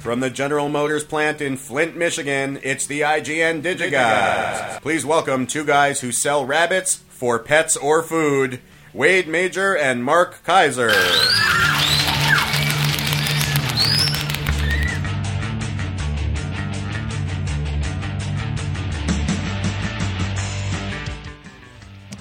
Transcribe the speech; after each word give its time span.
From 0.00 0.20
the 0.20 0.30
General 0.30 0.70
Motors 0.70 1.04
plant 1.04 1.42
in 1.42 1.58
Flint, 1.58 1.94
Michigan, 1.94 2.58
it's 2.62 2.86
the 2.86 3.02
IGN 3.02 3.62
DigiGuys. 3.62 4.80
Please 4.80 5.04
welcome 5.04 5.46
two 5.46 5.62
guys 5.62 6.00
who 6.00 6.10
sell 6.10 6.46
rabbits 6.46 6.96
for 7.10 7.38
pets 7.38 7.76
or 7.76 8.02
food 8.02 8.60
Wade 8.94 9.28
Major 9.28 9.76
and 9.76 10.02
Mark 10.02 10.42
Keizer. 10.42 11.49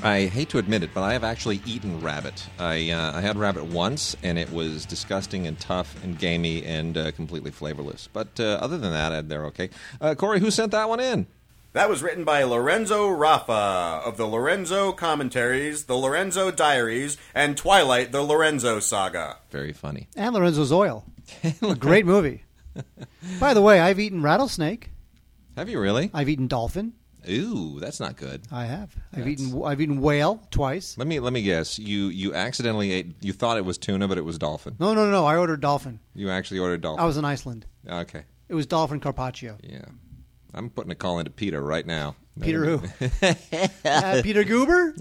I 0.09 0.25
hate 0.25 0.49
to 0.49 0.57
admit 0.57 0.81
it, 0.81 0.89
but 0.91 1.03
I 1.03 1.13
have 1.13 1.23
actually 1.23 1.61
eaten 1.67 2.01
rabbit. 2.01 2.47
I 2.57 2.89
uh, 2.89 3.15
I 3.15 3.21
had 3.21 3.37
rabbit 3.37 3.65
once, 3.65 4.15
and 4.23 4.39
it 4.39 4.51
was 4.51 4.87
disgusting 4.87 5.45
and 5.45 5.59
tough 5.59 6.03
and 6.03 6.17
gamey 6.17 6.65
and 6.65 6.97
uh, 6.97 7.11
completely 7.11 7.51
flavorless. 7.51 8.09
But 8.11 8.39
uh, 8.39 8.57
other 8.59 8.79
than 8.79 8.91
that, 8.91 9.29
they're 9.29 9.45
okay. 9.45 9.69
Uh, 10.01 10.15
Corey, 10.15 10.39
who 10.39 10.49
sent 10.49 10.71
that 10.71 10.89
one 10.89 10.99
in? 10.99 11.27
That 11.73 11.91
was 11.91 12.01
written 12.01 12.23
by 12.23 12.41
Lorenzo 12.41 13.07
Raffa 13.07 14.01
of 14.03 14.17
the 14.17 14.25
Lorenzo 14.25 14.91
Commentaries, 14.93 15.83
the 15.83 15.95
Lorenzo 15.95 16.49
Diaries, 16.49 17.17
and 17.35 17.55
Twilight: 17.55 18.11
The 18.11 18.23
Lorenzo 18.23 18.79
Saga. 18.79 19.37
Very 19.51 19.73
funny. 19.73 20.07
And 20.15 20.33
Lorenzo's 20.33 20.71
Oil. 20.71 21.05
a 21.61 21.75
great 21.75 22.07
movie. 22.07 22.45
By 23.39 23.53
the 23.53 23.61
way, 23.61 23.79
I've 23.79 23.99
eaten 23.99 24.23
rattlesnake. 24.23 24.89
Have 25.55 25.69
you 25.69 25.79
really? 25.79 26.09
I've 26.15 26.29
eaten 26.29 26.47
dolphin. 26.47 26.93
Ooh, 27.29 27.79
that's 27.79 27.99
not 27.99 28.15
good. 28.15 28.41
I 28.51 28.65
have. 28.65 28.95
I've 29.13 29.19
That's- 29.25 29.41
eaten. 29.41 29.63
I've 29.63 29.79
eaten 29.81 30.01
whale 30.01 30.41
twice. 30.51 30.97
Let 30.97 31.07
me 31.07 31.19
let 31.19 31.33
me 31.33 31.41
guess. 31.41 31.77
You 31.79 32.07
you 32.07 32.33
accidentally 32.33 32.91
ate. 32.91 33.15
You 33.21 33.33
thought 33.33 33.57
it 33.57 33.65
was 33.65 33.77
tuna, 33.77 34.07
but 34.07 34.17
it 34.17 34.25
was 34.25 34.37
dolphin. 34.37 34.75
No, 34.79 34.93
no, 34.93 35.09
no. 35.09 35.25
I 35.25 35.37
ordered 35.37 35.61
dolphin. 35.61 35.99
You 36.15 36.29
actually 36.29 36.59
ordered 36.59 36.81
dolphin. 36.81 37.03
I 37.03 37.05
was 37.05 37.17
in 37.17 37.25
Iceland. 37.25 37.65
okay. 37.87 38.23
It 38.47 38.55
was 38.55 38.65
dolphin 38.65 38.99
carpaccio. 38.99 39.57
Yeah. 39.61 39.85
I'm 40.53 40.71
putting 40.71 40.91
a 40.91 40.95
call 40.95 41.19
into 41.19 41.29
Peter 41.29 41.61
right 41.61 41.85
now. 41.85 42.15
Peter 42.41 42.65
who? 42.65 42.75
uh, 43.85 44.21
Peter 44.23 44.43
Guber. 44.43 44.95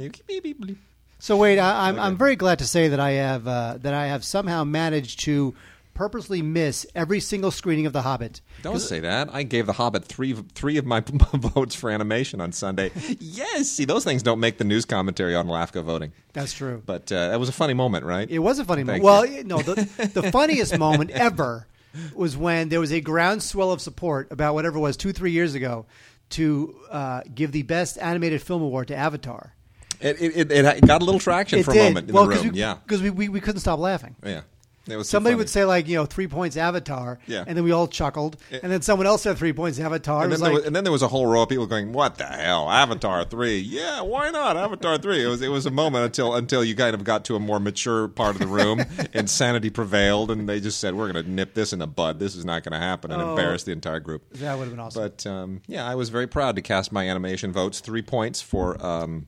So 1.18 1.36
wait, 1.36 1.58
I, 1.58 1.88
I'm. 1.88 1.98
I'm 1.98 2.16
very 2.16 2.36
glad 2.36 2.58
to 2.60 2.66
say 2.66 2.88
that 2.88 3.00
I 3.00 3.12
have 3.12 3.48
uh, 3.48 3.78
that 3.80 3.94
I 3.94 4.06
have 4.08 4.24
somehow 4.24 4.64
managed 4.64 5.20
to 5.20 5.54
purposely 5.98 6.42
miss 6.42 6.86
every 6.94 7.18
single 7.18 7.50
screening 7.50 7.84
of 7.84 7.92
The 7.92 8.02
Hobbit. 8.02 8.40
Don't 8.62 8.78
say 8.78 9.00
that. 9.00 9.34
I 9.34 9.42
gave 9.42 9.66
The 9.66 9.72
Hobbit 9.72 10.04
three 10.04 10.32
three 10.32 10.76
of 10.76 10.86
my 10.86 11.00
votes 11.34 11.74
for 11.74 11.90
animation 11.90 12.40
on 12.40 12.52
Sunday. 12.52 12.92
yes, 13.18 13.68
see 13.68 13.84
those 13.84 14.04
things 14.04 14.22
don't 14.22 14.38
make 14.38 14.58
the 14.58 14.64
news 14.64 14.84
commentary 14.84 15.34
on 15.34 15.48
LAFCA 15.48 15.82
voting. 15.82 16.12
That's 16.34 16.52
true. 16.52 16.80
But 16.86 17.10
uh, 17.10 17.30
that 17.30 17.40
was 17.40 17.48
a 17.48 17.52
funny 17.52 17.74
moment, 17.74 18.04
right? 18.04 18.30
It 18.30 18.38
was 18.38 18.60
a 18.60 18.64
funny 18.64 18.84
Thank 18.84 19.02
moment. 19.02 19.04
Well, 19.04 19.26
you. 19.26 19.42
no, 19.42 19.58
the, 19.58 20.10
the 20.14 20.30
funniest 20.30 20.78
moment 20.86 21.10
ever 21.10 21.66
was 22.14 22.36
when 22.36 22.68
there 22.68 22.78
was 22.78 22.92
a 22.92 23.00
groundswell 23.00 23.72
of 23.72 23.80
support 23.80 24.30
about 24.30 24.54
whatever 24.54 24.78
it 24.78 24.80
was 24.80 24.96
two, 24.96 25.12
three 25.12 25.32
years 25.32 25.56
ago 25.56 25.84
to 26.30 26.76
uh, 26.92 27.22
give 27.34 27.50
the 27.50 27.62
best 27.62 27.98
animated 27.98 28.40
film 28.40 28.62
award 28.62 28.86
to 28.86 28.94
Avatar. 28.96 29.52
It, 30.00 30.22
it, 30.22 30.52
it, 30.52 30.64
it 30.64 30.86
got 30.86 31.02
a 31.02 31.04
little 31.04 31.18
traction 31.18 31.58
it 31.58 31.64
for 31.64 31.72
did. 31.72 31.80
a 31.80 31.84
moment 31.86 32.08
in 32.08 32.14
well, 32.14 32.26
the 32.28 32.36
room. 32.36 32.52
we, 32.52 32.58
yeah, 32.60 32.76
because 32.84 33.02
we, 33.02 33.10
we, 33.10 33.28
we 33.28 33.40
couldn't 33.40 33.62
stop 33.62 33.80
laughing. 33.80 34.14
yeah. 34.24 34.42
It 34.90 34.96
was 34.96 35.08
Somebody 35.08 35.34
would 35.36 35.48
say 35.48 35.64
like 35.64 35.88
you 35.88 35.96
know 35.96 36.06
three 36.06 36.26
points 36.28 36.56
Avatar, 36.56 37.18
Yeah. 37.26 37.44
and 37.46 37.56
then 37.56 37.64
we 37.64 37.72
all 37.72 37.86
chuckled, 37.88 38.36
and 38.50 38.70
then 38.72 38.82
someone 38.82 39.06
else 39.06 39.22
said 39.22 39.38
three 39.38 39.52
points 39.52 39.78
Avatar. 39.78 40.22
And 40.22 40.30
was 40.30 40.40
then, 40.40 40.44
there 40.46 40.52
like, 40.54 40.60
was, 40.62 40.66
and 40.66 40.76
then 40.76 40.84
there 40.84 40.92
was 40.92 41.02
a 41.02 41.08
whole 41.08 41.26
row 41.26 41.42
of 41.42 41.48
people 41.48 41.66
going, 41.66 41.92
"What 41.92 42.16
the 42.18 42.24
hell? 42.26 42.70
Avatar 42.70 43.24
three? 43.24 43.58
Yeah, 43.58 44.00
why 44.02 44.30
not 44.30 44.56
Avatar 44.56 44.98
3? 44.98 45.24
It 45.24 45.28
was 45.28 45.42
it 45.42 45.48
was 45.48 45.66
a 45.66 45.70
moment 45.70 46.04
until 46.04 46.34
until 46.34 46.64
you 46.64 46.74
kind 46.76 46.94
of 46.94 47.04
got 47.04 47.24
to 47.26 47.36
a 47.36 47.40
more 47.40 47.60
mature 47.60 48.08
part 48.08 48.34
of 48.34 48.40
the 48.40 48.46
room 48.46 48.82
and 49.14 49.28
sanity 49.28 49.70
prevailed, 49.70 50.30
and 50.30 50.48
they 50.48 50.60
just 50.60 50.80
said, 50.80 50.94
"We're 50.94 51.12
going 51.12 51.24
to 51.24 51.30
nip 51.30 51.54
this 51.54 51.72
in 51.72 51.78
the 51.78 51.86
bud. 51.86 52.18
This 52.18 52.34
is 52.36 52.44
not 52.44 52.62
going 52.64 52.72
to 52.72 52.78
happen," 52.84 53.10
and 53.12 53.20
Oh. 53.22 53.30
embarrass 53.30 53.64
the 53.64 53.72
entire 53.72 54.00
group. 54.00 54.22
that 54.34 54.56
would 54.56 54.64
have 54.64 54.72
been 54.72 54.80
awesome. 54.80 55.02
But 55.02 55.26
um, 55.26 55.60
yeah, 55.66 55.86
I 55.86 55.94
was 55.94 56.08
very 56.08 56.26
proud 56.26 56.56
to 56.56 56.62
cast 56.62 56.92
my 56.92 57.08
animation 57.08 57.52
votes. 57.52 57.80
Three 57.80 58.02
points 58.02 58.40
for 58.40 58.84
um, 58.84 59.26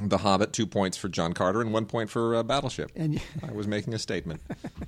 The 0.00 0.18
Hobbit, 0.18 0.52
two 0.52 0.66
points 0.66 0.96
for 0.96 1.08
John 1.08 1.32
Carter, 1.32 1.60
and 1.60 1.72
one 1.72 1.86
point 1.86 2.10
for 2.10 2.34
uh, 2.36 2.42
Battleship. 2.42 2.90
And- 2.96 3.20
I 3.46 3.52
was 3.52 3.66
making 3.66 3.94
a 3.94 3.98
statement. 3.98 4.40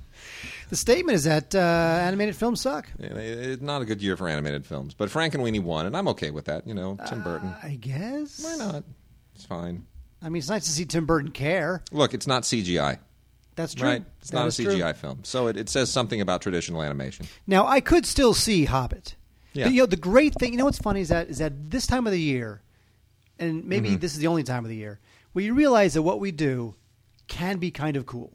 the 0.69 0.75
statement 0.75 1.15
is 1.15 1.23
that 1.25 1.53
uh, 1.55 1.59
animated 1.59 2.35
films 2.35 2.61
suck. 2.61 2.87
It- 2.99 3.11
It's 3.17 3.61
not 3.61 3.81
a 3.81 3.85
good 3.85 4.01
year 4.01 4.15
for 4.17 4.27
animated 4.27 4.65
films, 4.65 4.93
but 4.93 5.09
Frankenweenie 5.09 5.61
won, 5.63 5.85
and 5.85 5.95
I'm 5.97 6.07
okay 6.09 6.31
with 6.31 6.45
that. 6.45 6.67
You 6.67 6.73
know, 6.73 6.97
Tim 7.07 7.23
Burton. 7.23 7.53
I 7.63 7.75
guess. 7.75 8.43
Why 8.43 8.55
not? 8.57 8.83
It's 9.35 9.45
fine. 9.45 9.85
I 10.21 10.29
mean, 10.29 10.39
it's 10.39 10.49
nice 10.49 10.65
to 10.65 10.71
see 10.71 10.85
Tim 10.85 11.05
Burton 11.05 11.31
care. 11.31 11.81
Look, 11.91 12.13
it's 12.13 12.27
not 12.27 12.43
CGI, 12.43 12.99
That's 13.55 13.73
true. 13.73 13.87
right? 13.87 14.03
It's 14.19 14.31
That 14.31 14.37
not 14.37 14.45
a 14.45 14.47
is 14.47 14.55
true. 14.57 14.65
CGI 14.65 14.95
film, 14.95 15.19
so 15.23 15.47
it, 15.47 15.55
it 15.55 15.69
says 15.69 15.89
something 15.89 16.19
about 16.19 16.41
traditional 16.41 16.83
animation. 16.83 17.25
Now, 17.47 17.65
I 17.65 17.79
could 17.79 18.05
still 18.05 18.33
see 18.33 18.65
Hobbit. 18.65 19.15
Yeah. 19.53 19.65
But, 19.65 19.73
you 19.73 19.81
know, 19.81 19.85
the 19.87 19.95
great 19.95 20.35
thing, 20.35 20.51
you 20.51 20.57
know 20.59 20.65
what's 20.65 20.77
funny 20.77 21.01
is 21.01 21.07
that 21.09 21.29
is 21.29 21.37
that 21.39 21.71
this 21.71 21.87
time 21.87 22.05
of 22.05 22.11
the 22.11 22.19
year, 22.21 22.61
and 23.39 23.63
maybe 23.65 23.89
Mm-hmm. 23.91 23.99
this 23.99 24.11
is 24.13 24.19
the 24.19 24.27
only 24.27 24.43
time 24.43 24.65
of 24.65 24.69
the 24.69 24.75
year, 24.75 24.99
where 25.33 25.43
you 25.45 25.53
realize 25.53 25.93
that 25.93 26.01
what 26.03 26.19
we 26.19 26.31
do 26.31 26.75
can 27.27 27.57
be 27.57 27.71
kind 27.71 27.95
of 27.95 28.05
cool. 28.05 28.33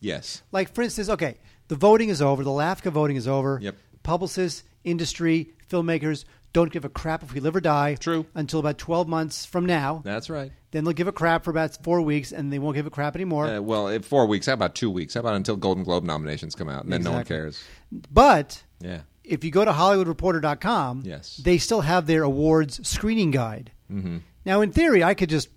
Yes. 0.00 0.42
Like, 0.52 0.72
for 0.74 0.82
instance, 0.82 1.08
okay, 1.08 1.36
the 1.68 1.76
voting 1.76 2.08
is 2.08 2.20
over, 2.22 2.44
the 2.44 2.50
LAFCA 2.50 2.90
voting 2.92 3.16
is 3.16 3.26
over. 3.28 3.58
Yep. 3.62 3.76
Publicists, 4.02 4.62
industry, 4.84 5.52
filmmakers 5.68 6.24
don't 6.52 6.72
give 6.72 6.84
a 6.84 6.88
crap 6.88 7.22
if 7.22 7.34
we 7.34 7.40
live 7.40 7.54
or 7.56 7.60
die. 7.60 7.96
True. 7.96 8.24
Until 8.34 8.60
about 8.60 8.78
12 8.78 9.08
months 9.08 9.44
from 9.44 9.66
now. 9.66 10.00
That's 10.04 10.30
right. 10.30 10.52
Then 10.70 10.84
they'll 10.84 10.92
give 10.94 11.08
a 11.08 11.12
crap 11.12 11.44
for 11.44 11.50
about 11.50 11.82
four 11.82 12.00
weeks, 12.00 12.32
and 12.32 12.52
they 12.52 12.58
won't 12.58 12.76
give 12.76 12.86
a 12.86 12.90
crap 12.90 13.14
anymore. 13.14 13.46
Uh, 13.46 13.60
well, 13.60 13.98
four 14.00 14.26
weeks. 14.26 14.46
How 14.46 14.52
about 14.54 14.74
two 14.74 14.90
weeks? 14.90 15.14
How 15.14 15.20
about 15.20 15.34
until 15.34 15.56
Golden 15.56 15.84
Globe 15.84 16.04
nominations 16.04 16.54
come 16.54 16.68
out, 16.68 16.84
and 16.84 16.92
then 16.92 17.02
no 17.02 17.12
one 17.12 17.24
cares? 17.24 17.62
But 18.10 18.62
Yeah. 18.80 19.00
if 19.24 19.44
you 19.44 19.50
go 19.50 19.64
to 19.64 19.72
HollywoodReporter.com, 19.72 21.02
Yes. 21.04 21.36
they 21.38 21.58
still 21.58 21.80
have 21.82 22.06
their 22.06 22.22
awards 22.22 22.86
screening 22.88 23.30
guide. 23.30 23.70
Mm-hmm. 23.92 24.18
Now, 24.44 24.60
in 24.60 24.72
theory, 24.72 25.02
I 25.02 25.14
could 25.14 25.28
just 25.28 25.48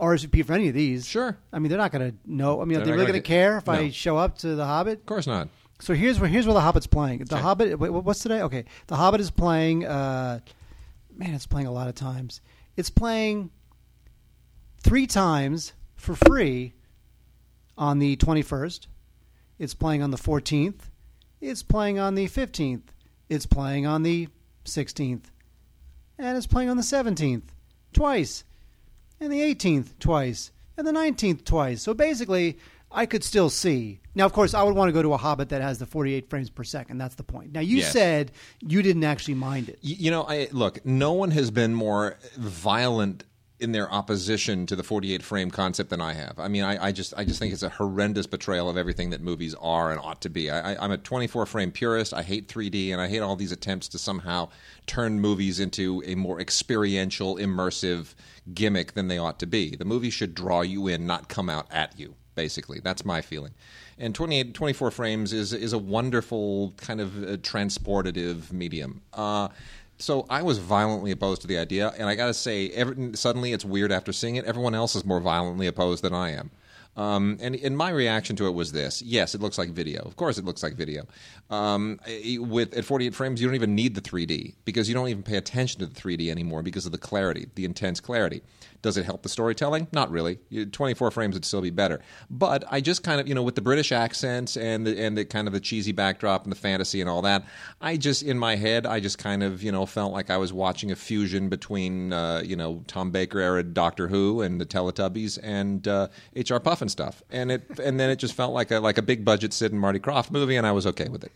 RSVP 0.00 0.44
for 0.44 0.52
any 0.52 0.68
of 0.68 0.74
these. 0.74 1.06
Sure. 1.06 1.36
I 1.52 1.58
mean, 1.58 1.68
they're 1.68 1.78
not 1.78 1.92
going 1.92 2.10
to 2.12 2.16
know. 2.26 2.60
I 2.60 2.64
mean, 2.64 2.74
They're 2.74 2.82
are 2.82 2.84
they 2.84 2.90
not 2.90 2.96
really 2.96 3.06
gonna 3.06 3.12
going 3.12 3.22
to 3.22 3.28
get- 3.28 3.34
care 3.34 3.58
if 3.58 3.68
I 3.68 3.82
No. 3.84 3.90
show 3.90 4.16
up 4.16 4.38
to 4.38 4.54
The 4.54 4.64
Hobbit? 4.64 5.00
Of 5.00 5.06
course 5.06 5.26
not. 5.26 5.48
So 5.80 5.92
here's 5.94 6.20
where 6.20 6.28
here's 6.28 6.46
where 6.46 6.54
The 6.54 6.60
Hobbit's 6.60 6.86
playing. 6.86 7.24
The. 7.24 7.36
Hobbit. 7.38 7.78
Wait, 7.78 7.90
what's 7.90 8.20
today? 8.20 8.42
Okay, 8.42 8.64
The 8.86 8.96
Hobbit 8.96 9.20
is 9.20 9.30
playing. 9.30 9.84
Uh, 9.84 10.40
man, 11.16 11.34
it's 11.34 11.46
playing 11.46 11.66
a 11.66 11.72
lot 11.72 11.88
of 11.88 11.94
times. 11.94 12.40
It's 12.76 12.90
playing 12.90 13.50
three 14.82 15.06
times 15.06 15.72
for 15.96 16.14
free 16.14 16.74
on 17.76 17.98
the 17.98 18.16
21st. 18.16 18.86
It's 19.58 19.74
playing 19.74 20.02
on 20.02 20.10
the 20.10 20.16
14th. 20.16 20.90
It's 21.40 21.62
playing 21.62 21.98
on 21.98 22.14
the 22.14 22.26
15th. 22.28 22.82
It's 23.28 23.46
playing 23.46 23.86
on 23.86 24.02
the 24.02 24.28
16th. 24.64 25.24
And 26.18 26.36
it's 26.36 26.46
playing 26.46 26.68
on 26.70 26.76
the 26.76 26.82
17th 26.82 27.42
twice. 27.92 28.44
And 29.20 29.32
the 29.32 29.40
18th 29.40 29.98
twice. 29.98 30.50
And 30.76 30.86
the 30.86 30.92
19th 30.92 31.44
twice. 31.44 31.82
So 31.82 31.94
basically, 31.94 32.58
I 32.90 33.06
could 33.06 33.24
still 33.24 33.48
see. 33.50 34.00
Now, 34.14 34.26
of 34.26 34.32
course, 34.32 34.54
I 34.54 34.62
would 34.62 34.74
want 34.76 34.88
to 34.88 34.92
go 34.92 35.02
to 35.02 35.12
a 35.14 35.16
Hobbit 35.16 35.48
that 35.48 35.62
has 35.62 35.78
the 35.78 35.86
48 35.86 36.28
frames 36.30 36.50
per 36.50 36.62
second. 36.64 36.98
That's 36.98 37.14
the 37.16 37.22
point. 37.24 37.52
Now, 37.52 37.60
you 37.60 37.78
Yes. 37.78 37.92
said 37.92 38.32
you 38.60 38.82
didn't 38.82 39.04
actually 39.04 39.34
mind 39.34 39.68
it. 39.68 39.78
Y- 39.82 39.96
You 39.98 40.10
know, 40.10 40.22
I 40.24 40.48
look. 40.52 40.84
No 40.86 41.12
one 41.12 41.30
has 41.32 41.50
been 41.50 41.74
more 41.74 42.18
violent 42.36 43.24
in 43.60 43.72
their 43.72 43.90
opposition 43.90 44.66
to 44.66 44.74
the 44.74 44.82
48 44.82 45.22
frame 45.22 45.50
concept 45.50 45.90
than 45.90 46.00
I 46.00 46.12
have. 46.14 46.38
I 46.38 46.48
mean, 46.48 46.64
I, 46.64 46.86
I 46.86 46.92
just, 46.92 47.14
I 47.16 47.24
just 47.24 47.38
think 47.38 47.52
it's 47.52 47.62
a 47.62 47.68
horrendous 47.68 48.26
betrayal 48.26 48.68
of 48.68 48.76
everything 48.76 49.10
that 49.10 49.20
movies 49.20 49.54
are 49.60 49.92
and 49.92 50.00
ought 50.00 50.20
to 50.22 50.28
be. 50.28 50.50
I, 50.50 50.74
I'm 50.82 50.90
a 50.90 50.98
24 50.98 51.46
frame 51.46 51.70
purist. 51.70 52.12
I 52.12 52.22
hate 52.22 52.48
3D, 52.48 52.90
and 52.90 53.00
I 53.00 53.08
hate 53.08 53.20
all 53.20 53.36
these 53.36 53.52
attempts 53.52 53.88
to 53.88 53.98
somehow 53.98 54.48
turn 54.86 55.20
movies 55.20 55.60
into 55.60 56.02
a 56.04 56.16
more 56.16 56.40
experiential, 56.40 57.36
immersive 57.36 58.14
gimmick 58.52 58.94
than 58.94 59.06
they 59.06 59.18
ought 59.18 59.38
to 59.38 59.46
be. 59.46 59.76
The 59.76 59.84
movie 59.84 60.10
should 60.10 60.34
draw 60.34 60.62
you 60.62 60.88
in, 60.88 61.06
not 61.06 61.28
come 61.28 61.48
out 61.48 61.66
at 61.70 61.98
you. 61.98 62.14
Basically, 62.34 62.80
that's 62.80 63.04
my 63.04 63.22
feeling. 63.22 63.54
And 63.96 64.12
28, 64.12 64.54
24 64.54 64.90
frames 64.90 65.32
is 65.32 65.52
is 65.52 65.72
a 65.72 65.78
wonderful 65.78 66.74
kind 66.76 67.00
of 67.00 67.16
uh, 67.22 67.36
transportative 67.36 68.50
medium. 68.50 69.02
Uh, 69.12 69.48
so 69.98 70.26
I 70.28 70.42
was 70.42 70.58
violently 70.58 71.10
opposed 71.10 71.42
to 71.42 71.46
the 71.46 71.58
idea, 71.58 71.92
and 71.98 72.08
I 72.08 72.14
got 72.14 72.26
to 72.26 72.34
say, 72.34 72.70
every, 72.70 73.14
suddenly 73.16 73.52
it's 73.52 73.64
weird 73.64 73.92
after 73.92 74.12
seeing 74.12 74.36
it. 74.36 74.44
Everyone 74.44 74.74
else 74.74 74.96
is 74.96 75.04
more 75.04 75.20
violently 75.20 75.66
opposed 75.66 76.02
than 76.02 76.12
I 76.12 76.30
am. 76.30 76.50
Um, 76.96 77.38
and, 77.40 77.56
and 77.56 77.76
my 77.76 77.90
reaction 77.90 78.36
to 78.36 78.46
it 78.46 78.52
was 78.52 78.72
this: 78.72 79.02
Yes, 79.02 79.34
it 79.34 79.40
looks 79.40 79.58
like 79.58 79.70
video. 79.70 80.02
Of 80.02 80.16
course, 80.16 80.38
it 80.38 80.44
looks 80.44 80.62
like 80.62 80.74
video. 80.74 81.04
Um, 81.50 82.00
with 82.38 82.74
at 82.74 82.84
48 82.84 83.14
frames, 83.14 83.40
you 83.40 83.46
don't 83.46 83.54
even 83.54 83.74
need 83.74 83.94
the 83.94 84.00
3D 84.00 84.54
because 84.64 84.88
you 84.88 84.94
don't 84.94 85.08
even 85.08 85.22
pay 85.22 85.36
attention 85.36 85.80
to 85.80 85.86
the 85.86 86.00
3D 86.00 86.30
anymore 86.30 86.62
because 86.62 86.86
of 86.86 86.92
the 86.92 86.98
clarity, 86.98 87.48
the 87.54 87.64
intense 87.64 88.00
clarity. 88.00 88.42
Does 88.84 88.98
it 88.98 89.06
help 89.06 89.22
the 89.22 89.30
storytelling? 89.30 89.88
Not 89.92 90.10
really. 90.10 90.38
24 90.70 91.10
frames 91.10 91.34
would 91.34 91.46
still 91.46 91.62
be 91.62 91.70
better. 91.70 92.02
But 92.28 92.64
I 92.70 92.82
just 92.82 93.02
kind 93.02 93.18
of, 93.18 93.26
you 93.26 93.34
know, 93.34 93.42
with 93.42 93.54
the 93.54 93.62
British 93.62 93.92
accents 93.92 94.58
and 94.58 94.86
the, 94.86 95.02
and 95.02 95.16
the 95.16 95.24
kind 95.24 95.46
of 95.46 95.54
the 95.54 95.60
cheesy 95.60 95.92
backdrop 95.92 96.42
and 96.42 96.52
the 96.52 96.56
fantasy 96.56 97.00
and 97.00 97.08
all 97.08 97.22
that, 97.22 97.46
I 97.80 97.96
just 97.96 98.22
in 98.22 98.38
my 98.38 98.56
head, 98.56 98.84
I 98.84 99.00
just 99.00 99.16
kind 99.16 99.42
of, 99.42 99.62
you 99.62 99.72
know, 99.72 99.86
felt 99.86 100.12
like 100.12 100.28
I 100.28 100.36
was 100.36 100.52
watching 100.52 100.92
a 100.92 100.96
fusion 100.96 101.48
between, 101.48 102.12
uh, 102.12 102.42
you 102.44 102.56
know, 102.56 102.84
Tom 102.86 103.10
Baker 103.10 103.40
era 103.40 103.62
Doctor 103.62 104.06
Who 104.06 104.42
and 104.42 104.60
the 104.60 104.66
Teletubbies 104.66 105.38
and 105.42 105.88
uh, 105.88 106.08
H.R. 106.36 106.60
And 106.84 106.90
stuff. 106.90 107.22
And 107.30 107.50
it 107.50 107.78
and 107.78 107.98
then 107.98 108.10
it 108.10 108.16
just 108.16 108.34
felt 108.34 108.52
like 108.52 108.70
a 108.70 108.78
like 108.78 108.98
a 108.98 109.02
big 109.02 109.24
budget 109.24 109.54
Sid 109.54 109.72
and 109.72 109.80
Marty 109.80 109.98
Krofft 109.98 110.30
movie, 110.30 110.56
and 110.56 110.66
I 110.66 110.72
was 110.72 110.86
okay 110.86 111.08
with 111.08 111.24
it. 111.24 111.32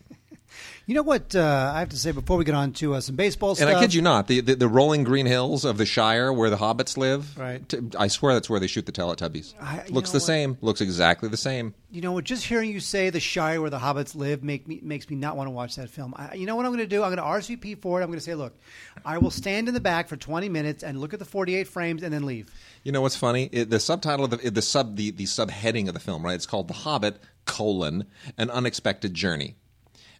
You 0.85 0.95
know 0.95 1.03
what 1.03 1.35
uh, 1.35 1.71
I 1.75 1.79
have 1.79 1.89
to 1.89 1.97
say 1.97 2.11
before 2.11 2.37
we 2.37 2.45
get 2.45 2.55
on 2.55 2.73
to 2.73 2.95
uh, 2.95 3.01
some 3.01 3.15
baseball 3.15 3.53
stuff? 3.53 3.67
And 3.67 3.77
I 3.77 3.79
kid 3.79 3.93
you 3.93 4.01
not, 4.01 4.25
the, 4.27 4.41
the 4.41 4.55
the 4.55 4.67
rolling 4.67 5.03
green 5.03 5.27
hills 5.27 5.63
of 5.63 5.77
the 5.77 5.85
Shire 5.85 6.33
where 6.33 6.49
the 6.49 6.57
hobbits 6.57 6.97
live. 6.97 7.37
Right. 7.37 7.67
t- 7.69 7.77
I 7.97 8.07
swear 8.07 8.33
that's 8.33 8.49
where 8.49 8.59
they 8.59 8.65
shoot 8.67 8.87
the 8.87 8.91
Teletubbies. 8.91 9.53
I- 9.61 9.83
you 9.87 9.93
Looks 9.93 10.09
know 10.09 10.13
the 10.13 10.23
what? 10.23 10.27
same. 10.27 10.57
Looks 10.61 10.81
exactly 10.81 11.29
the 11.29 11.37
same. 11.37 11.75
You 11.91 12.01
know 12.01 12.11
what? 12.11 12.23
Just 12.23 12.43
hearing 12.45 12.71
you 12.71 12.79
say 12.79 13.09
the 13.11 13.19
Shire 13.19 13.61
where 13.61 13.69
the 13.69 13.77
hobbits 13.77 14.15
live 14.15 14.43
make 14.43 14.67
me 14.67 14.79
makes 14.81 15.09
me 15.09 15.15
not 15.15 15.37
want 15.37 15.47
to 15.47 15.51
watch 15.51 15.75
that 15.75 15.89
film. 15.89 16.13
I, 16.17 16.33
you 16.33 16.45
know 16.47 16.55
what 16.55 16.65
I'm 16.65 16.71
going 16.71 16.79
to 16.83 16.87
do? 16.87 17.03
I'm 17.03 17.15
going 17.15 17.17
to 17.17 17.23
RSVP 17.55 17.81
for 17.81 17.99
it. 17.99 18.03
I'm 18.03 18.09
going 18.09 18.19
to 18.19 18.25
say, 18.25 18.35
look, 18.35 18.57
I 19.05 19.19
will 19.19 19.31
stand 19.31 19.67
in 19.67 19.73
the 19.75 19.79
back 19.79 20.07
for 20.07 20.17
20 20.17 20.49
minutes 20.49 20.83
and 20.83 20.99
look 20.99 21.13
at 21.13 21.19
the 21.19 21.25
48 21.25 21.67
frames 21.67 22.01
and 22.03 22.11
then 22.13 22.25
leave. 22.25 22.51
You 22.83 22.91
know 22.91 23.01
what's 23.01 23.15
funny? 23.15 23.49
It, 23.51 23.69
the 23.69 23.79
subtitle 23.79 24.25
of 24.25 24.31
the 24.31 24.49
the 24.49 24.61
sub 24.61 24.95
the, 24.95 25.11
the 25.11 25.25
subheading 25.25 25.87
of 25.87 25.93
the 25.93 25.99
film, 25.99 26.23
right? 26.25 26.33
It's 26.33 26.45
called 26.47 26.67
The 26.67 26.73
Hobbit: 26.73 27.21
colon 27.45 28.05
An 28.37 28.49
Unexpected 28.49 29.13
Journey. 29.13 29.55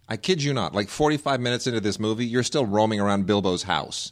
I 0.10 0.18
kid 0.18 0.42
you 0.44 0.54
not. 0.54 0.74
Like 0.74 0.90
45 0.90 1.40
minutes 1.40 1.68
into 1.68 1.80
this 1.80 2.00
movie, 2.00 2.26
you're 2.26 2.44
still 2.44 2.66
roaming 2.66 3.00
around 3.00 3.28
Bilbo's 3.28 3.64
house. 3.64 4.12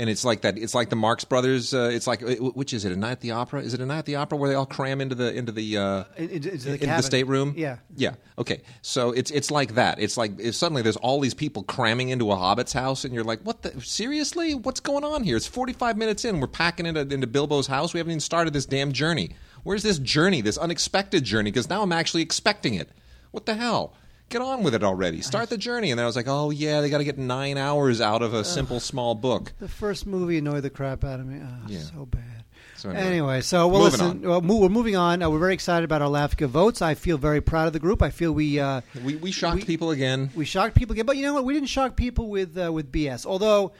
And 0.00 0.08
it's 0.08 0.24
like 0.24 0.42
that. 0.42 0.56
It's 0.56 0.76
like 0.76 0.90
the 0.90 0.96
Marx 0.96 1.24
Brothers. 1.24 1.74
Uh, 1.74 1.90
it's 1.92 2.06
like 2.06 2.22
which 2.38 2.72
is 2.72 2.84
it? 2.84 2.92
A 2.92 2.96
Night 2.96 3.10
at 3.10 3.20
the 3.20 3.32
Opera? 3.32 3.62
Is 3.62 3.74
it 3.74 3.80
a 3.80 3.86
Night 3.86 3.98
at 3.98 4.06
the 4.06 4.14
Opera 4.14 4.38
where 4.38 4.48
they 4.48 4.54
all 4.54 4.64
cram 4.64 5.00
into 5.00 5.16
the 5.16 5.34
into 5.34 5.50
the 5.50 5.76
uh, 5.76 6.04
In- 6.16 6.30
into 6.30 6.50
the 6.56 6.74
into 6.74 6.86
the 6.86 7.02
stateroom? 7.02 7.54
Yeah. 7.56 7.78
yeah. 7.96 8.14
Okay, 8.38 8.62
so 8.80 9.10
it's 9.10 9.32
it's 9.32 9.50
like 9.50 9.74
that. 9.74 9.98
It's 9.98 10.16
like 10.16 10.38
if 10.38 10.54
suddenly 10.54 10.82
there's 10.82 10.98
all 10.98 11.18
these 11.18 11.34
people 11.34 11.64
cramming 11.64 12.10
into 12.10 12.30
a 12.30 12.36
hobbit's 12.36 12.72
house, 12.72 13.04
and 13.04 13.12
you're 13.12 13.24
like, 13.24 13.40
"What 13.40 13.62
the? 13.62 13.80
Seriously? 13.80 14.54
What's 14.54 14.78
going 14.78 15.02
on 15.02 15.24
here?" 15.24 15.36
It's 15.36 15.48
45 15.48 15.96
minutes 15.96 16.24
in. 16.24 16.38
We're 16.38 16.46
packing 16.46 16.86
into 16.86 17.00
into 17.00 17.26
Bilbo's 17.26 17.66
house. 17.66 17.92
We 17.92 17.98
haven't 17.98 18.12
even 18.12 18.20
started 18.20 18.52
this 18.52 18.66
damn 18.66 18.92
journey. 18.92 19.30
Where's 19.64 19.82
this 19.82 19.98
journey? 19.98 20.42
This 20.42 20.58
unexpected 20.58 21.24
journey? 21.24 21.50
Because 21.50 21.68
now 21.68 21.82
I'm 21.82 21.90
actually 21.90 22.22
expecting 22.22 22.74
it. 22.74 22.88
What 23.32 23.46
the 23.46 23.54
hell? 23.54 23.94
Get 24.28 24.42
on 24.42 24.62
with 24.62 24.74
it 24.74 24.84
already. 24.84 25.22
Start 25.22 25.48
the 25.48 25.56
journey. 25.56 25.90
And 25.90 25.98
then 25.98 26.04
I 26.04 26.06
was 26.06 26.16
like, 26.16 26.28
"Oh 26.28 26.50
yeah, 26.50 26.80
they 26.82 26.90
got 26.90 26.98
to 26.98 27.04
get 27.04 27.16
nine 27.18 27.56
hours 27.56 28.00
out 28.00 28.20
of 28.22 28.34
a 28.34 28.44
simple 28.44 28.78
small 28.80 29.14
book." 29.14 29.52
The 29.58 29.68
first 29.68 30.06
movie 30.06 30.36
annoyed 30.38 30.62
the 30.64 30.70
crap 30.70 31.02
out 31.04 31.20
of 31.20 31.26
me. 31.26 31.40
Oh, 31.42 31.48
Yeah. 31.66 31.78
so 31.80 32.04
bad. 32.06 32.44
So 32.76 32.90
anyway. 32.90 33.40
so 33.40 33.66
we'll 33.66 33.80
Moving 33.84 33.90
listen. 34.00 34.20
Well, 34.22 34.40
mo- 34.40 34.58
we're 34.58 34.68
moving 34.68 34.94
on. 34.96 35.20
Uh, 35.22 35.30
we're 35.30 35.38
very 35.40 35.54
excited 35.54 35.84
about 35.84 36.00
our 36.02 36.08
LAFCA 36.08 36.46
votes. 36.46 36.80
I 36.80 36.94
feel 36.94 37.18
very 37.18 37.40
proud 37.40 37.66
of 37.66 37.72
the 37.72 37.80
group. 37.80 38.02
I 38.02 38.10
feel 38.10 38.30
we 38.32 38.60
uh, 38.60 38.82
We 39.04 39.16
we 39.16 39.30
shocked 39.32 39.66
people 39.66 39.90
again. 39.90 40.30
we 40.36 40.44
shocked 40.44 40.74
people 40.76 40.92
again, 40.92 41.06
but 41.06 41.16
you 41.16 41.22
know 41.22 41.34
what? 41.34 41.44
We 41.44 41.54
didn't 41.54 41.70
shock 41.70 41.96
people 41.96 42.28
with 42.28 42.56
uh, 42.56 42.70
with 42.72 42.92
BS. 42.92 43.24
Although 43.26 43.72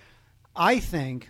I 0.56 0.80
think 0.80 1.28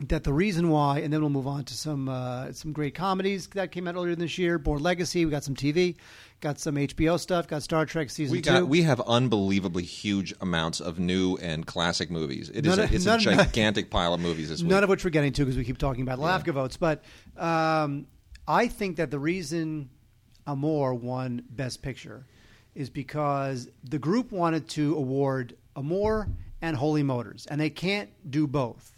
that 0.00 0.24
the 0.24 0.32
reason 0.32 0.68
why, 0.68 0.98
and 0.98 1.10
then 1.10 1.20
we'll 1.20 1.30
move 1.30 1.46
on 1.46 1.64
to 1.64 1.74
some 1.74 2.08
uh, 2.10 2.52
some 2.52 2.72
great 2.72 2.94
comedies 2.94 3.46
that 3.54 3.72
came 3.72 3.88
out 3.88 3.94
earlier 3.94 4.14
this 4.14 4.36
year. 4.36 4.58
Bourne 4.58 4.82
Legacy. 4.82 5.24
We 5.24 5.30
got 5.30 5.44
some 5.44 5.54
TV, 5.54 5.96
got 6.40 6.58
some 6.58 6.74
HBO 6.76 7.18
stuff, 7.18 7.48
got 7.48 7.62
Star 7.62 7.86
Trek 7.86 8.10
season 8.10 8.32
We 8.32 8.42
two. 8.42 8.66
we 8.66 8.82
have 8.82 9.00
unbelievably 9.00 9.84
huge 9.84 10.34
amounts 10.40 10.80
of 10.80 10.98
new 10.98 11.36
and 11.36 11.66
classic 11.66 12.10
movies. 12.10 12.50
It 12.50 12.66
is 12.66 12.70
None 12.70 12.78
a, 12.80 12.82
of- 12.84 12.94
it's 12.94 13.04
none- 13.04 13.20
a 13.20 13.22
gigantic 13.22 13.90
pile 13.90 14.14
of 14.14 14.20
movies 14.20 14.48
this 14.50 14.60
week. 14.62 14.70
None 14.70 14.82
of 14.84 14.88
which 14.90 15.04
we're 15.04 15.10
getting 15.10 15.32
to 15.32 15.44
because 15.44 15.56
we 15.56 15.64
keep 15.64 15.78
talking 15.78 16.02
about 16.02 16.18
LAFCA 16.18 16.52
votes. 16.52 16.76
But 16.76 17.02
um, 17.36 18.06
I 18.46 18.68
think 18.68 18.96
that 18.96 19.10
the 19.10 19.18
reason 19.18 19.90
Amour 20.46 20.94
won 20.94 21.42
Best 21.50 21.82
Picture 21.82 22.26
is 22.74 22.90
because 22.90 23.68
the 23.84 23.98
group 23.98 24.30
wanted 24.30 24.68
to 24.68 24.94
award 24.96 25.56
Amour 25.74 26.28
and 26.62 26.76
Holy 26.76 27.02
Motors, 27.02 27.46
and 27.50 27.60
they 27.60 27.70
can't 27.70 28.10
do 28.30 28.46
both 28.46 28.92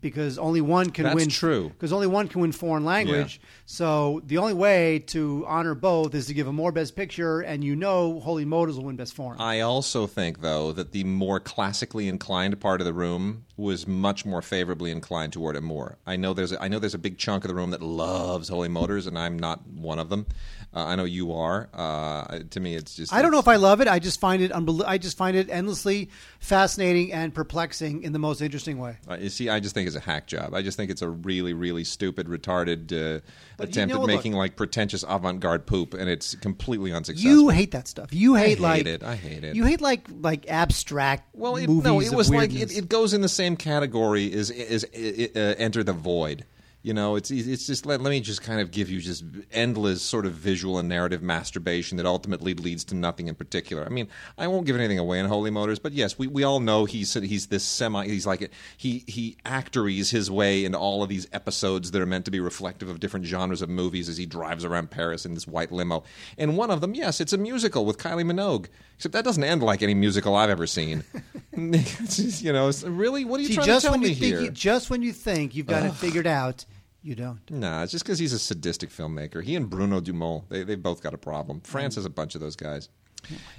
because 0.00 0.38
only 0.38 0.60
one 0.60 0.90
can 0.90 1.04
That's 1.04 1.16
win. 1.16 1.28
true. 1.28 1.68
Because 1.70 1.92
only 1.92 2.06
one 2.06 2.28
can 2.28 2.40
win 2.40 2.52
foreign 2.52 2.84
language. 2.84 3.40
So 3.64 4.20
the 4.26 4.38
only 4.38 4.54
way 4.54 5.00
to 5.08 5.44
honor 5.48 5.74
both 5.74 6.14
is 6.14 6.26
to 6.26 6.34
give 6.34 6.46
Amour 6.46 6.72
Best 6.72 6.94
Picture, 6.94 7.40
and 7.40 7.64
you 7.64 7.74
know 7.74 8.20
Holy 8.20 8.44
Motors 8.44 8.76
will 8.76 8.84
win 8.84 8.96
Best 8.96 9.14
Foreign. 9.14 9.40
I 9.40 9.60
also 9.60 10.06
think, 10.06 10.40
though, 10.40 10.72
that 10.72 10.92
the 10.92 11.04
more 11.04 11.40
classically 11.40 12.08
inclined 12.08 12.58
part 12.60 12.80
of 12.80 12.84
the 12.84 12.92
room 12.92 13.44
was 13.56 13.86
much 13.86 14.26
more 14.26 14.42
favorably 14.42 14.90
inclined 14.90 15.32
toward 15.32 15.56
it 15.56 15.62
more. 15.62 15.98
I 16.06 16.16
know 16.16 16.34
there's 16.34 16.52
a, 16.52 16.62
I 16.62 16.68
know 16.68 16.78
there's 16.78 16.94
a 16.94 16.98
big 16.98 17.18
chunk 17.18 17.44
of 17.44 17.48
the 17.48 17.54
room 17.54 17.70
that 17.70 17.82
loves 17.82 18.48
Holy 18.48 18.68
Motors, 18.68 19.06
and 19.06 19.18
I'm 19.18 19.38
not 19.38 19.66
one 19.66 19.98
of 19.98 20.10
them. 20.10 20.26
Uh, 20.74 20.84
I 20.84 20.96
know 20.96 21.04
you 21.04 21.32
are. 21.32 21.70
Uh, 21.72 22.40
to 22.50 22.60
me, 22.60 22.74
it's 22.74 22.94
just 22.94 23.12
I 23.12 23.22
don't 23.22 23.30
know 23.30 23.38
if 23.38 23.48
I 23.48 23.56
love 23.56 23.80
it. 23.80 23.88
I 23.88 23.98
just 23.98 24.20
find 24.20 24.42
it 24.42 24.52
unbel- 24.52 24.84
I 24.86 24.98
just 24.98 25.16
find 25.16 25.34
it 25.36 25.48
endlessly 25.48 26.10
fascinating 26.38 27.12
and 27.12 27.34
perplexing 27.34 28.02
in 28.02 28.12
the 28.12 28.18
most 28.18 28.42
interesting 28.42 28.78
way. 28.78 28.98
Uh, 29.08 29.16
you 29.16 29.30
see, 29.30 29.48
I 29.48 29.58
just 29.58 29.74
think 29.74 29.86
it's 29.86 29.96
a 29.96 30.00
hack 30.00 30.26
job. 30.26 30.54
I 30.54 30.60
just 30.60 30.76
think 30.76 30.90
it's 30.90 31.00
a 31.00 31.08
really, 31.08 31.54
really 31.54 31.82
stupid, 31.84 32.26
retarded 32.26 32.92
uh, 32.92 33.20
But 33.56 33.68
you 33.68 33.70
attempt 33.70 33.94
know 33.94 34.02
at 34.02 34.06
making 34.06 34.32
like 34.34 34.56
pretentious 34.56 35.02
avant-garde 35.08 35.66
poop, 35.66 35.94
and 35.94 36.10
it's 36.10 36.34
completely 36.34 36.92
unsuccessful. 36.92 37.30
You 37.30 37.48
hate 37.48 37.70
that 37.70 37.88
stuff. 37.88 38.12
You 38.12 38.34
hate 38.34 38.46
hate 38.48 38.60
like 38.60 38.86
it. 38.86 39.02
I 39.02 39.16
hate 39.16 39.44
it. 39.44 39.56
You 39.56 39.64
hate 39.64 39.80
like 39.80 40.06
like 40.20 40.50
abstract 40.50 41.34
Well, 41.34 41.56
it, 41.56 41.68
movies. 41.68 41.84
no, 41.84 42.00
it 42.00 42.12
was 42.12 42.30
like 42.30 42.52
it, 42.52 42.76
it 42.76 42.88
goes 42.88 43.14
in 43.14 43.22
the 43.22 43.28
same 43.28 43.56
category 43.56 44.32
as 44.32 44.50
as 44.50 44.84
uh, 44.84 45.54
Enter 45.58 45.82
the 45.82 45.94
Void. 45.94 46.44
You 46.86 46.94
know, 46.94 47.16
it's 47.16 47.32
it's 47.32 47.66
just 47.66 47.84
let, 47.84 48.00
let 48.00 48.10
me 48.10 48.20
just 48.20 48.42
kind 48.42 48.60
of 48.60 48.70
give 48.70 48.88
you 48.88 49.00
just 49.00 49.24
endless 49.50 50.02
sort 50.02 50.24
of 50.24 50.34
visual 50.34 50.78
and 50.78 50.88
narrative 50.88 51.20
masturbation 51.20 51.96
that 51.96 52.06
ultimately 52.06 52.54
leads 52.54 52.84
to 52.84 52.94
nothing 52.94 53.26
in 53.26 53.34
particular. 53.34 53.84
I 53.84 53.88
mean, 53.88 54.06
I 54.38 54.46
won't 54.46 54.66
give 54.66 54.76
anything 54.76 55.00
away 55.00 55.18
in 55.18 55.26
Holy 55.26 55.50
Motors, 55.50 55.80
but 55.80 55.90
yes, 55.90 56.16
we, 56.16 56.28
we 56.28 56.44
all 56.44 56.60
know 56.60 56.84
he's 56.84 57.12
he's 57.14 57.48
this 57.48 57.64
semi 57.64 58.06
he's 58.06 58.24
like 58.24 58.52
he 58.76 59.02
he 59.08 59.36
actories 59.44 60.12
his 60.12 60.30
way 60.30 60.64
into 60.64 60.78
all 60.78 61.02
of 61.02 61.08
these 61.08 61.26
episodes 61.32 61.90
that 61.90 62.00
are 62.00 62.06
meant 62.06 62.24
to 62.26 62.30
be 62.30 62.38
reflective 62.38 62.88
of 62.88 63.00
different 63.00 63.26
genres 63.26 63.62
of 63.62 63.68
movies 63.68 64.08
as 64.08 64.16
he 64.16 64.24
drives 64.24 64.64
around 64.64 64.92
Paris 64.92 65.26
in 65.26 65.34
this 65.34 65.48
white 65.48 65.72
limo. 65.72 66.04
And 66.38 66.56
one 66.56 66.70
of 66.70 66.80
them, 66.80 66.94
yes, 66.94 67.20
it's 67.20 67.32
a 67.32 67.38
musical 67.38 67.84
with 67.84 67.98
Kylie 67.98 68.24
Minogue. 68.24 68.68
Except 68.94 69.12
that 69.12 69.24
doesn't 69.24 69.42
end 69.42 69.60
like 69.60 69.82
any 69.82 69.92
musical 69.94 70.36
I've 70.36 70.50
ever 70.50 70.68
seen. 70.68 71.02
You 71.56 72.52
know, 72.52 72.70
really, 72.84 73.24
what 73.24 73.40
are 73.40 73.42
you 73.42 73.48
See, 73.48 73.54
trying 73.54 73.66
just 73.66 73.80
to 73.80 73.86
tell 73.88 73.92
when 73.94 74.02
me 74.02 74.10
you 74.10 74.14
think 74.14 74.26
here? 74.26 74.40
you, 74.42 74.50
just 74.50 74.90
when 74.90 75.02
you 75.02 75.12
think 75.12 75.54
you've 75.54 75.66
got 75.66 75.84
it 75.84 75.92
figured 75.94 76.26
out, 76.26 76.64
you 77.06 77.14
don't. 77.14 77.40
Nah, 77.50 77.82
it's 77.82 77.92
just 77.92 78.04
because 78.04 78.18
he's 78.18 78.32
a 78.32 78.38
sadistic 78.38 78.90
filmmaker. 78.90 79.42
He 79.42 79.54
and 79.56 79.70
Bruno 79.70 80.00
Dumont, 80.00 80.48
they 80.50 80.64
they 80.64 80.74
both 80.74 81.02
got 81.02 81.14
a 81.14 81.18
problem. 81.18 81.60
France 81.60 81.94
has 81.94 82.04
a 82.04 82.10
bunch 82.10 82.34
of 82.34 82.40
those 82.40 82.56
guys. 82.56 82.88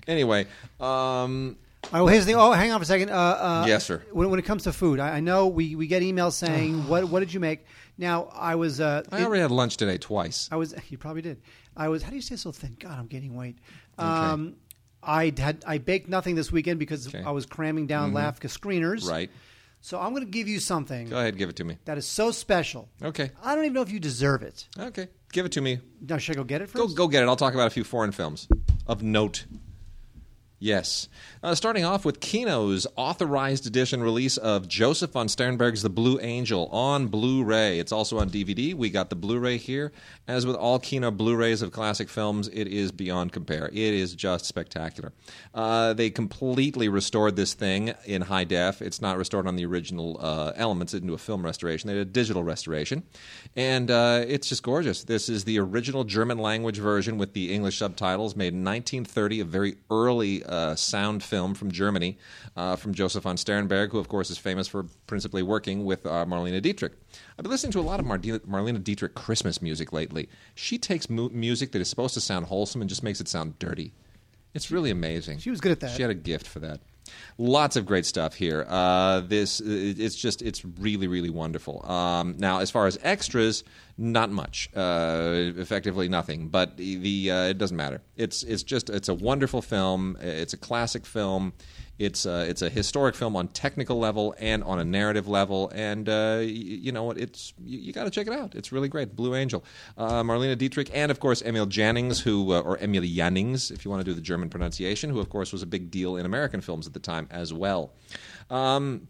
Anyway, 0.08 0.46
um, 0.80 1.58
Oh, 1.94 2.08
here's 2.08 2.26
the. 2.26 2.34
Oh, 2.34 2.52
hang 2.52 2.72
on 2.72 2.80
for 2.80 2.84
a 2.84 2.86
second. 2.86 3.10
Uh, 3.12 3.14
uh, 3.16 3.66
Yes, 3.68 3.86
sir. 3.86 4.04
When, 4.12 4.30
when 4.30 4.40
it 4.40 4.46
comes 4.46 4.64
to 4.64 4.74
food, 4.74 5.00
I, 5.00 5.18
I 5.18 5.20
know 5.22 5.48
we, 5.48 5.76
we 5.76 5.88
get 5.88 6.02
emails 6.04 6.34
saying 6.46 6.88
what 6.88 7.06
what 7.06 7.20
did 7.22 7.34
you 7.34 7.40
make? 7.40 7.66
Now 7.98 8.30
I 8.34 8.56
was. 8.56 8.82
Uh, 8.82 9.04
I 9.12 9.20
it- 9.22 9.26
already 9.26 9.42
had 9.42 9.52
lunch 9.52 9.78
today 9.78 9.98
twice. 9.98 10.50
I 10.52 10.56
was. 10.58 10.74
You 10.90 10.98
probably 10.98 11.22
did. 11.22 11.42
I 11.76 11.88
was. 11.90 12.04
How 12.04 12.10
do 12.10 12.16
you 12.16 12.22
stay 12.22 12.36
so 12.36 12.52
thin? 12.52 12.76
God, 12.80 12.98
I'm 13.00 13.08
gaining 13.08 13.36
weight. 13.36 13.58
Um, 13.98 14.56
I 15.02 15.34
had. 15.38 15.64
I 15.66 15.78
baked 15.78 16.10
nothing 16.10 16.36
this 16.36 16.52
weekend 16.52 16.80
because 16.80 17.08
Okay. 17.08 17.24
I 17.24 17.32
was 17.32 17.46
cramming 17.46 17.88
down 17.88 18.14
LAFCA 18.14 18.50
screeners. 18.50 19.08
Right. 19.10 19.30
So 19.82 20.00
I'm 20.00 20.12
going 20.12 20.26
to 20.26 20.30
give 20.30 20.48
you 20.48 20.60
something 20.60 21.08
Go 21.10 21.18
ahead, 21.18 21.38
give 21.38 21.50
it 21.50 21.56
to 21.58 21.64
me. 21.64 21.78
that 21.86 21.98
is 21.98 22.06
so 22.06 22.32
special. 22.32 22.90
Okay. 23.02 23.32
I 23.44 23.56
don't 23.56 23.64
even 23.64 23.74
know 23.74 23.82
if 23.82 23.92
you 23.92 24.00
deserve 24.00 24.42
it. 24.44 24.68
Okay, 24.78 25.08
give 25.32 25.46
it 25.46 25.52
to 25.54 25.62
me. 25.62 25.80
Now, 26.02 26.18
should 26.18 26.36
I 26.36 26.38
go 26.38 26.44
get 26.44 26.62
it 26.62 26.74
Go 26.74 26.88
go 26.88 27.08
get 27.08 27.24
it. 27.24 27.28
I'll 27.28 27.36
talk 27.36 27.54
about 27.54 27.68
a 27.68 27.72
few 27.72 27.84
foreign 27.84 28.12
films 28.12 28.48
of 28.88 29.02
note. 29.04 29.46
Yes. 30.60 31.08
Uh, 31.44 31.54
starting 31.54 31.86
off 31.86 32.04
with 32.04 32.20
Kino's 32.20 32.88
authorized 32.96 33.68
edition 33.68 34.02
release 34.02 34.38
of 34.38 34.68
Josef 34.68 35.12
von 35.12 35.28
Sternberg's 35.28 35.84
The 35.84 35.90
Blue 35.90 36.20
Angel 36.20 36.68
on 36.72 37.08
Blu 37.08 37.44
ray. 37.44 37.78
It's 37.78 37.92
also 37.92 38.18
on 38.18 38.32
DVD. 38.32 38.74
We 38.74 38.90
got 38.90 39.12
the 39.12 39.16
Blu 39.16 39.38
ray 39.38 39.58
here. 39.58 39.92
As 40.28 40.48
with 40.48 40.56
all 40.56 40.80
Kino 40.80 41.12
Blu 41.12 41.36
rays 41.36 41.62
of 41.62 41.72
classic 41.72 42.10
films, 42.10 42.48
it 42.48 42.68
is 42.68 42.92
beyond 42.92 43.34
compare. 43.34 43.68
It 43.68 43.76
is 43.76 44.16
just 44.16 44.46
spectacular. 44.46 45.14
Uh, 45.54 45.94
they 45.94 46.10
completely 46.10 46.90
restored 46.90 47.36
this 47.36 47.54
thing 47.54 47.94
in 48.06 48.24
high 48.24 48.44
def. 48.44 48.82
It's 48.82 49.00
not 49.00 49.20
restored 49.20 49.46
on 49.46 49.58
the 49.58 49.66
original 49.66 50.18
uh, 50.20 50.54
elements 50.56 50.96
into 50.96 51.14
a 51.14 51.20
film 51.20 51.46
restoration, 51.46 51.88
they 51.88 51.94
did 51.94 52.08
a 52.08 52.12
digital 52.12 52.44
restoration. 52.44 53.04
And 53.56 53.92
uh, 53.92 54.26
it's 54.28 54.50
just 54.50 54.64
gorgeous. 54.64 55.04
This 55.04 55.30
is 55.30 55.44
the 55.44 55.60
original 55.60 56.04
German 56.04 56.40
language 56.40 56.80
version 56.80 57.20
with 57.20 57.34
the 57.34 57.54
English 57.54 57.78
subtitles 57.78 58.36
made 58.36 58.54
in 58.54 58.64
1930, 58.64 59.42
a 59.42 59.46
very 59.46 59.76
early 59.92 60.47
uh, 60.48 60.76
sound 60.76 61.24
film 61.24 61.54
from 61.54 61.72
Germany 61.72 62.18
uh, 62.56 62.76
from 62.76 62.94
Josef 62.94 63.24
von 63.24 63.38
Sternberg, 63.38 63.92
who, 63.92 64.00
of 64.00 64.08
course, 64.08 64.30
is 64.30 64.38
famous 64.38 64.68
for 64.68 64.86
principally 65.06 65.44
working 65.44 65.86
with 65.86 66.06
uh, 66.06 66.26
Marlene 66.26 66.62
Dietrich. 66.62 66.94
I've 67.38 67.44
been 67.44 67.52
listening 67.52 67.74
to 67.74 67.80
a 67.80 67.82
lot 67.82 68.00
of 68.00 68.06
Marlene, 68.06 68.40
Marlene 68.40 68.84
Dietrich 68.84 69.16
Christmas 69.16 69.62
music 69.62 69.94
lately. 69.94 70.30
She 70.56 70.78
takes 70.78 71.10
mu- 71.10 71.30
music 71.30 71.72
that 71.72 71.82
is 71.82 71.90
supposed 71.90 72.14
to 72.16 72.22
sound 72.22 72.46
wholesome 72.48 72.82
and 72.82 72.90
just 72.90 73.04
makes 73.04 73.22
it 73.22 73.28
sound 73.28 73.60
dirty. 73.60 73.94
It's 74.54 74.72
really 74.72 74.90
amazing. 74.90 75.40
She 75.40 75.52
was 75.52 75.62
good 75.62 75.72
at 75.72 75.80
that. 75.82 75.96
She 75.96 76.02
had 76.02 76.12
a 76.12 76.16
gift 76.16 76.48
for 76.48 76.60
that. 76.60 76.80
Lots 77.38 77.76
of 77.76 77.86
great 77.86 78.06
stuff 78.06 78.34
here. 78.34 78.66
Uh, 78.68 79.22
this 79.22 79.60
it's 79.60 80.16
just 80.16 80.42
it's 80.42 80.66
really 80.66 81.08
really 81.08 81.30
wonderful. 81.30 81.90
Um, 81.90 82.36
now, 82.38 82.60
as 82.60 82.72
far 82.72 82.88
as 82.88 82.98
extras, 83.04 83.64
Not 84.00 84.30
much, 84.30 84.70
uh, 84.76 85.54
effectively 85.58 86.08
nothing. 86.08 86.50
But 86.50 86.78
the, 86.78 87.32
uh, 87.32 87.44
it 87.46 87.58
doesn't 87.58 87.78
matter. 87.78 88.02
It's 88.16 88.44
it's 88.44 88.62
just 88.62 88.92
it's 88.92 89.10
a 89.10 89.14
wonderful 89.16 89.64
film. 89.64 90.18
It's 90.22 90.54
a 90.54 90.58
classic 90.58 91.06
film. 91.08 91.54
It's 92.00 92.28
a, 92.28 92.48
it's 92.48 92.62
a 92.62 92.70
historic 92.70 93.16
film 93.16 93.36
on 93.36 93.48
technical 93.48 93.98
level 93.98 94.36
and 94.38 94.64
on 94.64 94.78
a 94.80 94.86
narrative 94.86 95.28
level, 95.28 95.72
and 95.74 96.08
uh, 96.08 96.38
y- 96.42 96.44
you 96.46 96.92
know 96.92 97.04
what? 97.04 97.18
It's 97.18 97.54
you, 97.64 97.80
you 97.80 97.92
got 97.94 98.04
to 98.04 98.12
check 98.12 98.28
it 98.28 98.34
out. 98.34 98.54
It's 98.54 98.72
really 98.72 98.88
great. 98.88 99.16
Blue 99.16 99.34
Angel, 99.34 99.64
uh, 99.98 100.22
Marlena 100.22 100.56
Dietrich, 100.56 100.92
and 100.94 101.10
of 101.10 101.20
course 101.20 101.42
Emil 101.42 101.66
Jannings, 101.66 102.20
who 102.20 102.54
uh, 102.54 102.62
or 102.62 102.78
Emil 102.78 103.02
Jannings, 103.02 103.72
if 103.72 103.84
you 103.84 103.90
want 103.90 104.02
to 104.02 104.06
do 104.06 104.14
the 104.14 104.22
German 104.22 104.48
pronunciation, 104.50 105.10
who 105.10 105.20
of 105.20 105.30
course 105.30 105.52
was 105.52 105.64
a 105.64 105.66
big 105.66 105.90
deal 105.90 106.18
in 106.18 106.26
American 106.28 106.62
films 106.62 106.86
at 106.86 106.94
the 106.94 107.00
time 107.00 107.28
as 107.32 107.52
well. 107.52 107.94
Um, 108.52 109.08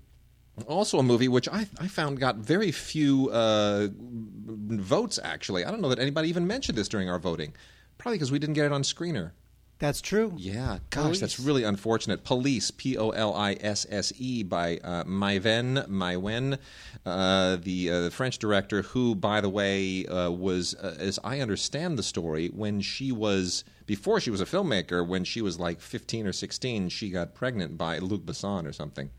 also, 0.65 0.97
a 0.97 1.03
movie 1.03 1.27
which 1.27 1.47
I, 1.49 1.67
I 1.79 1.87
found 1.87 2.19
got 2.19 2.37
very 2.37 2.71
few 2.71 3.29
uh, 3.31 3.89
votes. 3.91 5.19
Actually, 5.23 5.65
I 5.65 5.71
don't 5.71 5.81
know 5.81 5.89
that 5.89 5.99
anybody 5.99 6.29
even 6.29 6.47
mentioned 6.47 6.77
this 6.77 6.87
during 6.87 7.09
our 7.09 7.19
voting. 7.19 7.53
Probably 7.97 8.17
because 8.17 8.31
we 8.31 8.39
didn't 8.39 8.55
get 8.55 8.65
it 8.65 8.71
on 8.71 8.83
screener. 8.83 9.31
That's 9.79 10.01
true. 10.01 10.33
Yeah, 10.37 10.79
gosh, 10.89 11.03
Polisse. 11.03 11.19
that's 11.19 11.39
really 11.39 11.63
unfortunate. 11.63 12.23
Polisse, 12.23 12.71
P 12.71 12.97
O 12.97 13.11
L 13.11 13.35
I 13.35 13.53
S 13.59 13.85
S 13.89 14.11
E, 14.17 14.41
by 14.41 14.77
uh, 14.83 15.03
Maïwenn, 15.03 16.57
uh, 17.05 17.57
the 17.61 17.91
uh, 17.91 18.09
French 18.09 18.39
director, 18.39 18.81
who, 18.81 19.13
by 19.13 19.39
the 19.39 19.49
way, 19.49 20.05
uh, 20.07 20.31
was, 20.31 20.73
uh, 20.75 20.95
as 20.99 21.19
I 21.23 21.41
understand 21.41 21.97
the 21.97 22.03
story, 22.03 22.47
when 22.47 22.81
she 22.81 23.11
was, 23.11 23.63
before 23.85 24.19
she 24.19 24.31
was 24.31 24.41
a 24.41 24.45
filmmaker, 24.45 25.07
when 25.07 25.23
she 25.23 25.41
was 25.43 25.59
like 25.59 25.79
15 25.79 26.25
or 26.25 26.33
16, 26.33 26.89
she 26.89 27.11
got 27.11 27.35
pregnant 27.35 27.77
by 27.77 27.99
Luc 27.99 28.25
Besson 28.25 28.67
or 28.67 28.73
something. 28.73 29.11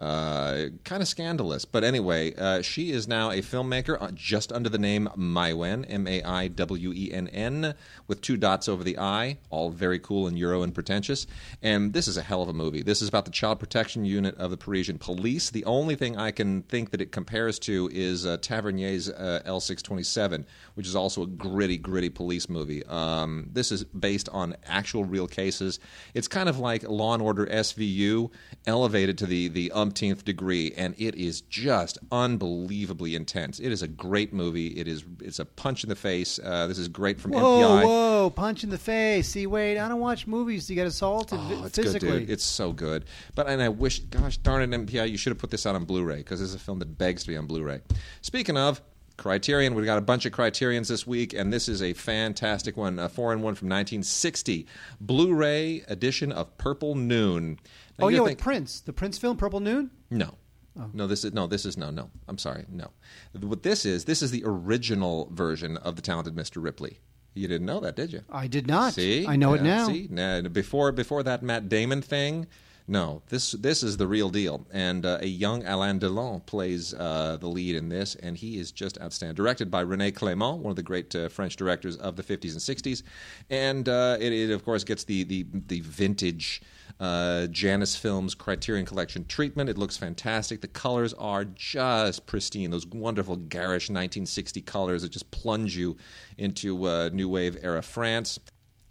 Uh, 0.00 0.66
kind 0.84 1.02
of 1.02 1.08
scandalous. 1.08 1.64
But 1.64 1.82
anyway, 1.82 2.32
uh, 2.36 2.62
she 2.62 2.92
is 2.92 3.08
now 3.08 3.30
a 3.30 3.38
filmmaker 3.38 4.00
uh, 4.00 4.12
just 4.14 4.52
under 4.52 4.68
the 4.68 4.78
name 4.78 5.08
Maïwenn, 5.16 5.84
M 5.88 6.06
A 6.06 6.22
I 6.22 6.46
W 6.46 6.92
E 6.92 7.10
N 7.12 7.26
N, 7.28 7.74
with 8.06 8.20
two 8.20 8.36
dots 8.36 8.68
over 8.68 8.84
the 8.84 8.96
I, 8.96 9.38
all 9.50 9.70
very 9.70 9.98
cool 9.98 10.28
and 10.28 10.38
Euro 10.38 10.62
and 10.62 10.72
pretentious. 10.72 11.26
And 11.62 11.92
this 11.92 12.06
is 12.06 12.16
a 12.16 12.22
hell 12.22 12.42
of 12.42 12.48
a 12.48 12.52
movie. 12.52 12.82
This 12.82 13.02
is 13.02 13.08
about 13.08 13.24
the 13.24 13.32
child 13.32 13.58
protection 13.58 14.04
unit 14.04 14.36
of 14.36 14.52
the 14.52 14.56
Parisian 14.56 14.98
police. 14.98 15.50
The 15.50 15.64
only 15.64 15.96
thing 15.96 16.16
I 16.16 16.30
can 16.30 16.62
think 16.62 16.90
that 16.92 17.00
it 17.00 17.10
compares 17.10 17.58
to 17.60 17.90
is 17.92 18.24
uh, 18.24 18.36
Tavernier's 18.36 19.08
uh, 19.08 19.42
L627, 19.46 20.44
which 20.74 20.86
is 20.86 20.94
also 20.94 21.22
a 21.22 21.26
gritty, 21.26 21.76
gritty 21.76 22.08
police 22.08 22.48
movie. 22.48 22.84
Um, 22.86 23.48
this 23.52 23.72
is 23.72 23.82
based 23.82 24.28
on 24.28 24.54
actual 24.64 25.04
real 25.04 25.26
cases. 25.26 25.80
It's 26.14 26.28
kind 26.28 26.48
of 26.48 26.60
like 26.60 26.84
Law 26.84 27.14
and 27.14 27.22
Order 27.22 27.46
SVU 27.46 28.30
elevated 28.64 29.18
to 29.18 29.26
the 29.26 29.48
the 29.48 29.72
umpteenth 29.88 30.24
degree, 30.24 30.72
and 30.76 30.94
it 30.98 31.14
is 31.14 31.40
just 31.42 31.96
unbelievably 32.12 33.14
intense. 33.14 33.58
It 33.58 33.72
is 33.72 33.80
a 33.82 33.88
great 33.88 34.32
movie. 34.34 34.68
It 34.78 34.86
is 34.86 35.04
it's 35.20 35.38
a 35.38 35.44
punch 35.46 35.82
in 35.82 35.88
the 35.88 35.96
face. 35.96 36.38
Uh, 36.42 36.66
this 36.66 36.78
is 36.78 36.88
great 36.88 37.18
from 37.20 37.32
Whoa, 37.32 37.40
MPI. 37.40 37.84
whoa! 37.84 38.30
Punch 38.30 38.64
in 38.64 38.70
the 38.70 38.78
face. 38.78 39.28
See, 39.28 39.46
wait, 39.46 39.78
I 39.78 39.88
don't 39.88 40.00
watch 40.00 40.26
movies 40.26 40.66
to 40.66 40.74
get 40.74 40.86
assaulted 40.86 41.38
Oh, 41.40 41.64
it's 41.64 41.76
physically. 41.76 42.08
good, 42.10 42.18
dude. 42.20 42.30
It's 42.30 42.44
so 42.44 42.72
good. 42.72 43.06
But 43.34 43.48
and 43.48 43.62
I 43.62 43.70
wish, 43.70 44.00
gosh 44.00 44.36
darn 44.38 44.62
it, 44.62 44.76
MPI, 44.86 45.10
you 45.10 45.16
should 45.16 45.30
have 45.30 45.38
put 45.38 45.50
this 45.50 45.64
out 45.66 45.74
on 45.74 45.84
Blu-ray 45.84 46.18
because 46.18 46.40
this 46.40 46.50
is 46.50 46.54
a 46.54 46.58
film 46.58 46.78
that 46.80 46.98
begs 46.98 47.22
to 47.22 47.28
be 47.28 47.36
on 47.36 47.46
Blu-ray. 47.46 47.80
Speaking 48.20 48.56
of 48.58 48.82
Criterion, 49.18 49.74
we've 49.74 49.84
got 49.84 49.98
a 49.98 50.02
bunch 50.02 50.24
of 50.24 50.32
Criterions 50.32 50.88
this 50.88 51.06
week, 51.06 51.34
and 51.34 51.52
this 51.52 51.68
is 51.68 51.82
a 51.82 51.92
fantastic 51.92 52.76
one, 52.76 52.98
a 52.98 53.08
foreign 53.08 53.42
one 53.42 53.54
from 53.54 53.68
1960, 53.68 54.66
Blu-ray 55.00 55.84
edition 55.88 56.32
of 56.32 56.56
Purple 56.56 56.94
Noon. 56.94 57.58
Now, 57.98 58.06
oh, 58.06 58.08
yeah, 58.08 58.18
gotta 58.18 58.30
with 58.30 58.38
Prince, 58.38 58.80
the 58.80 58.92
Prince 58.92 59.18
film, 59.18 59.36
Purple 59.36 59.60
Noon. 59.60 59.90
no. 60.10 60.34
Oh. 60.80 60.88
No, 60.92 61.08
this 61.08 61.24
is 61.24 61.32
no. 61.32 61.48
This 61.48 61.66
is 61.66 61.76
no, 61.76 61.90
no. 61.90 62.08
I'm 62.28 62.38
sorry, 62.38 62.64
no. 62.68 62.92
What 63.40 63.64
this 63.64 63.84
is, 63.84 64.04
this 64.04 64.22
is 64.22 64.30
the 64.30 64.44
original 64.46 65.28
version 65.32 65.76
of 65.78 65.96
the 65.96 66.02
Talented 66.02 66.36
Mr. 66.36 66.62
Ripley. 66.62 67.00
You 67.34 67.48
didn't 67.48 67.66
know 67.66 67.80
that, 67.80 67.96
did 67.96 68.12
you? 68.12 68.22
I 68.30 68.46
did 68.46 68.68
not. 68.68 68.92
See, 68.94 69.26
I 69.26 69.34
know 69.34 69.54
it 69.54 69.62
now. 69.62 69.88
See, 69.88 70.06
now, 70.08 70.40
before 70.42 70.92
before 70.92 71.24
that 71.24 71.42
Matt 71.42 71.68
Damon 71.68 72.00
thing, 72.00 72.46
no, 72.90 73.20
this 73.28 73.52
this 73.52 73.82
is 73.82 73.98
the 73.98 74.06
real 74.06 74.30
deal. 74.30 74.66
And 74.72 75.04
uh, 75.04 75.18
a 75.20 75.26
young 75.26 75.64
Alain 75.66 76.00
Delon 76.00 76.44
plays 76.46 76.94
uh, 76.94 77.36
the 77.38 77.46
lead 77.46 77.76
in 77.76 77.90
this, 77.90 78.14
and 78.14 78.36
he 78.36 78.58
is 78.58 78.72
just 78.72 78.98
outstanding. 78.98 79.34
Directed 79.34 79.70
by 79.70 79.84
René 79.84 80.10
Clément, 80.10 80.58
one 80.58 80.70
of 80.70 80.76
the 80.76 80.82
great 80.82 81.14
uh, 81.14 81.28
French 81.28 81.56
directors 81.56 81.98
of 81.98 82.16
the 82.16 82.22
50s 82.22 82.52
and 82.52 82.60
60s, 82.60 83.02
and 83.50 83.90
uh, 83.90 84.16
it, 84.18 84.32
it 84.32 84.50
of 84.50 84.64
course 84.64 84.84
gets 84.84 85.04
the 85.04 85.24
the 85.24 85.46
the 85.66 85.80
vintage. 85.80 86.62
Uh, 86.98 87.46
Janus 87.46 87.94
Films 87.94 88.34
Criterion 88.34 88.84
Collection 88.84 89.24
treatment. 89.26 89.70
It 89.70 89.78
looks 89.78 89.96
fantastic. 89.96 90.62
The 90.62 90.66
colors 90.66 91.14
are 91.14 91.44
just 91.44 92.26
pristine. 92.26 92.72
Those 92.72 92.86
wonderful 92.88 93.36
garish 93.36 93.84
1960 93.88 94.62
colors 94.62 95.02
that 95.02 95.12
just 95.12 95.30
plunge 95.30 95.76
you 95.76 95.96
into 96.38 96.88
uh, 96.88 97.10
New 97.12 97.28
Wave 97.28 97.56
era 97.62 97.82
France. 97.82 98.40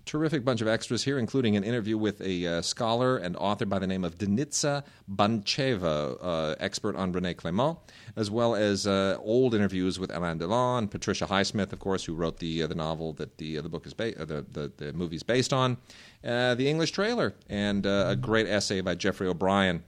Terrific 0.08 0.46
bunch 0.46 0.62
of 0.62 0.70
extras 0.70 1.04
here, 1.04 1.20
including 1.20 1.58
an 1.58 1.66
interview 1.66 1.98
with 1.98 2.22
a 2.22 2.48
uh, 2.48 2.62
scholar 2.62 3.18
and 3.18 3.36
author 3.36 3.66
by 3.66 3.78
the 3.78 3.86
name 3.86 4.06
of 4.06 4.18
Denitsa 4.18 4.86
Bantcheva, 5.14 6.18
uh, 6.22 6.56
expert 6.62 6.96
on 6.96 7.12
René 7.12 7.36
Clément, 7.36 7.78
as 8.16 8.32
well 8.32 8.56
as 8.56 8.88
uh, 8.88 9.18
old 9.20 9.54
interviews 9.54 10.00
with 10.00 10.10
Alain 10.16 10.40
Delon, 10.40 10.90
Patricia 10.90 11.26
Highsmith, 11.26 11.74
of 11.74 11.80
course, 11.80 12.06
who 12.06 12.14
wrote 12.16 12.38
the 12.38 12.64
uh, 12.64 12.68
the 12.68 12.76
novel 12.76 13.12
that 13.14 13.38
the 13.38 13.58
uh, 13.58 13.62
the 13.62 13.68
book 13.68 13.86
is 13.86 13.94
ba- 13.94 14.18
uh, 14.18 14.24
the, 14.24 14.46
the 14.54 14.72
the 14.78 14.94
movie 14.94 15.18
is 15.18 15.24
based 15.24 15.52
on, 15.52 15.76
the 16.24 16.56
English 16.70 16.92
trailer, 16.92 17.34
and 17.50 17.86
a 17.86 18.16
great 18.16 18.48
essay 18.48 18.80
by 18.80 18.96
Geoffrey 18.96 19.28
O'Brien 19.28 19.84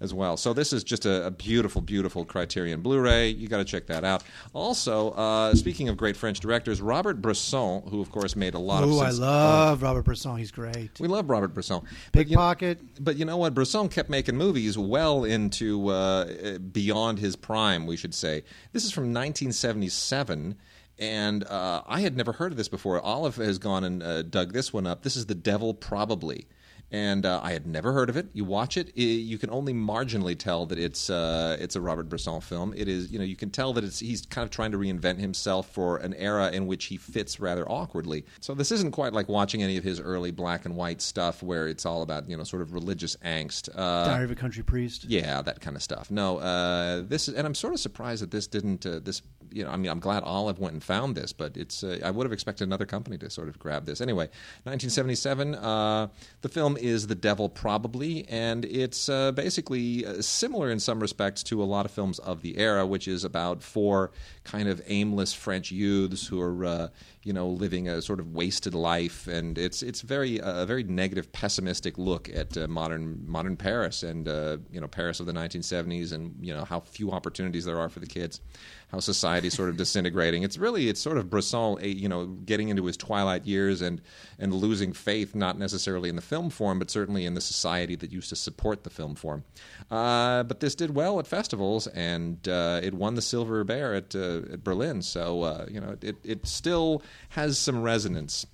as 0.00 0.14
well. 0.14 0.36
So 0.36 0.52
this 0.52 0.72
is 0.72 0.84
just 0.84 1.06
a, 1.06 1.26
a 1.26 1.30
beautiful, 1.30 1.80
beautiful 1.80 2.24
Criterion 2.24 2.80
Blu-ray. 2.82 3.30
You 3.30 3.48
got 3.48 3.58
to 3.58 3.64
check 3.64 3.86
that 3.86 4.04
out. 4.04 4.22
Also, 4.52 5.10
uh, 5.10 5.54
speaking 5.54 5.88
of 5.88 5.96
great 5.96 6.16
French 6.16 6.40
directors, 6.40 6.80
Robert 6.80 7.20
Bresson, 7.20 7.82
who 7.88 8.00
of 8.00 8.10
course 8.10 8.36
made 8.36 8.54
a 8.54 8.58
lot 8.58 8.84
of. 8.84 8.90
Oh, 8.90 9.00
I 9.00 9.10
love 9.10 9.82
Robert 9.82 10.04
Bresson. 10.04 10.36
He's 10.36 10.50
great. 10.50 10.98
we 11.00 11.08
love 11.08 11.28
Robert 11.28 11.54
Bresson. 11.54 11.80
But 12.12 12.26
Pickpocket. 12.26 12.78
but 13.00 13.16
you 13.16 13.24
know 13.24 13.36
what? 13.36 13.54
Bresson 13.54 13.88
kept 13.88 14.08
making 14.08 14.36
movies 14.36 14.78
well 14.78 15.24
into 15.24 15.88
uh, 15.88 16.58
beyond 16.58 17.18
his 17.18 17.36
prime, 17.36 17.86
we 17.86 17.96
should 17.96 18.14
say. 18.14 18.44
This 18.72 18.84
is 18.84 18.92
from 18.92 19.04
1977. 19.14 20.56
And 21.00 21.44
uh, 21.44 21.82
I 21.86 22.00
had 22.00 22.16
never 22.16 22.32
heard 22.32 22.50
of 22.50 22.58
this 22.58 22.68
before. 22.68 23.00
Olive 23.00 23.36
has 23.36 23.58
gone 23.58 23.84
and 23.84 24.02
uh, 24.02 24.22
dug 24.22 24.52
this 24.52 24.72
one 24.72 24.86
up. 24.86 25.02
This 25.02 25.14
is 25.14 25.26
The 25.26 25.34
Devil 25.34 25.74
Probably. 25.74 26.48
And 26.90 27.26
uh, 27.26 27.40
I 27.42 27.52
had 27.52 27.66
never 27.66 27.92
heard 27.92 28.08
of 28.08 28.16
it. 28.16 28.28
You 28.32 28.44
watch 28.44 28.78
it, 28.78 28.88
i 28.96 29.00
you 29.00 29.36
can 29.36 29.50
only 29.50 29.74
marginally 29.74 30.38
tell 30.38 30.64
that 30.66 30.78
it's 30.78 31.10
uh, 31.10 31.56
it's 31.60 31.76
a 31.76 31.80
Robert 31.80 32.08
Bresson 32.08 32.40
film. 32.40 32.72
It 32.74 32.88
is, 32.88 33.10
you 33.12 33.18
know, 33.18 33.24
you 33.24 33.36
can 33.36 33.50
tell 33.50 33.74
that 33.74 33.84
it's 33.84 33.98
he's 33.98 34.24
kind 34.24 34.44
of 34.44 34.50
trying 34.50 34.72
to 34.72 34.78
reinvent 34.78 35.18
himself 35.18 35.68
for 35.68 35.98
an 35.98 36.14
era 36.14 36.50
in 36.50 36.66
which 36.66 36.86
he 36.86 36.96
fits 36.96 37.40
rather 37.40 37.68
awkwardly. 37.68 38.24
So 38.40 38.54
this 38.54 38.72
isn't 38.72 38.92
quite 38.92 39.12
like 39.12 39.28
watching 39.28 39.62
any 39.62 39.76
of 39.76 39.84
his 39.84 40.00
early 40.00 40.30
black 40.30 40.64
and 40.64 40.76
white 40.76 41.02
stuff 41.02 41.42
where 41.42 41.68
it's 41.68 41.84
all 41.84 42.00
about 42.00 42.28
you 42.28 42.36
know 42.36 42.44
sort 42.44 42.62
of 42.62 42.72
religious 42.72 43.16
angst. 43.16 43.68
Uh, 43.74 44.06
Diary 44.06 44.24
of 44.24 44.30
a 44.30 44.34
Country 44.34 44.62
Priest. 44.62 45.04
yeah, 45.04 45.42
that 45.42 45.60
kind 45.60 45.76
of 45.76 45.82
stuff. 45.82 46.10
No, 46.10 46.38
uh, 46.38 47.02
this 47.06 47.28
is, 47.28 47.34
and 47.34 47.46
I'm 47.46 47.54
sort 47.54 47.74
of 47.74 47.80
surprised 47.80 48.22
that 48.22 48.30
this 48.30 48.46
didn't. 48.46 48.86
Uh, 48.86 49.00
this, 49.00 49.20
you 49.50 49.64
know, 49.64 49.70
I 49.70 49.76
mean, 49.76 49.90
I'm 49.90 50.00
glad 50.00 50.22
Olive 50.22 50.58
went 50.58 50.72
and 50.72 50.82
found 50.82 51.16
this, 51.16 51.34
but 51.34 51.56
it's. 51.56 51.84
Uh, 51.84 51.98
I 52.02 52.10
would 52.10 52.24
have 52.24 52.32
expected 52.32 52.66
another 52.66 52.86
company 52.86 53.18
to 53.18 53.28
sort 53.28 53.48
of 53.48 53.58
grab 53.58 53.84
this. 53.84 54.00
Anyway, 54.00 54.24
1977. 54.64 55.54
Uh, 55.54 56.08
the 56.40 56.48
film 56.48 56.77
is 56.78 57.06
The 57.06 57.14
Devil 57.14 57.48
Probably, 57.48 58.26
and 58.28 58.64
it's 58.64 59.08
uh, 59.08 59.32
basically 59.32 60.06
uh, 60.06 60.22
similar 60.22 60.70
in 60.70 60.80
some 60.80 61.00
respects 61.00 61.42
to 61.44 61.62
a 61.62 61.64
lot 61.64 61.84
of 61.84 61.90
films 61.90 62.18
of 62.18 62.42
the 62.42 62.58
era, 62.58 62.86
which 62.86 63.06
is 63.06 63.24
about 63.24 63.62
four 63.62 64.10
kind 64.44 64.68
of 64.68 64.80
aimless 64.86 65.34
French 65.34 65.70
youths 65.70 66.26
who 66.26 66.40
are, 66.40 66.64
uh, 66.64 66.88
you 67.22 67.32
know, 67.32 67.48
living 67.48 67.88
a 67.88 68.00
sort 68.00 68.20
of 68.20 68.32
wasted 68.32 68.74
life, 68.74 69.26
and 69.26 69.58
it's 69.58 69.82
it's 69.82 70.00
very 70.00 70.40
uh, 70.40 70.62
a 70.62 70.66
very 70.66 70.82
negative, 70.82 71.30
pessimistic 71.32 71.98
look 71.98 72.28
at 72.28 72.56
uh, 72.56 72.66
modern 72.68 73.22
modern 73.26 73.56
Paris 73.56 74.02
and 74.02 74.26
you 74.70 74.80
know 74.80 74.88
Paris 74.88 75.20
of 75.20 75.26
the 75.26 75.32
1970s, 75.32 76.12
and 76.12 76.34
you 76.40 76.54
know 76.54 76.64
how 76.64 76.80
few 76.80 77.10
opportunities 77.10 77.64
there 77.64 77.78
are 77.78 77.88
for 77.88 78.00
the 78.00 78.06
kids, 78.06 78.40
how 78.88 79.00
society's 79.00 79.54
sort 79.54 79.68
of 79.68 79.76
disintegrating. 79.76 80.42
It's 80.42 80.56
really 80.56 80.88
it's 80.88 81.00
sort 81.00 81.18
of 81.18 81.28
Bresson, 81.28 81.78
eh, 81.80 81.86
you 81.86 82.08
know, 82.08 82.26
getting 82.26 82.68
into 82.68 82.84
his 82.86 82.96
twilight 82.96 83.46
years 83.46 83.82
and 83.82 84.00
and 84.38 84.52
losing 84.52 84.92
faith, 84.92 85.34
not 85.34 85.58
necessarily 85.58 86.08
in 86.08 86.16
the 86.16 86.22
film 86.22 86.50
form, 86.50 86.78
but 86.78 86.90
certainly 86.90 87.26
in 87.26 87.34
the 87.34 87.40
society 87.40 87.94
that 87.96 88.12
used 88.12 88.30
to 88.30 88.36
support 88.36 88.84
the 88.84 88.90
film 88.90 89.14
form. 89.14 89.44
Uh, 89.90 90.42
but 90.44 90.60
this 90.60 90.74
did 90.74 90.94
well 90.94 91.18
at 91.18 91.26
festivals, 91.26 91.86
and 91.88 92.48
uh, 92.48 92.80
it 92.82 92.94
won 92.94 93.14
the 93.14 93.22
Silver 93.22 93.62
Bear 93.64 93.94
at, 93.94 94.14
uh, 94.14 94.40
at 94.52 94.64
Berlin. 94.64 95.02
So 95.02 95.42
uh, 95.42 95.66
you 95.70 95.80
know, 95.80 95.96
it 96.00 96.16
it 96.24 96.46
still 96.46 97.02
has 97.30 97.58
some 97.58 97.82
resonance. 97.82 98.46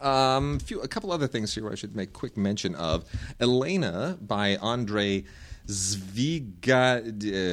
Um, 0.00 0.58
few, 0.58 0.80
a 0.80 0.88
couple 0.88 1.12
other 1.12 1.28
things 1.28 1.54
here 1.54 1.70
I 1.70 1.76
should 1.76 1.94
make 1.94 2.12
quick 2.12 2.36
mention 2.36 2.74
of. 2.74 3.04
Elena 3.38 4.18
by 4.20 4.56
Andre 4.56 5.24
Zviga. 5.68 6.98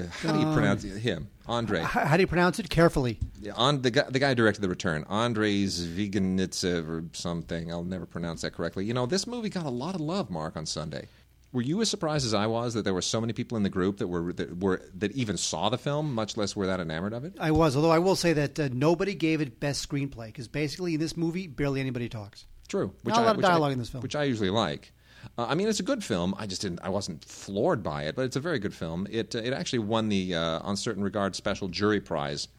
Uh, 0.05 0.07
how 0.21 0.33
do 0.33 0.39
you 0.39 0.53
pronounce 0.53 0.83
him? 0.83 1.27
Andre. 1.47 1.79
H- 1.81 1.85
how 1.87 2.15
do 2.17 2.21
you 2.21 2.27
pronounce 2.27 2.59
it? 2.59 2.69
Carefully. 2.69 3.19
Yeah, 3.41 3.53
on 3.55 3.81
the 3.81 3.91
guy, 3.91 4.03
the 4.09 4.19
guy 4.19 4.33
directed 4.33 4.61
The 4.61 4.69
Return, 4.69 5.03
Andrei 5.09 5.63
Zviganitsev 5.65 6.87
or 6.87 7.03
something. 7.13 7.71
I'll 7.71 7.83
never 7.83 8.05
pronounce 8.05 8.41
that 8.41 8.51
correctly. 8.51 8.85
You 8.85 8.93
know, 8.93 9.05
this 9.05 9.25
movie 9.25 9.49
got 9.49 9.65
a 9.65 9.69
lot 9.69 9.95
of 9.95 10.01
love, 10.01 10.29
Mark, 10.29 10.55
on 10.57 10.65
Sunday. 10.65 11.07
were 11.51 11.63
you 11.63 11.81
as 11.81 11.89
surprised 11.89 12.25
as 12.25 12.33
I 12.35 12.45
was 12.45 12.75
that 12.75 12.83
there 12.83 12.93
were 12.93 13.01
so 13.01 13.19
many 13.19 13.33
people 13.33 13.57
in 13.57 13.63
the 13.63 13.69
group 13.69 13.97
that 13.97 14.07
were 14.07 14.31
that 14.33 14.59
were 14.59 14.81
that 14.95 15.11
even 15.13 15.37
saw 15.37 15.69
the 15.69 15.77
film, 15.79 16.13
much 16.13 16.37
less 16.37 16.55
were 16.55 16.67
that 16.67 16.79
enamored 16.79 17.13
of 17.13 17.25
it? 17.25 17.33
I 17.39 17.49
was, 17.51 17.75
although 17.75 17.91
I 17.91 17.99
will 17.99 18.15
say 18.15 18.33
that 18.33 18.59
uh, 18.59 18.69
nobody 18.71 19.15
gave 19.15 19.41
it 19.41 19.59
best 19.59 19.87
screenplay 19.89 20.27
because 20.27 20.47
basically 20.47 20.93
in 20.93 20.99
this 20.99 21.17
movie 21.17 21.47
barely 21.47 21.79
anybody 21.81 22.09
talks. 22.09 22.45
True. 22.67 22.93
Not 23.03 23.17
a 23.17 23.21
lot 23.21 23.31
of 23.31 23.37
which 23.37 23.45
dialogue 23.47 23.71
in 23.71 23.79
this 23.79 23.89
film. 23.89 24.03
which 24.03 24.15
I 24.15 24.25
usually 24.25 24.51
like. 24.51 24.91
Uh, 25.37 25.45
I 25.47 25.55
mean, 25.55 25.67
it's 25.67 25.79
a 25.79 25.83
good 25.83 26.03
film. 26.03 26.35
I 26.37 26.45
just 26.47 26.61
didn't. 26.61 26.79
I 26.83 26.89
wasn't 26.89 27.23
floored 27.23 27.83
by 27.83 28.03
it, 28.03 28.15
but 28.15 28.25
it's 28.25 28.35
a 28.35 28.41
very 28.41 28.59
good 28.59 28.73
film. 28.73 29.07
It 29.09 29.35
uh, 29.35 29.39
it 29.39 29.53
actually 29.53 29.79
won 29.79 30.09
the 30.09 30.35
uh, 30.35 30.59
on 30.59 30.75
certain 30.75 31.03
regards 31.03 31.37
special 31.37 31.67
jury 31.67 32.01
prize 32.01 32.49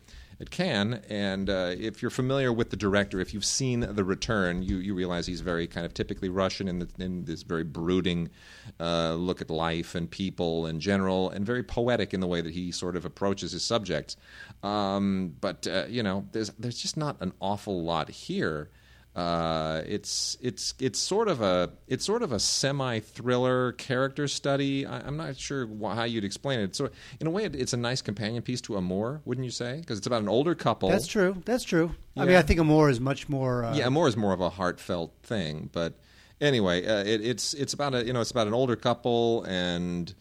at 0.40 0.50
Cannes. 0.50 1.02
And 1.10 1.50
uh, 1.50 1.74
if 1.78 2.00
you're 2.00 2.10
familiar 2.10 2.50
with 2.50 2.70
the 2.70 2.76
director, 2.76 3.20
if 3.20 3.34
you've 3.34 3.44
seen 3.44 3.80
The 3.80 4.04
Return, 4.04 4.62
you 4.62 4.78
you 4.78 4.94
realize 4.94 5.26
he's 5.26 5.42
very 5.42 5.66
kind 5.66 5.84
of 5.84 5.92
typically 5.92 6.30
Russian 6.30 6.68
in, 6.68 6.78
the, 6.78 6.88
in 6.98 7.24
this 7.24 7.42
very 7.42 7.64
brooding 7.64 8.30
look 8.78 9.42
at 9.42 9.50
life 9.50 9.94
and 9.94 10.10
people 10.10 10.66
in 10.66 10.80
general, 10.80 11.28
and 11.30 11.44
very 11.44 11.62
poetic 11.62 12.14
in 12.14 12.20
the 12.20 12.26
way 12.26 12.40
that 12.40 12.52
he 12.52 12.72
sort 12.72 12.96
of 12.96 13.04
approaches 13.04 13.52
his 13.52 13.62
subjects. 13.62 14.16
Um, 14.62 15.34
but 15.40 15.66
you 15.90 16.02
know, 16.02 16.26
there's 16.32 16.50
there's 16.58 16.78
just 16.78 16.96
not 16.96 17.16
an 17.20 17.32
awful 17.40 17.82
lot 17.82 18.08
here. 18.08 18.70
Uh, 19.16 19.82
it's 19.86 20.36
it's 20.40 20.74
it's 20.78 20.98
sort 20.98 21.26
of 21.26 21.42
a 21.42 21.70
it's 21.88 22.04
sort 22.04 22.22
of 22.22 22.30
a 22.30 22.38
semi 22.38 23.00
thriller 23.00 23.72
character 23.72 24.28
study. 24.28 24.86
I, 24.86 25.00
I'm 25.00 25.16
not 25.16 25.36
sure 25.36 25.66
wh- 25.66 25.94
how 25.96 26.04
you'd 26.04 26.24
explain 26.24 26.60
it. 26.60 26.76
So 26.76 26.90
in 27.18 27.26
a 27.26 27.30
way, 27.30 27.44
it, 27.44 27.56
it's 27.56 27.72
a 27.72 27.76
nice 27.76 28.02
companion 28.02 28.42
piece 28.42 28.60
to 28.62 28.76
Amour, 28.76 29.20
wouldn't 29.24 29.44
you 29.44 29.50
say? 29.50 29.78
Because 29.80 29.98
it's 29.98 30.06
about 30.06 30.22
an 30.22 30.28
older 30.28 30.54
couple. 30.54 30.88
That's 30.90 31.08
true. 31.08 31.42
That's 31.44 31.64
true. 31.64 31.92
I 32.16 32.24
mean, 32.24 32.36
I 32.36 32.42
think 32.42 32.60
Amour 32.60 32.88
is 32.88 33.00
much 33.00 33.28
more. 33.28 33.64
Uh, 33.64 33.74
Yeah, 33.74 33.88
Amour 33.88 34.06
is 34.08 34.16
more 34.16 34.32
of 34.32 34.40
a 34.40 34.50
heartfelt 34.50 35.12
thing, 35.24 35.70
but 35.72 35.94
anyway, 36.40 36.86
uh, 36.86 37.02
it, 37.02 37.20
it's 37.20 37.52
it's 37.54 37.72
about 37.72 37.94
a 37.96 38.04
you 38.06 38.12
know 38.12 38.20
it's 38.20 38.30
about 38.30 38.46
an 38.46 38.54
older 38.54 38.76
couple, 38.76 39.42
and 39.44 40.14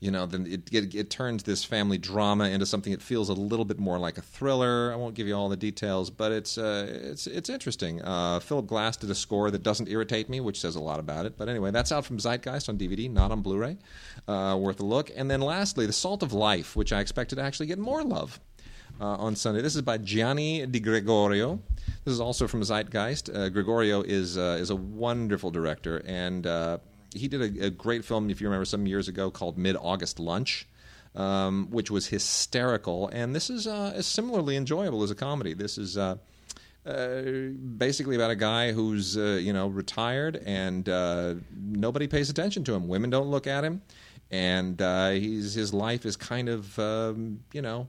you 0.00 0.10
know 0.10 0.26
then 0.26 0.46
it, 0.46 0.72
it 0.72 0.94
it 0.94 1.10
turns 1.10 1.42
this 1.44 1.64
family 1.64 1.96
drama 1.96 2.48
into 2.48 2.66
something 2.66 2.92
that 2.92 3.00
feels 3.00 3.28
a 3.28 3.32
little 3.32 3.64
bit 3.64 3.78
more 3.78 3.98
like 3.98 4.18
a 4.18 4.22
thriller. 4.22 4.92
I 4.92 4.96
won't 4.96 5.14
give 5.14 5.26
you 5.26 5.34
all 5.34 5.48
the 5.48 5.56
details, 5.56 6.10
but 6.10 6.32
it's 6.32 6.58
uh, 6.58 6.86
it's 6.88 7.26
it's 7.26 7.48
interesting. 7.48 8.02
Uh, 8.02 8.40
Philip 8.40 8.66
Glass 8.66 8.98
did 8.98 9.10
a 9.10 9.14
score 9.14 9.50
that 9.50 9.62
doesn't 9.62 9.88
irritate 9.88 10.28
me, 10.28 10.40
which 10.40 10.60
says 10.60 10.76
a 10.76 10.80
lot 10.80 11.00
about 11.00 11.24
it. 11.24 11.38
But 11.38 11.48
anyway, 11.48 11.70
that's 11.70 11.92
out 11.92 12.04
from 12.04 12.18
Zeitgeist 12.18 12.68
on 12.68 12.76
DVD, 12.76 13.10
not 13.10 13.30
on 13.30 13.40
Blu-ray. 13.40 13.78
Uh, 14.28 14.56
worth 14.60 14.80
a 14.80 14.84
look. 14.84 15.10
And 15.16 15.30
then 15.30 15.40
lastly, 15.40 15.86
The 15.86 15.92
Salt 15.92 16.22
of 16.22 16.32
Life, 16.32 16.76
which 16.76 16.92
I 16.92 17.00
expected 17.00 17.36
to 17.36 17.42
actually 17.42 17.66
get 17.66 17.78
more 17.78 18.02
love 18.02 18.38
uh, 19.00 19.04
on 19.04 19.34
Sunday. 19.34 19.62
This 19.62 19.76
is 19.76 19.82
by 19.82 19.98
Gianni 19.98 20.66
Di 20.66 20.80
Gregorio. 20.80 21.60
This 22.04 22.12
is 22.12 22.20
also 22.20 22.46
from 22.46 22.62
Zeitgeist. 22.62 23.34
Uh, 23.34 23.48
Gregorio 23.48 24.02
is 24.02 24.36
uh, 24.36 24.58
is 24.60 24.70
a 24.70 24.76
wonderful 24.76 25.50
director, 25.50 26.02
and 26.06 26.46
he 27.16 27.28
did 27.28 27.40
a, 27.40 27.66
a 27.66 27.70
great 27.70 28.04
film, 28.04 28.30
if 28.30 28.40
you 28.40 28.46
remember, 28.46 28.64
some 28.64 28.86
years 28.86 29.08
ago 29.08 29.30
called 29.30 29.58
Mid 29.58 29.76
August 29.76 30.18
Lunch. 30.18 30.68
Um, 31.14 31.68
which 31.70 31.90
was 31.90 32.08
hysterical, 32.08 33.08
and 33.08 33.34
this 33.34 33.48
is 33.48 33.66
uh, 33.66 34.02
similarly 34.02 34.54
enjoyable 34.54 35.02
as 35.02 35.10
a 35.10 35.14
comedy. 35.14 35.54
This 35.54 35.78
is 35.78 35.96
uh, 35.96 36.16
uh, 36.86 37.22
basically 37.76 38.14
about 38.14 38.30
a 38.30 38.36
guy 38.36 38.70
who's 38.70 39.16
uh, 39.16 39.40
you 39.42 39.52
know 39.52 39.66
retired 39.66 40.36
and 40.46 40.88
uh, 40.88 41.34
nobody 41.52 42.06
pays 42.06 42.30
attention 42.30 42.62
to 42.62 42.74
him. 42.74 42.86
Women 42.86 43.10
don't 43.10 43.26
look 43.26 43.48
at 43.48 43.64
him, 43.64 43.82
and 44.30 44.80
uh, 44.80 45.10
his 45.10 45.74
life 45.74 46.06
is 46.06 46.16
kind 46.16 46.48
of 46.48 46.78
um, 46.78 47.40
you 47.52 47.60
know 47.60 47.88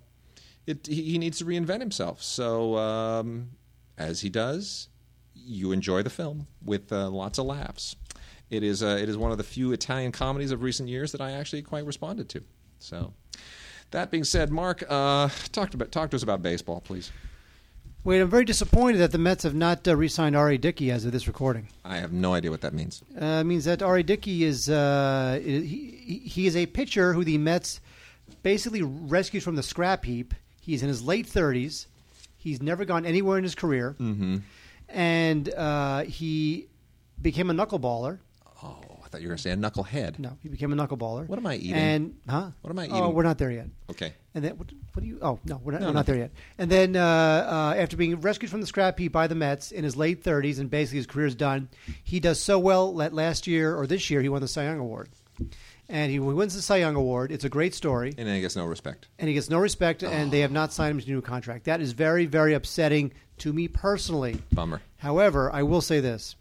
it, 0.65 0.87
he, 0.87 1.19
needs 1.19 1.37
to 1.37 1.45
reinvent 1.45 1.79
himself. 1.79 2.23
So 2.23 2.75
um, 2.75 3.51
as 3.99 4.21
he 4.21 4.29
does, 4.29 4.87
you 5.35 5.73
enjoy 5.73 6.01
the 6.01 6.09
film 6.09 6.47
with 6.65 6.91
lots 6.91 7.37
of 7.37 7.45
laughs. 7.45 7.95
It 8.49 8.63
is 8.63 8.81
uh, 8.83 8.97
it 9.01 9.09
is 9.09 9.17
one 9.17 9.31
of 9.31 9.37
the 9.37 9.43
few 9.43 9.71
Italian 9.73 10.11
comedies 10.11 10.51
of 10.51 10.61
recent 10.61 10.87
years 10.89 11.11
that 11.11 11.21
I 11.21 11.31
actually 11.31 11.61
quite 11.63 11.85
responded 11.85 12.29
to. 12.29 12.43
So. 12.79 13.13
That 13.91 14.11
being 14.11 14.25
said, 14.25 14.51
Mark, 14.51 14.83
uh, 14.89 15.29
talk, 15.53 15.73
about, 15.73 15.93
talk 15.93 16.09
to 16.09 16.17
us 16.17 16.23
about 16.23 16.41
baseball, 16.41 16.81
please. 16.81 17.09
Wait, 18.03 18.19
I'm 18.19 18.29
very 18.29 18.43
disappointed 18.43 18.97
that 18.97 19.13
the 19.13 19.17
Mets 19.17 19.43
have 19.43 19.55
not 19.55 19.87
uh, 19.87 19.95
re-signed 19.95 20.35
R.A. 20.35 20.57
Dickey 20.57 20.91
as 20.91 21.05
of 21.05 21.13
this 21.13 21.25
recording. 21.25 21.69
I 21.85 21.95
have 21.95 22.11
no 22.11 22.33
idea 22.33 22.51
what 22.51 22.59
that 22.61 22.73
means. 22.73 23.01
Uh, 23.15 23.25
it 23.39 23.43
means 23.45 23.63
that 23.63 23.81
R.A. 23.81 24.03
Dickey 24.03 24.43
is 24.43 24.69
uh, 24.69 25.39
he, 25.41 25.61
he- 25.61 26.19
he 26.19 26.47
is 26.47 26.57
a 26.57 26.65
pitcher 26.65 27.13
who 27.13 27.23
the 27.23 27.37
Mets 27.37 27.79
basically 28.43 28.81
rescued 28.81 29.41
from 29.41 29.55
the 29.55 29.63
scrap 29.63 30.03
heap. 30.03 30.33
He's 30.59 30.83
in 30.83 30.89
his 30.89 31.01
late 31.01 31.25
30s. 31.25 31.85
He's 32.37 32.61
never 32.61 32.83
gone 32.83 33.05
anywhere 33.05 33.37
in 33.37 33.45
his 33.45 33.55
career, 33.55 33.95
Mm-hmm. 34.01 34.37
and 34.89 35.53
uh, 35.53 36.01
he 36.03 36.67
became 37.21 37.49
a 37.49 37.53
knuckleballer. 37.53 38.19
Oh, 39.07 39.09
I 39.09 39.09
thought 39.09 39.21
you 39.21 39.27
were 39.27 39.31
going 39.31 39.37
to 39.37 39.43
say 39.43 39.51
a 39.51 39.55
knucklehead. 39.55 40.19
No, 40.19 40.37
he 40.43 40.49
became 40.49 40.73
a 40.73 40.75
knuckleballer. 40.75 41.27
What 41.29 41.39
am 41.39 41.45
I 41.47 41.55
eating? 41.55 41.73
And 41.73 42.15
huh? 42.27 42.51
What 42.61 42.69
am 42.71 42.79
I 42.79 42.85
eating? 42.85 42.95
Oh, 42.97 43.09
we're 43.09 43.23
not 43.23 43.37
there 43.37 43.51
yet. 43.51 43.67
Okay. 43.89 44.13
And 44.35 44.43
then 44.43 44.57
what, 44.57 44.67
what 44.93 45.01
do 45.01 45.07
you? 45.07 45.17
Oh 45.21 45.39
no, 45.45 45.61
we're 45.63 45.71
not, 45.71 45.81
No, 45.81 45.87
we're 45.87 45.93
not 45.93 46.05
there 46.05 46.17
yet. 46.17 46.31
And 46.57 46.69
then 46.69 46.95
uh, 46.97 47.01
uh, 47.01 47.75
after 47.77 47.95
being 47.95 48.19
rescued 48.19 48.51
from 48.51 48.59
the 48.61 48.67
scrap 48.67 48.99
heap 48.99 49.13
by 49.13 49.27
the 49.27 49.35
Mets 49.35 49.71
in 49.71 49.83
his 49.85 49.95
late 49.95 50.23
30s, 50.23 50.59
and 50.59 50.69
basically 50.69 50.97
his 50.97 51.07
career's 51.07 51.35
done, 51.35 51.69
he 52.03 52.19
does 52.19 52.39
so 52.39 52.59
well 52.59 52.93
that 52.95 53.13
last 53.13 53.47
year 53.47 53.75
or 53.75 53.87
this 53.87 54.09
year 54.09 54.21
he 54.21 54.29
won 54.29 54.41
the 54.41 54.47
Cy 54.47 54.65
Young 54.65 54.79
Award. 54.79 55.09
And 55.89 56.11
he 56.11 56.19
wins 56.19 56.53
the 56.53 56.61
Cy 56.61 56.77
Young 56.77 56.95
Award. 56.95 57.31
It's 57.31 57.45
a 57.45 57.49
great 57.49 57.73
story, 57.73 58.13
And 58.17 58.27
then 58.27 58.35
he 58.35 58.41
gets 58.41 58.57
no 58.57 58.65
respect. 58.65 59.07
and 59.19 59.29
he 59.29 59.33
gets 59.33 59.49
no 59.49 59.57
respect, 59.59 60.03
and 60.03 60.29
they 60.31 60.41
have 60.41 60.51
not 60.51 60.73
signed 60.73 60.95
him 60.95 60.99
to 60.99 61.07
a 61.11 61.13
new 61.15 61.21
contract. 61.21 61.63
That 61.65 61.79
is 61.79 61.93
very, 61.93 62.25
very 62.25 62.53
upsetting 62.53 63.13
to 63.37 63.53
me 63.53 63.69
personally. 63.69 64.41
Bummer. 64.51 64.81
However, 64.97 65.49
I 65.53 65.63
will 65.63 65.79
say 65.81 66.01
this: 66.01 66.35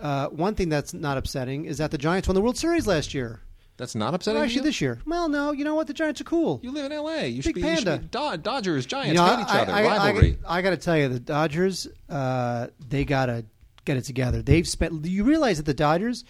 uh, 0.00 0.28
one 0.28 0.54
thing 0.54 0.68
that's 0.68 0.94
not 0.94 1.16
upsetting 1.18 1.64
is 1.66 1.78
that 1.78 1.90
the 1.90 1.98
Giants 1.98 2.28
won 2.28 2.34
the 2.34 2.40
World 2.40 2.56
Series 2.56 2.86
last 2.86 3.14
year. 3.14 3.40
That's 3.76 3.94
not 3.94 4.12
upsetting 4.12 4.42
actually, 4.42 4.56
you? 4.56 4.62
this 4.62 4.80
year. 4.82 5.00
Well, 5.06 5.28
no, 5.30 5.52
you 5.52 5.64
know 5.64 5.74
what? 5.74 5.86
The 5.86 5.94
Giants 5.94 6.20
are 6.20 6.24
cool. 6.24 6.60
You 6.62 6.70
live 6.70 6.84
in 6.84 6.92
L.A. 6.92 7.28
You 7.28 7.40
should 7.40 7.54
Big 7.54 7.62
be, 7.64 7.68
you 7.70 7.76
should 7.76 7.86
panda. 7.86 8.02
be 8.02 8.08
Do- 8.08 8.36
Dodgers, 8.42 8.84
Giants, 8.84 9.08
You 9.08 9.14
know, 9.14 9.24
hate 9.24 9.42
each 9.42 9.48
I, 9.48 9.60
other, 9.60 9.72
I, 9.72 9.82
I, 9.82 9.86
rivalry. 10.06 10.38
I, 10.46 10.60
got 10.60 10.70
to 10.70 10.76
tell 10.76 10.98
you, 10.98 11.08
the 11.08 11.18
Dodgers, 11.20 11.86
uh, 12.10 12.66
they 12.86 13.06
got 13.06 13.26
to 13.26 13.46
get 13.86 13.96
it 13.96 14.02
together. 14.04 14.42
They've 14.42 14.68
spent. 14.68 15.06
You 15.06 15.24
realize 15.24 15.56
that 15.56 15.66
the 15.66 15.74
Dodgers 15.74 16.24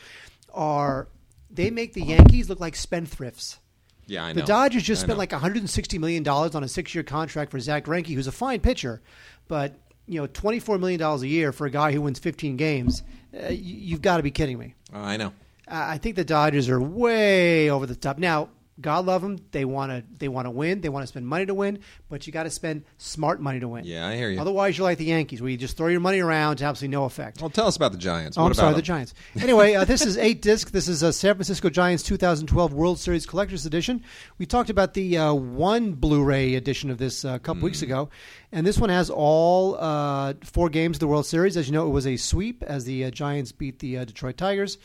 are. 0.55 1.09
They 1.51 1.71
make 1.71 1.95
the 1.95 2.03
Yankees 2.03 2.49
look 2.49 2.61
like 2.61 2.75
spendthrifts. 2.75 3.59
yeah, 4.07 4.25
I 4.25 4.33
know. 4.33 4.41
The 4.43 4.47
Dodgers 4.47 4.85
just 4.85 5.03
I 5.03 5.07
spent 5.07 5.17
know. 5.17 5.21
like 5.21 5.33
160 5.33 5.99
million 5.99 6.23
dollars 6.23 6.55
on 6.55 6.63
a 6.63 6.69
six-year 6.69 7.03
contract 7.03 7.51
for 7.51 7.59
Zack 7.59 7.87
Greinke, 7.87 8.15
who's 8.15 8.29
a 8.29 8.33
fine 8.33 8.61
pitcher, 8.61 9.03
but 9.49 9.75
you 10.07 10.21
know, 10.21 10.29
24 10.29 10.79
million 10.79 11.01
dollars 11.01 11.23
a 11.23 11.27
year 11.29 11.51
for 11.53 11.67
a 11.67 11.71
guy 11.71 11.91
who 11.91 12.03
wins 12.03 12.21
15 12.21 12.57
games. 12.57 13.03
Uh, 13.35 13.49
you, 13.49 13.77
you've 13.77 14.03
got 14.03 14.17
to 14.17 14.23
be 14.23 14.31
kidding 14.31 14.59
me. 14.59 14.75
Oh, 14.93 15.01
I 15.01 15.17
know. 15.17 15.33
I 15.69 15.99
think 15.99 16.17
the 16.17 16.25
Dodgers 16.25 16.69
are 16.69 16.81
way 16.81 17.71
over 17.71 17.87
the 17.87 17.95
top. 17.95 18.19
Now, 18.19 18.49
God 18.81 19.07
love 19.07 19.23
them. 19.23 19.39
They 19.53 19.65
want 19.65 19.93
to. 19.93 20.05
They 20.19 20.29
want 20.29 20.47
to 20.47 20.51
win. 20.51 20.81
They 20.81 20.89
want 20.89 21.03
to 21.03 21.07
spend 21.07 21.27
money 21.27 21.47
to 21.47 21.55
win. 21.55 21.81
But 22.09 22.27
you 22.27 22.33
got 22.33 22.45
to 22.45 22.51
spend 22.51 22.85
smart 22.99 23.41
money 23.41 23.61
to 23.61 23.69
win. 23.69 23.85
Yeah, 23.85 24.07
I 24.09 24.17
hear 24.17 24.31
you. 24.31 24.41
Otherwise, 24.41 24.79
you're 24.79 24.85
like 24.87 24.99
the 24.99 25.05
Yankees, 25.05 25.43
where 25.43 25.51
you 25.51 25.57
just 25.57 25.77
throw 25.77 25.89
your 25.89 26.01
money 26.01 26.21
around 26.21 26.57
to 26.57 26.65
absolutely 26.65 26.97
no 26.97 27.05
effect. 27.05 27.41
Well, 27.41 27.51
tell 27.51 27.67
us 27.67 27.77
about 27.77 27.93
the 27.93 27.99
Giants. 27.99 28.39
Oh, 28.39 28.43
what 28.43 28.47
I'm 28.49 28.53
about 28.53 28.57
sorry, 28.63 28.75
the? 28.75 28.83
Giants. 28.83 29.15
Anyway, 29.41 29.75
uh, 29.75 29.85
this 29.85 30.05
is 30.05 30.17
eight 30.19 30.43
disc. 30.43 30.71
This 30.71 30.89
is 30.89 31.03
a 31.03 31.13
San 31.13 31.35
Francisco 31.35 31.69
Giants 31.71 32.03
2012 32.05 32.73
World 32.73 32.99
Series 32.99 33.27
Collector's 33.27 33.67
Edition. 33.67 34.03
We 34.39 34.47
talked 34.47 34.71
about 34.71 34.95
the 34.95 35.19
uh, 35.19 35.35
one 35.35 35.93
Blu-ray 35.93 36.55
edition 36.55 36.91
of 36.91 36.99
this 36.99 37.25
uh, 37.25 37.31
a 37.35 37.39
couple 37.39 37.61
Hmm. 37.61 37.65
weeks 37.67 37.83
ago, 37.83 38.09
and 38.53 38.67
this 38.67 38.79
one 38.79 38.91
has 38.91 39.11
all 39.11 39.77
uh, 39.79 40.35
four 40.45 40.69
games 40.69 40.97
of 40.97 41.01
the 41.01 41.07
World 41.09 41.27
Series. 41.27 41.57
As 41.57 41.67
you 41.69 41.73
know, 41.73 41.87
it 41.87 41.91
was 41.91 42.07
a 42.07 42.17
sweep 42.17 42.63
as 42.63 42.85
the 42.85 43.05
uh, 43.05 43.11
Giants 43.11 43.53
beat 43.53 43.79
the 43.81 43.99
uh, 43.99 44.05
Detroit 44.05 44.37
Tigers, 44.37 44.79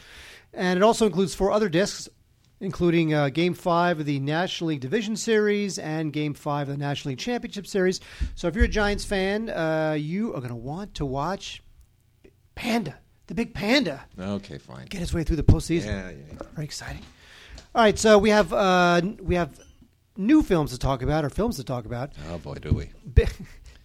and 0.53 0.77
it 0.77 0.83
also 0.83 1.05
includes 1.05 1.33
four 1.35 1.51
other 1.51 1.69
discs. 1.69 2.09
Including 2.61 3.13
uh, 3.13 3.29
Game 3.29 3.53
Five 3.53 3.99
of 3.99 4.05
the 4.05 4.19
National 4.19 4.69
League 4.69 4.79
Division 4.79 5.15
Series 5.17 5.77
and 5.77 6.13
Game 6.13 6.33
Five 6.33 6.69
of 6.69 6.75
the 6.77 6.79
National 6.83 7.11
League 7.11 7.19
Championship 7.19 7.67
Series. 7.67 7.99
So, 8.35 8.47
if 8.47 8.55
you're 8.55 8.63
a 8.65 8.69
Giants 8.69 9.03
fan, 9.03 9.49
uh, 9.49 9.95
you 9.99 10.29
are 10.33 10.37
going 10.39 10.49
to 10.49 10.55
want 10.55 10.95
to 10.95 11.05
watch 11.05 11.61
Panda, 12.55 12.97
the 13.27 13.35
Big 13.35 13.53
Panda, 13.53 14.05
Okay, 14.17 14.57
fine. 14.57 14.85
get 14.85 14.99
his 14.99 15.13
way 15.13 15.23
through 15.23 15.35
the 15.35 15.43
postseason. 15.43 15.87
Yeah, 15.87 16.09
yeah, 16.09 16.15
yeah. 16.31 16.39
Very 16.53 16.65
exciting. 16.65 17.01
All 17.73 17.81
right, 17.81 17.99
so 17.99 18.17
we 18.17 18.29
have 18.29 18.53
uh, 18.53 19.01
we 19.21 19.35
have 19.35 19.59
new 20.15 20.41
films 20.41 20.71
to 20.71 20.79
talk 20.79 21.01
about, 21.01 21.25
or 21.25 21.29
films 21.29 21.57
to 21.57 21.63
talk 21.65 21.85
about. 21.85 22.13
Oh 22.31 22.37
boy, 22.37 22.55
do 22.55 22.71
we. 22.71 22.89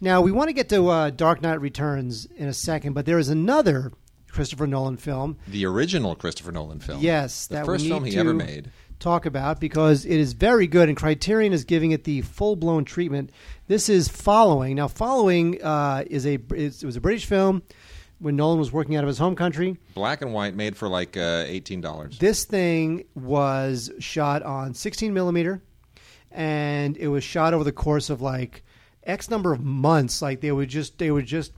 Now 0.02 0.22
we 0.22 0.32
want 0.32 0.48
to 0.48 0.54
get 0.54 0.70
to 0.70 0.88
uh, 0.88 1.10
Dark 1.10 1.42
Knight 1.42 1.60
Returns 1.60 2.24
in 2.24 2.48
a 2.48 2.54
second, 2.54 2.94
but 2.94 3.04
there 3.04 3.18
is 3.18 3.28
another 3.28 3.92
Christopher 4.30 4.66
Nolan 4.66 4.96
film. 4.96 5.36
The 5.48 5.66
original 5.66 6.14
Christopher 6.14 6.52
Nolan 6.52 6.80
film. 6.80 7.00
Yes, 7.00 7.46
the 7.46 7.56
that 7.56 7.66
first 7.66 7.86
film 7.86 8.04
he 8.04 8.16
ever 8.16 8.34
made. 8.34 8.70
Talk 8.98 9.24
about 9.24 9.60
because 9.60 10.04
it 10.04 10.18
is 10.18 10.34
very 10.34 10.66
good, 10.66 10.88
and 10.88 10.96
Criterion 10.96 11.54
is 11.54 11.64
giving 11.64 11.92
it 11.92 12.04
the 12.04 12.20
full 12.20 12.54
blown 12.54 12.84
treatment. 12.84 13.30
This 13.66 13.88
is 13.88 14.08
following. 14.08 14.76
Now, 14.76 14.88
following 14.88 15.62
uh, 15.62 16.04
is 16.06 16.26
a 16.26 16.34
it 16.54 16.84
was 16.84 16.96
a 16.96 17.00
British 17.00 17.24
film 17.24 17.62
when 18.18 18.36
Nolan 18.36 18.58
was 18.58 18.70
working 18.70 18.96
out 18.96 19.04
of 19.04 19.08
his 19.08 19.16
home 19.16 19.34
country. 19.34 19.78
Black 19.94 20.20
and 20.20 20.34
white, 20.34 20.54
made 20.54 20.76
for 20.76 20.86
like 20.86 21.16
uh, 21.16 21.44
eighteen 21.46 21.80
dollars. 21.80 22.18
This 22.18 22.44
thing 22.44 23.04
was 23.14 23.90
shot 23.98 24.42
on 24.42 24.74
16 24.74 25.14
millimeter, 25.14 25.62
and 26.30 26.96
it 26.98 27.08
was 27.08 27.24
shot 27.24 27.54
over 27.54 27.64
the 27.64 27.72
course 27.72 28.10
of 28.10 28.20
like 28.20 28.62
X 29.02 29.30
number 29.30 29.52
of 29.52 29.60
months. 29.60 30.20
Like 30.20 30.42
they 30.42 30.52
would 30.52 30.68
just 30.68 30.98
they 30.98 31.10
would 31.10 31.26
just 31.26 31.52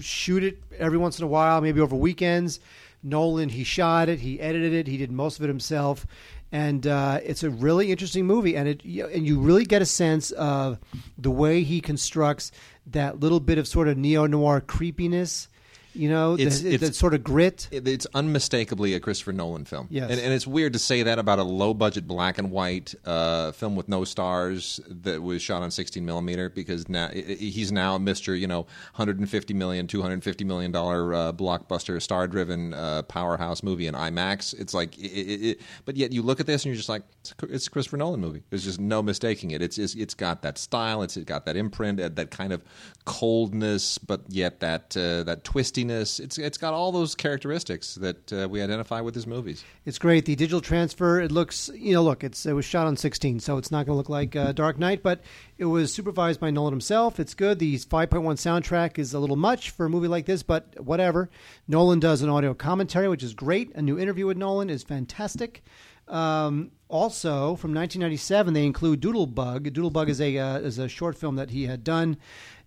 shoot 0.00 0.44
it 0.44 0.58
every 0.78 0.98
once 0.98 1.18
in 1.18 1.24
a 1.24 1.28
while, 1.28 1.60
maybe 1.60 1.80
over 1.80 1.96
weekends. 1.96 2.60
Nolan 3.02 3.48
he 3.48 3.64
shot 3.64 4.08
it, 4.08 4.20
he 4.20 4.40
edited 4.40 4.74
it, 4.74 4.86
he 4.86 4.96
did 4.96 5.10
most 5.10 5.38
of 5.38 5.44
it 5.44 5.48
himself, 5.48 6.06
and 6.52 6.86
uh, 6.86 7.20
it's 7.24 7.42
a 7.42 7.50
really 7.50 7.90
interesting 7.90 8.26
movie, 8.26 8.56
and 8.56 8.68
it 8.68 8.84
and 8.84 9.26
you 9.26 9.40
really 9.40 9.64
get 9.64 9.80
a 9.80 9.86
sense 9.86 10.32
of 10.32 10.78
the 11.16 11.30
way 11.30 11.62
he 11.62 11.80
constructs 11.80 12.52
that 12.88 13.20
little 13.20 13.40
bit 13.40 13.56
of 13.56 13.66
sort 13.66 13.88
of 13.88 13.96
neo 13.96 14.26
noir 14.26 14.60
creepiness. 14.60 15.48
You 15.94 16.08
know, 16.08 16.34
It's- 16.34 16.60
the, 16.60 16.74
it's- 16.74 16.88
the 16.90 16.94
sort 16.94 17.14
of 17.14 17.24
grit. 17.24 17.68
It- 17.72 17.86
It's 17.88 18.06
unmistakably 18.14 18.94
a 18.94 19.00
Christopher 19.00 19.32
Nolan 19.32 19.64
film. 19.64 19.88
Yes. 19.90 20.10
And, 20.10 20.20
and 20.20 20.32
it's 20.32 20.46
weird 20.46 20.72
to 20.74 20.78
say 20.78 21.02
that 21.02 21.18
about 21.18 21.38
a 21.38 21.42
low 21.42 21.74
budget 21.74 22.06
black 22.06 22.38
and 22.38 22.50
white 22.50 22.94
uh, 23.04 23.50
film 23.52 23.74
with 23.74 23.88
no 23.88 24.04
stars 24.04 24.78
that 24.88 25.22
was 25.22 25.42
shot 25.42 25.62
on 25.62 25.70
16 25.70 26.04
millimeter 26.04 26.48
because 26.48 26.88
now 26.88 27.08
he's 27.08 27.72
now 27.72 27.98
Mr. 27.98 28.38
You 28.38 28.46
know 28.46 28.60
150 28.94 29.54
million, 29.54 29.86
250 29.86 30.44
million 30.44 30.70
dollar 30.70 31.12
uh, 31.14 31.32
blockbuster 31.32 32.00
star 32.00 32.28
driven 32.28 32.72
uh, 32.74 33.02
powerhouse 33.02 33.62
movie 33.62 33.86
in 33.86 33.94
IMAX. 33.94 34.54
It's 34.58 34.74
like, 34.74 34.94
i 35.02 35.06
i 35.06 35.50
i 35.50 35.56
but 35.84 35.96
yet 35.96 36.12
you 36.12 36.22
look 36.22 36.38
at 36.40 36.46
this 36.46 36.64
and 36.64 36.70
you're 36.70 36.76
just 36.76 36.88
like, 36.88 37.02
it's 37.20 37.34
a- 37.42 37.46
it's 37.54 37.66
a 37.66 37.70
Christopher 37.70 37.96
Nolan 37.96 38.20
movie. 38.20 38.42
There's 38.50 38.64
just 38.64 38.78
no 38.80 39.02
mistaking 39.02 39.50
it. 39.50 39.60
It's 39.62 39.76
it's, 39.78 39.94
it's 39.96 40.14
got 40.14 40.42
that 40.42 40.56
style. 40.58 41.02
It's 41.02 41.16
got 41.16 41.46
that 41.46 41.56
imprint, 41.56 42.00
uh, 42.00 42.10
that 42.10 42.30
kind 42.30 42.52
of 42.52 42.62
coldness, 43.04 43.98
but 43.98 44.20
yet 44.28 44.60
that 44.60 44.96
uh, 44.96 45.22
that 45.24 45.44
twistiness. 45.84 46.20
It's 46.20 46.38
it's 46.38 46.58
got 46.58 46.74
all 46.74 46.92
those 46.92 47.14
characteristics 47.14 47.94
that 47.96 48.32
uh, 48.32 48.48
we 48.48 48.62
identify 48.62 49.00
with 49.00 49.14
his 49.14 49.26
movies. 49.26 49.64
It's 49.84 49.98
great. 49.98 50.24
The 50.24 50.36
digital 50.36 50.60
transfer. 50.60 51.20
It 51.20 51.32
looks, 51.32 51.70
you 51.74 51.94
know, 51.94 52.02
look, 52.02 52.24
it's 52.24 52.46
it 52.46 52.52
was 52.52 52.64
shot 52.64 52.86
on 52.86 52.96
16, 52.96 53.40
so 53.40 53.56
it's 53.58 53.70
not 53.70 53.86
going 53.86 53.94
to 53.94 53.98
look 53.98 54.08
like 54.08 54.36
uh, 54.36 54.52
Dark 54.52 54.78
Knight, 54.78 55.02
but 55.02 55.22
it 55.58 55.66
was 55.66 55.92
supervised 55.92 56.40
by 56.40 56.50
Nolan 56.50 56.72
himself. 56.72 57.20
It's 57.20 57.34
good. 57.34 57.58
The 57.58 57.78
5.1 57.78 58.22
soundtrack 58.22 58.98
is 58.98 59.14
a 59.14 59.18
little 59.18 59.36
much 59.36 59.70
for 59.70 59.86
a 59.86 59.90
movie 59.90 60.08
like 60.08 60.26
this, 60.26 60.42
but 60.42 60.80
whatever. 60.80 61.30
Nolan 61.68 62.00
does 62.00 62.22
an 62.22 62.30
audio 62.30 62.54
commentary, 62.54 63.08
which 63.08 63.22
is 63.22 63.34
great. 63.34 63.74
A 63.74 63.82
new 63.82 63.98
interview 63.98 64.26
with 64.26 64.36
Nolan 64.36 64.70
is 64.70 64.82
fantastic. 64.82 65.62
Um, 66.08 66.72
also, 66.88 67.54
from 67.54 67.72
1997, 67.72 68.52
they 68.52 68.66
include 68.66 69.00
Doodlebug. 69.00 69.70
Doodlebug 69.70 70.08
is 70.08 70.20
a 70.20 70.36
uh, 70.38 70.58
is 70.58 70.78
a 70.78 70.88
short 70.88 71.16
film 71.16 71.36
that 71.36 71.50
he 71.50 71.66
had 71.66 71.84
done, 71.84 72.16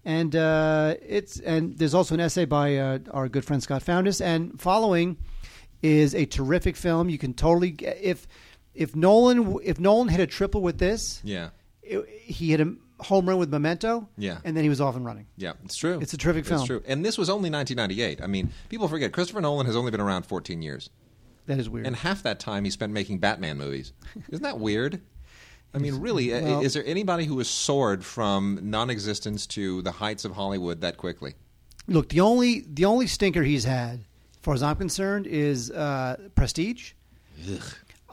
and 0.06 0.36
uh, 0.36 0.96
it's 1.08 1.39
and 1.39 1.78
there's 1.78 1.94
also 1.94 2.13
an 2.16 2.20
essay 2.22 2.46
by 2.46 2.78
uh, 2.78 3.00
our 3.12 3.30
good 3.30 3.46
friend 3.46 3.62
Scott 3.63 3.84
Foundas. 3.84 4.22
And 4.22 4.60
following 4.60 5.18
is 5.82 6.13
a 6.16 6.26
terrific 6.26 6.76
film. 6.76 7.10
You 7.10 7.18
can 7.18 7.34
totally 7.34 7.72
get- 7.72 8.00
if 8.02 8.28
if 8.74 8.96
Nolan 8.96 9.58
if 9.63 9.80
Nolan 9.80 10.08
hit 10.10 10.20
a 10.20 10.28
triple 10.28 10.62
with 10.62 10.78
this, 10.80 11.22
Yeah, 11.24 11.50
it, 11.82 12.06
he 12.24 12.50
hit 12.52 12.62
a 12.62 12.74
home 13.00 13.28
run 13.28 13.38
with 13.38 13.50
Memento, 13.50 14.08
Yeah. 14.18 14.38
and 14.46 14.56
then 14.56 14.63
he 14.63 14.70
was 14.70 14.80
off 14.80 14.96
and 14.96 15.06
running. 15.06 15.26
yeah, 15.36 15.54
it's 15.66 15.76
true. 15.76 16.00
It's 16.02 16.13
a 16.13 16.18
terrific 16.18 16.46
film. 16.46 16.60
It's 16.62 16.68
true. 16.68 16.82
And 16.88 17.04
this 17.04 17.18
was 17.18 17.30
only 17.30 17.50
1998. 17.50 18.22
I 18.22 18.28
mean, 18.28 18.52
people 18.70 18.88
forget 18.88 19.12
Christopher 19.12 19.42
Nolan 19.42 19.66
has 19.66 19.76
only 19.76 19.92
been 19.92 20.00
around 20.00 20.26
14 20.26 20.62
years, 20.62 20.89
That 21.48 21.60
is 21.60 21.70
weird. 21.70 21.86
and 21.86 21.98
half 21.98 22.24
that 22.24 22.39
time 22.39 22.63
he 22.63 22.70
spent 22.70 22.94
making 22.94 23.18
Batman 23.20 23.58
movies. 23.58 23.92
Isn't 24.30 24.44
that 24.44 24.58
weird? 24.60 25.02
I 25.73 25.79
mean, 25.79 25.99
really, 25.99 26.31
Well- 26.31 26.62
is 26.62 26.73
there 26.73 26.86
anybody 26.86 27.25
who 27.25 27.38
has 27.39 27.49
soared 27.49 28.05
from 28.05 28.59
non-existence 28.62 29.47
to 29.47 29.81
the 29.81 29.91
heights 29.91 30.23
of 30.25 30.33
Hollywood 30.33 30.81
that 30.81 30.97
quickly? 30.97 31.36
Look, 31.88 32.09
the 32.09 32.21
only 32.21 32.62
the 32.62 32.86
only 32.86 33.07
stinker 33.07 33.43
he's 33.43 33.65
had, 33.65 33.99
as 33.99 34.38
far 34.41 34.53
as 34.53 34.63
I'm 34.63 34.77
concerned, 34.77 35.27
is 35.27 35.69
uh, 35.71 36.15
Prestige. 36.36 36.93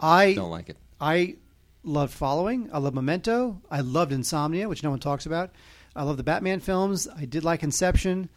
I 0.00 0.34
Don't 0.34 0.50
like 0.50 0.68
it. 0.70 0.76
I 1.00 1.36
loved 1.84 2.12
Following. 2.12 2.68
I 2.72 2.78
love 2.78 2.94
Memento. 2.94 3.60
I 3.70 3.80
loved 3.80 4.12
Insomnia, 4.12 4.68
which 4.68 4.82
no 4.82 4.90
one 4.90 4.98
talks 4.98 5.26
about. 5.26 5.50
I 5.94 6.02
love 6.02 6.16
the 6.16 6.22
Batman 6.22 6.60
films. 6.60 7.06
I 7.16 7.26
did 7.26 7.44
like 7.44 7.62
Inception. 7.62 8.28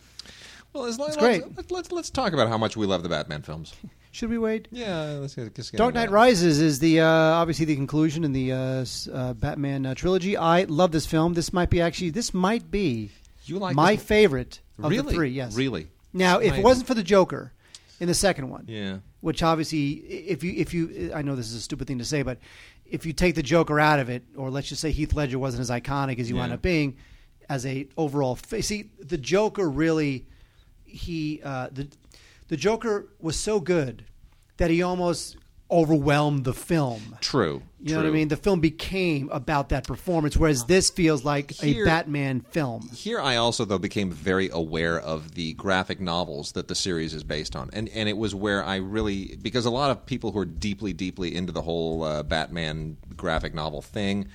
Well, 0.74 0.86
it's, 0.86 0.98
let's, 0.98 1.18
great. 1.18 1.44
Let's, 1.56 1.72
let's 1.72 1.92
let's 1.92 2.10
talk 2.10 2.34
about 2.34 2.50
how 2.50 2.58
much 2.58 2.76
we 2.76 2.86
love 2.86 3.04
the 3.04 3.10
Batman 3.10 3.42
films. 3.42 3.74
Should 4.14 4.30
we 4.30 4.38
wait? 4.38 4.68
Yeah, 4.72 5.18
let's 5.20 5.34
get, 5.34 5.58
let's 5.58 5.72
get 5.72 5.78
Dark 5.80 5.96
Knight. 5.96 6.12
Rises 6.12 6.62
is 6.62 6.78
the 6.78 7.00
uh, 7.02 7.08
obviously 7.08 7.66
the 7.66 7.76
conclusion 7.76 8.24
in 8.24 8.32
the 8.32 8.52
uh, 8.52 8.86
uh, 9.12 9.34
Batman 9.34 9.88
uh, 9.88 9.96
trilogy. 9.96 10.38
I 10.38 10.66
love 10.66 10.92
this 10.92 11.08
film. 11.08 11.34
This 11.34 11.52
might 11.52 11.72
be 11.72 11.82
actually 11.82 12.12
this 12.12 12.32
might 12.32 12.70
be 12.70 13.10
You 13.46 13.58
like 13.58 13.76
my 13.76 13.96
this- 13.96 14.04
favorite 14.06 14.60
of 14.78 14.92
really? 14.92 15.02
the 15.08 15.12
three. 15.14 15.30
Yes, 15.32 15.56
really. 15.56 15.88
Now, 16.14 16.38
if 16.38 16.54
it 16.56 16.64
wasn't 16.64 16.86
for 16.86 16.94
the 16.94 17.02
Joker 17.02 17.54
in 18.00 18.08
the 18.08 18.14
second 18.14 18.52
one, 18.52 18.66
Yeah. 18.68 18.98
which 19.22 19.42
obviously, 19.42 19.94
if 19.94 20.44
you 20.44 20.54
if 20.58 20.76
you, 20.76 21.12
I 21.16 21.24
know 21.24 21.36
this 21.36 21.48
is 21.48 21.56
a 21.56 21.62
stupid 21.62 21.88
thing 21.88 21.98
to 21.98 22.06
say, 22.06 22.22
but 22.22 22.38
if 22.86 23.08
you 23.08 23.14
take 23.14 23.34
the 23.34 23.42
Joker 23.42 23.80
out 23.80 24.00
of 24.00 24.10
it, 24.10 24.22
or 24.38 24.52
let's 24.52 24.70
just 24.70 24.80
say 24.80 24.92
Heath 24.92 25.14
Ledger 25.16 25.40
wasn't 25.40 25.62
as 25.62 25.72
iconic 25.72 26.20
as 26.20 26.28
he 26.28 26.36
wound 26.36 26.54
up 26.54 26.62
being, 26.62 26.98
as 27.50 27.66
a 27.66 27.88
overall, 27.98 28.36
see, 28.36 28.92
the 29.00 29.18
Joker 29.18 29.68
really, 29.68 30.28
he 30.86 31.42
uh, 31.44 31.70
the 31.72 31.88
the 32.54 32.58
Joker 32.58 33.08
was 33.20 33.36
so 33.36 33.60
good 33.60 34.06
that 34.58 34.70
he 34.70 34.84
almost 34.84 35.38
overwhelmed 35.72 36.44
the 36.44 36.54
film. 36.54 37.18
True. 37.20 37.64
You 37.82 37.96
know 37.96 38.02
what 38.02 38.06
I 38.06 38.12
mean? 38.12 38.28
The 38.28 38.38
film 38.38 38.60
became 38.60 39.28
about 39.32 39.70
that 39.70 39.88
performance, 39.88 40.38
whereas 40.38 40.66
this 40.66 40.92
feels 40.92 41.26
like 41.26 41.50
Here- 41.50 41.82
a 41.82 41.86
Batman 41.88 42.42
film. 42.42 42.88
Here, 42.94 43.20
I 43.20 43.38
also 43.38 43.66
though 43.66 43.80
became 43.80 44.12
very 44.12 44.50
aware 44.54 45.00
of 45.00 45.34
the 45.34 45.54
graphic 45.54 46.00
novels 46.00 46.52
that 46.52 46.68
the 46.68 46.76
series 46.76 47.16
is 47.16 47.24
based 47.24 47.56
on, 47.56 47.72
and 47.74 47.90
and 47.90 48.08
it 48.08 48.18
was 48.18 48.36
where 48.36 48.64
I 48.64 48.76
really 48.76 49.36
because 49.42 49.66
a 49.66 49.72
lot 49.72 49.90
of 49.90 50.06
people 50.06 50.32
who 50.32 50.38
are 50.38 50.46
deeply, 50.46 50.94
deeply 50.94 51.34
into 51.34 51.52
the 51.52 51.64
whole 51.64 52.04
uh, 52.04 52.22
Batman 52.22 52.98
graphic 53.18 53.56
novel 53.56 53.82
thing, 53.82 54.28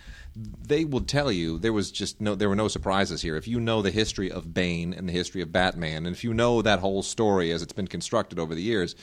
they 0.66 0.84
will 0.84 1.00
tell 1.00 1.32
you 1.32 1.58
there 1.58 1.72
was 1.72 1.90
just 1.90 2.20
no 2.20 2.34
there 2.34 2.48
were 2.48 2.56
no 2.56 2.68
surprises 2.68 3.22
here. 3.22 3.36
If 3.36 3.48
you 3.48 3.58
know 3.60 3.82
the 3.82 3.90
history 3.90 4.30
of 4.30 4.52
Bane 4.54 4.92
and 4.94 5.08
the 5.08 5.12
history 5.12 5.42
of 5.42 5.50
Batman, 5.52 6.06
and 6.06 6.14
if 6.14 6.22
you 6.24 6.32
know 6.34 6.62
that 6.62 6.78
whole 6.80 7.02
story 7.02 7.50
as 7.50 7.62
it's 7.62 7.72
been 7.72 7.88
constructed 7.88 8.38
over 8.38 8.54
the 8.54 8.62
years, 8.62 8.94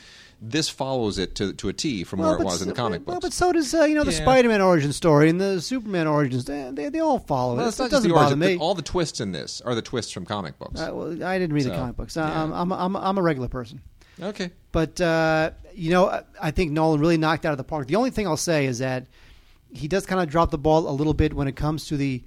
this 0.41 0.69
follows 0.69 1.17
it 1.17 1.35
to 1.35 1.53
to 1.53 1.69
a 1.69 1.73
T 1.73 2.03
from 2.03 2.19
where 2.19 2.35
it 2.37 2.43
was 2.43 2.61
in 2.61 2.69
the 2.69 2.75
so- 2.75 2.81
comic 2.81 3.05
well, 3.05 3.15
books. 3.15 3.25
but 3.25 3.33
so 3.33 3.51
does 3.51 3.73
uh, 3.73 3.83
you 3.83 3.95
know 3.95 4.03
the 4.03 4.11
Yeah. 4.11 4.17
Spider-Man 4.21 4.61
origin 4.61 4.93
story 4.93 5.29
and 5.29 5.41
the 5.41 5.59
Superman 5.61 6.07
origins. 6.07 6.45
They, 6.45 6.69
they, 6.73 6.89
they 6.89 6.99
all 6.99 7.19
follow 7.19 7.55
Well, 7.55 7.65
it. 7.65 7.69
it's 7.69 7.79
It 7.79 7.83
not 7.83 7.85
just 7.85 7.91
doesn't 8.03 8.09
the 8.09 8.13
bother 8.15 8.35
origin. 8.35 8.57
me. 8.57 8.57
all 8.63 8.75
the 8.75 8.81
twists 8.81 9.19
in 9.19 9.31
this 9.31 9.61
are 9.61 9.75
the 9.75 9.81
twists 9.81 10.11
from 10.11 10.25
comic 10.25 10.57
books. 10.59 10.79
Uh, 10.79 10.91
well, 10.93 11.23
I 11.23 11.37
didn't 11.39 11.53
read 11.53 11.65
the 11.65 11.71
comic 11.71 11.97
books. 11.97 12.15
yeah. 12.15 12.43
I'm, 12.43 12.53
I'm, 12.53 12.71
I'm, 12.71 12.95
I'm 12.95 13.17
a 13.17 13.21
regular 13.21 13.47
person. 13.49 13.81
okay. 14.21 14.51
But 14.71 14.99
uh, 15.01 15.51
you 15.73 15.89
know, 15.91 16.07
I- 16.09 16.23
I 16.41 16.51
think 16.51 16.71
Nolan 16.71 16.99
really 17.01 17.17
knocked 17.17 17.45
out 17.45 17.51
of 17.53 17.57
the 17.57 17.63
park. 17.63 17.87
The 17.87 17.95
only 17.95 18.09
thing 18.11 18.27
I'll 18.27 18.37
say 18.37 18.65
is 18.65 18.79
that 18.79 19.07
he 19.73 19.87
does 19.87 20.05
kind 20.05 20.21
of 20.21 20.29
drop 20.29 20.51
the 20.51 20.57
ball 20.57 20.89
a 20.89 20.91
little 20.93 21.13
bit 21.13 21.33
when 21.33 21.47
it 21.47 21.55
comes 21.55 21.85
to 21.87 21.97
the 21.97 22.23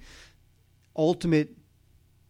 ultimate 0.95 1.55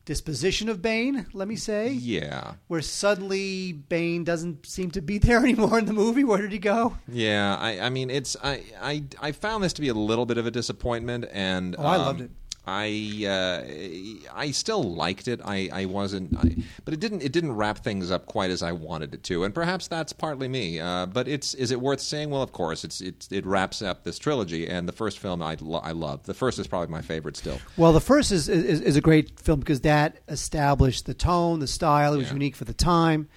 disposition 0.05 0.69
of 0.69 0.81
Bane. 0.81 1.27
Let 1.33 1.47
me 1.47 1.55
say, 1.55 1.89
Yeah. 1.91 2.53
where 2.67 2.81
suddenly 2.81 3.73
Bane 3.73 4.23
doesn't 4.23 4.65
seem 4.65 4.91
to 4.91 5.01
be 5.01 5.17
there 5.19 5.39
anymore 5.39 5.77
in 5.79 5.85
the 5.85 5.93
movie. 5.93 6.23
Where 6.23 6.41
did 6.41 6.51
he 6.51 6.57
go? 6.59 6.97
Yeah, 7.07 7.55
I, 7.59 7.79
I 7.81 7.89
mean, 7.89 8.09
it's 8.09 8.35
I, 8.43 8.63
I, 8.81 9.03
I 9.21 9.31
found 9.33 9.63
this 9.63 9.73
to 9.73 9.81
be 9.81 9.87
a 9.89 9.93
little 9.93 10.25
bit 10.25 10.37
of 10.37 10.45
a 10.47 10.51
disappointment, 10.51 11.25
and 11.31 11.75
Oh, 11.77 11.83
I 11.83 11.95
um, 11.95 12.01
loved 12.01 12.21
it. 12.21 12.31
I, 12.69 13.25
uh, 13.27 14.35
I 14.35 14.51
still 14.51 14.83
liked 14.83 15.27
it. 15.27 15.41
I, 15.43 15.69
I 15.73 15.85
wasn't, 15.85 16.37
I, 16.37 16.55
but 16.85 16.93
it 16.93 16.99
didn't, 16.99 17.23
it 17.23 17.31
didn't 17.31 17.53
wrap 17.53 17.79
things 17.79 18.11
up 18.11 18.27
quite 18.27 18.51
as 18.51 18.61
I 18.61 18.71
wanted 18.73 19.13
it 19.13 19.23
to, 19.23 19.43
and 19.43 19.53
perhaps 19.53 19.87
that's 19.87 20.13
partly 20.13 20.47
me. 20.47 20.79
Uh, 20.79 21.07
but 21.07 21.27
it's, 21.27 21.53
is 21.55 21.71
it 21.71 21.81
worth 21.81 21.99
saying? 21.99 22.29
Well, 22.29 22.41
of 22.43 22.51
course, 22.51 22.83
it's, 22.83 23.01
it's, 23.01 23.31
it 23.31 23.45
wraps 23.45 23.81
up 23.81 24.03
this 24.03 24.19
trilogy, 24.19 24.67
and 24.67 24.87
the 24.87 24.93
first 24.93 25.19
film 25.19 25.41
I, 25.41 25.57
lo- 25.59 25.81
I 25.83 25.91
loved. 25.93 26.25
The 26.27 26.33
first 26.33 26.59
is 26.59 26.67
probably 26.67 26.89
my 26.89 27.01
favorite 27.01 27.35
still. 27.37 27.59
Well, 27.75 27.91
the 27.93 28.01
first 28.01 28.31
is, 28.31 28.47
is 28.49 28.81
is 28.81 28.95
a 28.95 29.01
great 29.01 29.39
film 29.39 29.59
because 29.59 29.81
that 29.81 30.19
established 30.27 31.05
the 31.05 31.13
tone, 31.13 31.59
the 31.59 31.67
style. 31.67 32.13
It 32.13 32.17
was 32.17 32.27
Yeah. 32.27 32.33
unique 32.33 32.55
for 32.55 32.65
the 32.65 32.73
time, 32.73 33.27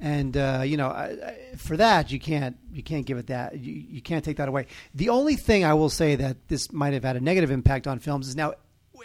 and 0.00 0.36
uh, 0.36 0.62
you 0.64 0.76
know, 0.76 0.88
I, 0.88 1.04
I, 1.52 1.56
for 1.56 1.76
that 1.76 2.10
you 2.12 2.18
can't 2.20 2.56
you 2.72 2.82
can't 2.82 3.04
give 3.06 3.18
it 3.18 3.26
that 3.26 3.58
you, 3.58 3.72
you 3.74 4.00
can't 4.00 4.24
take 4.24 4.36
that 4.38 4.48
away. 4.48 4.66
The 4.94 5.08
only 5.10 5.36
thing 5.36 5.64
I 5.64 5.74
will 5.74 5.90
say 5.90 6.16
that 6.16 6.48
this 6.48 6.72
might 6.72 6.92
have 6.94 7.04
had 7.04 7.16
a 7.16 7.20
negative 7.20 7.50
impact 7.50 7.86
on 7.86 7.98
films 7.98 8.28
is 8.28 8.36
now 8.36 8.54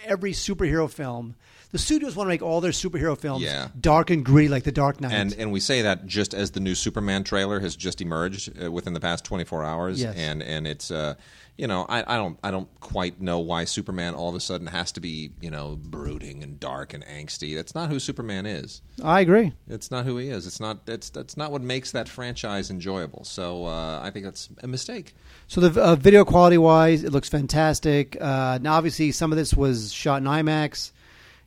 every 0.06 0.32
superhero 0.32 0.89
film. 0.89 1.36
The 1.74 1.80
studios 1.80 2.16
want 2.16 2.28
to 2.28 2.30
make 2.30 2.42
all 2.44 2.62
their 2.62 2.72
superhero 2.72 3.18
films 3.18 3.44
Yeah. 3.44 3.68
dark 3.80 4.10
and 4.12 4.24
gritty 4.24 4.48
like 4.48 4.64
The 4.64 4.72
Dark 4.72 5.02
Knight. 5.02 5.12
And 5.12 5.34
and 5.38 5.52
we 5.52 5.60
say 5.60 5.82
that 5.82 6.06
just 6.06 6.34
as 6.34 6.52
the 6.52 6.60
new 6.60 6.76
Superman 6.76 7.24
trailer 7.24 7.60
has 7.60 7.76
just 7.76 8.00
emerged 8.00 8.52
uh, 8.64 8.72
within 8.72 8.94
the 8.94 9.00
past 9.00 9.26
24 9.26 9.64
hours, 9.64 10.00
Yes. 10.02 10.16
and 10.16 10.42
and 10.44 10.68
it's 10.68 10.92
uh, 10.92 11.16
you 11.58 11.66
know 11.66 11.86
I, 11.90 12.04
I 12.16 12.18
don't 12.18 12.38
I 12.44 12.52
don't 12.52 12.70
quite 12.80 13.20
know 13.20 13.40
why 13.40 13.66
Superman 13.66 14.14
all 14.14 14.30
of 14.30 14.36
a 14.36 14.40
sudden 14.40 14.68
has 14.68 14.92
to 14.94 15.00
be 15.02 15.32
you 15.42 15.50
know 15.50 15.76
brooding 15.82 16.44
and 16.44 16.60
dark 16.60 16.94
and 16.94 17.04
angsty. 17.08 17.56
That's 17.56 17.74
not 17.74 17.90
who 17.90 17.98
Superman 18.00 18.46
is. 18.46 18.84
I 19.04 19.22
agree. 19.22 19.54
It's 19.68 19.90
not 19.90 20.06
who 20.06 20.18
he 20.18 20.30
is. 20.30 20.46
It's 20.46 20.60
not 20.60 20.86
that's 20.86 21.10
that's 21.10 21.36
not 21.38 21.52
what 21.52 21.64
makes 21.64 21.92
that 21.94 22.08
franchise 22.08 22.70
enjoyable. 22.70 23.24
So 23.24 23.66
uh, 23.66 24.00
I 24.04 24.12
think 24.12 24.26
that's 24.26 24.48
a 24.62 24.68
mistake. 24.68 25.16
So 25.48 25.60
the 25.60 25.82
uh, 25.82 25.96
video 25.96 26.24
quality 26.24 26.60
wise, 26.60 27.04
it 27.04 27.12
looks 27.12 27.30
fantastic. 27.30 28.16
Uh, 28.22 28.60
now, 28.62 28.76
obviously, 28.76 29.12
some 29.12 29.32
of 29.32 29.40
this 29.40 29.56
was 29.56 29.92
shot 29.92 30.22
in 30.22 30.28
IMAX. 30.28 30.92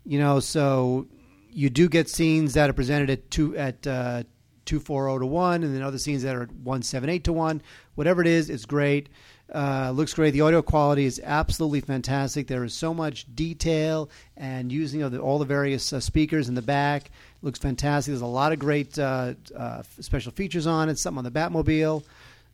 You 0.06 0.20
know, 0.20 0.38
so 0.38 1.08
you 1.50 1.68
do 1.68 1.88
get 1.88 2.08
scenes 2.08 2.54
that 2.54 2.70
are 2.70 2.72
presented 2.72 3.10
at 3.10 3.30
two 3.30 3.56
at 3.56 3.84
uh, 3.86 4.22
two 4.64 4.78
four 4.78 5.08
zero 5.08 5.18
to 5.18 5.26
one, 5.26 5.64
and 5.64 5.74
then 5.74 5.82
other 5.82 5.98
scenes 5.98 6.22
that 6.22 6.36
are 6.36 6.42
at 6.42 6.52
one 6.52 6.82
seven 6.82 7.10
eight 7.10 7.24
to 7.24 7.32
one. 7.32 7.60
Whatever 7.96 8.20
it 8.22 8.28
is, 8.28 8.48
it's 8.48 8.66
great. 8.66 9.08
Uh, 9.52 9.92
looks 9.94 10.12
great. 10.12 10.32
The 10.32 10.40
audio 10.40 10.62
quality 10.62 11.04
is 11.06 11.20
absolutely 11.22 11.80
fantastic. 11.80 12.46
There 12.46 12.64
is 12.64 12.74
so 12.74 12.92
much 12.92 13.26
detail 13.34 14.10
and 14.36 14.72
using 14.72 15.02
of 15.02 15.12
the, 15.12 15.18
all 15.18 15.38
the 15.38 15.44
various 15.44 15.92
uh, 15.92 16.00
speakers 16.00 16.48
in 16.48 16.54
the 16.54 16.62
back. 16.62 17.10
Looks 17.42 17.58
fantastic. 17.58 18.12
There's 18.12 18.22
a 18.22 18.26
lot 18.26 18.52
of 18.52 18.58
great 18.58 18.98
uh, 18.98 19.34
uh, 19.56 19.82
special 20.00 20.32
features 20.32 20.66
on 20.66 20.88
it. 20.88 20.98
Something 20.98 21.18
on 21.18 21.24
the 21.24 21.30
Batmobile. 21.30 22.02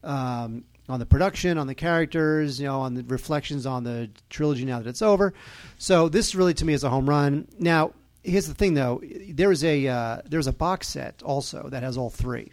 Um, 0.04 0.64
on 0.88 0.98
the 0.98 1.06
production, 1.06 1.58
on 1.58 1.66
the 1.66 1.74
characters, 1.74 2.60
you 2.60 2.66
know, 2.66 2.80
on 2.80 2.94
the 2.94 3.02
reflections 3.04 3.66
on 3.66 3.84
the 3.84 4.10
trilogy 4.30 4.64
now 4.64 4.78
that 4.78 4.88
it's 4.88 5.02
over. 5.02 5.32
So 5.78 6.08
this 6.08 6.34
really 6.34 6.54
to 6.54 6.64
me 6.64 6.72
is 6.74 6.84
a 6.84 6.90
home 6.90 7.08
run. 7.08 7.46
Now, 7.58 7.92
here's 8.24 8.46
the 8.48 8.54
thing 8.54 8.74
though, 8.74 9.00
there 9.30 9.52
is 9.52 9.62
a 9.64 9.86
uh, 9.88 10.22
there's 10.24 10.46
a 10.48 10.52
box 10.52 10.88
set 10.88 11.22
also 11.22 11.68
that 11.70 11.82
has 11.82 11.96
all 11.96 12.10
three, 12.10 12.50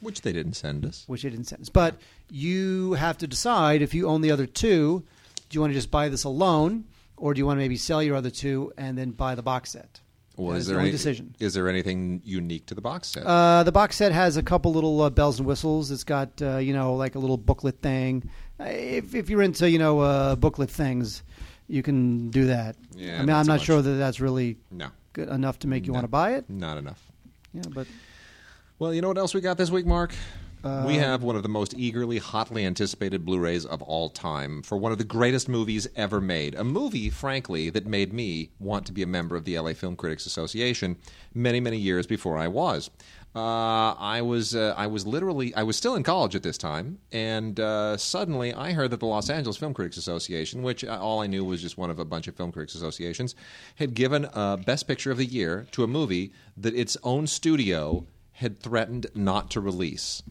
Which 0.00 0.20
they 0.22 0.32
didn't 0.32 0.54
send 0.54 0.84
us. 0.84 1.04
which 1.06 1.22
they 1.22 1.30
didn't 1.30 1.46
send 1.48 1.62
us. 1.62 1.68
But 1.70 1.96
you 2.30 2.92
have 2.94 3.18
to 3.18 3.26
decide 3.26 3.82
if 3.82 3.94
you 3.94 4.06
own 4.08 4.20
the 4.20 4.30
other 4.30 4.46
two, 4.46 5.02
do 5.48 5.54
you 5.56 5.60
want 5.60 5.70
to 5.72 5.78
just 5.78 5.90
buy 5.90 6.08
this 6.08 6.24
alone, 6.24 6.84
or 7.16 7.34
do 7.34 7.38
you 7.38 7.46
want 7.46 7.56
to 7.56 7.62
maybe 7.62 7.76
sell 7.76 8.02
your 8.02 8.16
other 8.16 8.30
two 8.30 8.72
and 8.76 8.96
then 8.98 9.10
buy 9.12 9.34
the 9.34 9.42
box 9.42 9.72
set? 9.72 10.00
Well, 10.36 10.56
is 10.56 10.66
there 10.66 10.80
any, 10.80 10.90
decision. 10.90 11.34
Is 11.38 11.54
there 11.54 11.68
anything 11.68 12.22
unique 12.24 12.66
to 12.66 12.74
the 12.74 12.80
box 12.80 13.08
set? 13.08 13.24
Uh, 13.26 13.62
the 13.64 13.72
box 13.72 13.96
set 13.96 14.12
has 14.12 14.36
a 14.36 14.42
couple 14.42 14.72
little 14.72 15.00
uh, 15.02 15.10
bells 15.10 15.38
and 15.38 15.46
whistles. 15.46 15.90
It's 15.90 16.04
got 16.04 16.40
uh, 16.40 16.56
you 16.56 16.72
know 16.72 16.94
like 16.94 17.14
a 17.14 17.18
little 17.18 17.36
booklet 17.36 17.80
thing. 17.82 18.28
Uh, 18.58 18.64
If 18.64 19.14
if 19.14 19.28
you're 19.30 19.42
into 19.42 19.68
you 19.70 19.78
know 19.78 20.00
uh, 20.00 20.34
booklet 20.36 20.70
things, 20.70 21.22
you 21.68 21.82
can 21.82 22.30
do 22.30 22.46
that. 22.46 22.76
Yeah, 22.96 23.16
I 23.16 23.20
mean 23.20 23.30
I'm 23.30 23.44
so 23.44 23.52
not 23.52 23.58
much. 23.58 23.66
sure 23.66 23.82
that 23.82 23.90
that's 23.90 24.20
really 24.20 24.56
no, 24.70 24.88
good 25.12 25.28
enough 25.28 25.58
to 25.60 25.68
make 25.68 25.86
you 25.86 25.92
No. 25.92 25.96
want 25.96 26.04
to 26.04 26.08
buy 26.08 26.34
it. 26.34 26.48
not 26.48 26.78
enough. 26.78 27.00
Yeah, 27.52 27.62
but 27.74 27.86
Well, 28.78 28.94
you 28.94 29.00
know 29.02 29.08
what 29.08 29.18
else 29.18 29.34
we 29.34 29.40
got 29.42 29.58
this 29.58 29.70
week, 29.70 29.84
Mark? 29.86 30.14
Uh, 30.64 30.84
we 30.86 30.94
have 30.94 31.24
one 31.24 31.34
of 31.34 31.42
the 31.42 31.48
most 31.48 31.74
eagerly, 31.76 32.18
hotly 32.18 32.64
anticipated 32.64 33.24
Blu 33.24 33.38
rays 33.38 33.66
of 33.66 33.82
all 33.82 34.08
time 34.08 34.62
for 34.62 34.78
one 34.78 34.92
of 34.92 34.98
the 34.98 35.04
greatest 35.04 35.48
movies 35.48 35.88
ever 35.96 36.20
made. 36.20 36.54
A 36.54 36.62
movie, 36.62 37.10
frankly, 37.10 37.68
that 37.70 37.84
made 37.84 38.12
me 38.12 38.50
want 38.60 38.86
to 38.86 38.92
be 38.92 39.02
a 39.02 39.06
member 39.06 39.34
of 39.34 39.44
the 39.44 39.58
LA 39.58 39.72
Film 39.72 39.96
Critics 39.96 40.24
Association 40.24 40.96
many, 41.34 41.58
many 41.58 41.78
years 41.78 42.06
before 42.06 42.38
I 42.38 42.46
was. 42.46 42.90
Uh, 43.34 43.94
I 43.94 44.20
was 44.22 44.54
uh, 44.54 44.74
I 44.76 44.86
was 44.86 45.06
literally 45.06 45.54
I 45.54 45.62
was 45.62 45.76
still 45.76 45.94
in 45.94 46.02
college 46.02 46.36
at 46.36 46.42
this 46.42 46.58
time, 46.58 46.98
and 47.10 47.58
uh, 47.58 47.96
suddenly 47.96 48.52
I 48.52 48.72
heard 48.72 48.90
that 48.90 49.00
the 49.00 49.06
Los 49.06 49.30
Angeles 49.30 49.56
Film 49.56 49.72
Critics 49.72 49.96
Association, 49.96 50.62
which 50.62 50.84
uh, 50.84 50.98
all 51.00 51.20
I 51.20 51.26
knew 51.26 51.42
was 51.42 51.62
just 51.62 51.78
one 51.78 51.90
of 51.90 51.98
a 51.98 52.04
bunch 52.04 52.28
of 52.28 52.36
film 52.36 52.52
critics 52.52 52.74
associations, 52.74 53.34
had 53.76 53.94
given 53.94 54.28
uh, 54.34 54.58
Best 54.58 54.86
Picture 54.86 55.10
of 55.10 55.16
the 55.16 55.24
Year 55.24 55.66
to 55.72 55.82
a 55.82 55.86
movie 55.88 56.32
that 56.58 56.74
its 56.74 56.96
own 57.02 57.26
studio 57.26 58.06
had 58.32 58.58
threatened 58.58 59.06
not 59.14 59.50
to 59.50 59.60
release. 59.60 60.22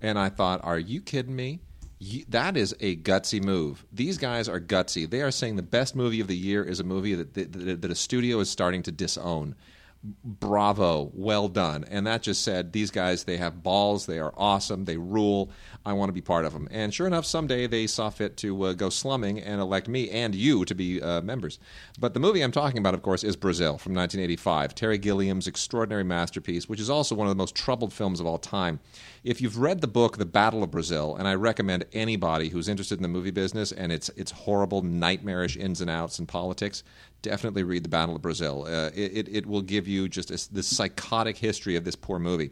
And 0.00 0.18
I 0.18 0.28
thought, 0.28 0.60
are 0.64 0.78
you 0.78 1.00
kidding 1.00 1.36
me? 1.36 1.60
You, 1.98 2.24
that 2.28 2.56
is 2.56 2.74
a 2.80 2.96
gutsy 2.96 3.42
move. 3.42 3.84
These 3.92 4.16
guys 4.16 4.48
are 4.48 4.58
gutsy. 4.58 5.08
They 5.08 5.20
are 5.20 5.30
saying 5.30 5.56
the 5.56 5.62
best 5.62 5.94
movie 5.94 6.20
of 6.20 6.28
the 6.28 6.36
year 6.36 6.64
is 6.64 6.80
a 6.80 6.84
movie 6.84 7.14
that, 7.14 7.34
that, 7.34 7.82
that 7.82 7.90
a 7.90 7.94
studio 7.94 8.40
is 8.40 8.48
starting 8.48 8.82
to 8.84 8.92
disown. 8.92 9.54
Bravo, 10.02 11.10
well 11.12 11.48
done. 11.48 11.84
And 11.90 12.06
that 12.06 12.22
just 12.22 12.42
said, 12.42 12.72
these 12.72 12.90
guys, 12.90 13.24
they 13.24 13.36
have 13.36 13.62
balls. 13.62 14.06
They 14.06 14.18
are 14.18 14.32
awesome. 14.34 14.86
They 14.86 14.96
rule. 14.96 15.50
I 15.84 15.92
want 15.92 16.08
to 16.08 16.14
be 16.14 16.22
part 16.22 16.46
of 16.46 16.54
them. 16.54 16.68
And 16.70 16.92
sure 16.92 17.06
enough, 17.06 17.26
someday 17.26 17.66
they 17.66 17.86
saw 17.86 18.08
fit 18.08 18.38
to 18.38 18.62
uh, 18.62 18.72
go 18.72 18.88
slumming 18.88 19.40
and 19.40 19.60
elect 19.60 19.88
me 19.88 20.08
and 20.08 20.34
you 20.34 20.64
to 20.64 20.74
be 20.74 21.02
uh, 21.02 21.20
members. 21.20 21.58
But 21.98 22.14
the 22.14 22.20
movie 22.20 22.40
I'm 22.40 22.52
talking 22.52 22.78
about, 22.78 22.94
of 22.94 23.02
course, 23.02 23.22
is 23.24 23.36
Brazil 23.36 23.76
from 23.76 23.94
1985, 23.94 24.74
Terry 24.74 24.96
Gilliam's 24.96 25.46
extraordinary 25.46 26.04
masterpiece, 26.04 26.66
which 26.66 26.80
is 26.80 26.88
also 26.88 27.14
one 27.14 27.26
of 27.26 27.30
the 27.30 27.40
most 27.40 27.54
troubled 27.54 27.92
films 27.92 28.20
of 28.20 28.26
all 28.26 28.38
time. 28.38 28.80
If 29.22 29.42
you've 29.42 29.58
read 29.58 29.82
the 29.82 29.86
book 29.86 30.16
The 30.16 30.24
Battle 30.24 30.62
of 30.62 30.70
Brazil, 30.70 31.14
and 31.16 31.28
I 31.28 31.34
recommend 31.34 31.84
anybody 31.92 32.48
who's 32.48 32.68
interested 32.68 32.98
in 32.98 33.02
the 33.02 33.08
movie 33.08 33.30
business 33.30 33.70
and 33.70 33.92
its 33.92 34.08
its 34.10 34.30
horrible, 34.30 34.80
nightmarish 34.80 35.58
ins 35.58 35.82
and 35.82 35.90
outs 35.90 36.18
and 36.18 36.26
politics, 36.26 36.82
definitely 37.22 37.62
read 37.62 37.84
The 37.84 37.88
Battle 37.88 38.16
of 38.16 38.22
Brazil. 38.22 38.64
Uh, 38.66 38.90
it, 38.94 39.28
it, 39.28 39.46
will 39.46 39.62
give 39.62 39.86
you 39.86 40.08
just 40.08 40.28
this, 40.28 40.46
this 40.46 40.66
psychotic 40.66 41.36
history 41.36 41.76
of 41.76 41.84
this 41.84 41.96
poor 41.96 42.18
movie. 42.18 42.50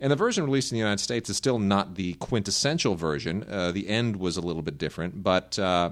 And 0.00 0.12
the 0.12 0.16
version 0.16 0.44
released 0.44 0.72
in 0.72 0.76
the 0.76 0.80
United 0.80 1.00
States 1.00 1.30
is 1.30 1.36
still 1.36 1.58
not 1.58 1.94
the 1.94 2.14
quintessential 2.14 2.94
version. 2.94 3.44
Uh, 3.48 3.72
the 3.72 3.88
end 3.88 4.16
was 4.16 4.36
a 4.36 4.40
little 4.40 4.62
bit 4.62 4.78
different, 4.78 5.22
but 5.22 5.58
uh, 5.58 5.90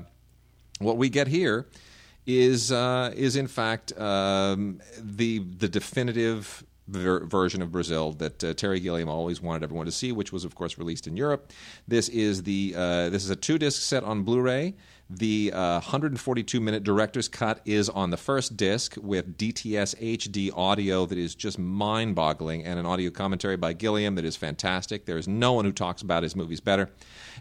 what 0.79 0.97
we 0.97 1.09
get 1.09 1.27
here 1.27 1.67
is 2.27 2.73
uh, 2.73 3.13
is 3.15 3.37
in 3.37 3.47
fact 3.47 3.99
um, 3.99 4.81
the 4.99 5.39
the 5.39 5.69
definitive 5.69 6.65
ver- 6.89 7.25
version 7.25 7.63
of 7.63 7.71
Brazil 7.73 8.13
that 8.13 8.43
uh, 8.43 8.55
Terry 8.55 8.81
Gilliam 8.81 9.09
always 9.09 9.41
wanted 9.41 9.63
everyone 9.63 9.87
to 9.87 9.93
see, 9.93 10.13
which 10.13 10.33
was 10.33 10.45
of 10.45 10.55
course 10.55 10.79
released 10.79 11.07
in 11.07 11.17
Europe. 11.17 11.53
This 11.87 12.09
is 12.09 12.43
the 12.43 12.75
uh, 12.77 13.11
this 13.11 13.25
is 13.25 13.31
a 13.31 13.37
two 13.37 13.59
disc 13.59 13.83
set 13.83 14.05
on 14.05 14.23
Blu-ray. 14.23 14.75
The 15.17 15.53
uh, 15.55 15.75
142 15.75 16.61
minute 16.61 16.83
director's 16.83 17.29
cut 17.29 17.61
is 17.65 17.89
on 17.89 18.11
the 18.11 18.17
first 18.17 18.57
disc 18.57 18.97
with 19.01 19.39
DTS 19.39 19.95
HD 20.19 20.51
audio 20.53 21.07
that 21.07 21.17
is 21.17 21.37
just 21.37 21.57
mind 21.57 22.17
boggling 22.17 22.65
and 22.65 22.81
an 22.81 22.87
audio 22.87 23.13
commentary 23.13 23.57
by 23.57 23.75
Gilliam 23.75 24.17
that 24.17 24.25
is 24.25 24.35
fantastic. 24.35 25.07
There 25.07 25.17
is 25.17 25.29
no 25.29 25.53
one 25.53 25.65
who 25.65 25.71
talks 25.71 26.03
about 26.03 26.25
his 26.25 26.35
movies 26.35 26.59
better. 26.59 26.91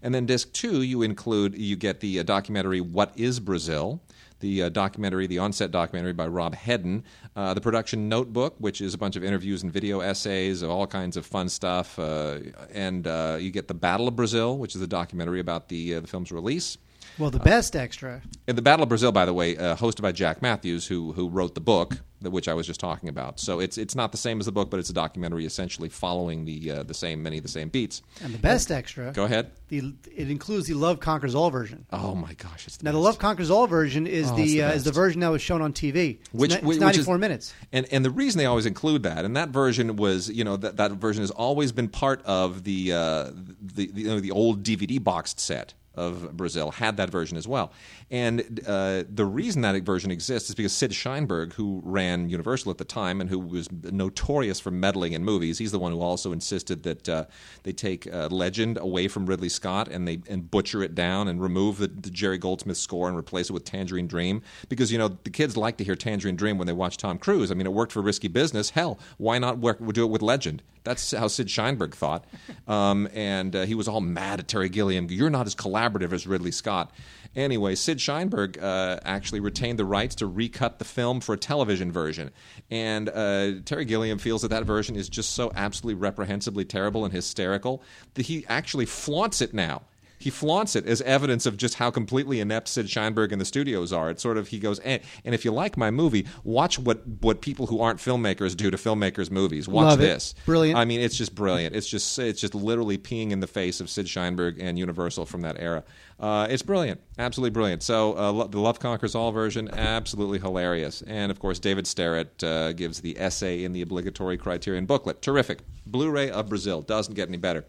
And 0.04 0.14
then 0.14 0.28
disc 0.28 0.54
two, 0.54 0.84
you 0.84 1.02
include 1.02 1.58
you 1.58 1.76
get 1.76 2.00
the 2.00 2.20
uh, 2.20 2.24
documentary 2.24 2.80
"What 2.80 3.12
Is 3.16 3.40
Brazil." 3.40 4.02
the 4.40 4.64
uh, 4.64 4.70
documentary, 4.70 5.26
the 5.26 5.40
onset 5.40 5.72
documentary 5.72 6.12
by 6.12 6.28
Rob 6.28 6.54
Hedden, 6.54 7.06
uh, 7.34 7.54
the 7.54 7.62
production 7.62 8.10
notebook, 8.10 8.56
which 8.58 8.82
is 8.82 8.94
a 8.94 8.98
bunch 8.98 9.16
of 9.16 9.24
interviews 9.24 9.64
and 9.64 9.72
video 9.72 10.02
essays 10.02 10.62
of 10.62 10.70
all 10.70 10.86
kinds 10.86 11.16
of 11.16 11.26
fun 11.26 11.48
stuff, 11.48 11.98
uh, 11.98 12.40
and 12.74 13.08
uh, 13.08 13.38
you 13.40 13.52
get 13.52 13.70
the 13.70 13.74
Battle 13.74 14.06
of 14.06 14.18
Brazil, 14.18 14.58
which 14.58 14.76
is 14.76 14.82
a 14.82 14.88
documentary 14.88 15.40
about 15.40 15.70
the 15.70 15.94
the 15.94 16.08
film's 16.08 16.30
release. 16.30 16.78
Well, 17.20 17.30
the 17.30 17.40
best 17.40 17.76
extra. 17.76 18.22
And 18.48 18.58
the 18.58 18.62
Battle 18.62 18.84
of 18.84 18.90
Brazil, 18.90 19.12
by 19.12 19.26
the 19.26 19.34
way, 19.34 19.56
uh, 19.58 19.76
hosted 19.76 20.02
by 20.02 20.12
Jack 20.12 20.42
Mathews, 20.42 20.88
who 20.88 21.14
who 21.14 21.30
wrote 21.30 21.54
the 21.56 21.62
book, 21.62 21.98
which 22.22 22.48
I 22.48 22.54
was 22.54 22.66
just 22.66 22.80
talking 22.80 23.08
about. 23.10 23.40
So 23.40 23.60
it's 23.60 23.78
it's 23.78 23.96
not 23.96 24.12
the 24.12 24.18
same 24.18 24.40
as 24.40 24.46
the 24.46 24.52
book, 24.52 24.70
but 24.72 24.80
it's 24.80 24.90
a 24.90 24.94
documentary 24.94 25.46
essentially 25.46 25.90
following 25.90 26.46
the 26.46 26.72
uh, 26.72 26.84
the 26.84 26.94
same 26.94 27.22
many 27.22 27.38
of 27.38 27.44
the 27.44 27.50
same 27.50 27.70
beats. 27.70 28.02
And 28.22 28.34
the 28.34 28.40
best 28.40 28.72
extra, 28.72 29.12
Go 29.12 29.26
ahead. 29.26 29.52
the 29.70 29.94
it 30.16 30.32
includes 30.32 30.68
the 30.68 30.74
Love 30.74 31.00
Conquers 31.00 31.36
All 31.36 31.50
version. 31.52 31.86
Oh 31.92 32.16
my 32.16 32.34
gosh, 32.34 32.68
it's 32.68 32.78
the 32.78 32.86
Now, 32.86 32.92
the. 32.94 32.98
Love 32.98 33.20
Conquers 33.20 33.52
All 33.52 33.68
version 33.68 34.08
is 34.08 34.32
Oh, 34.32 34.36
the, 34.36 34.44
the 34.44 34.64
uh, 34.64 34.72
is 34.72 34.84
the 34.84 34.92
version 34.92 35.20
that 35.22 35.30
was 35.30 35.42
shown 35.42 35.62
on 35.62 35.72
TV. 35.74 36.20
It's 36.20 36.30
Which- 36.34 36.52
ni- 36.52 36.56
it's 36.58 36.66
which 36.66 36.80
94 36.80 37.18
minutes. 37.20 37.54
And 37.72 37.86
and 37.92 38.04
the 38.04 38.10
reason 38.12 38.40
they 38.40 38.46
always 38.48 38.66
include 38.66 39.04
that, 39.04 39.24
and 39.26 39.36
that 39.38 39.50
version 39.50 39.96
was, 39.98 40.30
you 40.30 40.44
know, 40.44 40.58
that, 40.58 40.78
that 40.78 40.92
version 40.94 41.22
has 41.22 41.32
always 41.32 41.72
been 41.72 41.90
part 41.90 42.22
of 42.26 42.64
the 42.64 42.92
uh, 42.94 43.24
the, 43.62 43.88
the, 43.88 44.02
you 44.02 44.08
know, 44.08 44.20
the 44.20 44.32
old 44.32 44.64
DVD 44.64 45.02
boxed 45.04 45.40
set 45.40 45.74
of 45.96 46.36
Brazil 46.36 46.72
had 46.72 46.98
that 46.98 47.10
version 47.10 47.38
as 47.38 47.48
well. 47.48 47.72
And 48.10 48.62
uh, 48.68 49.04
the 49.10 49.26
reason 49.26 49.62
that 49.62 49.82
version 49.84 50.12
exists 50.12 50.50
is 50.50 50.56
because 50.56 50.74
Sid 50.74 50.92
Sheinberg, 50.92 51.54
who 51.54 51.82
ran 51.84 52.30
Universal 52.30 52.72
at 52.72 52.78
the 52.78 52.86
time 52.86 53.22
and 53.22 53.30
who 53.30 53.40
was 53.40 53.72
notorious 53.72 54.60
for 54.60 54.72
meddling 54.72 55.14
in 55.14 55.24
movies, 55.24 55.58
he's 55.58 55.72
the 55.72 55.80
one 55.80 55.92
who 55.92 56.02
also 56.02 56.32
insisted 56.32 56.84
that 56.84 57.10
uh, 57.10 57.26
they 57.64 57.72
take 57.72 58.12
uh, 58.12 58.28
Legend 58.32 58.78
away 58.78 59.08
from 59.08 59.26
Ridley 59.26 59.50
Scott 59.50 59.88
and 59.88 60.08
they 60.08 60.22
and 60.28 60.50
butcher 60.50 60.84
it 60.84 60.96
down 60.96 61.28
and 61.28 61.42
remove 61.42 61.78
the, 61.78 61.88
the 61.88 62.10
Jerry 62.10 62.38
Goldsmith 62.38 62.78
score 62.78 63.08
and 63.08 63.18
replace 63.18 63.50
it 63.50 63.54
with 63.54 63.66
Tangerine 63.66 64.08
Dream 64.08 64.42
because 64.70 64.92
you 64.92 64.98
know 64.98 65.10
the 65.24 65.30
kids 65.30 65.56
like 65.58 65.78
to 65.78 65.84
hear 65.84 65.96
Tangerine 65.96 66.36
Dream 66.36 66.58
when 66.58 66.68
they 66.68 66.74
watch 66.74 66.98
Tom 66.98 67.18
Cruise. 67.18 67.52
I 67.52 67.56
mean, 67.56 67.68
it 67.68 67.74
worked 67.74 67.92
for 67.92 68.02
Risky 68.02 68.28
Business. 68.28 68.72
Hell, 68.72 69.00
why 69.18 69.38
not 69.38 69.60
work, 69.60 69.80
do 69.94 70.04
it 70.04 70.10
with 70.10 70.22
Legend? 70.22 70.64
That's 70.84 71.12
how 71.12 71.28
Sid 71.28 71.48
Sheinberg 71.48 71.94
thought, 71.94 72.26
um, 72.68 73.08
and 73.14 73.56
uh, 73.56 73.66
he 73.66 73.76
was 73.76 73.88
all 73.88 74.02
mad 74.02 74.40
at 74.40 74.48
Terry 74.48 74.70
Gilliam. 74.70 75.08
You're 75.10 75.30
not 75.30 75.48
as 75.48 75.56
collaborative 75.56 76.12
as 76.12 76.28
Ridley 76.28 76.52
Scott. 76.52 76.92
Anyway, 77.36 77.76
Sid 77.76 77.98
Sheinberg 77.98 78.62
uh, 78.62 79.00
actually 79.04 79.40
retained 79.40 79.80
the 79.80 79.86
rights 79.86 80.16
to 80.16 80.28
recut 80.28 80.80
the 80.80 80.86
film 80.86 81.20
for 81.22 81.34
a 81.34 81.38
television 81.38 81.92
version, 81.92 82.32
and 82.70 83.10
uh, 83.10 83.54
Terry 83.66 83.86
Gilliam 83.86 84.18
feels 84.18 84.42
that 84.42 84.50
that 84.50 84.66
version 84.66 84.96
is 84.96 85.10
just 85.10 85.32
so 85.34 85.52
absolutely 85.56 86.00
reprehensibly 86.00 86.66
terrible 86.66 87.06
and 87.06 87.14
hysterical 87.14 87.82
that 88.16 88.26
he 88.26 88.46
actually 88.48 88.86
flaunts 88.86 89.42
it 89.42 89.54
now 89.54 89.84
he 90.20 90.30
flaunts 90.30 90.76
it 90.76 90.86
as 90.86 91.02
evidence 91.02 91.46
of 91.46 91.58
just 91.58 91.76
how 91.76 91.92
completely 91.92 92.40
inept 92.40 92.68
Sid 92.68 92.88
Sheinberg 92.88 93.32
and 93.32 93.42
the 93.42 93.46
studios 93.46 93.92
are. 93.92 94.10
It's 94.10 94.24
sort 94.24 94.38
of 94.38 94.48
he 94.48 94.60
goes, 94.60 94.80
and, 94.80 95.02
and 95.26 95.36
if 95.36 95.44
you 95.44 95.52
like 95.52 95.78
my 95.78 95.92
movie, 95.92 96.26
watch 96.44 96.80
what 96.80 97.06
what 97.22 97.42
people 97.42 97.68
who 97.68 97.82
aren't 97.82 98.00
filmmakers 98.00 98.56
do 98.56 98.72
to 98.72 98.78
filmmakers' 98.78 99.32
movies. 99.32 99.68
Watch 99.68 99.84
Love 99.84 100.00
it. 100.02 100.04
this, 100.04 100.36
Brilliant. 100.46 100.78
I 100.78 100.86
mean, 100.86 101.02
it's 101.02 101.18
just 101.18 101.36
brilliant. 101.36 101.76
It's 101.76 101.88
just 101.88 102.18
it's 102.20 102.40
just 102.40 102.56
literally 102.56 102.98
peeing 102.98 103.32
in 103.32 103.40
the 103.40 103.48
face 103.48 103.80
of 103.80 103.90
Sid 103.90 104.06
Sheinberg 104.06 104.58
and 104.62 104.80
Universal 104.80 105.26
from 105.26 105.42
that 105.42 105.60
era. 105.60 105.84
Uh, 106.20 106.48
it's 106.50 106.62
brilliant, 106.62 107.02
absolutely 107.18 107.52
brilliant. 107.52 107.84
So 107.84 108.14
uh, 108.14 108.48
the 108.48 108.60
Love 108.60 108.80
Conquers 108.80 109.16
All 109.16 109.32
version, 109.32 109.70
absolutely 109.74 110.40
hilarious. 110.40 111.02
And 111.02 111.32
of 111.32 111.40
course, 111.40 111.60
David 111.60 111.86
Sterritt 111.86 112.44
uh, 112.44 112.74
gives 112.74 113.02
the 113.02 113.20
essay 113.20 113.64
in 113.64 113.74
the 113.74 113.82
obligatory 113.82 114.38
Criterion 114.38 114.86
booklet. 114.86 115.22
Terrific. 115.22 115.60
Blu-ray 115.86 116.32
of 116.32 116.48
Brazil 116.50 116.82
doesn't 116.82 117.14
get 117.14 117.28
any 117.28 117.38
better. 117.38 117.66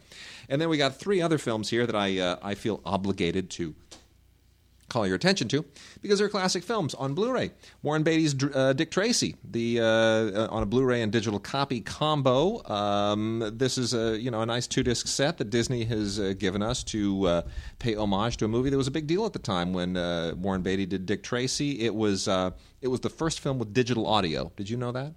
And 0.48 0.60
then 0.60 0.68
we 0.68 0.76
got 0.76 0.96
three 0.96 1.20
other 1.20 1.38
films 1.38 1.70
here 1.70 1.86
that 1.86 1.96
I 1.96 2.18
uh, 2.18 2.36
I 2.42 2.54
feel 2.54 2.80
obligated 2.84 3.50
to 3.50 3.74
call 4.88 5.06
your 5.06 5.16
attention 5.16 5.48
to 5.48 5.64
because 6.02 6.18
they're 6.18 6.28
classic 6.28 6.62
films 6.62 6.94
on 6.94 7.14
Blu-ray. 7.14 7.50
Warren 7.82 8.02
Beatty's 8.02 8.34
uh, 8.54 8.72
Dick 8.72 8.90
Tracy, 8.90 9.36
the 9.44 9.80
uh, 9.80 9.84
uh, 9.84 10.48
on 10.50 10.62
a 10.62 10.66
Blu-ray 10.66 11.02
and 11.02 11.10
digital 11.10 11.38
copy 11.38 11.80
combo. 11.80 12.62
Um, 12.68 13.50
this 13.54 13.78
is 13.78 13.94
a 13.94 14.18
you 14.18 14.30
know 14.30 14.42
a 14.42 14.46
nice 14.46 14.66
two-disc 14.66 15.06
set 15.06 15.38
that 15.38 15.50
Disney 15.50 15.84
has 15.84 16.20
uh, 16.20 16.34
given 16.38 16.62
us 16.62 16.82
to 16.84 17.26
uh, 17.26 17.42
pay 17.78 17.94
homage 17.94 18.36
to 18.38 18.44
a 18.44 18.48
movie 18.48 18.70
that 18.70 18.76
was 18.76 18.88
a 18.88 18.92
big 18.92 19.06
deal 19.06 19.24
at 19.26 19.32
the 19.32 19.38
time 19.38 19.72
when 19.72 19.96
uh, 19.96 20.34
Warren 20.36 20.62
Beatty 20.62 20.86
did 20.86 21.06
Dick 21.06 21.22
Tracy. 21.22 21.80
It 21.80 21.94
was 21.94 22.28
it 22.80 22.88
was 22.88 23.00
the 23.00 23.10
first 23.10 23.40
film 23.40 23.58
with 23.58 23.72
digital 23.72 24.06
audio. 24.06 24.52
Did 24.56 24.68
you 24.68 24.76
know 24.76 24.92
that? 24.92 25.12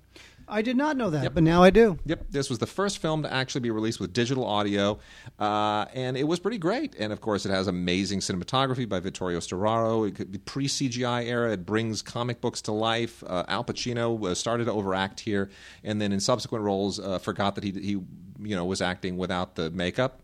I 0.49 0.61
did 0.61 0.77
not 0.77 0.95
know 0.95 1.09
that, 1.09 1.33
but 1.33 1.43
now 1.43 1.61
I 1.61 1.69
do. 1.69 1.99
Yep, 2.05 2.27
this 2.29 2.49
was 2.49 2.59
the 2.59 2.67
first 2.67 2.99
film 2.99 3.23
to 3.23 3.33
actually 3.33 3.61
be 3.61 3.71
released 3.71 3.99
with 3.99 4.13
digital 4.13 4.45
audio, 4.45 4.99
uh, 5.39 5.85
and 5.93 6.15
it 6.15 6.23
was 6.23 6.39
pretty 6.39 6.57
great. 6.57 6.95
And 6.97 7.11
of 7.11 7.19
course, 7.19 7.45
it 7.45 7.51
has 7.51 7.67
amazing 7.67 8.19
cinematography 8.19 8.87
by 8.87 8.99
Vittorio 8.99 9.39
Storaro. 9.39 10.07
It 10.07 10.15
could 10.15 10.31
be 10.31 10.37
pre 10.37 10.67
CGI 10.67 11.25
era. 11.25 11.51
It 11.51 11.65
brings 11.65 12.01
comic 12.01 12.39
books 12.39 12.61
to 12.63 12.71
life. 12.71 13.23
Uh, 13.25 13.43
Al 13.47 13.63
Pacino 13.63 14.25
uh, 14.25 14.35
started 14.35 14.65
to 14.65 14.71
overact 14.71 15.19
here, 15.19 15.49
and 15.83 16.01
then 16.01 16.11
in 16.11 16.19
subsequent 16.19 16.63
roles, 16.63 16.99
uh, 16.99 17.19
forgot 17.19 17.55
that 17.55 17.63
he 17.63 17.71
he 17.71 18.01
you 18.39 18.55
know 18.55 18.65
was 18.65 18.81
acting 18.81 19.17
without 19.17 19.55
the 19.55 19.69
makeup 19.71 20.21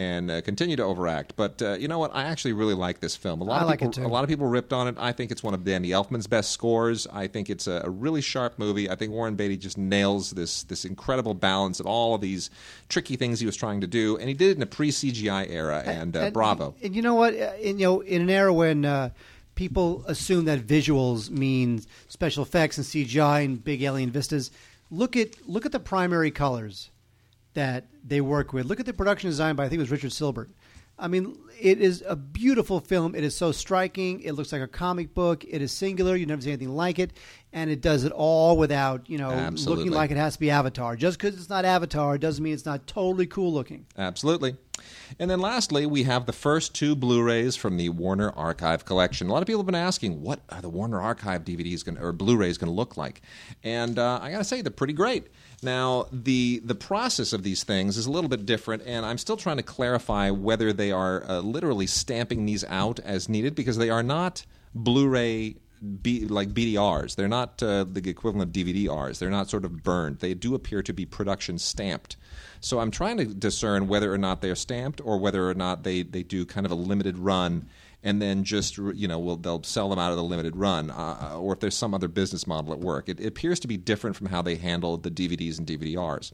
and 0.00 0.30
uh, 0.30 0.40
continue 0.40 0.76
to 0.76 0.82
overact. 0.82 1.36
But 1.36 1.60
uh, 1.60 1.72
you 1.74 1.86
know 1.86 1.98
what? 1.98 2.10
I 2.14 2.24
actually 2.24 2.54
really 2.54 2.72
like 2.72 3.00
this 3.00 3.14
film. 3.14 3.42
A 3.42 3.44
lot 3.44 3.58
I 3.58 3.62
of 3.62 3.68
like 3.68 3.80
people, 3.80 3.90
it 3.90 3.94
too. 3.96 4.06
a 4.06 4.08
lot 4.08 4.24
of 4.24 4.30
people 4.30 4.46
ripped 4.46 4.72
on 4.72 4.88
it. 4.88 4.96
I 4.98 5.12
think 5.12 5.30
it's 5.30 5.42
one 5.42 5.52
of 5.52 5.62
Danny 5.62 5.90
Elfman's 5.90 6.26
best 6.26 6.52
scores. 6.52 7.06
I 7.12 7.26
think 7.26 7.50
it's 7.50 7.66
a, 7.66 7.82
a 7.84 7.90
really 7.90 8.22
sharp 8.22 8.58
movie. 8.58 8.88
I 8.88 8.94
think 8.94 9.12
Warren 9.12 9.34
Beatty 9.36 9.58
just 9.58 9.76
nails 9.76 10.30
this 10.30 10.62
this 10.62 10.86
incredible 10.86 11.34
balance 11.34 11.80
of 11.80 11.86
all 11.86 12.14
of 12.14 12.22
these 12.22 12.48
tricky 12.88 13.16
things 13.16 13.40
he 13.40 13.46
was 13.46 13.56
trying 13.56 13.82
to 13.82 13.86
do, 13.86 14.16
and 14.16 14.26
he 14.26 14.34
did 14.34 14.52
it 14.52 14.56
in 14.56 14.62
a 14.62 14.66
pre 14.66 14.90
CGI 14.90 15.50
era. 15.50 15.82
And, 15.84 16.16
uh, 16.16 16.30
bravo. 16.30 16.74
And 16.82 16.96
you 16.96 17.02
know 17.02 17.14
what? 17.14 17.34
Uh, 17.34 17.52
In, 17.60 17.78
you 17.78 17.84
know, 17.84 18.00
in 18.00 18.22
an 18.22 18.30
era 18.30 18.54
when 18.54 18.86
uh, 18.86 19.10
people 19.54 20.02
assume 20.06 20.46
that 20.46 20.60
visuals 20.60 21.28
mean 21.28 21.82
special 22.08 22.42
effects 22.42 22.78
and 22.78 22.86
CGI 22.86 23.44
and 23.44 23.62
big 23.62 23.82
alien 23.82 24.10
vistas, 24.10 24.50
look 24.90 25.14
at 25.14 25.46
look 25.46 25.66
at 25.66 25.72
the 25.72 25.80
primary 25.80 26.30
colors 26.30 26.88
that 27.54 27.86
they 28.04 28.20
work 28.20 28.52
with. 28.52 28.66
Look 28.66 28.80
at 28.80 28.86
the 28.86 28.92
production 28.92 29.30
design 29.30 29.56
by 29.56 29.64
I 29.64 29.68
think 29.68 29.78
it 29.78 29.82
was 29.82 29.90
Richard 29.90 30.10
Silbert. 30.10 30.48
I 31.00 31.08
mean, 31.08 31.38
it 31.58 31.80
is 31.80 32.04
a 32.06 32.14
beautiful 32.14 32.78
film. 32.78 33.14
It 33.14 33.24
is 33.24 33.34
so 33.34 33.52
striking. 33.52 34.20
It 34.20 34.32
looks 34.32 34.52
like 34.52 34.60
a 34.60 34.68
comic 34.68 35.14
book. 35.14 35.44
It 35.48 35.62
is 35.62 35.72
singular. 35.72 36.14
You 36.14 36.26
never 36.26 36.42
see 36.42 36.50
anything 36.50 36.74
like 36.74 36.98
it, 36.98 37.12
and 37.54 37.70
it 37.70 37.80
does 37.80 38.04
it 38.04 38.12
all 38.12 38.58
without 38.58 39.08
you 39.08 39.16
know 39.16 39.30
Absolutely. 39.30 39.84
looking 39.84 39.96
like 39.96 40.10
it 40.10 40.18
has 40.18 40.34
to 40.34 40.40
be 40.40 40.50
Avatar. 40.50 40.96
Just 40.96 41.18
because 41.18 41.36
it's 41.36 41.48
not 41.48 41.64
Avatar 41.64 42.18
doesn't 42.18 42.44
mean 42.44 42.52
it's 42.52 42.66
not 42.66 42.86
totally 42.86 43.26
cool 43.26 43.52
looking. 43.52 43.86
Absolutely. 43.96 44.56
And 45.18 45.30
then 45.30 45.40
lastly, 45.40 45.86
we 45.86 46.04
have 46.04 46.26
the 46.26 46.32
first 46.32 46.74
two 46.74 46.94
Blu-rays 46.94 47.56
from 47.56 47.76
the 47.76 47.90
Warner 47.90 48.30
Archive 48.30 48.84
collection. 48.84 49.28
A 49.28 49.32
lot 49.32 49.42
of 49.42 49.46
people 49.46 49.60
have 49.60 49.66
been 49.66 49.74
asking, 49.74 50.22
what 50.22 50.40
are 50.48 50.62
the 50.62 50.70
Warner 50.70 51.00
Archive 51.00 51.44
DVDs 51.44 51.84
gonna, 51.84 52.02
or 52.02 52.12
Blu-rays 52.12 52.56
going 52.56 52.70
to 52.70 52.74
look 52.74 52.96
like? 52.96 53.20
And 53.62 53.98
uh, 53.98 54.20
I 54.22 54.30
got 54.30 54.38
to 54.38 54.44
say, 54.44 54.62
they're 54.62 54.70
pretty 54.70 54.94
great. 54.94 55.26
Now, 55.62 56.06
the 56.10 56.60
the 56.64 56.74
process 56.74 57.32
of 57.32 57.42
these 57.42 57.64
things 57.64 57.98
is 57.98 58.06
a 58.06 58.10
little 58.10 58.30
bit 58.30 58.46
different, 58.46 58.82
and 58.86 59.04
I'm 59.04 59.18
still 59.18 59.36
trying 59.36 59.58
to 59.58 59.62
clarify 59.62 60.30
whether 60.30 60.72
they 60.72 60.90
are 60.90 61.22
uh, 61.28 61.40
literally 61.40 61.86
stamping 61.86 62.46
these 62.46 62.64
out 62.64 62.98
as 63.00 63.28
needed 63.28 63.54
because 63.54 63.76
they 63.76 63.90
are 63.90 64.02
not 64.02 64.46
Blu-ray 64.74 65.56
B, 66.02 66.26
like 66.26 66.50
BDRs. 66.50 67.16
They're 67.16 67.28
not 67.28 67.62
uh, 67.62 67.84
the 67.84 68.08
equivalent 68.08 68.48
of 68.48 68.54
DVDRs. 68.54 69.18
They're 69.18 69.30
not 69.30 69.50
sort 69.50 69.64
of 69.64 69.82
burned. 69.82 70.18
They 70.18 70.34
do 70.34 70.54
appear 70.54 70.82
to 70.82 70.92
be 70.92 71.06
production 71.06 71.58
stamped. 71.58 72.16
So 72.60 72.80
I'm 72.80 72.90
trying 72.90 73.16
to 73.16 73.24
discern 73.24 73.88
whether 73.88 74.12
or 74.12 74.18
not 74.18 74.42
they're 74.42 74.54
stamped 74.54 75.00
or 75.02 75.18
whether 75.18 75.48
or 75.48 75.54
not 75.54 75.82
they, 75.82 76.02
they 76.02 76.22
do 76.22 76.44
kind 76.44 76.66
of 76.66 76.72
a 76.72 76.76
limited 76.76 77.18
run 77.18 77.66
and 78.02 78.20
then 78.20 78.44
just 78.44 78.78
you 78.78 79.06
know 79.06 79.18
will 79.18 79.36
they'll 79.36 79.62
sell 79.62 79.88
them 79.88 79.98
out 79.98 80.10
of 80.10 80.16
the 80.16 80.24
limited 80.24 80.56
run 80.56 80.90
uh, 80.90 81.36
or 81.38 81.52
if 81.52 81.60
there's 81.60 81.76
some 81.76 81.94
other 81.94 82.08
business 82.08 82.46
model 82.46 82.72
at 82.72 82.80
work. 82.80 83.08
It, 83.08 83.20
it 83.20 83.26
appears 83.26 83.60
to 83.60 83.68
be 83.68 83.76
different 83.76 84.16
from 84.16 84.28
how 84.28 84.42
they 84.42 84.56
handle 84.56 84.96
the 84.96 85.10
DVDs 85.10 85.58
and 85.58 85.66
DVDRs. 85.66 86.32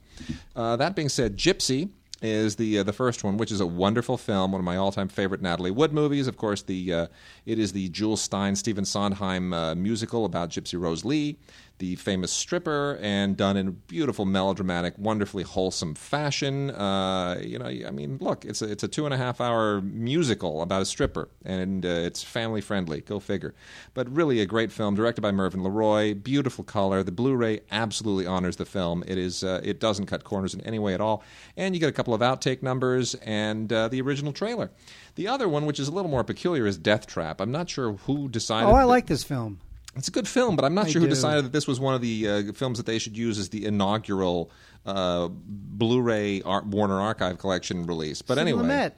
Uh, 0.55 0.77
that 0.77 0.95
being 0.95 1.09
said, 1.09 1.37
Gypsy 1.37 1.91
is 2.23 2.57
the 2.57 2.79
uh, 2.79 2.83
the 2.83 2.93
first 2.93 3.25
one, 3.25 3.37
which 3.37 3.53
is 3.53 3.61
a 3.61 3.67
wonderful 3.67 4.17
film, 4.17 4.53
one 4.53 4.61
of 4.61 4.65
my 4.65 4.77
all 4.77 4.93
time 4.93 5.09
favorite 5.09 5.43
Natalie 5.43 5.71
Wood 5.71 5.93
movies. 5.93 6.27
Of 6.27 6.37
course, 6.37 6.63
the 6.63 6.93
uh, 6.93 7.07
it 7.45 7.59
is 7.59 7.73
the 7.73 7.89
Jules 7.91 8.27
Styne 8.27 8.57
Stephen 8.57 8.85
Sondheim 8.85 9.53
uh, 9.53 9.75
musical 9.75 10.25
about 10.25 10.51
Gypsy 10.51 10.81
Rose 10.81 11.05
Lee, 11.05 11.37
the 11.79 11.97
famous 11.97 12.33
stripper, 12.33 12.99
and 13.03 13.37
done 13.37 13.57
in 13.57 13.73
beautiful 13.87 14.25
melodramatic, 14.25 14.95
wonderfully 14.97 15.43
wholesome 15.43 15.95
fashion. 15.95 16.71
Uh, 16.71 17.39
you 17.43 17.59
know, 17.59 17.67
I 17.67 17.91
mean, 17.91 18.19
look, 18.21 18.45
it's 18.45 18.63
a 18.63 18.71
it's 18.71 18.83
a 18.83 18.89
two 18.89 19.05
and 19.05 19.13
a 19.13 19.17
half 19.17 19.41
hour 19.41 19.81
musical 19.83 20.63
about 20.63 20.83
a 20.83 20.87
stripper, 20.87 21.29
and 21.45 21.85
uh, 21.85 21.89
it's 21.89 22.23
family 22.23 22.61
friendly. 22.61 23.01
Go 23.03 23.21
figure. 23.21 23.55
But 23.95 24.09
really, 24.11 24.41
a 24.41 24.47
great 24.47 24.73
film 24.73 24.95
directed 24.95 25.21
by 25.21 25.33
Mervyn 25.33 25.61
LeRoy. 25.61 26.23
Beautiful 26.23 26.65
color. 26.65 27.03
The 27.03 27.13
Blu-ray 27.13 27.61
absolutely 27.71 28.27
honors 28.27 28.57
the 28.57 28.65
film. 28.65 29.05
It 29.07 29.19
is 29.19 29.45
uh, 29.45 29.61
it 29.63 29.79
doesn't 29.81 30.07
cut 30.07 30.25
corners 30.25 30.55
in 30.55 30.61
any 30.63 30.79
way 30.79 30.95
at 30.95 31.01
all, 31.01 31.23
and 31.57 31.75
you 31.75 31.81
get 31.81 31.89
a 31.89 31.93
couple 31.93 32.15
of 32.15 32.21
outtake 32.23 32.63
numbers 32.63 33.15
and 33.17 33.73
uh, 33.73 33.89
the 33.89 34.01
original 34.01 34.33
trailer. 34.33 34.71
The 35.17 35.29
other 35.29 35.49
one, 35.49 35.67
which 35.67 35.81
is 35.81 35.89
a 35.89 35.93
little 35.93 36.11
more 36.11 36.25
peculiar, 36.25 36.67
is 36.67 36.77
Death 36.77 37.07
Trap. 37.07 37.41
I'm 37.41 37.51
not 37.51 37.69
sure 37.71 37.93
who 37.93 38.29
decided. 38.29 38.69
Oh, 38.69 38.75
I 38.75 38.81
that- 38.83 38.87
like 38.87 39.07
this 39.07 39.25
film. 39.25 39.61
It's 39.97 40.09
a 40.09 40.11
good 40.11 40.29
film, 40.29 40.57
but 40.57 40.65
I'm 40.65 40.75
not 40.75 40.87
I 40.87 40.91
sure 40.91 41.01
who 41.03 41.09
decided 41.09 41.45
that 41.47 41.53
this 41.53 41.67
was 41.67 41.81
one 41.81 41.95
of 41.95 42.01
the 42.01 42.29
uh, 42.29 42.53
films 42.53 42.79
that 42.79 42.87
they 42.87 42.99
should 42.99 43.17
use 43.17 43.39
as 43.39 43.49
the 43.49 43.65
inaugural 43.65 44.51
uh, 44.85 45.29
Blu-ray 45.31 46.43
Ar- 46.43 46.63
Warner 46.65 47.01
Archive 47.01 47.39
Collection 47.39 47.87
release. 47.87 48.23
But 48.23 48.37
Sidney 48.39 48.53
anyway, 48.53 48.69
Lumet. 48.69 48.93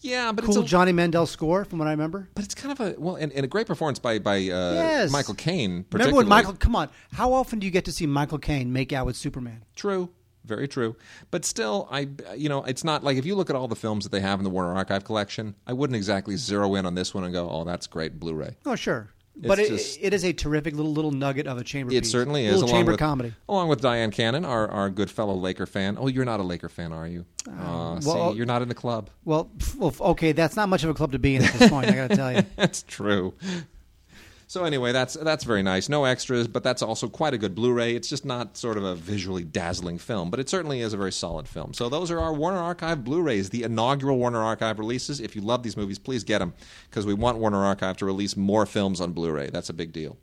yeah, 0.00 0.32
but 0.32 0.44
cool 0.44 0.56
it's 0.58 0.64
a, 0.64 0.68
Johnny 0.68 0.92
Mandel 0.92 1.26
score 1.26 1.64
from 1.64 1.78
what 1.78 1.88
I 1.88 1.90
remember. 1.92 2.28
but 2.34 2.44
it's 2.44 2.54
kind 2.54 2.72
of 2.72 2.80
a 2.80 2.98
well, 2.98 3.16
and, 3.16 3.32
and 3.32 3.44
a 3.44 3.48
great 3.48 3.66
performance 3.66 3.98
by 3.98 4.18
by 4.18 4.36
uh, 4.36 4.72
Yes. 4.74 5.10
Michael 5.12 5.34
Caine. 5.34 5.84
Remember 5.92 6.16
when 6.16 6.28
Michael? 6.28 6.54
Come 6.54 6.74
on, 6.76 6.88
how 7.12 7.32
often 7.32 7.58
do 7.58 7.66
you 7.66 7.70
get 7.70 7.84
to 7.86 7.92
see 7.92 8.06
Michael 8.06 8.38
Caine 8.38 8.72
make 8.72 8.92
out 8.92 9.06
with 9.06 9.16
Superman? 9.16 9.64
True. 9.76 10.08
Very 10.42 10.66
true. 10.68 10.96
But 11.30 11.44
still, 11.44 11.86
I 11.92 12.08
you 12.34 12.48
know, 12.48 12.64
it's 12.64 12.82
not 12.82 13.04
like 13.04 13.18
if 13.18 13.26
you 13.26 13.34
look 13.34 13.50
at 13.50 13.56
all 13.56 13.68
the 13.68 13.76
films 13.76 14.04
that 14.04 14.10
they 14.10 14.20
have 14.20 14.40
in 14.40 14.44
the 14.44 14.50
Warner 14.50 14.74
Archive 14.74 15.04
collection, 15.04 15.54
I 15.66 15.74
wouldn't 15.74 15.96
exactly 15.96 16.36
zero 16.36 16.74
in 16.76 16.86
on 16.86 16.94
this 16.94 17.12
one 17.14 17.24
and 17.24 17.32
go, 17.32 17.48
"Oh, 17.50 17.64
that's 17.64 17.86
great 17.86 18.18
Blu-ray." 18.18 18.56
Oh, 18.64 18.74
sure, 18.74 19.10
but 19.36 19.58
It's 19.58 19.68
it, 19.70 19.72
just- 19.76 19.98
it 20.02 20.14
is 20.14 20.24
a 20.24 20.32
terrific 20.32 20.74
little 20.74 20.92
little 20.92 21.10
nugget 21.12 21.46
of 21.46 21.58
a 21.58 21.64
chamber. 21.64 21.92
It 21.92 22.02
piece. 22.02 22.10
certainly 22.12 22.44
is. 22.46 22.54
little 22.54 22.68
along 22.68 22.78
chamber 22.78 22.92
with, 22.92 22.98
comedy. 23.00 23.34
Along 23.48 23.68
with 23.68 23.80
Dyan 23.80 24.10
Cannon, 24.12 24.44
our, 24.44 24.68
our 24.68 24.90
good 24.90 25.10
fellow 25.10 25.34
Laker 25.34 25.66
fan. 25.66 25.96
Oh, 25.98 26.06
you're 26.08 26.24
not 26.24 26.40
a 26.40 26.42
Laker 26.42 26.68
fan, 26.68 26.92
are 26.92 27.06
you? 27.06 27.24
Uh, 27.48 28.00
well- 28.04 28.32
see, 28.32 28.36
you're 28.36 28.46
not 28.46 28.62
in 28.62 28.68
the 28.68 28.74
club. 28.74 29.10
Well, 29.24 29.50
well, 29.78 29.94
okay, 30.00 30.32
that's 30.32 30.56
not 30.56 30.68
much 30.68 30.84
of 30.84 30.90
a 30.90 30.94
club 30.94 31.12
to 31.12 31.18
be 31.18 31.36
in 31.36 31.44
at 31.44 31.52
this 31.54 31.70
point. 31.70 31.88
I 31.88 31.92
got 31.94 32.10
to 32.10 32.16
tell 32.16 32.32
you. 32.32 32.42
That's 32.56 32.82
true. 32.82 33.34
So 34.50 34.64
anyway, 34.64 34.90
that's 34.90 35.14
that's 35.14 35.44
very 35.44 35.62
nice. 35.62 35.88
No 35.88 36.06
extras, 36.06 36.48
but 36.48 36.64
that's 36.64 36.82
also 36.82 37.08
quite 37.08 37.34
a 37.34 37.38
good 37.38 37.54
Blu-ray. 37.54 37.94
It's 37.94 38.08
just 38.08 38.24
not 38.24 38.56
sort 38.56 38.78
of 38.78 38.82
a 38.82 38.96
visually 38.96 39.44
dazzling 39.44 39.96
film, 39.96 40.28
but 40.28 40.40
it 40.40 40.48
certainly 40.48 40.80
is 40.80 40.92
a 40.92 40.96
very 40.96 41.12
solid 41.12 41.46
film. 41.46 41.72
So 41.72 41.88
those 41.88 42.10
are 42.10 42.18
our 42.18 42.34
Warner 42.34 42.58
Archive 42.58 43.04
Blu-rays, 43.04 43.50
the 43.50 43.62
inaugural 43.62 44.18
Warner 44.18 44.42
Archive 44.42 44.80
releases. 44.80 45.20
If 45.20 45.36
you 45.36 45.40
love 45.42 45.62
these 45.62 45.76
movies, 45.76 46.00
please 46.00 46.24
get 46.24 46.40
them 46.40 46.52
because 46.88 47.06
we 47.06 47.14
want 47.14 47.38
Warner 47.38 47.64
Archive 47.64 47.96
to 47.98 48.04
release 48.06 48.36
more 48.36 48.66
films 48.66 49.00
on 49.00 49.12
Blu-ray. 49.12 49.50
That's 49.50 49.70
a 49.70 49.72
big 49.72 49.92
deal. 49.92 50.18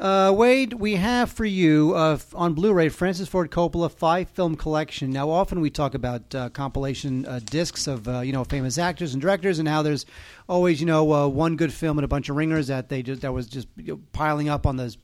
Uh, 0.00 0.32
Wade, 0.34 0.72
we 0.72 0.96
have 0.96 1.30
for 1.30 1.44
you 1.44 1.92
uh, 1.94 2.18
on 2.34 2.54
Blu-ray 2.54 2.88
Francis 2.88 3.28
Ford 3.28 3.50
Coppola 3.50 3.90
five 3.90 4.30
film 4.30 4.56
collection. 4.56 5.10
Now, 5.10 5.28
often 5.28 5.60
we 5.60 5.68
talk 5.68 5.92
about 5.92 6.34
uh, 6.34 6.48
compilation 6.48 7.26
uh, 7.26 7.40
discs 7.44 7.86
of 7.86 8.08
uh, 8.08 8.20
you 8.20 8.32
know 8.32 8.42
famous 8.44 8.78
actors 8.78 9.12
and 9.12 9.20
directors, 9.20 9.58
and 9.58 9.68
how 9.68 9.82
there's 9.82 10.06
always 10.48 10.80
you 10.80 10.86
know 10.86 11.12
uh, 11.12 11.28
one 11.28 11.54
good 11.54 11.70
film 11.70 11.98
and 11.98 12.04
a 12.06 12.08
bunch 12.08 12.30
of 12.30 12.36
ringers 12.36 12.68
that 12.68 12.88
they 12.88 13.02
just 13.02 13.20
that 13.20 13.34
was 13.34 13.46
just 13.46 13.68
you 13.76 13.92
know, 13.92 14.00
piling 14.14 14.48
up 14.48 14.66
on 14.66 14.78
those 14.78 14.96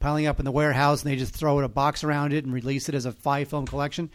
piling 0.00 0.26
up 0.26 0.40
in 0.40 0.44
the 0.44 0.50
warehouse, 0.50 1.04
and 1.04 1.12
they 1.12 1.16
just 1.16 1.32
throw 1.32 1.60
it 1.60 1.64
a 1.64 1.68
box 1.68 2.02
around 2.02 2.32
it 2.32 2.44
and 2.44 2.52
release 2.52 2.88
it 2.88 2.94
as 2.96 3.04
a 3.04 3.12
five 3.12 3.46
film 3.46 3.66
collection. 3.66 4.10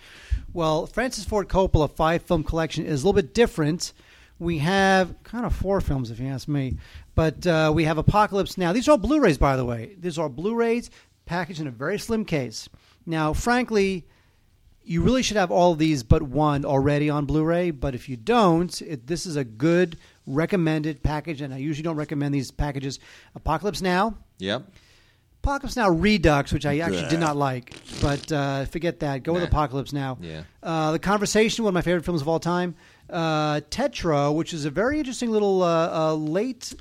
Well, 0.52 0.86
Francis 0.86 1.24
Ford 1.24 1.48
Coppola 1.48 1.90
five 1.90 2.24
film 2.24 2.44
collection 2.44 2.86
is 2.86 3.04
a 3.04 3.08
little 3.08 3.22
bit 3.22 3.34
different. 3.34 3.94
We 4.40 4.58
have 4.60 5.24
kind 5.24 5.46
of 5.46 5.56
four 5.56 5.80
films, 5.82 6.12
if 6.12 6.20
you 6.20 6.28
ask 6.28 6.48
me. 6.48 6.78
But 7.16 7.48
uh, 7.48 7.72
we 7.74 7.86
have 7.86 7.98
Apocalypse 7.98 8.58
Now. 8.58 8.74
These 8.74 8.88
are 8.88 8.92
all 8.92 8.98
Blu-rays, 8.98 9.38
by 9.38 9.56
the 9.56 9.64
way. 9.66 9.96
These 9.98 10.18
are 10.18 10.28
Blu-rays 10.28 10.90
packaged 11.26 11.62
in 11.62 11.68
a 11.68 11.72
very 11.72 11.98
slim 11.98 12.26
case. 12.26 12.68
Now, 13.06 13.32
frankly, 13.34 14.06
you 14.84 15.02
really 15.02 15.24
should 15.24 15.38
have 15.38 15.52
all 15.52 15.72
of 15.72 15.80
these 15.80 16.04
but 16.04 16.22
one 16.22 16.66
already 16.66 17.10
on 17.10 17.26
Blu-ray. 17.26 17.72
But 17.72 17.96
if 17.96 18.10
you 18.10 18.18
don't, 18.18 18.82
it, 18.82 19.08
this 19.08 19.26
is 19.26 19.38
a 19.38 19.44
good 19.46 19.98
recommended 20.28 21.02
package, 21.02 21.40
and 21.42 21.54
I 21.54 21.58
usually 21.58 21.84
don't 21.84 21.96
recommend 21.96 22.34
these 22.36 22.52
packages. 22.52 23.00
Apocalypse 23.36 23.82
Now, 23.82 24.16
Yep. 24.40 24.64
Apocalypse 25.44 25.76
Now 25.76 25.90
Redux, 25.92 26.52
which 26.52 26.66
I 26.66 26.80
actually 26.80 27.08
did 27.08 27.20
not 27.20 27.38
like, 27.38 27.76
but 28.02 28.32
uh, 28.32 28.66
forget 28.66 29.00
that. 29.02 29.22
Go 29.22 29.34
with 29.34 29.44
Apocalypse 29.44 29.94
Now. 29.94 30.18
Yeah. 30.20 30.42
Uh, 30.64 30.92
the 30.94 31.00
Conversation, 31.00 31.64
one 31.64 31.70
of 31.70 31.76
my 31.76 31.84
favorite 31.84 32.04
films 32.04 32.22
of 32.22 32.28
all 32.28 32.40
time. 32.40 32.74
Uh, 33.10 33.62
Tetro, 33.70 34.34
which 34.36 34.54
is 34.54 34.66
a 34.66 34.72
very 34.72 34.98
interesting 34.98 35.30
little 35.30 35.62
uh, 35.62 35.90
uh, 35.92 36.14
late 36.16 36.74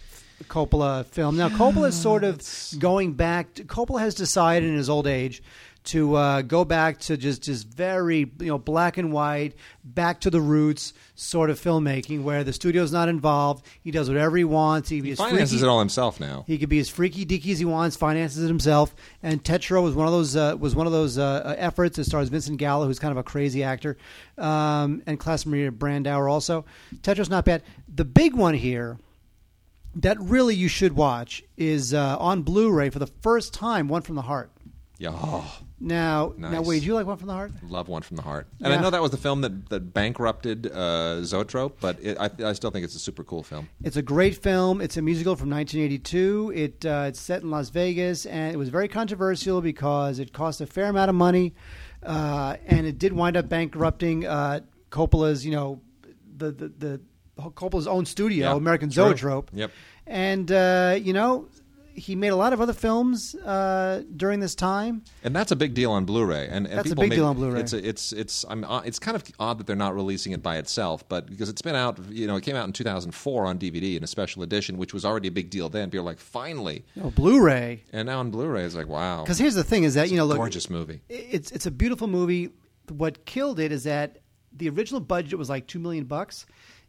Coppola 0.44 1.04
film. 1.04 1.36
Now, 1.36 1.48
Coppola 1.48 1.88
is 1.88 2.00
sort 2.00 2.24
of 2.24 2.40
going 2.78 3.12
back. 3.12 3.54
To, 3.54 3.64
Coppola 3.64 4.00
has 4.00 4.14
decided 4.14 4.68
in 4.68 4.76
his 4.76 4.88
old 4.88 5.06
age 5.06 5.42
to 5.84 6.14
uh, 6.14 6.40
go 6.42 6.64
back 6.64 6.98
to 6.98 7.16
just 7.16 7.42
just 7.42 7.68
very 7.68 8.20
you 8.40 8.46
know 8.46 8.58
black 8.58 8.96
and 8.96 9.12
white, 9.12 9.54
back 9.84 10.20
to 10.22 10.30
the 10.30 10.40
roots 10.40 10.94
sort 11.14 11.50
of 11.50 11.60
filmmaking, 11.60 12.22
where 12.22 12.42
the 12.42 12.52
studio's 12.52 12.90
not 12.92 13.08
involved. 13.08 13.66
He 13.82 13.90
does 13.90 14.08
whatever 14.08 14.36
he 14.36 14.44
wants. 14.44 14.88
He, 14.88 15.00
He 15.02 15.14
finances 15.14 15.50
freaky- 15.60 15.64
it 15.64 15.68
all 15.68 15.78
himself 15.80 16.18
now. 16.20 16.44
he 16.46 16.56
could 16.58 16.70
be 16.70 16.78
as 16.78 16.88
freaky 16.88 17.26
deaky 17.26 17.52
as 17.52 17.58
he 17.58 17.64
wants, 17.66 17.96
finances 17.96 18.42
it 18.42 18.48
himself. 18.48 18.94
And 19.22 19.44
Tetro 19.44 19.82
was 19.82 19.94
one 19.94 20.06
of 20.06 20.12
those 20.12 20.34
uh, 20.36 20.56
was 20.58 20.74
one 20.74 20.86
of 20.86 20.92
those 20.92 21.18
uh, 21.18 21.42
uh, 21.44 21.54
efforts. 21.58 21.98
It 21.98 22.04
stars 22.04 22.30
Vincent 22.30 22.56
Gallo, 22.58 22.86
who's 22.86 22.98
kind 22.98 23.12
of 23.12 23.18
a 23.18 23.22
crazy 23.22 23.62
actor, 23.62 23.98
um, 24.38 25.02
and 25.06 25.20
Klaus 25.20 25.44
Maria 25.44 25.70
Brandauer 25.70 26.30
also. 26.30 26.64
Tetro's 27.02 27.28
not 27.30 27.44
bad. 27.44 27.62
The 27.94 28.04
big 28.06 28.34
one 28.34 28.54
here 28.54 28.98
that 29.96 30.18
really 30.18 30.54
you 30.54 30.66
should 30.68 30.94
watch 30.94 31.42
is 31.56 31.94
uh, 31.94 32.16
on 32.18 32.42
Blu-ray 32.42 32.90
for 32.90 32.98
the 32.98 33.06
first 33.06 33.54
time, 33.54 33.86
One 33.86 34.02
from 34.02 34.16
the 34.16 34.22
Heart. 34.22 34.50
Yeah, 34.98 35.10
oh, 35.12 35.58
Now, 35.84 36.32
now, 36.38 36.50
Nice. 36.50 36.66
Wade, 36.66 36.82
you 36.82 36.94
like 36.94 37.06
One 37.06 37.18
from 37.18 37.28
the 37.28 37.34
Heart? 37.34 37.52
love 37.68 37.88
One 37.88 38.00
from 38.02 38.16
the 38.16 38.22
Heart. 38.22 38.46
And 38.60 38.72
I 38.72 38.76
Yeah. 38.76 38.80
know 38.82 38.90
that 38.90 39.02
was 39.02 39.10
the 39.10 39.16
film 39.18 39.42
that, 39.42 39.68
that 39.68 39.92
bankrupted 39.92 40.66
uh, 40.72 41.22
Zoetrope, 41.24 41.76
but 41.80 41.98
it, 42.02 42.16
I, 42.18 42.30
I 42.42 42.52
still 42.54 42.70
think 42.70 42.84
it's 42.84 42.94
a 42.94 42.98
super 42.98 43.22
cool 43.22 43.42
film. 43.42 43.68
It's 43.82 43.96
a 43.96 44.02
great 44.02 44.36
film. 44.42 44.80
It's 44.80 44.96
a 44.96 45.02
musical 45.02 45.36
from 45.36 45.50
1982. 45.50 46.52
It 46.54 46.86
uh, 46.86 47.04
it's 47.08 47.20
set 47.20 47.42
in 47.42 47.50
Las 47.50 47.68
Vegas, 47.68 48.24
and 48.26 48.54
it 48.54 48.56
was 48.56 48.70
very 48.70 48.88
controversial 48.88 49.60
because 49.60 50.18
it 50.18 50.32
cost 50.32 50.60
a 50.62 50.66
fair 50.66 50.86
amount 50.86 51.10
of 51.10 51.14
money, 51.16 51.54
uh, 52.02 52.56
and 52.66 52.86
it 52.86 52.98
did 52.98 53.12
wind 53.12 53.36
up 53.36 53.48
bankrupting 53.48 54.26
uh, 54.26 54.60
Coppola's, 54.90 55.44
you 55.44 55.52
know, 55.52 55.80
the 56.36 56.50
the, 56.50 56.68
the 56.78 57.00
Coppola's 57.50 57.86
own 57.86 58.06
studio, 58.06 58.50
Yeah, 58.52 58.56
American 58.56 58.88
true. 58.88 59.04
Zoetrope. 59.10 59.50
Yep. 59.52 59.70
And 60.06 60.50
uh, 60.50 60.98
you 61.00 61.12
know, 61.12 61.48
he 61.94 62.16
made 62.16 62.28
a 62.28 62.36
lot 62.36 62.52
of 62.52 62.60
other 62.60 62.72
films 62.72 63.34
uh, 63.36 64.02
during 64.16 64.40
this 64.40 64.54
time. 64.54 65.02
And 65.22 65.34
that's 65.34 65.52
a 65.52 65.56
big 65.56 65.74
deal 65.74 65.92
on 65.92 66.04
Blu-ray. 66.04 66.48
And, 66.50 66.66
and 66.66 66.78
That's 66.78 66.86
a 66.86 66.90
people 66.90 67.02
big 67.02 67.10
may- 67.10 67.16
deal 67.16 67.26
on 67.26 67.36
Blu-ray. 67.36 67.60
It's 67.60 67.72
a, 67.72 67.88
it's 67.88 68.12
it's 68.12 68.44
I'm, 68.48 68.64
uh, 68.64 68.80
it's 68.80 68.98
kind 68.98 69.14
of 69.16 69.22
odd 69.38 69.58
that 69.58 69.66
they're 69.66 69.76
not 69.76 69.94
releasing 69.94 70.32
it 70.32 70.42
by 70.42 70.56
itself, 70.58 71.08
but 71.08 71.26
because 71.30 71.48
it's 71.48 71.62
been 71.62 71.74
out, 71.76 71.98
you 72.10 72.26
know, 72.26 72.36
it 72.36 72.42
came 72.42 72.56
out 72.56 72.66
in 72.66 72.72
2004 72.72 73.46
on 73.46 73.58
DVD 73.58 73.96
in 73.96 74.02
a 74.04 74.06
special 74.06 74.42
edition, 74.42 74.76
which 74.76 74.92
was 74.92 75.04
already 75.04 75.28
a 75.28 75.32
big 75.32 75.50
deal 75.50 75.68
then. 75.68 75.88
People 75.90 76.04
were 76.04 76.10
like, 76.10 76.18
finally, 76.20 76.84
You 76.96 77.10
Blu-ray. 77.10 77.84
and 77.92 78.06
now 78.06 78.18
on 78.18 78.30
Blu-ray, 78.30 78.64
it's 78.64 78.74
like, 78.74 78.88
wow, 78.88 79.22
Because 79.22 79.38
here's 79.38 79.54
the 79.54 79.64
thing: 79.64 79.84
is 79.84 79.94
that 79.94 80.10
you 80.10 80.16
know, 80.16 80.24
look, 80.24 80.36
gorgeous 80.38 80.68
movie. 80.68 81.00
it's 81.08 81.50
it's 81.52 81.66
a 81.66 81.70
beautiful 81.70 82.08
movie. 82.08 82.50
What 82.90 83.24
killed 83.24 83.60
it 83.60 83.72
is 83.72 83.84
that 83.84 84.18
the 84.52 84.68
original 84.68 85.00
budget 85.00 85.38
was 85.38 85.48
like 85.48 85.66
two 85.66 85.78
million 85.78 86.04
bucks, 86.04 86.44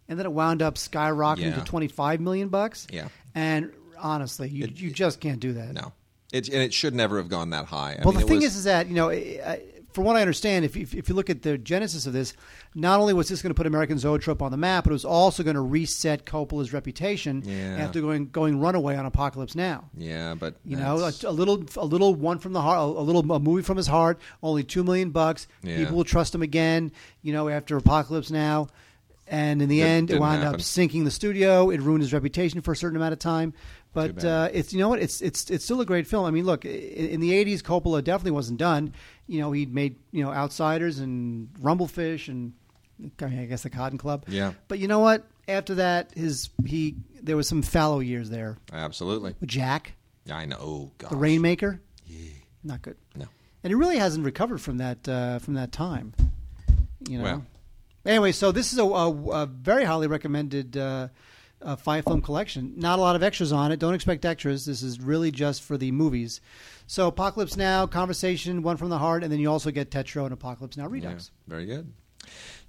and 0.10 0.20
then 0.20 0.26
it 0.26 0.32
wound 0.32 0.62
up 0.62 0.76
skyrocketing 0.76 1.52
Yeah. 1.52 1.56
to 1.56 1.64
twenty 1.64 1.88
five 1.88 2.20
million 2.20 2.50
bucks. 2.50 2.88
Yeah. 2.92 3.08
and 3.34 3.72
honestly, 4.00 4.50
you 4.50 4.68
you 4.74 4.92
just 4.92 5.20
can't 5.20 5.40
do 5.40 5.54
that. 5.54 5.74
No, 5.74 5.94
it, 6.34 6.48
and 6.50 6.62
it 6.62 6.74
should 6.74 6.94
never 6.96 7.18
have 7.18 7.30
gone 7.30 7.50
that 7.52 7.66
high. 7.66 7.94
I 8.00 8.02
Well, 8.04 8.14
mean, 8.14 8.22
the 8.22 8.28
thing 8.28 8.36
was- 8.38 8.46
is, 8.46 8.56
is 8.58 8.64
that 8.66 8.88
you 8.88 8.96
know, 8.96 9.10
I- 9.10 9.40
I- 9.46 9.62
from 9.94 10.04
what 10.04 10.18
I 10.18 10.22
understand, 10.22 10.66
if, 10.66 10.76
if 10.76 10.94
if 10.94 11.08
you 11.08 11.16
look 11.16 11.30
at 11.30 11.42
the 11.42 11.58
genesis 11.58 12.06
of 12.06 12.12
this, 12.12 12.34
not 12.76 13.00
only 13.00 13.14
was 13.14 13.30
this 13.30 13.42
going 13.42 13.52
to 13.52 13.56
put 13.56 13.66
American 13.66 13.98
Zoetrope 13.98 14.42
on 14.42 14.52
the 14.52 14.58
map, 14.58 14.84
but 14.84 14.90
it 14.90 14.94
was 14.94 15.06
also 15.06 15.42
going 15.42 15.54
to 15.56 15.62
reset 15.62 16.26
Coppola's 16.26 16.74
reputation 16.74 17.42
Yeah. 17.46 17.78
after 17.80 18.02
going 18.02 18.28
going 18.28 18.60
runaway 18.60 18.98
on 18.98 19.06
Apocalypse 19.06 19.56
Now. 19.56 19.86
yeah, 19.98 20.36
but 20.36 20.56
You 20.66 20.76
know, 20.76 20.98
a, 21.00 21.14
a 21.26 21.32
little, 21.32 21.64
a 21.78 21.86
little 21.86 22.14
one 22.14 22.40
from 22.40 22.52
the 22.52 22.62
heart, 22.62 22.78
a 22.80 23.02
little 23.02 23.22
a 23.32 23.40
movie 23.40 23.62
from 23.64 23.78
his 23.78 23.88
heart. 23.88 24.20
Only 24.44 24.64
two 24.66 24.84
million 24.84 25.12
bucks. 25.12 25.48
Yeah. 25.64 25.78
People 25.78 25.96
will 25.96 26.04
trust 26.04 26.36
him 26.36 26.42
again. 26.42 26.92
You 27.22 27.32
know, 27.32 27.48
after 27.48 27.78
Apocalypse 27.78 28.30
Now, 28.30 28.68
and 29.28 29.62
in 29.62 29.70
the 29.70 29.80
That 29.80 29.88
end, 29.88 30.12
it 30.12 30.20
wound 30.20 30.44
happen. 30.44 30.56
up 30.56 30.62
sinking 30.62 31.06
the 31.06 31.12
studio. 31.12 31.70
It 31.70 31.82
ruined 31.82 32.02
his 32.04 32.12
reputation 32.12 32.60
for 32.60 32.74
a 32.74 32.76
certain 32.76 32.98
amount 32.98 33.14
of 33.14 33.20
time. 33.20 33.54
But 33.96 34.24
uh, 34.24 34.50
it's 34.54 34.72
you 34.74 34.80
know 34.80 34.90
what 34.90 35.00
it's 35.02 35.22
it's 35.22 35.50
it's 35.50 35.64
still 35.66 35.82
a 35.82 35.86
great 35.86 36.06
film. 36.06 36.26
I 36.26 36.32
mean, 36.32 36.46
look, 36.46 36.66
i- 36.66 36.70
in 36.70 37.20
the 37.22 37.32
'80s, 37.32 37.62
Coppola 37.62 38.04
definitely 38.04 38.32
wasn't 38.32 38.60
done. 38.60 38.94
You 39.28 39.40
know, 39.42 39.52
he'd 39.52 39.74
made 39.74 39.96
you 40.12 40.24
know 40.24 40.32
Outsiders 40.32 41.00
and 41.00 41.50
Rumble 41.60 41.88
Fish 41.88 42.28
and 42.28 42.54
I, 43.22 43.26
mean, 43.26 43.40
I 43.40 43.46
guess 43.46 43.64
the 43.64 43.70
Cotton 43.70 43.98
Club. 43.98 44.26
Yeah. 44.28 44.54
But 44.68 44.80
you 44.80 44.88
know 44.88 45.00
what? 45.00 45.26
After 45.48 45.76
that, 45.76 46.12
his 46.16 46.50
he 46.66 46.96
there 47.22 47.36
was 47.36 47.48
some 47.48 47.62
fallow 47.62 48.00
years 48.00 48.30
there. 48.30 48.58
absolutely. 48.72 49.36
With 49.40 49.50
Jack, 49.50 49.94
I 50.32 50.46
know. 50.46 50.58
Oh, 50.60 50.92
gosh. 50.98 51.10
the 51.12 51.18
Rainmaker, 51.18 51.82
Yeah. 52.08 52.30
not 52.64 52.82
good. 52.82 52.98
No. 53.16 53.26
And 53.64 53.72
he 53.72 53.76
really 53.76 53.98
hasn't 53.98 54.24
recovered 54.26 54.60
from 54.62 54.78
that 54.78 55.08
uh, 55.08 55.40
from 55.40 55.56
that 55.56 55.72
time. 55.72 56.14
You 57.10 57.18
know. 57.20 57.24
Well. 57.24 57.46
Anyway, 58.06 58.32
so 58.32 58.52
this 58.52 58.72
is 58.72 58.78
a, 58.78 58.84
a, 58.84 59.10
a 59.32 59.46
very 59.48 59.84
highly 59.84 60.06
recommended 60.06 60.78
uh, 60.78 61.08
uh, 61.66 61.76
five 61.76 62.06
film 62.06 62.22
collection. 62.22 62.74
Not 62.78 63.00
a 63.00 63.02
lot 63.02 63.16
of 63.16 63.24
extras 63.24 63.52
on 63.52 63.72
it. 63.72 63.80
Don't 63.80 63.94
expect 63.94 64.24
extras. 64.24 64.66
This 64.66 64.82
is 64.84 65.00
really 65.02 65.32
just 65.32 65.64
for 65.64 65.78
the 65.78 65.92
movies. 65.92 66.40
So 66.88 67.08
Apocalypse 67.08 67.58
Now, 67.58 67.88
Conversation, 67.88 68.62
One 68.62 68.78
from 68.78 68.90
the 68.90 69.00
Heart, 69.00 69.24
and 69.24 69.32
then 69.32 69.40
you 69.40 69.52
also 69.52 69.72
get 69.72 69.90
Tetro 69.92 70.24
and 70.24 70.32
Apocalypse 70.34 70.78
Now 70.78 70.84
Yeah, 70.84 70.90
Redux. 70.92 71.32
very 71.48 71.66
good. 71.66 71.92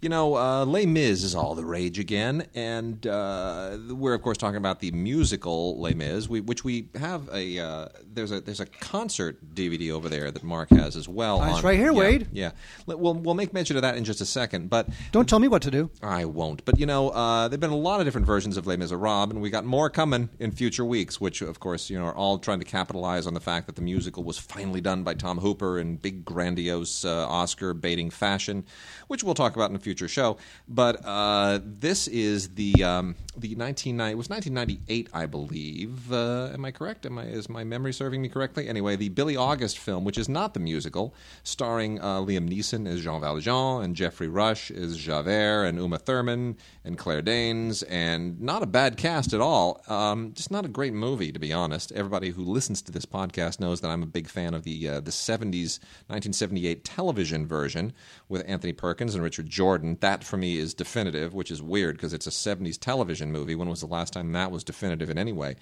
You 0.03 0.11
know, 0.11 0.37
uh, 0.37 0.67
Les 0.67 0.85
Mis 0.85 1.25
is 1.25 1.35
all 1.35 1.55
the 1.55 1.65
rage 1.65 1.99
again, 1.99 2.47
and 2.55 3.07
uh, 3.07 3.79
we're 3.89 4.13
of 4.13 4.21
course 4.21 4.37
talking 4.37 4.59
about 4.59 4.81
the 4.81 4.91
musical 4.91 5.81
Les 5.81 5.95
Mis, 5.95 6.29
we, 6.29 6.43
which 6.43 6.65
we 6.65 6.89
have 6.97 7.31
a 7.33 7.59
uh, 7.59 7.89
there's 8.13 8.31
a 8.31 8.43
there's 8.43 8.61
a 8.61 8.67
concert 8.67 9.39
DVD 9.55 9.91
over 9.93 10.11
there 10.11 10.31
that 10.31 10.43
Mark 10.43 10.69
has 10.69 10.97
as 10.97 11.09
well. 11.09 11.43
It's 11.45 11.65
right 11.65 11.79
here, 11.79 11.93
yeah, 11.93 11.99
Wade. 11.99 12.29
Yeah, 12.31 12.51
we'll 12.85 13.15
we'll 13.15 13.35
make 13.35 13.55
mention 13.55 13.77
of 13.77 13.83
that 13.83 13.97
in 13.97 14.05
just 14.05 14.21
a 14.21 14.27
second, 14.27 14.69
but 14.69 14.87
Don't 15.13 15.27
tell 15.27 15.39
me 15.39 15.49
what 15.49 15.63
to 15.63 15.71
do. 15.71 15.91
I 16.03 16.27
won't. 16.27 16.63
But 16.67 16.79
you 16.79 16.85
know, 16.85 17.09
uh, 17.09 17.49
there've 17.49 17.59
been 17.59 17.71
a 17.71 17.75
lot 17.75 17.99
of 18.01 18.07
different 18.07 18.27
versions 18.27 18.59
of 18.59 18.67
Les 18.67 18.77
Miserables, 18.77 19.31
and 19.31 19.41
we 19.41 19.49
got 19.49 19.65
more 19.65 19.89
coming 19.89 20.29
in 20.39 20.53
future 20.53 20.85
weeks. 20.85 21.23
Which, 21.23 21.41
of 21.41 21.59
course, 21.59 21.89
you 21.89 21.99
know, 21.99 22.05
are 22.05 22.15
all 22.15 22.39
trying 22.39 22.59
to 22.59 22.67
capitalize 22.67 23.27
on 23.27 23.33
the 23.33 23.41
fact 23.41 23.67
that 23.67 23.77
the 23.77 23.83
musical 23.83 24.25
was 24.25 24.37
finally 24.37 24.83
done 24.83 25.05
by 25.05 25.15
Tom 25.15 25.39
Hooper 25.39 25.79
in 25.79 25.97
big, 25.97 26.23
grandiose 26.23 27.03
uh, 27.07 27.27
Oscar-baiting 27.27 28.11
fashion, 28.11 28.67
which 29.09 29.25
we'll 29.25 29.35
talk 29.35 29.57
about 29.57 29.71
in 29.71 29.77
a 29.77 29.86
future 29.87 30.09
show. 30.09 30.37
But 30.67 31.01
uh, 31.05 31.61
this 31.63 32.09
is 32.09 32.49
the 32.57 32.83
um, 32.83 33.15
the 33.37 33.55
1990 33.55 34.13
it 34.13 34.19
was 34.19 34.29
1998, 34.29 35.09
I 35.13 35.27
believe. 35.27 36.13
Uh, 36.13 36.51
am 36.53 36.65
I 36.65 36.73
correct? 36.73 37.07
Am 37.07 37.19
I 37.19 37.25
is 37.27 37.49
my 37.49 37.63
memory 37.63 37.93
serving 37.93 38.21
me 38.21 38.29
correctly? 38.29 38.69
Anyway, 38.69 38.97
the 38.97 39.11
Bille 39.11 39.39
August 39.39 39.79
film, 39.79 40.03
which 40.05 40.19
is 40.19 40.29
not 40.29 40.55
the 40.55 40.61
musical, 40.61 41.15
starring 41.45 42.01
uh, 42.01 42.21
Liam 42.21 42.49
Neeson 42.51 42.89
as 42.89 43.01
Jean 43.05 43.21
Valjean 43.21 43.85
and 43.85 43.95
Geoffrey 43.95 44.27
Rush 44.27 44.73
as 44.73 44.97
Javert 44.97 45.67
and 45.67 45.79
Uma 45.79 45.99
Thurman 45.99 46.57
and 46.85 46.99
Claire 46.99 47.23
Danes, 47.23 47.85
and 47.85 48.41
not 48.41 48.65
a 48.65 48.67
bad 48.67 48.97
cast 48.97 49.33
at 49.33 49.41
all. 49.41 49.83
Um, 49.87 50.33
just 50.35 50.51
not 50.51 50.65
a 50.65 50.69
great 50.69 50.95
movie, 50.95 51.31
to 51.31 51.39
be 51.39 51.53
honest. 51.53 51.93
Everybody 51.93 52.31
who 52.31 52.43
listens 52.43 52.83
to 52.83 52.91
this 52.91 53.07
podcast 53.07 53.61
knows 53.61 53.83
that 53.83 53.91
I'm 53.91 54.03
a 54.03 54.07
big 54.07 54.29
fan 54.29 54.53
of 54.53 54.65
the 54.65 54.89
uh, 54.89 55.01
the 55.01 55.13
70s 55.13 55.79
1978 56.09 56.83
television 56.85 57.47
version 57.47 57.93
with 58.29 58.43
Anthony 58.47 58.73
Perkins 58.73 59.15
and 59.15 59.23
Richard 59.23 59.49
Jordan. 59.49 59.99
That 60.01 60.25
for 60.25 60.37
me 60.37 60.59
is 60.59 60.75
definitive, 60.75 61.33
which 61.33 61.51
is 61.51 61.63
weird 61.63 61.97
because 61.97 62.13
it's 62.13 62.27
a 62.27 62.31
70s 62.31 62.79
television 62.79 63.31
movie. 63.31 63.55
When 63.55 63.69
was 63.69 63.81
the 63.81 63.87
last 63.87 64.13
time 64.13 64.33
that 64.33 64.51
was 64.51 64.65
definitive 64.65 65.11
in 65.11 65.19
any 65.19 65.33
way? 65.33 65.57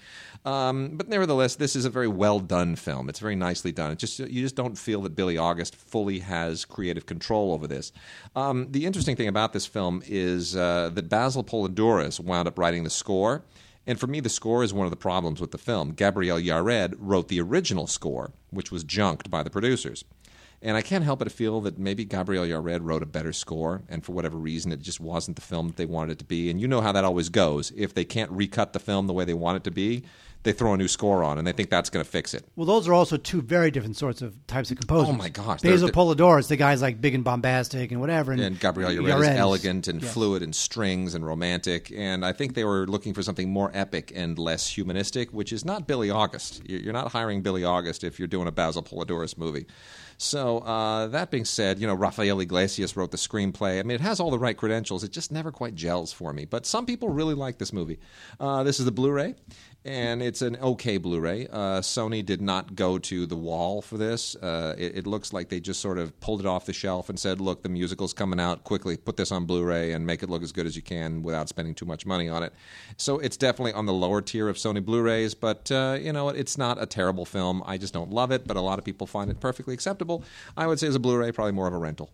Um, 0.45 0.91
but 0.97 1.07
nevertheless, 1.07 1.55
this 1.55 1.75
is 1.75 1.85
a 1.85 1.89
very 1.89 2.07
well 2.07 2.39
done 2.39 2.75
film. 2.75 3.09
It's 3.09 3.19
very 3.19 3.35
nicely 3.35 3.71
done. 3.71 3.95
Just 3.97 4.19
you 4.19 4.41
just 4.41 4.55
don't 4.55 4.77
feel 4.77 5.01
that 5.01 5.15
Bille 5.15 5.37
August 5.37 5.75
fully 5.75 6.19
has 6.19 6.65
creative 6.65 7.05
control 7.05 7.53
over 7.53 7.67
this. 7.67 7.91
Um, 8.35 8.71
the 8.71 8.85
interesting 8.85 9.15
thing 9.15 9.27
about 9.27 9.53
this 9.53 9.65
film 9.65 10.01
is 10.05 10.55
uh, 10.55 10.89
that 10.93 11.09
Basil 11.09 11.43
Poledouris 11.43 12.19
wound 12.19 12.47
up 12.47 12.57
writing 12.57 12.83
the 12.83 12.89
score. 12.89 13.43
And 13.87 13.99
for 13.99 14.07
me, 14.07 14.19
the 14.19 14.29
score 14.29 14.63
is 14.63 14.73
one 14.73 14.87
of 14.87 14.89
the 14.89 14.97
problems 14.97 15.39
with 15.39 15.51
the 15.51 15.59
film. 15.59 15.91
Gabriel 15.91 16.39
Yared 16.39 16.95
wrote 16.97 17.27
the 17.27 17.39
original 17.39 17.85
score, 17.85 18.31
which 18.49 18.71
was 18.71 18.83
junked 18.83 19.29
by 19.29 19.43
the 19.43 19.51
producers. 19.51 20.03
And 20.65 20.75
I 20.75 20.81
can't 20.81 21.03
help 21.03 21.19
but 21.19 21.31
feel 21.31 21.61
that 21.61 21.77
maybe 21.77 22.05
Gabriel 22.05 22.43
Yared 22.43 22.79
wrote 22.81 23.03
a 23.03 23.05
better 23.05 23.31
score, 23.31 23.83
and 23.87 24.03
for 24.03 24.13
whatever 24.13 24.35
reason, 24.35 24.71
it 24.71 24.81
just 24.81 24.99
wasn't 24.99 25.35
the 25.35 25.43
film 25.43 25.67
that 25.67 25.77
they 25.77 25.85
wanted 25.85 26.13
it 26.13 26.19
to 26.19 26.25
be. 26.25 26.49
And 26.49 26.59
you 26.59 26.67
know 26.67 26.81
how 26.81 26.91
that 26.91 27.05
always 27.05 27.29
goes. 27.29 27.71
If 27.75 27.93
they 27.93 28.03
can't 28.03 28.31
recut 28.31 28.73
the 28.73 28.79
film 28.79 29.05
the 29.05 29.13
way 29.13 29.25
they 29.25 29.35
want 29.35 29.57
it 29.57 29.63
to 29.65 29.71
be, 29.71 30.05
they 30.41 30.53
throw 30.53 30.73
a 30.73 30.77
new 30.77 30.87
score 30.87 31.23
on, 31.23 31.37
and 31.37 31.45
they 31.45 31.51
think 31.51 31.69
that's 31.69 31.91
going 31.91 32.03
to 32.03 32.09
fix 32.09 32.33
it. 32.33 32.45
Well, 32.55 32.65
those 32.65 32.87
are 32.87 32.93
also 32.93 33.15
two 33.15 33.43
very 33.43 33.69
different 33.69 33.95
sorts 33.95 34.23
of 34.23 34.35
types 34.47 34.71
of 34.71 34.77
composers. 34.77 35.09
Oh, 35.09 35.13
my 35.13 35.29
gosh. 35.29 35.61
Basil 35.61 35.87
They're- 35.87 35.93
Poledouris, 35.93 36.47
the 36.47 36.55
guy's 36.55 36.81
like 36.81 36.99
big 36.99 37.13
and 37.13 37.23
bombastic 37.23 37.91
and 37.91 38.01
whatever, 38.01 38.31
and, 38.31 38.41
and 38.41 38.59
Gabriel 38.59 38.89
Yared 38.89 39.21
is 39.21 39.27
elegant 39.37 39.87
and 39.87 40.01
yeah. 40.01 40.09
fluid 40.09 40.41
and 40.41 40.55
strings 40.55 41.13
and 41.13 41.23
romantic. 41.23 41.91
And 41.95 42.25
I 42.25 42.31
think 42.31 42.55
they 42.55 42.63
were 42.63 42.87
looking 42.87 43.13
for 43.13 43.21
something 43.21 43.51
more 43.51 43.69
epic 43.73 44.11
and 44.15 44.39
less 44.39 44.67
humanistic, 44.67 45.31
which 45.31 45.53
is 45.53 45.63
not 45.63 45.87
Bille 45.87 46.11
August. 46.11 46.61
You're 46.67 46.79
you're 46.79 46.93
not 46.93 47.11
hiring 47.11 47.41
Bille 47.41 47.65
August 47.65 48.03
if 48.03 48.17
you're 48.17 48.27
doing 48.27 48.47
a 48.47 48.51
Basil 48.51 48.81
Poledouris 48.81 49.37
movie. 49.37 49.65
So 50.17 50.59
uh, 50.59 51.07
that 51.07 51.31
being 51.31 51.45
said, 51.45 51.79
you 51.79 51.87
know 51.87 51.93
Rafael 51.93 52.39
Yglesias 52.39 52.95
wrote 52.95 53.11
the 53.11 53.17
screenplay. 53.17 53.79
I 53.79 53.83
mean, 53.83 53.95
it 53.95 54.01
has 54.01 54.19
all 54.19 54.31
the 54.31 54.39
right 54.39 54.55
credentials. 54.55 55.03
It 55.03 55.11
just 55.11 55.31
never 55.31 55.51
quite 55.51 55.75
gels 55.75 56.13
for 56.13 56.31
me. 56.33 56.45
But 56.45 56.65
some 56.65 56.85
people 56.85 57.09
really 57.09 57.33
like 57.35 57.57
this 57.57 57.73
movie. 57.73 57.99
Uh, 58.39 58.63
this 58.63 58.79
is 58.79 58.85
the 58.85 58.91
Blu-ray. 58.91 59.35
And 59.85 60.23
it's 60.23 60.41
an 60.41 60.57
okay 60.57 60.97
Blu-ray. 60.97 61.47
Uh, 61.47 61.79
Sony 61.79 62.25
did 62.25 62.41
not 62.41 62.75
go 62.75 62.97
to 62.97 63.27
the 63.27 63.35
wall 63.35 63.83
for 63.83 63.97
this. 63.99 64.35
Uh, 64.35 64.73
it, 64.77 64.97
it 64.97 65.07
looks 65.07 65.31
like 65.31 65.49
they 65.49 65.59
just 65.59 65.79
sort 65.79 65.99
of 65.99 66.19
pulled 66.19 66.39
it 66.39 66.47
off 66.47 66.65
the 66.65 66.73
shelf 66.73 67.07
and 67.07 67.19
said, 67.19 67.39
"Look, 67.39 67.61
the 67.61 67.69
musical's 67.69 68.11
coming 68.11 68.39
out 68.39 68.63
quickly. 68.63 68.97
Put 68.97 69.15
this 69.15 69.31
on 69.31 69.45
Blu-ray 69.45 69.91
and 69.91 70.05
make 70.05 70.23
it 70.23 70.29
look 70.29 70.41
as 70.41 70.51
good 70.51 70.65
as 70.65 70.75
you 70.75 70.81
can 70.81 71.21
without 71.21 71.49
spending 71.49 71.75
too 71.75 71.85
much 71.85 72.05
money 72.05 72.27
on 72.27 72.41
it." 72.41 72.51
So 72.97 73.19
it's 73.19 73.37
definitely 73.37 73.73
on 73.73 73.85
the 73.85 73.93
lower 73.93 74.21
tier 74.21 74.49
of 74.49 74.57
Sony 74.57 74.83
Blu-rays, 74.83 75.35
but 75.35 75.71
uh, 75.71 75.97
you 76.01 76.11
know? 76.11 76.29
It's 76.29 76.57
not 76.57 76.81
a 76.81 76.87
terrible 76.87 77.25
film. 77.25 77.61
I 77.65 77.77
just 77.77 77.93
don't 77.93 78.09
love 78.09 78.31
it, 78.31 78.47
but 78.47 78.57
a 78.57 78.61
lot 78.61 78.79
of 78.79 78.85
people 78.85 79.05
find 79.05 79.29
it 79.29 79.39
perfectly 79.39 79.75
acceptable. 79.75 80.23
I 80.57 80.65
would 80.65 80.79
say 80.79 80.87
as 80.87 80.95
a 80.95 80.99
Blu-ray, 80.99 81.31
probably 81.31 81.51
more 81.51 81.67
of 81.67 81.73
a 81.73 81.77
rental. 81.77 82.09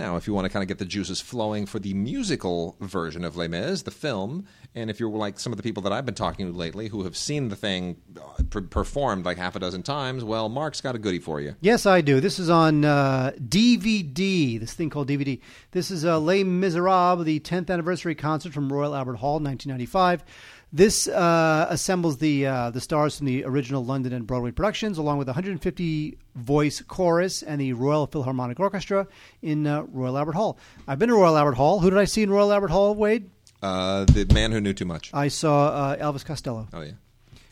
Now, 0.00 0.16
if 0.16 0.26
you 0.26 0.32
want 0.32 0.46
to 0.46 0.48
kind 0.48 0.62
of 0.62 0.68
get 0.68 0.78
the 0.78 0.86
juices 0.86 1.20
flowing 1.20 1.66
for 1.66 1.78
the 1.78 1.92
musical 1.92 2.74
version 2.80 3.22
of 3.22 3.36
Les 3.36 3.48
Mis, 3.48 3.82
the 3.82 3.90
film, 3.90 4.46
and 4.74 4.88
if 4.88 4.98
you're 4.98 5.10
like 5.10 5.38
some 5.38 5.52
of 5.52 5.58
the 5.58 5.62
people 5.62 5.82
that 5.82 5.92
I've 5.92 6.06
been 6.06 6.14
talking 6.14 6.50
to 6.50 6.56
lately 6.56 6.88
who 6.88 7.04
have 7.04 7.14
seen 7.14 7.50
the 7.50 7.54
thing 7.54 8.00
uh, 8.18 8.60
performed 8.70 9.26
like 9.26 9.36
half 9.36 9.56
a 9.56 9.58
dozen 9.58 9.82
times, 9.82 10.24
well, 10.24 10.48
Mark's 10.48 10.80
got 10.80 10.94
a 10.94 10.98
goodie 10.98 11.18
for 11.18 11.38
you. 11.38 11.54
Yes, 11.60 11.84
I 11.84 12.00
do. 12.00 12.18
This 12.18 12.38
is 12.38 12.48
on 12.48 12.82
uh, 12.82 13.32
DVD, 13.38 14.58
this 14.58 14.72
thing 14.72 14.88
called 14.88 15.06
DVD. 15.06 15.38
This 15.72 15.90
is 15.90 16.06
uh, 16.06 16.18
Les 16.18 16.44
Miserables, 16.44 17.26
the 17.26 17.38
10th 17.40 17.68
anniversary 17.68 18.14
concert 18.14 18.54
from 18.54 18.72
Royal 18.72 18.94
Albert 18.94 19.16
Hall, 19.16 19.34
1995. 19.34 20.24
This 20.72 21.08
uh, 21.08 21.66
assembles 21.68 22.18
the 22.18 22.46
uh, 22.46 22.70
the 22.70 22.80
stars 22.80 23.18
from 23.18 23.26
the 23.26 23.44
original 23.44 23.84
London 23.84 24.12
and 24.12 24.24
Broadway 24.24 24.52
productions, 24.52 24.98
along 24.98 25.18
with 25.18 25.26
a 25.26 25.32
150 25.32 26.18
voice 26.36 26.80
chorus 26.82 27.42
and 27.42 27.60
the 27.60 27.72
Royal 27.72 28.06
Philharmonic 28.06 28.60
Orchestra 28.60 29.08
in 29.42 29.66
uh, 29.66 29.82
Royal 29.90 30.16
Albert 30.16 30.34
Hall. 30.34 30.58
I've 30.86 31.00
been 31.00 31.08
to 31.08 31.16
Royal 31.16 31.36
Albert 31.36 31.54
Hall. 31.54 31.80
Who 31.80 31.90
did 31.90 31.98
I 31.98 32.04
see 32.04 32.22
in 32.22 32.30
Royal 32.30 32.52
Albert 32.52 32.70
Hall, 32.70 32.94
Wade? 32.94 33.28
Uh, 33.60 34.04
the 34.04 34.26
man 34.32 34.52
who 34.52 34.60
knew 34.60 34.72
too 34.72 34.84
much. 34.84 35.10
I 35.12 35.26
saw 35.26 35.68
uh, 35.68 35.96
Elvis 35.96 36.24
Costello. 36.24 36.68
Oh, 36.72 36.82
yeah. 36.82 36.92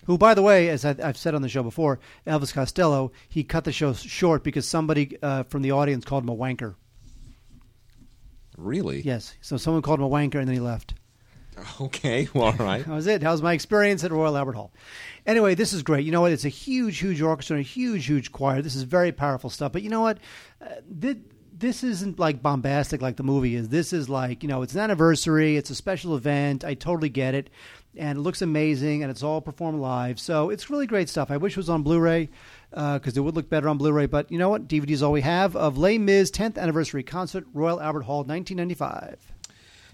Who, 0.06 0.16
by 0.16 0.34
the 0.34 0.42
way, 0.42 0.68
as 0.68 0.84
I, 0.84 0.94
I've 1.02 1.18
said 1.18 1.34
on 1.34 1.42
the 1.42 1.48
show 1.48 1.62
before, 1.62 1.98
Elvis 2.26 2.54
Costello, 2.54 3.12
he 3.28 3.42
cut 3.42 3.64
the 3.64 3.72
show 3.72 3.92
short 3.92 4.44
because 4.44 4.66
somebody 4.66 5.18
uh, 5.22 5.42
from 5.42 5.62
the 5.62 5.72
audience 5.72 6.04
called 6.04 6.22
him 6.22 6.30
a 6.30 6.36
wanker. 6.36 6.76
Really? 8.56 9.02
Yes, 9.02 9.34
so 9.40 9.56
someone 9.56 9.82
called 9.82 9.98
him 9.98 10.06
a 10.06 10.08
wanker 10.08 10.36
and 10.36 10.48
then 10.48 10.54
he 10.54 10.60
left. 10.60 10.94
Okay, 11.80 12.28
well, 12.34 12.46
all 12.46 12.52
right. 12.54 12.84
That 12.84 12.94
was 12.94 13.06
it. 13.06 13.20
That 13.20 13.30
was 13.30 13.42
my 13.42 13.52
experience 13.52 14.04
at 14.04 14.10
Royal 14.10 14.36
Albert 14.36 14.54
Hall. 14.54 14.72
Anyway, 15.26 15.54
this 15.54 15.72
is 15.72 15.82
great. 15.82 16.04
You 16.04 16.12
know 16.12 16.20
what? 16.20 16.32
It's 16.32 16.44
a 16.44 16.50
huge, 16.50 16.98
huge 16.98 17.20
orchestra 17.20 17.56
and 17.56 17.64
a 17.64 17.68
huge, 17.68 18.06
huge 18.06 18.32
choir. 18.32 18.62
This 18.62 18.74
is 18.74 18.82
very 18.82 19.12
powerful 19.12 19.50
stuff. 19.50 19.72
But 19.72 19.82
you 19.82 19.90
know 19.90 20.00
what? 20.00 20.18
Uh, 20.60 20.66
this, 20.88 21.84
isn't 21.84 22.18
like 22.18 22.42
bombastic 22.42 23.02
like 23.02 23.16
the 23.16 23.22
movie 23.22 23.54
is. 23.54 23.68
This 23.68 23.92
is 23.92 24.08
like, 24.08 24.42
you 24.42 24.48
know, 24.48 24.62
it's 24.62 24.74
an 24.74 24.80
anniversary, 24.80 25.56
it's 25.56 25.70
a 25.70 25.74
special 25.74 26.16
event. 26.16 26.64
I 26.64 26.74
totally 26.74 27.08
get 27.08 27.34
it. 27.34 27.50
And 27.96 28.18
it 28.18 28.22
looks 28.22 28.42
amazing, 28.42 29.02
and 29.02 29.10
it's 29.10 29.24
all 29.24 29.40
performed 29.40 29.80
live. 29.80 30.20
So 30.20 30.50
it's 30.50 30.70
really 30.70 30.86
great 30.86 31.08
stuff. 31.08 31.30
I 31.30 31.36
wish 31.36 31.54
it 31.54 31.56
was 31.56 31.68
on 31.68 31.82
Blu 31.82 31.98
ray 31.98 32.28
because 32.70 33.16
it 33.16 33.20
would 33.20 33.34
look 33.34 33.48
better 33.48 33.68
on 33.68 33.78
Blu 33.78 33.92
ray. 33.92 34.06
But 34.06 34.30
you 34.30 34.38
know 34.38 34.50
what? 34.50 34.68
DVD 34.68 34.90
is 34.90 35.02
all 35.02 35.12
we 35.12 35.22
have 35.22 35.56
of 35.56 35.78
Les 35.78 35.98
Mis 35.98 36.30
10th 36.30 36.58
Anniversary 36.58 37.02
Concert, 37.02 37.44
Royal 37.52 37.80
Albert 37.80 38.02
Hall, 38.02 38.18
1995. 38.18 39.37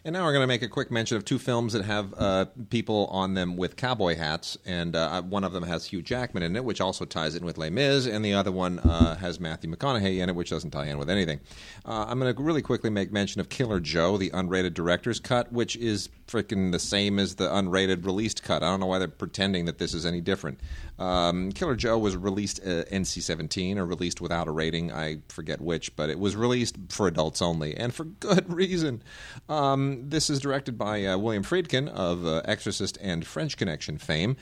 And 0.06 0.12
now 0.12 0.24
we're 0.24 0.32
going 0.32 0.42
to 0.42 0.46
make 0.46 0.60
a 0.60 0.68
quick 0.68 0.90
mention 0.90 1.16
of 1.16 1.24
two 1.24 1.38
films 1.38 1.72
that 1.72 1.82
have 1.86 2.12
uh, 2.18 2.44
people 2.68 3.06
on 3.06 3.32
them 3.32 3.56
with 3.56 3.74
cowboy 3.76 4.16
hats, 4.16 4.58
and 4.66 4.94
uh, 4.94 5.22
one 5.22 5.44
of 5.44 5.54
them 5.54 5.62
has 5.62 5.86
Hugh 5.86 6.02
Jackman 6.02 6.42
in 6.42 6.54
it, 6.56 6.62
which 6.62 6.82
also 6.82 7.06
ties 7.06 7.34
in 7.34 7.42
with 7.42 7.56
Les 7.56 7.70
Mis, 7.70 8.06
and 8.06 8.22
the 8.22 8.34
other 8.34 8.52
one 8.52 8.80
uh, 8.80 9.16
has 9.16 9.40
Matthew 9.40 9.74
McConaughey 9.74 10.18
in 10.18 10.28
it, 10.28 10.34
which 10.34 10.50
doesn't 10.50 10.72
tie 10.72 10.88
in 10.88 10.98
with 10.98 11.08
anything. 11.08 11.40
Uh, 11.86 12.04
I'm 12.06 12.20
going 12.20 12.36
to 12.36 12.42
really 12.42 12.60
quickly 12.60 12.90
make 12.90 13.12
mention 13.12 13.40
of 13.40 13.48
Killer 13.48 13.80
Joe, 13.80 14.18
the 14.18 14.28
unrated 14.28 14.74
director's 14.74 15.20
cut, 15.20 15.50
which 15.50 15.74
is 15.76 16.10
freaking 16.26 16.70
the 16.70 16.78
same 16.78 17.18
as 17.18 17.36
the 17.36 17.48
unrated 17.48 18.04
released 18.04 18.42
cut. 18.42 18.62
I 18.62 18.66
don't 18.70 18.80
know 18.80 18.86
why 18.86 18.98
they're 18.98 19.08
pretending 19.08 19.64
that 19.64 19.78
this 19.78 19.94
is 19.94 20.04
any 20.04 20.20
different. 20.20 20.60
Um, 20.98 21.50
Killer 21.52 21.74
Joe 21.74 21.98
was 21.98 22.16
released 22.16 22.60
uh, 22.60 22.84
NC-17 22.84 23.76
or 23.76 23.86
released 23.86 24.20
without 24.20 24.46
a 24.48 24.50
rating. 24.50 24.92
I 24.92 25.18
forget 25.28 25.60
which, 25.60 25.94
but 25.96 26.10
it 26.10 26.18
was 26.18 26.36
released 26.36 26.76
for 26.88 27.08
adults 27.08 27.42
only, 27.42 27.76
and 27.76 27.92
for 27.92 28.04
good 28.04 28.52
reason. 28.52 29.02
Um, 29.48 30.08
this 30.08 30.30
is 30.30 30.40
directed 30.40 30.78
by 30.78 31.04
uh, 31.04 31.18
William 31.18 31.42
Friedkin 31.42 31.88
of 31.88 32.24
uh, 32.24 32.42
Exorcist 32.44 32.98
and 33.00 33.26
French 33.26 33.56
Connection 33.56 33.98
fame. 33.98 34.36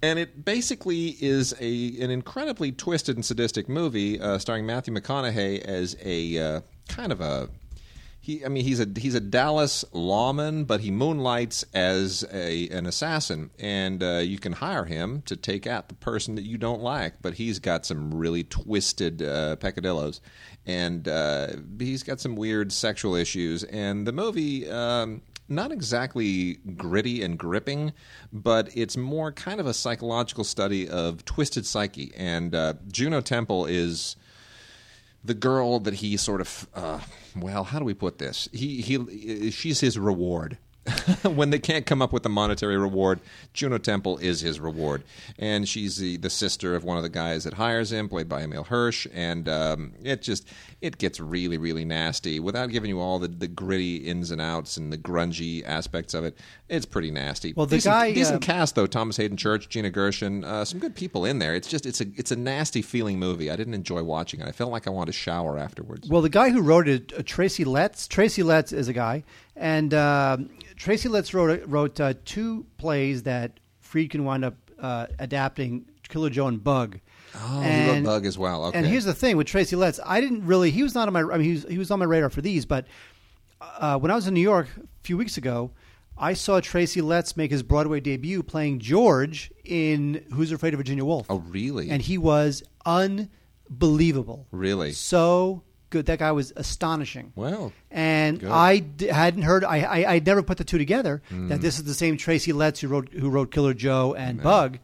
And 0.00 0.18
it 0.18 0.44
basically 0.44 1.16
is 1.20 1.54
a 1.60 2.00
an 2.00 2.10
incredibly 2.10 2.70
twisted 2.70 3.16
and 3.16 3.24
sadistic 3.24 3.68
movie 3.68 4.20
uh, 4.20 4.38
starring 4.38 4.64
Matthew 4.64 4.94
McConaughey 4.94 5.60
as 5.60 5.96
a 6.04 6.38
uh, 6.38 6.60
kind 6.88 7.10
of 7.10 7.20
a 7.20 7.48
he 8.28 8.44
I 8.44 8.48
mean 8.48 8.62
he's 8.62 8.78
a 8.78 8.86
he's 8.96 9.14
a 9.14 9.20
Dallas 9.20 9.86
lawman, 9.92 10.64
but 10.64 10.82
he 10.82 10.90
moonlights 10.90 11.64
as 11.72 12.26
a 12.30 12.68
an 12.68 12.84
assassin, 12.84 13.50
and 13.58 14.02
uh, 14.02 14.18
you 14.18 14.38
can 14.38 14.52
hire 14.52 14.84
him 14.84 15.22
to 15.22 15.34
take 15.34 15.66
out 15.66 15.88
the 15.88 15.94
person 15.94 16.34
that 16.34 16.42
you 16.44 16.58
don't 16.58 16.82
like. 16.82 17.22
But 17.22 17.34
he's 17.34 17.58
got 17.58 17.86
some 17.86 18.12
really 18.12 18.44
twisted 18.44 19.22
uh, 19.22 19.56
peccadillos, 19.56 20.20
and 20.66 21.08
uh, 21.08 21.46
he's 21.78 22.02
got 22.02 22.20
some 22.20 22.36
weird 22.36 22.70
sexual 22.70 23.16
issues. 23.16 23.64
And 23.64 24.06
the 24.06 24.12
movie. 24.12 24.70
Um, 24.70 25.22
not 25.50 25.72
exactly 25.72 26.58
gritty 26.76 27.22
and 27.22 27.38
gripping, 27.38 27.94
but 28.30 28.68
it's 28.76 28.98
more 28.98 29.32
kind 29.32 29.60
of 29.60 29.66
a 29.66 29.72
psychological 29.72 30.44
study 30.44 30.86
of 30.86 31.24
twisted 31.24 31.64
psyche. 31.64 32.12
And 32.14 32.54
uh, 32.54 32.74
Juno 32.92 33.22
Temple 33.22 33.64
is 33.64 34.16
the 35.24 35.32
girl 35.32 35.80
that 35.80 35.94
he 35.94 36.18
sort 36.18 36.42
of 36.42 36.68
uh, 36.74 37.00
well 37.40 37.64
how 37.64 37.78
do 37.78 37.84
we 37.84 37.94
put 37.94 38.18
this? 38.18 38.48
He 38.52 38.80
he 38.80 39.50
she's 39.50 39.80
his 39.80 39.98
reward 39.98 40.58
when 41.24 41.50
they 41.50 41.58
can't 41.58 41.86
come 41.86 42.02
up 42.02 42.12
with 42.12 42.24
a 42.26 42.28
monetary 42.28 42.76
reward 42.76 43.20
juno 43.52 43.78
temple 43.78 44.18
is 44.18 44.40
his 44.40 44.60
reward. 44.60 45.02
And 45.38 45.68
she's 45.68 45.96
the, 45.96 46.16
the 46.16 46.30
sister 46.30 46.74
of 46.74 46.84
one 46.84 46.96
of 46.96 47.02
the 47.02 47.08
guys 47.08 47.44
that 47.44 47.54
hires 47.54 47.92
him 47.92 48.08
played 48.08 48.28
by 48.28 48.42
Emile 48.42 48.64
Hirsch. 48.64 49.06
And 49.12 49.48
um, 49.48 49.92
it 50.02 50.22
just 50.22 50.48
it 50.80 50.98
gets 50.98 51.20
really 51.20 51.58
really 51.58 51.84
nasty. 51.84 52.40
Without 52.40 52.70
giving 52.70 52.88
you 52.88 53.00
all 53.00 53.18
the, 53.18 53.28
the 53.28 53.48
gritty 53.48 53.96
ins 53.96 54.30
and 54.30 54.40
outs 54.40 54.76
and 54.76 54.92
the 54.92 54.98
grungy 54.98 55.64
aspects 55.66 56.14
of 56.14 56.24
it 56.24 56.38
it's 56.68 56.84
pretty 56.84 57.10
nasty. 57.10 57.54
Well, 57.54 57.66
the 57.66 57.76
decent, 57.76 57.92
guy, 57.94 58.12
decent 58.12 58.44
uh, 58.44 58.46
cast 58.46 58.74
though. 58.74 58.86
Thomas 58.86 59.16
Haden 59.16 59.36
Church 59.36 59.68
gina 59.68 59.90
gershon 59.90 60.44
uh, 60.44 60.64
some 60.64 60.78
good 60.78 60.94
people 60.94 61.24
in 61.24 61.38
there. 61.38 61.54
It's 61.54 61.68
just 61.68 61.86
it's 61.86 62.00
a 62.00 62.06
it's 62.16 62.30
a 62.30 62.36
nasty 62.36 62.82
feeling 62.82 63.18
movie. 63.18 63.50
I 63.50 63.56
didn't 63.56 63.74
enjoy 63.74 64.02
watching 64.02 64.40
it. 64.40 64.48
I 64.48 64.52
felt 64.52 64.70
like 64.70 64.86
i 64.86 64.90
wanted 64.90 65.12
to 65.12 65.18
shower 65.18 65.58
afterwards. 65.58 66.08
Well, 66.08 66.22
the 66.22 66.28
guy 66.28 66.50
who 66.50 66.60
wrote 66.60 66.88
it, 66.88 67.12
uh, 67.16 67.22
Tracy 67.24 67.64
Letts. 67.64 68.06
Tracy 68.06 68.42
Letts 68.42 68.72
is 68.72 68.88
a 68.88 68.92
guy, 68.92 69.24
and 69.58 69.92
uh, 69.92 70.38
Tracy 70.76 71.08
Letts 71.08 71.34
wrote 71.34 71.62
wrote 71.66 72.00
uh, 72.00 72.14
two 72.24 72.66
plays 72.76 73.24
that 73.24 73.60
Friedkin 73.82 74.20
wound 74.20 74.44
up 74.44 74.54
uh, 74.78 75.06
adapting: 75.18 75.86
Killer 76.08 76.30
Joe 76.30 76.46
and 76.46 76.62
Bug. 76.62 77.00
Oh, 77.34 77.60
he 77.60 77.88
wrote 77.88 78.04
Bug 78.04 78.26
as 78.26 78.38
well. 78.38 78.66
Okay. 78.66 78.78
And 78.78 78.86
here's 78.86 79.04
the 79.04 79.14
thing 79.14 79.36
with 79.36 79.46
Tracy 79.46 79.76
Letts, 79.76 80.00
I 80.04 80.20
didn't 80.20 80.46
really. 80.46 80.70
He 80.70 80.82
was 80.82 80.94
not 80.94 81.08
on 81.08 81.12
my. 81.12 81.20
I 81.20 81.38
mean, 81.38 81.44
he 81.44 81.52
was, 81.52 81.64
he 81.64 81.78
was 81.78 81.90
on 81.90 81.98
my 81.98 82.04
radar 82.04 82.30
for 82.30 82.40
these, 82.40 82.64
but 82.64 82.86
uh, 83.60 83.98
when 83.98 84.10
I 84.10 84.14
was 84.14 84.26
in 84.26 84.34
New 84.34 84.40
York 84.40 84.68
a 84.76 85.04
few 85.04 85.16
weeks 85.16 85.36
ago, 85.36 85.70
I 86.16 86.34
saw 86.34 86.60
Tracy 86.60 87.00
Letts 87.00 87.36
make 87.36 87.50
his 87.50 87.62
Broadway 87.62 88.00
debut 88.00 88.42
playing 88.42 88.80
George 88.80 89.52
in 89.64 90.24
Who's 90.32 90.52
Afraid 90.52 90.74
of 90.74 90.78
Virginia 90.78 91.04
Woolf. 91.04 91.26
Oh, 91.28 91.38
really? 91.38 91.90
And 91.90 92.02
he 92.02 92.18
was 92.18 92.62
unbelievable. 92.84 94.46
Really? 94.50 94.92
So 94.92 95.62
good. 95.90 96.06
That 96.06 96.18
guy 96.18 96.32
was 96.32 96.52
astonishing. 96.56 97.32
Well, 97.36 97.72
And 97.90 98.40
Good. 98.40 98.50
I 98.50 98.78
d- 98.78 99.06
hadn't 99.06 99.42
heard. 99.42 99.64
I, 99.64 99.78
I 99.80 100.14
I 100.14 100.18
never 100.18 100.42
put 100.42 100.58
the 100.58 100.64
two 100.64 100.78
together. 100.78 101.22
That 101.30 101.60
this 101.60 101.78
is 101.78 101.84
the 101.84 101.94
same 101.94 102.16
Tracy 102.16 102.52
Letts 102.52 102.80
who 102.80 102.88
wrote 102.88 103.08
who 103.12 103.30
wrote 103.30 103.50
Killer 103.50 103.74
Joe 103.74 104.14
and 104.14 104.42
Bug. 104.42 104.78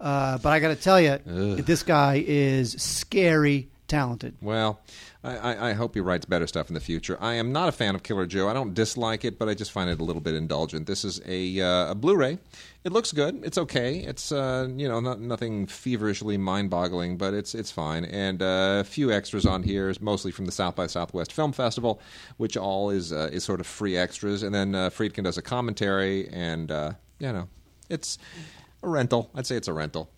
Uh, 0.00 0.36
but 0.38 0.50
I 0.52 0.60
got 0.60 0.68
to 0.68 0.76
tell 0.76 1.00
you, 1.00 1.18
this 1.62 1.82
guy 1.82 2.22
is 2.26 2.72
scary 2.72 3.68
talented. 3.88 4.34
well, 4.42 4.80
I, 5.26 5.70
I, 5.70 5.72
hope 5.72 5.94
he 5.94 6.00
writes 6.00 6.24
better 6.24 6.46
stuff 6.46 6.68
in 6.68 6.74
the 6.74 6.80
future. 6.80 7.18
I 7.20 7.34
am 7.34 7.52
not 7.52 7.68
a 7.68 7.72
fan 7.72 7.94
of 7.94 8.02
Killer 8.02 8.26
Joe. 8.26 8.48
I 8.48 8.52
don't 8.52 8.74
dislike 8.74 9.24
it, 9.24 9.38
but 9.38 9.48
I 9.48 9.54
just 9.54 9.72
find 9.72 9.90
it 9.90 10.00
a 10.00 10.04
little 10.04 10.22
bit 10.22 10.34
indulgent. 10.34 10.86
This 10.86 11.04
is 11.04 11.20
a 11.26 11.60
uh, 11.60 11.90
a 11.90 11.94
Blu-ray. 11.94 12.38
It 12.84 12.92
looks 12.92 13.12
good. 13.12 13.40
It's 13.44 13.58
okay. 13.58 13.98
It's 13.98 14.30
uh, 14.30 14.68
you 14.76 14.88
know 14.88 15.00
not 15.00 15.20
nothing 15.20 15.66
feverishly 15.66 16.36
mind-boggling, 16.36 17.16
but 17.16 17.34
it's 17.34 17.54
it's 17.54 17.70
fine. 17.70 18.04
And 18.04 18.40
uh, 18.40 18.78
a 18.80 18.84
few 18.84 19.10
extras 19.10 19.46
on 19.46 19.62
here, 19.62 19.92
mostly 20.00 20.30
from 20.30 20.46
the 20.46 20.52
South 20.52 20.76
by 20.76 20.86
Southwest 20.86 21.32
Film 21.32 21.52
Festival, 21.52 22.00
which 22.36 22.56
all 22.56 22.90
is 22.90 23.12
uh, 23.12 23.28
is 23.32 23.42
sort 23.42 23.60
of 23.60 23.66
free 23.66 23.96
extras. 23.96 24.42
And 24.42 24.54
then 24.54 24.74
uh, 24.74 24.90
Friedkin 24.90 25.24
does 25.24 25.38
a 25.38 25.42
commentary, 25.42 26.28
and 26.28 26.70
you 27.18 27.32
know, 27.32 27.48
it's 27.88 28.18
a 28.82 28.88
rental. 28.88 29.30
I'd 29.34 29.46
say 29.46 29.56
it's 29.56 29.68
a 29.68 29.72
rental. 29.72 30.10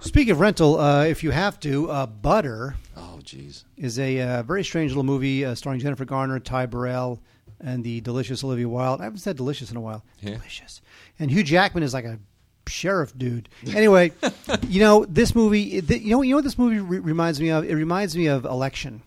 Speaking 0.00 0.32
of 0.32 0.40
rental, 0.40 0.80
uh, 0.80 1.04
if 1.04 1.22
you 1.22 1.30
have 1.30 1.60
to, 1.60 1.90
uh, 1.90 2.06
Butter 2.06 2.74
Oh, 2.96 3.20
jeez. 3.22 3.64
is 3.76 3.98
a 3.98 4.20
uh, 4.20 4.42
very 4.42 4.64
strange 4.64 4.90
little 4.90 5.04
movie 5.04 5.44
uh, 5.44 5.54
starring 5.54 5.78
Jennifer 5.80 6.04
Garner, 6.04 6.40
Ty 6.40 6.66
Burrell, 6.66 7.20
and 7.60 7.84
the 7.84 8.00
delicious 8.00 8.42
Olivia 8.42 8.68
Wilde. 8.68 9.00
I 9.00 9.04
haven't 9.04 9.20
said 9.20 9.36
delicious 9.36 9.70
in 9.70 9.76
a 9.76 9.80
while. 9.80 10.04
Yeah. 10.20 10.34
Delicious. 10.34 10.80
And 11.20 11.30
Hugh 11.30 11.44
Jackman 11.44 11.84
is 11.84 11.94
like 11.94 12.04
a 12.04 12.18
sheriff 12.66 13.16
dude. 13.16 13.48
Anyway, 13.74 14.10
you 14.68 14.80
know 14.80 15.04
this 15.04 15.34
movie. 15.36 15.80
th- 15.80 16.02
You 16.02 16.10
know, 16.10 16.22
you 16.22 16.30
know 16.30 16.36
what 16.38 16.44
this 16.44 16.58
movie 16.58 16.80
re- 16.80 16.98
reminds 16.98 17.40
me 17.40 17.50
of? 17.50 17.64
It 17.64 17.74
reminds 17.74 18.16
me 18.16 18.26
of 18.26 18.44
Election 18.44 19.02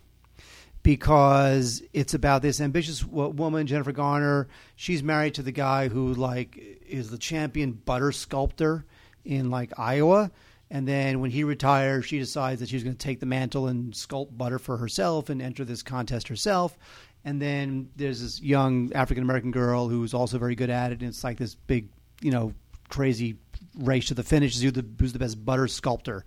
because 0.81 1.83
it's 1.91 2.13
about 2.13 2.41
this 2.41 2.61
ambitious 2.61 3.01
w- 3.01 3.29
woman, 3.31 3.67
Jennifer 3.67 3.91
Garner. 3.91 4.47
She's 4.77 5.03
married 5.03 5.33
to 5.35 5.41
the 5.41 5.51
guy 5.51 5.89
who 5.89 6.13
like 6.13 6.57
is 6.87 7.09
the 7.09 7.17
champion 7.17 7.73
butter 7.73 8.13
sculptor 8.13 8.85
in 9.25 9.49
like 9.49 9.77
Iowa. 9.77 10.31
And 10.71 10.87
then 10.87 11.19
when 11.19 11.31
he 11.31 11.43
retires, 11.43 12.05
she 12.05 12.19
decides 12.19 12.59
that 12.59 12.69
she's 12.69 12.83
going 12.83 12.95
to 12.95 13.07
take 13.07 13.19
the 13.19 13.25
mantle 13.25 13.67
and 13.67 13.93
sculpt 13.93 14.37
butter 14.37 14.59
for 14.59 14.77
herself 14.77 15.29
and 15.29 15.41
enter 15.41 15.63
this 15.63 15.83
contest 15.83 16.27
herself. 16.27 16.77
And 17.23 17.41
then 17.41 17.89
there's 17.95 18.21
this 18.21 18.41
young 18.41 18.91
African 18.93 19.23
American 19.23 19.51
girl 19.51 19.87
who's 19.87 20.13
also 20.13 20.37
very 20.37 20.55
good 20.55 20.69
at 20.69 20.91
it. 20.91 20.99
And 20.99 21.09
it's 21.09 21.23
like 21.23 21.37
this 21.37 21.55
big, 21.55 21.89
you 22.21 22.31
know, 22.31 22.53
crazy 22.89 23.37
race 23.77 24.07
to 24.07 24.13
the 24.13 24.23
finish. 24.23 24.59
Who's 24.59 24.73
the, 24.73 24.85
who's 24.99 25.13
the 25.13 25.19
best 25.19 25.43
butter 25.43 25.67
sculptor? 25.67 26.25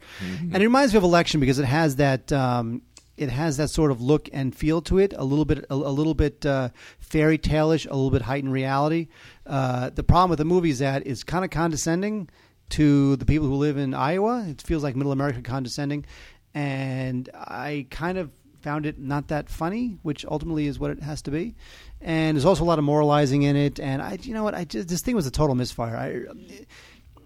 And 0.52 0.56
it 0.56 0.66
reminds 0.66 0.92
me 0.92 0.98
of 0.98 1.04
Election 1.04 1.40
because 1.40 1.58
it 1.58 1.66
has 1.66 1.96
that. 1.96 2.32
Um, 2.32 2.82
It 3.18 3.30
has 3.30 3.56
that 3.56 3.70
sort 3.70 3.90
of 3.90 4.00
look 4.00 4.28
and 4.32 4.54
feel 4.54 4.80
to 4.82 4.98
it, 4.98 5.12
a 5.16 5.24
little 5.24 5.44
bit, 5.44 5.64
a, 5.68 5.74
a 5.74 5.90
little 5.90 6.14
bit 6.14 6.46
uh, 6.46 6.68
fairy 7.00 7.36
tale-ish, 7.36 7.84
a 7.86 7.88
little 7.88 8.12
bit 8.12 8.22
heightened 8.22 8.52
reality. 8.52 9.08
Uh, 9.44 9.90
the 9.90 10.04
problem 10.04 10.30
with 10.30 10.38
the 10.38 10.44
movie 10.44 10.70
is 10.70 10.78
that 10.78 11.04
it's 11.04 11.24
kind 11.24 11.44
of 11.44 11.50
condescending 11.50 12.28
to 12.70 13.16
the 13.16 13.24
people 13.24 13.46
who 13.46 13.54
live 13.54 13.76
in 13.76 13.94
Iowa. 13.94 14.44
It 14.48 14.62
feels 14.62 14.82
like 14.82 14.96
Middle 14.96 15.12
America 15.12 15.42
condescending, 15.42 16.04
and 16.54 17.28
I 17.34 17.86
kind 17.90 18.18
of 18.18 18.30
found 18.60 18.86
it 18.86 18.98
not 18.98 19.28
that 19.28 19.48
funny, 19.48 19.98
which 20.02 20.24
ultimately 20.26 20.66
is 20.66 20.78
what 20.78 20.90
it 20.90 21.02
has 21.02 21.22
to 21.22 21.30
be. 21.30 21.54
And 22.00 22.36
there's 22.36 22.44
also 22.44 22.64
a 22.64 22.66
lot 22.66 22.78
of 22.78 22.84
moralizing 22.84 23.42
in 23.42 23.56
it. 23.56 23.80
And 23.80 24.02
I, 24.02 24.18
you 24.20 24.34
know 24.34 24.44
what, 24.44 24.54
I 24.54 24.64
just 24.64 24.88
this 24.88 25.02
thing 25.02 25.16
was 25.16 25.26
a 25.26 25.30
total 25.30 25.54
misfire. 25.54 25.96
I, 25.96 26.56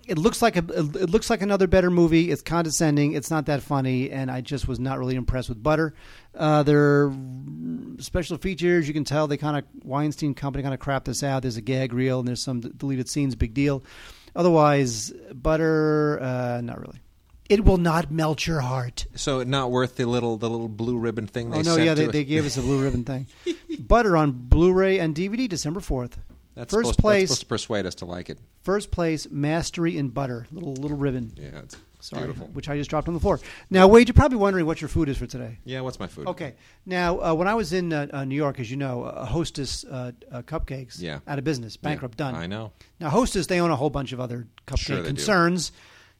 it 0.07 0.19
looks 0.19 0.43
like 0.43 0.57
a 0.57 0.65
it 0.69 1.11
looks 1.11 1.31
like 1.31 1.43
another 1.43 1.67
better 1.67 1.91
movie. 1.91 2.31
It's 2.31 2.43
condescending. 2.43 3.13
It's 3.13 3.31
not 3.31 3.47
that 3.47 3.63
funny, 3.63 4.11
and 4.11 4.31
I 4.31 4.41
just 4.41 4.67
was 4.67 4.81
not 4.81 4.99
really 4.99 5.15
impressed 5.15 5.49
with 5.49 5.63
Butter. 5.63 5.95
Uh, 6.35 6.63
their 6.65 7.13
special 7.99 8.37
features, 8.37 8.89
you 8.89 8.95
can 8.95 9.05
tell 9.05 9.29
they 9.29 9.37
kind 9.37 9.57
of 9.57 9.65
Weinstein 9.85 10.35
Company 10.35 10.63
kind 10.63 10.75
of 10.75 10.81
crapped 10.81 11.05
this 11.05 11.23
out. 11.23 11.43
There's 11.43 11.57
a 11.57 11.63
gag 11.63 11.93
reel 11.93 12.19
and 12.19 12.27
there's 12.27 12.43
some 12.43 12.61
deleted 12.61 13.09
scenes. 13.09 13.35
Big 13.37 13.55
deal. 13.55 13.85
Otherwise, 14.35 15.13
Butter, 15.33 16.21
uh, 16.23 16.61
not 16.63 16.81
really. 16.81 17.01
It 17.49 17.65
will 17.65 17.77
not 17.77 18.11
melt 18.11 18.47
your 18.47 18.61
heart. 18.61 19.07
So 19.15 19.43
not 19.43 19.71
worth 19.71 19.97
the 19.97 20.07
little 20.07 20.39
the 20.39 20.49
little 20.49 20.69
blue 20.69 20.97
ribbon 20.97 21.27
thing 21.27 21.51
they 21.51 21.59
oh 21.59 21.63
no, 21.63 21.77
yeah, 21.77 21.93
they, 21.93 22.07
they 22.07 22.25
gave 22.25 22.47
us 22.47 22.57
a 22.57 22.63
blue 22.63 22.83
ribbon 22.83 23.05
thing. 23.05 23.27
Butter 23.79 24.17
on 24.17 24.33
Blu-ray 24.33 24.99
and 25.01 25.15
DVD, 25.15 25.49
December 25.49 25.81
fourth. 25.81 26.19
That's 26.55 26.73
first 26.73 26.91
supposed, 26.91 26.99
place. 26.99 27.29
That's 27.29 27.41
supposed 27.41 27.41
to 27.41 27.47
persuade 27.47 27.87
us 27.87 27.95
to 27.97 28.07
like 28.07 28.31
it. 28.31 28.39
First 28.63 28.91
place, 28.91 29.29
Mastery 29.31 29.99
in 29.99 30.09
Butter, 30.09 30.47
little 30.51 30.75
little 30.75 30.97
ribbon. 30.97 31.33
Yeah, 31.37 31.59
it's 31.59 31.77
Sorry, 32.03 32.25
beautiful. 32.25 32.49
which 32.49 32.69
I 32.69 32.77
just 32.77 32.91
dropped 32.91 33.07
on 33.09 33.15
the 33.15 33.21
floor. 33.21 33.39
Now, 33.71 33.87
Wade, 33.87 34.09
you're 34.09 34.15
probably 34.15 34.39
wondering 34.39 34.67
what 34.67 34.81
your 34.81 34.89
food 34.89 35.09
is 35.09 35.17
for 35.17 35.27
today. 35.27 35.59
Yeah, 35.65 35.81
what's 35.83 36.01
my 36.01 36.09
food? 36.09 36.27
Okay. 36.27 36.55
Now, 36.85 37.21
uh, 37.23 37.33
when 37.35 37.47
I 37.47 37.55
was 37.55 37.73
in 37.73 37.93
uh, 37.93 38.09
uh, 38.13 38.25
New 38.25 38.35
York, 38.35 38.59
as 38.59 38.71
you 38.71 38.77
know, 38.77 39.05
uh, 39.05 39.25
Hostess 39.25 39.85
uh, 39.85 40.11
uh, 40.33 40.43
Cupcakes, 40.43 41.01
Yeah. 41.01 41.21
out 41.29 41.39
of 41.39 41.45
business, 41.45 41.77
bankrupt, 41.77 42.19
done. 42.19 42.35
I 42.35 42.47
know. 42.47 42.73
Now, 42.99 43.09
Hostess, 43.11 43.47
they 43.47 43.61
own 43.61 43.71
a 43.71 43.77
whole 43.77 43.91
bunch 43.91 44.13
of 44.13 44.21
other 44.21 44.49
cupcake 44.67 44.79
Sure 44.79 44.97
they 44.97 45.03
do. 45.03 45.09
concerns, 45.09 45.71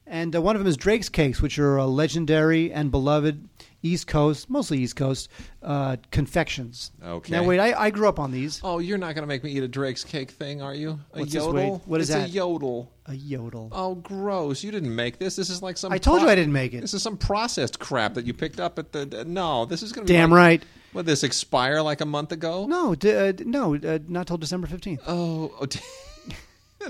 and 0.07 0.33
uh, 0.35 0.41
one 0.41 0.55
of 0.55 0.61
them 0.61 0.67
is 0.67 0.77
Drake's 0.77 1.09
Cakes, 1.09 1.41
which 1.41 1.59
are 1.59 1.79
uh, 1.79 1.85
legendary 1.85 2.71
and 2.71 2.89
beloved 2.89 3.47
East 3.83 4.07
Coast, 4.07 4.49
mostly 4.49 4.79
East 4.79 4.95
Coast, 4.95 5.29
uh, 5.61 5.97
confections. 6.09 6.91
Okay. 7.03 7.31
Now, 7.31 7.43
wait, 7.43 7.59
I, 7.59 7.73
I 7.73 7.89
grew 7.89 8.07
up 8.07 8.17
on 8.17 8.31
these. 8.31 8.61
Oh, 8.63 8.79
you're 8.79 8.97
not 8.97 9.13
going 9.13 9.23
to 9.23 9.27
make 9.27 9.43
me 9.43 9.51
eat 9.51 9.61
a 9.61 9.67
Drake's 9.67 10.03
cake 10.03 10.31
thing, 10.31 10.61
are 10.61 10.73
you? 10.73 10.99
A 11.13 11.19
What's 11.19 11.33
this, 11.33 11.43
yodel? 11.43 11.81
What 11.85 12.01
is 12.01 12.09
it's 12.09 12.17
that? 12.17 12.29
a 12.29 12.31
yodel. 12.31 12.89
A 13.05 13.13
yodel. 13.13 13.69
Oh, 13.73 13.95
gross! 13.95 14.63
You 14.63 14.71
didn't 14.71 14.95
make 14.95 15.19
this. 15.19 15.35
This 15.35 15.49
is 15.49 15.61
like 15.61 15.77
some. 15.77 15.91
I 15.91 15.97
told 15.97 16.21
you 16.21 16.29
I 16.29 16.35
didn't 16.35 16.53
make 16.53 16.73
it. 16.73 16.81
This 16.81 16.93
is 16.93 17.03
some 17.03 17.17
processed 17.17 17.77
crap 17.77 18.13
that 18.13 18.25
you 18.25 18.33
picked 18.33 18.61
up 18.61 18.79
at 18.79 18.93
the. 18.93 19.25
No, 19.27 19.65
this 19.65 19.83
is 19.83 19.91
going 19.91 20.07
to 20.07 20.11
be. 20.11 20.17
Damn 20.17 20.31
like, 20.31 20.37
right. 20.37 20.63
Would 20.93 21.05
this 21.05 21.23
expire 21.23 21.81
like 21.81 22.01
a 22.01 22.05
month 22.05 22.31
ago? 22.31 22.65
No, 22.65 22.95
d- 22.95 23.13
uh, 23.13 23.33
no, 23.39 23.75
uh, 23.75 23.99
not 24.07 24.27
till 24.27 24.37
December 24.37 24.67
15th. 24.67 25.01
Oh, 25.07 25.51
oh 25.59 25.65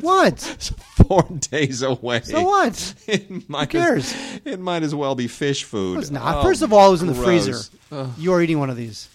What? 0.02 0.34
it's 0.56 0.70
four 1.08 1.24
days 1.52 1.82
away. 1.82 2.22
So 2.22 2.42
what? 2.44 2.94
It 3.08 3.50
might 3.50 3.70
cares? 3.70 4.14
As, 4.14 4.42
it 4.46 4.60
might 4.60 4.84
as 4.84 4.94
well 4.96 5.16
be 5.16 5.28
fish 5.28 5.64
food. 5.64 6.00
It's 6.00 6.10
not. 6.12 6.38
Oh, 6.38 6.44
First 6.44 6.62
of 6.62 6.74
all, 6.74 6.88
it 6.90 6.92
was 6.92 7.02
in 7.02 7.08
the 7.08 7.14
gross. 7.14 7.26
freezer. 7.26 7.60
Ugh. 7.92 8.10
You 8.18 8.34
are 8.34 8.42
eating 8.42 8.60
one 8.60 8.70
of 8.70 8.78
these. 8.78 9.10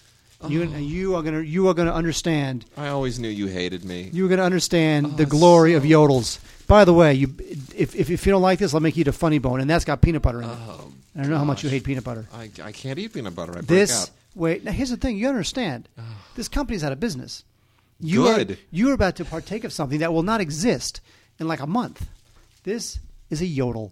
You 0.47 0.63
oh. 0.73 0.77
you 0.77 1.15
are 1.15 1.21
gonna 1.21 1.41
you 1.41 1.67
are 1.67 1.73
gonna 1.73 1.91
understand. 1.93 2.63
I 2.77 2.87
always 2.87 3.19
knew 3.19 3.27
you 3.27 3.47
hated 3.47 3.83
me. 3.83 4.09
You 4.13 4.25
are 4.25 4.29
gonna 4.29 4.43
understand 4.43 5.05
Oh, 5.07 5.09
the 5.09 5.25
glory 5.25 5.73
of 5.73 5.83
yodels. 5.83 6.39
By 6.65 6.85
the 6.85 6.93
way, 6.93 7.13
you 7.13 7.33
if, 7.75 7.93
if 7.93 8.09
if 8.09 8.25
you 8.25 8.31
don't 8.31 8.41
like 8.41 8.59
this, 8.59 8.73
I'll 8.73 8.79
make 8.79 8.95
you 8.95 9.01
eat 9.01 9.07
a 9.09 9.11
funny 9.11 9.39
bone, 9.39 9.59
and 9.59 9.69
that's 9.69 9.83
got 9.83 10.01
peanut 10.01 10.21
butter 10.21 10.41
in 10.41 10.49
it. 10.49 10.57
Oh, 10.57 10.91
I 11.17 11.21
don't 11.23 11.31
know 11.31 11.37
how 11.37 11.43
much 11.43 11.63
you 11.65 11.69
hate 11.69 11.83
peanut 11.83 12.05
butter. 12.05 12.25
I, 12.33 12.49
I 12.63 12.71
can't 12.71 12.97
eat 12.99 13.11
peanut 13.13 13.35
butter. 13.35 13.51
I 13.51 13.55
break 13.55 13.67
This 13.67 14.03
out. 14.03 14.11
wait. 14.33 14.63
Now 14.63 14.71
here's 14.71 14.91
the 14.91 14.95
thing. 14.97 15.17
You 15.17 15.27
understand? 15.27 15.89
This 16.35 16.47
company's 16.47 16.85
out 16.85 16.93
of 16.93 17.01
business. 17.01 17.43
You 17.99 18.27
Are, 18.27 18.45
you 18.71 18.89
are 18.89 18.93
about 18.93 19.17
to 19.17 19.25
partake 19.25 19.63
of 19.65 19.73
something 19.73 19.99
that 19.99 20.13
will 20.13 20.23
not 20.23 20.39
exist 20.39 21.01
in 21.37 21.47
like 21.47 21.59
a 21.59 21.67
month. 21.67 22.07
This 22.63 22.99
is 23.29 23.41
a 23.41 23.45
yodel, 23.45 23.91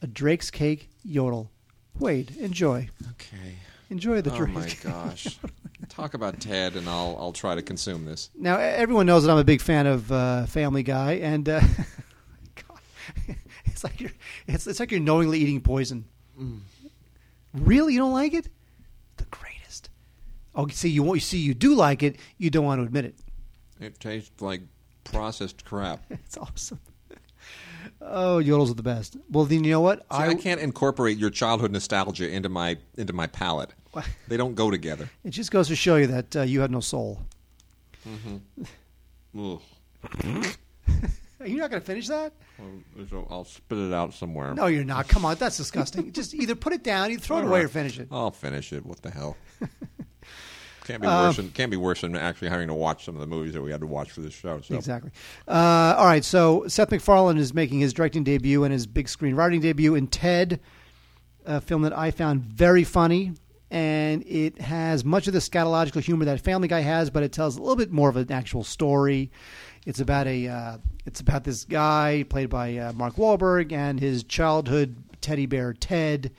a 0.00 0.06
Drake's 0.06 0.50
cake 0.50 0.88
yodel. 1.04 1.50
Wade, 1.98 2.34
enjoy. 2.38 2.88
Okay. 3.12 3.56
Enjoy 3.90 4.20
the 4.20 4.30
drink. 4.30 4.56
oh 4.56 4.60
Drake's. 4.60 4.84
my 4.84 4.90
cake. 4.90 5.04
gosh. 5.04 5.38
Talk 5.88 6.14
about 6.14 6.40
Ted, 6.40 6.76
and 6.76 6.88
I'll 6.88 7.16
I'll 7.18 7.32
try 7.32 7.54
to 7.54 7.62
consume 7.62 8.04
this. 8.06 8.30
Now, 8.34 8.56
everyone 8.56 9.06
knows 9.06 9.24
that 9.24 9.30
I'm 9.30 9.38
a 9.38 9.44
big 9.44 9.60
fan 9.60 9.86
of 9.86 10.10
uh, 10.10 10.46
Family 10.46 10.82
Guy, 10.82 11.12
and 11.14 11.48
uh, 11.48 11.60
God, 12.68 12.80
it's 13.66 13.84
like 13.84 14.00
you're 14.00 14.10
it's, 14.46 14.66
it's 14.66 14.80
like 14.80 14.90
you're 14.90 15.00
knowingly 15.00 15.38
eating 15.38 15.60
poison. 15.60 16.06
Mm. 16.40 16.60
Really, 17.54 17.92
you 17.92 17.98
don't 17.98 18.12
like 18.12 18.34
it? 18.34 18.48
The 19.18 19.24
greatest. 19.26 19.90
Oh, 20.54 20.66
see, 20.68 20.88
you 20.88 21.02
want 21.02 21.16
you 21.18 21.20
see 21.20 21.38
you 21.38 21.54
do 21.54 21.74
like 21.74 22.02
it. 22.02 22.16
You 22.38 22.50
don't 22.50 22.64
want 22.64 22.80
to 22.80 22.84
admit 22.84 23.04
it. 23.04 23.14
It 23.80 24.00
tastes 24.00 24.40
like 24.40 24.62
processed 25.04 25.64
crap. 25.64 26.04
It's 26.10 26.36
awesome. 26.36 26.80
Oh, 28.00 28.40
yodels 28.42 28.70
are 28.70 28.74
the 28.74 28.82
best. 28.82 29.16
Well, 29.30 29.44
then 29.44 29.64
you 29.64 29.70
know 29.70 29.80
what? 29.80 30.00
See, 30.00 30.04
I, 30.10 30.34
can't 30.34 30.60
incorporate 30.60 31.18
your 31.18 31.30
childhood 31.30 31.70
nostalgia 31.70 32.28
into 32.28 32.48
my 32.48 32.78
into 32.96 33.12
my 33.12 33.26
palate. 33.26 33.72
They 34.28 34.36
don't 34.36 34.54
go 34.54 34.70
together. 34.70 35.08
It 35.24 35.30
just 35.30 35.50
goes 35.50 35.68
to 35.68 35.76
show 35.76 35.96
you 35.96 36.06
that 36.08 36.36
uh, 36.36 36.42
you 36.42 36.60
have 36.60 36.70
no 36.70 36.80
soul. 36.80 37.22
Ugh. 39.38 39.60
Are 41.40 41.46
you 41.46 41.56
not 41.56 41.70
going 41.70 41.80
to 41.80 41.86
finish 41.86 42.08
that? 42.08 42.32
Well, 42.58 43.06
so 43.08 43.26
I'll 43.30 43.44
spit 43.44 43.78
it 43.78 43.92
out 43.94 44.12
somewhere. 44.12 44.52
No, 44.54 44.66
you're 44.66 44.84
not. 44.84 45.08
Come 45.08 45.24
on, 45.24 45.36
that's 45.36 45.56
disgusting. 45.56 46.12
just 46.12 46.34
either 46.34 46.54
put 46.54 46.72
it 46.72 46.82
down, 46.82 47.10
either 47.10 47.20
throw 47.20 47.38
it 47.38 47.44
away, 47.44 47.60
right. 47.60 47.64
or 47.64 47.68
finish 47.68 47.98
it. 47.98 48.08
I'll 48.10 48.30
finish 48.30 48.72
it. 48.72 48.84
What 48.84 49.00
the 49.00 49.10
hell? 49.10 49.36
Can't 50.86 51.02
be 51.02 51.08
Um, 51.08 51.26
worse 51.26 51.36
than 51.36 51.50
can't 51.50 51.70
be 51.70 51.76
worse 51.76 52.02
than 52.02 52.14
actually 52.14 52.48
having 52.48 52.68
to 52.68 52.74
watch 52.74 53.04
some 53.04 53.16
of 53.16 53.20
the 53.20 53.26
movies 53.26 53.54
that 53.54 53.62
we 53.62 53.72
had 53.72 53.80
to 53.80 53.86
watch 53.86 54.12
for 54.12 54.20
this 54.20 54.32
show. 54.32 54.60
So 54.60 54.76
Exactly. 54.76 55.10
Uh, 55.48 55.96
all 55.98 56.06
right, 56.06 56.24
so 56.24 56.64
Seth 56.68 56.90
MacFarlane 56.92 57.38
is 57.38 57.52
making 57.52 57.80
his 57.80 57.92
directing 57.92 58.22
debut 58.22 58.62
and 58.62 58.72
his 58.72 58.86
big 58.86 59.08
screen 59.08 59.34
writing 59.34 59.60
debut 59.60 59.96
in 59.96 60.06
Ted, 60.06 60.60
a 61.44 61.60
film 61.60 61.82
that 61.82 61.96
I 61.96 62.12
found 62.12 62.42
very 62.42 62.84
funny, 62.84 63.32
and 63.68 64.22
it 64.26 64.60
has 64.60 65.04
much 65.04 65.26
of 65.26 65.32
the 65.32 65.40
scatological 65.40 66.00
humor 66.00 66.24
that 66.26 66.40
Family 66.40 66.68
Guy 66.68 66.80
has, 66.80 67.10
but 67.10 67.24
it 67.24 67.32
tells 67.32 67.56
a 67.56 67.60
little 67.60 67.76
bit 67.76 67.90
more 67.90 68.08
of 68.08 68.16
an 68.16 68.30
actual 68.30 68.62
story. 68.62 69.32
It's 69.86 69.98
about 70.00 70.28
a 70.28 70.46
uh, 70.46 70.78
it's 71.04 71.20
about 71.20 71.42
this 71.42 71.64
guy 71.64 72.24
played 72.28 72.48
by 72.48 72.76
uh, 72.76 72.92
Mark 72.92 73.16
Wahlberg 73.16 73.72
and 73.72 73.98
his 73.98 74.22
childhood 74.22 74.96
teddy 75.20 75.46
bear 75.46 75.72
Ted. 75.72 76.30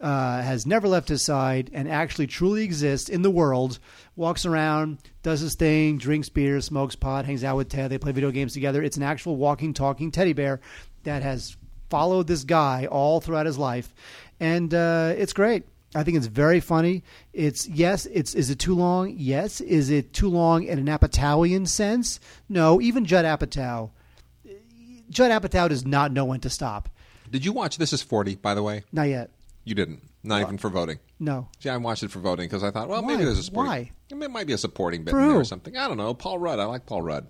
Uh, 0.00 0.42
has 0.42 0.66
never 0.66 0.88
left 0.88 1.08
his 1.08 1.22
side 1.22 1.70
and 1.72 1.88
actually 1.88 2.26
truly 2.26 2.64
exists 2.64 3.08
in 3.08 3.22
the 3.22 3.30
world. 3.30 3.78
Walks 4.16 4.44
around, 4.44 4.98
does 5.22 5.40
his 5.40 5.54
thing, 5.54 5.98
drinks 5.98 6.28
beer, 6.28 6.60
smokes 6.60 6.96
pot, 6.96 7.24
hangs 7.26 7.44
out 7.44 7.56
with 7.56 7.68
Ted. 7.68 7.90
They 7.90 7.98
play 7.98 8.10
video 8.12 8.32
games 8.32 8.52
together. 8.52 8.82
It's 8.82 8.96
an 8.96 9.04
actual 9.04 9.36
walking, 9.36 9.72
talking 9.72 10.10
teddy 10.10 10.32
bear 10.32 10.60
that 11.04 11.22
has 11.22 11.56
followed 11.90 12.26
this 12.26 12.42
guy 12.42 12.86
all 12.90 13.20
throughout 13.20 13.46
his 13.46 13.56
life, 13.56 13.94
and 14.40 14.74
uh, 14.74 15.14
it's 15.16 15.32
great. 15.32 15.62
I 15.94 16.02
think 16.02 16.16
it's 16.16 16.26
very 16.26 16.58
funny. 16.58 17.04
It's 17.32 17.68
yes. 17.68 18.06
It's 18.06 18.34
is 18.34 18.50
it 18.50 18.58
too 18.58 18.74
long? 18.74 19.14
Yes. 19.16 19.60
Is 19.60 19.90
it 19.90 20.12
too 20.12 20.28
long 20.28 20.64
in 20.64 20.80
an 20.80 20.86
Apatowian 20.86 21.68
sense? 21.68 22.18
No. 22.48 22.80
Even 22.80 23.04
Judd 23.04 23.24
Apatow. 23.24 23.90
Judd 25.08 25.30
Apatow 25.30 25.68
does 25.68 25.86
not 25.86 26.10
know 26.10 26.24
when 26.24 26.40
to 26.40 26.50
stop. 26.50 26.88
did 27.30 27.44
you 27.44 27.52
watch 27.52 27.78
This 27.78 27.92
Is 27.92 28.02
Forty? 28.02 28.34
By 28.34 28.54
the 28.54 28.62
way, 28.64 28.82
Not 28.92 29.04
yet. 29.04 29.30
You 29.64 29.74
didn't. 29.74 30.00
Not 30.22 30.40
even 30.42 30.56
for 30.58 30.70
voting. 30.70 30.98
No. 31.20 31.48
See, 31.60 31.68
I 31.68 31.76
watched 31.76 32.02
it 32.02 32.10
for 32.10 32.18
voting 32.18 32.46
because 32.46 32.62
I 32.64 32.70
thought, 32.70 32.88
well, 32.88 33.02
Why? 33.02 33.08
maybe 33.08 33.24
there's 33.24 33.38
a 33.38 33.42
supporting. 33.42 33.70
Why? 33.70 33.92
It 34.10 34.30
might 34.30 34.46
be 34.46 34.52
a 34.54 34.58
supporting 34.58 35.04
bit 35.04 35.10
For 35.10 35.20
in 35.20 35.26
there 35.26 35.34
who? 35.34 35.40
or 35.40 35.44
something. 35.44 35.76
I 35.76 35.86
don't 35.88 35.96
know. 35.98 36.14
Paul 36.14 36.38
Rudd. 36.38 36.58
I 36.58 36.64
like 36.64 36.86
Paul 36.86 37.02
Rudd. 37.02 37.26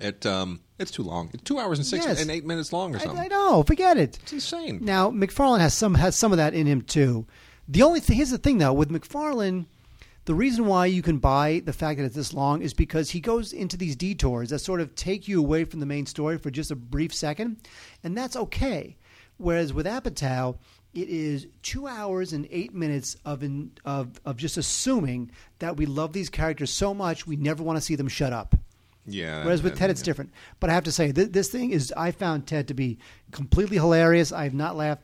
It 0.00 0.24
um, 0.26 0.60
it's 0.78 0.90
too 0.90 1.02
long. 1.02 1.30
It's 1.34 1.42
two 1.42 1.58
hours 1.58 1.78
and 1.78 1.86
six 1.86 2.06
Yes. 2.06 2.22
and 2.22 2.30
eight 2.30 2.46
minutes 2.46 2.72
long 2.72 2.94
or 2.94 2.98
something. 3.00 3.18
I, 3.18 3.24
I 3.24 3.28
know. 3.28 3.62
Forget 3.64 3.96
it. 3.98 4.18
It's 4.22 4.32
insane. 4.32 4.78
Now 4.82 5.10
MacFarlane 5.10 5.60
has 5.60 5.74
some 5.74 5.94
has 5.96 6.16
some 6.16 6.30
of 6.32 6.38
that 6.38 6.54
in 6.54 6.66
him 6.66 6.82
too. 6.82 7.26
The 7.66 7.82
only 7.82 8.00
thing 8.00 8.16
here's 8.16 8.30
the 8.30 8.38
thing 8.38 8.58
though 8.58 8.72
with 8.72 8.90
MacFarlane, 8.90 9.66
the 10.26 10.34
reason 10.36 10.66
why 10.66 10.86
you 10.86 11.02
can 11.02 11.18
buy 11.18 11.62
the 11.64 11.72
fact 11.72 11.98
that 11.98 12.04
it's 12.04 12.14
this 12.14 12.32
long 12.32 12.62
is 12.62 12.74
because 12.74 13.10
he 13.10 13.18
goes 13.20 13.52
into 13.52 13.76
these 13.76 13.96
detours 13.96 14.50
that 14.50 14.60
sort 14.60 14.80
of 14.80 14.94
take 14.94 15.26
you 15.26 15.40
away 15.40 15.64
from 15.64 15.80
the 15.80 15.86
main 15.86 16.06
story 16.06 16.38
for 16.38 16.50
just 16.50 16.70
a 16.70 16.76
brief 16.76 17.12
second, 17.12 17.56
and 18.04 18.16
that's 18.16 18.36
okay. 18.36 18.96
Whereas 19.36 19.72
with 19.72 19.86
Apatow, 19.86 20.58
it 20.94 21.08
is 21.08 21.46
two 21.62 21.86
hours 21.86 22.32
and 22.32 22.46
eight 22.50 22.74
minutes 22.74 23.16
of 23.24 23.42
in, 23.42 23.72
of 23.84 24.20
of 24.24 24.36
just 24.36 24.56
assuming 24.56 25.30
that 25.58 25.76
we 25.76 25.86
love 25.86 26.12
these 26.12 26.28
characters 26.28 26.70
so 26.70 26.94
much 26.94 27.26
we 27.26 27.36
never 27.36 27.62
want 27.62 27.76
to 27.76 27.80
see 27.80 27.94
them 27.94 28.08
shut 28.08 28.32
up. 28.32 28.54
Yeah. 29.10 29.44
Whereas 29.44 29.62
with 29.62 29.76
Ted, 29.76 29.90
it's 29.90 30.02
different. 30.02 30.32
But 30.60 30.70
I 30.70 30.74
have 30.74 30.84
to 30.84 30.92
say, 30.92 31.12
th- 31.12 31.32
this 31.32 31.48
thing 31.48 31.70
is, 31.70 31.92
I 31.96 32.10
found 32.10 32.46
Ted 32.46 32.68
to 32.68 32.74
be 32.74 32.98
completely 33.30 33.76
hilarious. 33.76 34.32
I 34.32 34.44
have 34.44 34.54
not 34.54 34.76
laughed 34.76 35.02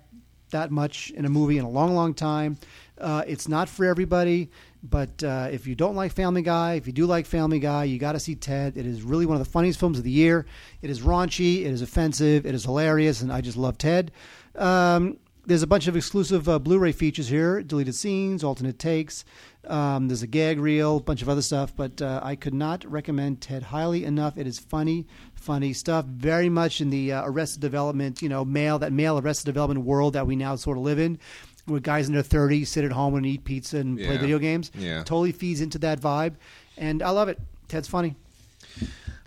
that 0.50 0.70
much 0.70 1.10
in 1.10 1.24
a 1.24 1.28
movie 1.28 1.58
in 1.58 1.64
a 1.64 1.70
long, 1.70 1.94
long 1.94 2.14
time. 2.14 2.58
Uh, 2.98 3.24
it's 3.26 3.48
not 3.48 3.68
for 3.68 3.86
everybody, 3.86 4.50
but 4.82 5.22
uh, 5.24 5.48
if 5.50 5.66
you 5.66 5.74
don't 5.74 5.96
like 5.96 6.12
Family 6.12 6.42
Guy, 6.42 6.74
if 6.74 6.86
you 6.86 6.92
do 6.92 7.06
like 7.06 7.26
Family 7.26 7.58
Guy, 7.58 7.84
you 7.84 7.98
got 7.98 8.12
to 8.12 8.20
see 8.20 8.34
Ted. 8.34 8.76
It 8.76 8.86
is 8.86 9.02
really 9.02 9.26
one 9.26 9.36
of 9.36 9.44
the 9.44 9.50
funniest 9.50 9.80
films 9.80 9.98
of 9.98 10.04
the 10.04 10.10
year. 10.10 10.46
It 10.80 10.90
is 10.90 11.00
raunchy, 11.00 11.62
it 11.62 11.72
is 11.72 11.82
offensive, 11.82 12.46
it 12.46 12.54
is 12.54 12.64
hilarious, 12.64 13.20
and 13.20 13.32
I 13.32 13.40
just 13.40 13.56
love 13.56 13.78
Ted. 13.78 14.12
Um, 14.54 15.18
there's 15.46 15.62
a 15.62 15.66
bunch 15.66 15.86
of 15.86 15.96
exclusive 15.96 16.48
uh, 16.48 16.58
Blu-ray 16.58 16.92
features 16.92 17.28
here: 17.28 17.62
deleted 17.62 17.94
scenes, 17.94 18.42
alternate 18.42 18.78
takes. 18.78 19.24
Um, 19.66 20.08
there's 20.08 20.22
a 20.22 20.26
gag 20.26 20.58
reel, 20.58 20.98
a 20.98 21.00
bunch 21.00 21.22
of 21.22 21.28
other 21.28 21.42
stuff. 21.42 21.74
But 21.74 22.00
uh, 22.02 22.20
I 22.22 22.36
could 22.36 22.54
not 22.54 22.84
recommend 22.90 23.40
Ted 23.40 23.62
highly 23.62 24.04
enough. 24.04 24.36
It 24.36 24.46
is 24.46 24.58
funny, 24.58 25.06
funny 25.34 25.72
stuff. 25.72 26.04
Very 26.04 26.48
much 26.48 26.80
in 26.80 26.90
the 26.90 27.12
uh, 27.12 27.22
Arrested 27.24 27.60
Development, 27.60 28.20
you 28.22 28.28
know, 28.28 28.44
male 28.44 28.78
that 28.78 28.92
male 28.92 29.18
Arrested 29.18 29.46
Development 29.46 29.84
world 29.84 30.14
that 30.14 30.26
we 30.26 30.36
now 30.36 30.56
sort 30.56 30.76
of 30.76 30.82
live 30.82 30.98
in, 30.98 31.18
where 31.66 31.80
guys 31.80 32.08
in 32.08 32.14
their 32.14 32.22
30s 32.22 32.66
sit 32.66 32.84
at 32.84 32.92
home 32.92 33.14
and 33.14 33.26
eat 33.26 33.44
pizza 33.44 33.78
and 33.78 33.98
play 33.98 34.16
video 34.16 34.38
games. 34.38 34.70
Yeah. 34.78 34.98
totally 35.04 35.32
feeds 35.32 35.60
into 35.60 35.78
that 35.78 36.00
vibe, 36.00 36.34
and 36.76 37.02
I 37.02 37.10
love 37.10 37.28
it. 37.28 37.38
Ted's 37.68 37.88
funny. 37.88 38.16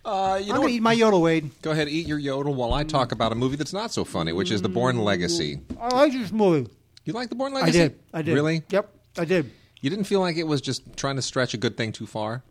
Uh, 0.08 0.38
you 0.41 0.51
I'm 0.51 0.55
know 0.55 0.62
gonna 0.62 0.74
eat 0.74 0.82
my 0.82 0.93
yodel, 0.93 1.22
Wade. 1.22 1.51
Go 1.62 1.72
ahead, 1.72 1.89
eat 1.89 2.08
your 2.08 2.18
yodel 2.18 2.53
while 2.55 2.74
I 2.74 2.86
talk 2.86 3.12
about 3.12 3.34
a 3.34 3.36
movie 3.36 3.58
that's 3.58 3.74
not 3.74 3.91
so 3.91 4.05
funny, 4.05 4.32
which 4.32 4.51
is 4.51 4.62
The 4.62 4.70
Bourne 4.70 4.99
Legacy. 4.99 5.60
I 5.78 5.93
like 5.93 6.14
this 6.14 6.32
movie. 6.32 6.70
You 7.03 7.12
like 7.12 7.28
The 7.28 7.36
Bourne 7.36 7.51
I 7.51 7.60
Legacy? 7.60 7.78
did. 7.80 7.99
I 8.14 8.22
did. 8.22 8.34
Really? 8.34 8.64
Yep, 8.70 8.89
I 9.18 9.26
did. 9.26 9.51
You 9.82 9.89
didn't 9.89 10.05
feel 10.05 10.22
like 10.22 10.38
it 10.38 10.47
was 10.47 10.62
just 10.62 10.95
trying 10.95 11.18
to 11.18 11.22
stretch 11.22 11.53
a 11.53 11.58
good 11.58 11.76
thing 11.76 11.91
too 11.91 12.08
far? 12.08 12.43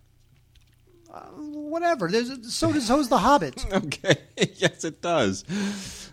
Whatever. 1.34 2.09
There's 2.09 2.54
so 2.54 2.72
does 2.72 2.86
so's 2.86 3.09
the 3.09 3.18
Hobbit. 3.18 3.64
Okay. 3.72 4.16
yes, 4.57 4.84
it 4.84 5.00
does. 5.00 5.44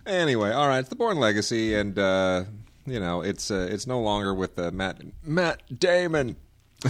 Anyway, 0.06 0.50
all 0.50 0.66
right. 0.66 0.78
It's 0.80 0.88
the 0.88 0.96
Bourne 0.96 1.18
Legacy, 1.18 1.74
and 1.74 1.98
uh, 1.98 2.44
you 2.86 3.00
know, 3.00 3.20
it's 3.20 3.50
uh, 3.50 3.68
it's 3.70 3.86
no 3.86 4.00
longer 4.00 4.34
with 4.34 4.58
uh, 4.58 4.70
Matt 4.70 5.02
Matt 5.22 5.78
Damon. 5.78 6.36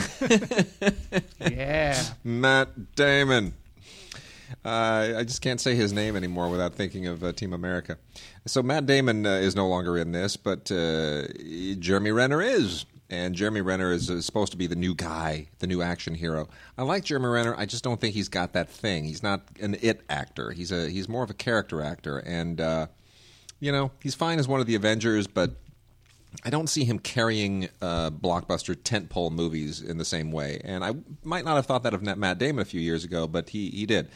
yeah. 1.41 2.03
Matt 2.23 2.95
Damon. 2.95 3.55
Uh, 4.65 5.15
I 5.19 5.25
just 5.25 5.41
can't 5.41 5.61
say 5.61 5.75
his 5.75 5.93
name 5.93 6.17
anymore 6.17 6.49
without 6.49 6.75
thinking 6.75 7.07
of 7.07 7.23
uh, 7.25 7.33
Team 7.33 7.53
America. 7.53 7.99
So 8.47 8.63
Matt 8.63 8.87
Damon 8.87 9.27
uh, 9.27 9.31
is 9.31 9.55
no 9.57 9.69
longer 9.69 9.97
in 9.97 10.13
this, 10.13 10.37
but 10.37 10.71
uh, 10.71 11.29
Jeremy 11.79 12.11
Renner 12.11 12.43
is. 12.43 12.87
And 13.11 13.35
Jeremy 13.35 13.61
Renner 13.61 13.93
is 13.93 14.11
uh, 14.11 14.21
supposed 14.23 14.53
to 14.53 14.59
be 14.59 14.67
the 14.67 14.75
new 14.75 14.95
guy, 14.95 15.49
the 15.59 15.67
new 15.67 15.83
action 15.83 16.15
hero. 16.15 16.49
I 16.79 16.83
like 16.83 17.05
Jeremy 17.05 17.29
Renner. 17.29 17.55
I 17.57 17.67
just 17.67 17.85
don't 17.85 18.01
think 18.01 18.15
he's 18.15 18.31
got 18.31 18.55
that 18.55 18.71
thing. 18.71 19.05
He's 19.05 19.23
not 19.23 19.43
an 19.61 19.77
it 19.83 20.01
actor. 20.09 20.53
He's 20.53 20.73
a 20.73 20.89
he's 20.89 21.09
more 21.09 21.23
of 21.23 21.31
a 21.31 21.35
character 21.35 21.83
actor, 21.83 22.19
and 22.19 22.61
uh, 22.61 22.87
you 23.61 23.71
know 23.71 23.91
he's 24.03 24.15
fine 24.15 24.39
as 24.39 24.49
one 24.49 24.61
of 24.61 24.67
the 24.67 24.75
Avengers, 24.75 25.27
but 25.27 25.53
I 26.43 26.51
don't 26.51 26.69
see 26.69 26.85
him 26.85 26.99
carrying 26.99 27.69
uh, 27.81 28.11
blockbuster 28.11 28.75
tentpole 28.75 29.31
movies 29.31 29.81
in 29.81 29.99
the 29.99 30.05
same 30.05 30.33
way. 30.33 30.61
And 30.65 30.85
I 30.85 30.95
might 31.23 31.45
not 31.45 31.57
have 31.57 31.67
thought 31.67 31.83
that 31.85 31.95
of 31.95 32.03
Matt 32.03 32.39
Damon 32.39 32.63
a 32.63 32.65
few 32.65 32.81
years 32.81 33.05
ago, 33.05 33.27
but 33.27 33.51
he, 33.51 33.71
he 33.71 33.87
did. 33.87 34.09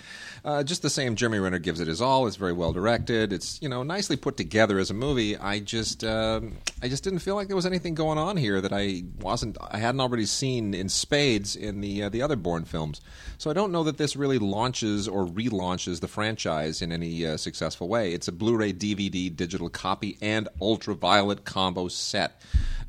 Uh, 0.45 0.62
just 0.62 0.83
the 0.83 0.91
same, 0.91 1.16
Jeremy 1.16 1.39
Renner 1.39 1.59
gives 1.59 1.81
it 1.81 1.89
his 1.89 2.01
all. 2.01 2.27
It's 2.27 2.37
very 2.37 2.53
well 2.53 2.73
directed. 2.73 3.33
It's 3.33 3.61
you 3.61 3.69
know 3.69 3.83
nicely 3.83 4.16
put 4.16 4.37
together 4.37 4.79
as 4.79 4.91
a 4.91 4.95
movie. 4.95 5.37
I 5.37 5.61
just 5.61 6.05
um, 6.05 6.57
I 6.83 6.89
just 6.89 7.05
didn't 7.05 7.19
feel 7.21 7.35
like 7.35 7.49
there 7.49 7.57
was 7.57 7.66
anything 7.66 7.95
going 7.95 8.19
on 8.19 8.37
here 8.37 8.61
that 8.61 8.73
I 8.73 9.05
wasn't 9.21 9.59
I 9.61 9.79
hadn't 9.79 10.01
already 10.01 10.27
seen 10.27 10.75
in 10.75 10.89
spades 10.89 11.57
in 11.57 11.81
the 11.81 12.05
uh, 12.05 12.09
the 12.09 12.23
other 12.23 12.37
Bourne 12.37 12.64
films. 12.64 13.01
So 13.39 13.51
I 13.51 13.53
don't 13.53 13.73
know 13.73 13.85
that 13.85 13.99
this 13.99 14.16
really 14.16 14.39
launches 14.39 15.07
or 15.07 15.27
relaunches 15.27 16.01
the 16.01 16.09
franchise 16.09 16.83
in 16.83 16.91
any 16.93 17.27
uh, 17.27 17.37
successful 17.37 17.89
way. 17.89 18.12
It's 18.12 18.27
a 18.27 18.33
Blu-ray, 18.33 18.73
DVD, 18.73 19.35
digital 19.35 19.69
copy, 19.69 20.19
and 20.21 20.49
ultraviolet 20.61 21.45
combo 21.45 21.87
set, 22.09 22.40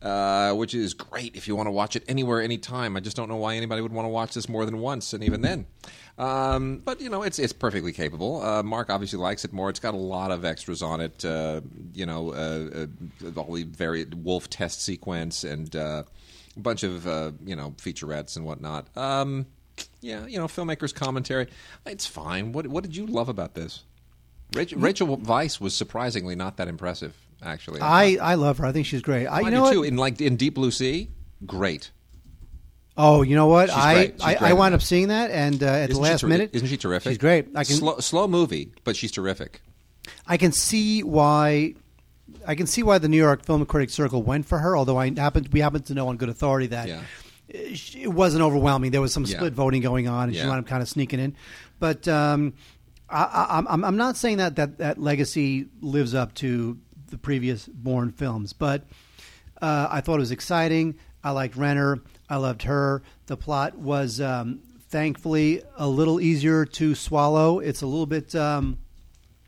uh, 0.01 0.53
which 0.53 0.73
is 0.73 0.93
great 0.93 1.35
if 1.35 1.47
you 1.47 1.55
want 1.55 1.67
to 1.67 1.71
watch 1.71 1.95
it 1.95 2.03
anywhere, 2.07 2.41
anytime. 2.41 2.95
I 2.95 2.99
just 2.99 3.15
don't 3.15 3.29
know 3.29 3.35
why 3.35 3.55
anybody 3.55 3.81
would 3.81 3.91
want 3.91 4.05
to 4.05 4.09
watch 4.09 4.33
this 4.33 4.47
more 4.49 4.65
than 4.65 4.79
once, 4.79 5.13
and 5.13 5.23
even 5.23 5.41
then. 5.41 5.65
Um, 6.17 6.81
but 6.83 6.99
you 6.99 7.09
know, 7.09 7.23
it's 7.23 7.39
it's 7.39 7.53
perfectly 7.53 7.93
capable. 7.93 8.41
Uh, 8.41 8.61
Mark 8.61 8.89
obviously 8.89 9.19
likes 9.19 9.45
it 9.45 9.53
more. 9.53 9.69
It's 9.69 9.79
got 9.79 9.93
a 9.93 9.97
lot 9.97 10.31
of 10.31 10.43
extras 10.43 10.81
on 10.81 10.99
it. 10.99 11.23
Uh, 11.23 11.61
you 11.93 12.05
know, 12.05 12.33
uh, 12.33 12.87
uh, 13.25 13.39
all 13.39 13.53
the 13.53 13.63
very 13.63 14.05
wolf 14.05 14.49
test 14.49 14.81
sequence 14.81 15.43
and 15.43 15.75
uh, 15.75 16.03
a 16.55 16.59
bunch 16.59 16.83
of 16.83 17.07
uh, 17.07 17.31
you 17.45 17.55
know 17.55 17.71
featurettes 17.77 18.35
and 18.35 18.45
whatnot. 18.45 18.85
Um, 18.97 19.45
yeah, 20.01 20.25
you 20.27 20.37
know, 20.37 20.47
filmmakers' 20.47 20.93
commentary. 20.93 21.47
It's 21.85 22.05
fine. 22.05 22.51
What 22.51 22.67
what 22.67 22.83
did 22.83 22.95
you 22.95 23.05
love 23.05 23.29
about 23.29 23.53
this? 23.53 23.83
Rachel, 24.53 24.79
Rachel 24.79 25.17
Weisz 25.17 25.61
was 25.61 25.75
surprisingly 25.75 26.35
not 26.35 26.57
that 26.57 26.67
impressive, 26.67 27.15
actually. 27.43 27.81
I, 27.81 28.17
I 28.21 28.35
love 28.35 28.57
her. 28.59 28.65
I 28.65 28.71
think 28.71 28.85
she's 28.85 29.01
great. 29.01 29.27
I, 29.27 29.37
I 29.37 29.39
you 29.41 29.45
do 29.45 29.51
know 29.51 29.71
too. 29.71 29.79
what? 29.79 29.87
In 29.87 29.97
like 29.97 30.21
in 30.21 30.35
Deep 30.35 30.55
Blue 30.55 30.71
Sea, 30.71 31.09
great. 31.45 31.91
Oh, 32.97 33.21
you 33.21 33.35
know 33.35 33.47
what? 33.47 33.69
She's 33.69 33.77
I, 33.77 34.13
I, 34.21 34.35
I 34.41 34.53
wound 34.53 34.75
up 34.75 34.81
seeing 34.81 35.07
that, 35.07 35.31
and 35.31 35.63
uh, 35.63 35.67
at 35.67 35.89
Isn't 35.89 36.01
the 36.03 36.09
last 36.09 36.21
ter- 36.21 36.27
minute, 36.27 36.49
isn't 36.53 36.67
she 36.67 36.75
terrific? 36.75 37.11
She's 37.11 37.17
great. 37.17 37.47
I 37.55 37.63
can 37.63 37.75
slow, 37.77 37.99
slow 37.99 38.27
movie, 38.27 38.73
but 38.83 38.95
she's 38.97 39.11
terrific. 39.11 39.61
I 40.27 40.35
can 40.37 40.51
see 40.51 41.01
why. 41.03 41.75
I 42.45 42.55
can 42.55 42.67
see 42.67 42.83
why 42.83 42.97
the 42.97 43.07
New 43.07 43.17
York 43.17 43.45
Film 43.45 43.65
Critics 43.65 43.93
Circle 43.93 44.21
went 44.23 44.45
for 44.45 44.59
her. 44.59 44.75
Although 44.75 44.97
I 44.97 45.13
happen 45.15 45.47
we 45.51 45.61
happen 45.61 45.81
to 45.83 45.93
know 45.93 46.09
on 46.09 46.17
good 46.17 46.29
authority 46.29 46.67
that 46.67 46.87
Yeah. 46.87 47.01
it 47.47 48.11
wasn't 48.11 48.43
overwhelming. 48.43 48.91
There 48.91 49.01
was 49.01 49.13
some 49.13 49.23
Yeah. 49.25 49.37
split 49.37 49.53
voting 49.53 49.81
going 49.81 50.07
on, 50.07 50.27
and 50.29 50.37
she 50.37 50.45
wound 50.45 50.59
up 50.59 50.67
kind 50.67 50.81
of 50.81 50.89
sneaking 50.89 51.19
in. 51.19 51.35
But 51.79 52.07
um, 52.07 52.53
I, 53.09 53.23
I, 53.23 53.63
I'm 53.71 53.83
I'm 53.85 53.97
not 53.97 54.17
saying 54.17 54.37
that, 54.37 54.57
that 54.57 54.77
that 54.79 54.97
legacy 54.99 55.67
lives 55.81 56.13
up 56.13 56.33
to 56.35 56.77
the 57.09 57.17
previous 57.17 57.67
Bourne 57.67 58.11
films, 58.11 58.53
but 58.53 58.83
uh, 59.61 59.87
I 59.89 60.01
thought 60.01 60.15
it 60.15 60.19
was 60.19 60.31
exciting. 60.31 60.95
I 61.23 61.31
liked 61.31 61.55
Renner. 61.55 61.99
I 62.29 62.37
loved 62.37 62.63
her. 62.63 63.01
The 63.27 63.35
plot 63.37 63.75
was 63.77 64.21
um, 64.21 64.59
thankfully 64.89 65.61
a 65.77 65.87
little 65.87 66.21
easier 66.21 66.65
to 66.65 66.95
swallow. 66.95 67.59
It's 67.59 67.81
a 67.81 67.87
little 67.87 68.05
bit. 68.05 68.33
Um, 68.35 68.77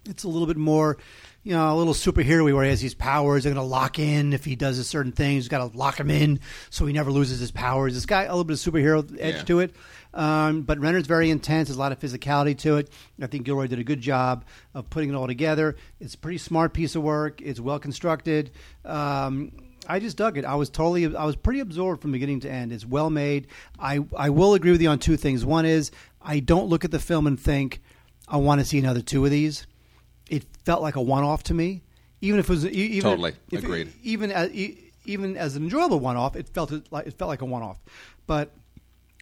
it's 0.10 0.24
a 0.24 0.28
little 0.28 0.48
bit 0.48 0.58
more, 0.58 0.98
you 1.44 1.54
know, 1.54 1.74
a 1.74 1.78
little 1.78 1.94
superhero 1.94 2.52
where 2.54 2.64
he 2.64 2.70
has 2.72 2.82
these 2.82 2.96
powers. 2.96 3.44
They're 3.44 3.54
going 3.54 3.64
to 3.64 3.70
lock 3.70 4.00
in 4.00 4.34
if 4.34 4.44
he 4.46 4.56
does 4.56 4.80
a 4.80 4.84
certain 4.84 5.12
thing. 5.12 5.36
He's 5.36 5.48
got 5.48 5.72
to 5.72 5.78
lock 5.78 6.00
him 6.00 6.10
in 6.10 6.40
so 6.72 6.86
he 6.86 6.94
never 6.94 7.12
loses 7.12 7.40
his 7.40 7.52
powers. 7.52 7.94
This 7.94 8.06
guy, 8.08 8.24
a 8.24 8.30
little 8.30 8.44
bit 8.44 8.54
of 8.66 8.74
superhero 8.74 9.06
edge 9.20 9.36
Yeah. 9.36 9.44
to 9.44 9.60
it. 9.60 9.76
Um, 10.14 10.64
but 10.64 10.80
Renner's 10.80 11.08
very 11.08 11.30
intense. 11.30 11.70
There's 11.70 11.78
a 11.78 11.80
lot 11.80 11.92
of 11.92 12.00
physicality 12.00 12.58
to 12.60 12.78
it. 12.78 12.90
I 13.22 13.28
think 13.28 13.46
Gilroy 13.46 13.68
did 13.68 13.80
a 13.80 13.84
good 13.84 14.02
job 14.02 14.44
of 14.74 14.90
putting 14.90 15.10
it 15.10 15.16
all 15.16 15.28
together. 15.28 15.76
It's 16.00 16.16
a 16.16 16.18
pretty 16.18 16.38
smart 16.38 16.74
piece 16.74 16.96
of 16.96 17.04
work. 17.04 17.42
It's 17.42 17.60
well 17.60 17.80
constructed. 17.80 18.52
Um, 18.84 19.52
I 19.88 20.00
just 20.00 20.18
dug 20.18 20.38
it. 20.38 20.46
I 20.46 20.56
was 20.56 20.70
totally, 20.70 21.16
I 21.16 21.26
was 21.26 21.36
pretty 21.36 21.60
absorbed 21.60 22.02
from 22.02 22.12
beginning 22.12 22.42
to 22.42 22.52
end. 22.52 22.72
It's 22.74 22.86
well 22.86 23.10
made. 23.10 23.48
I, 23.80 24.00
I 24.18 24.30
will 24.30 24.54
agree 24.54 24.72
with 24.72 24.82
you 24.82 24.90
on 24.90 25.00
two 25.00 25.18
things. 25.18 25.46
One 25.46 25.66
is 25.66 25.92
I 26.22 26.40
don't 26.40 26.68
look 26.68 26.84
at 26.86 26.92
the 26.92 27.00
film 27.00 27.26
and 27.26 27.40
think 27.40 27.82
I 28.28 28.38
want 28.38 28.60
to 28.62 28.66
see 28.66 28.80
another 28.80 29.02
two 29.02 29.24
of 29.26 29.32
these. 29.32 29.66
It 30.30 30.46
felt 30.66 30.82
like 30.82 30.96
a 30.98 31.02
one-off 31.02 31.44
to 31.44 31.54
me, 31.54 31.82
even 32.22 32.40
if 32.40 32.46
it 32.48 32.50
was 32.54 32.66
even 32.68 33.02
Totally. 33.10 33.34
if- 33.52 33.64
Agreed. 33.64 33.92
Even 34.04 34.32
as 34.32 34.52
e- 34.52 34.78
even 35.06 35.36
as 35.36 35.56
an 35.56 35.64
enjoyable 35.64 36.00
one-off, 36.00 36.36
it 36.36 36.48
felt 36.50 36.72
like 36.92 37.08
it 37.08 37.18
felt 37.18 37.30
like 37.30 37.42
a 37.42 37.46
one-off. 37.46 37.80
But 38.28 38.54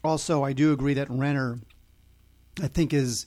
also, 0.04 0.44
I 0.44 0.54
do 0.54 0.72
agree 0.74 0.94
that 0.96 1.10
Renner, 1.10 1.60
I 2.62 2.68
think, 2.68 2.94
is 2.94 3.26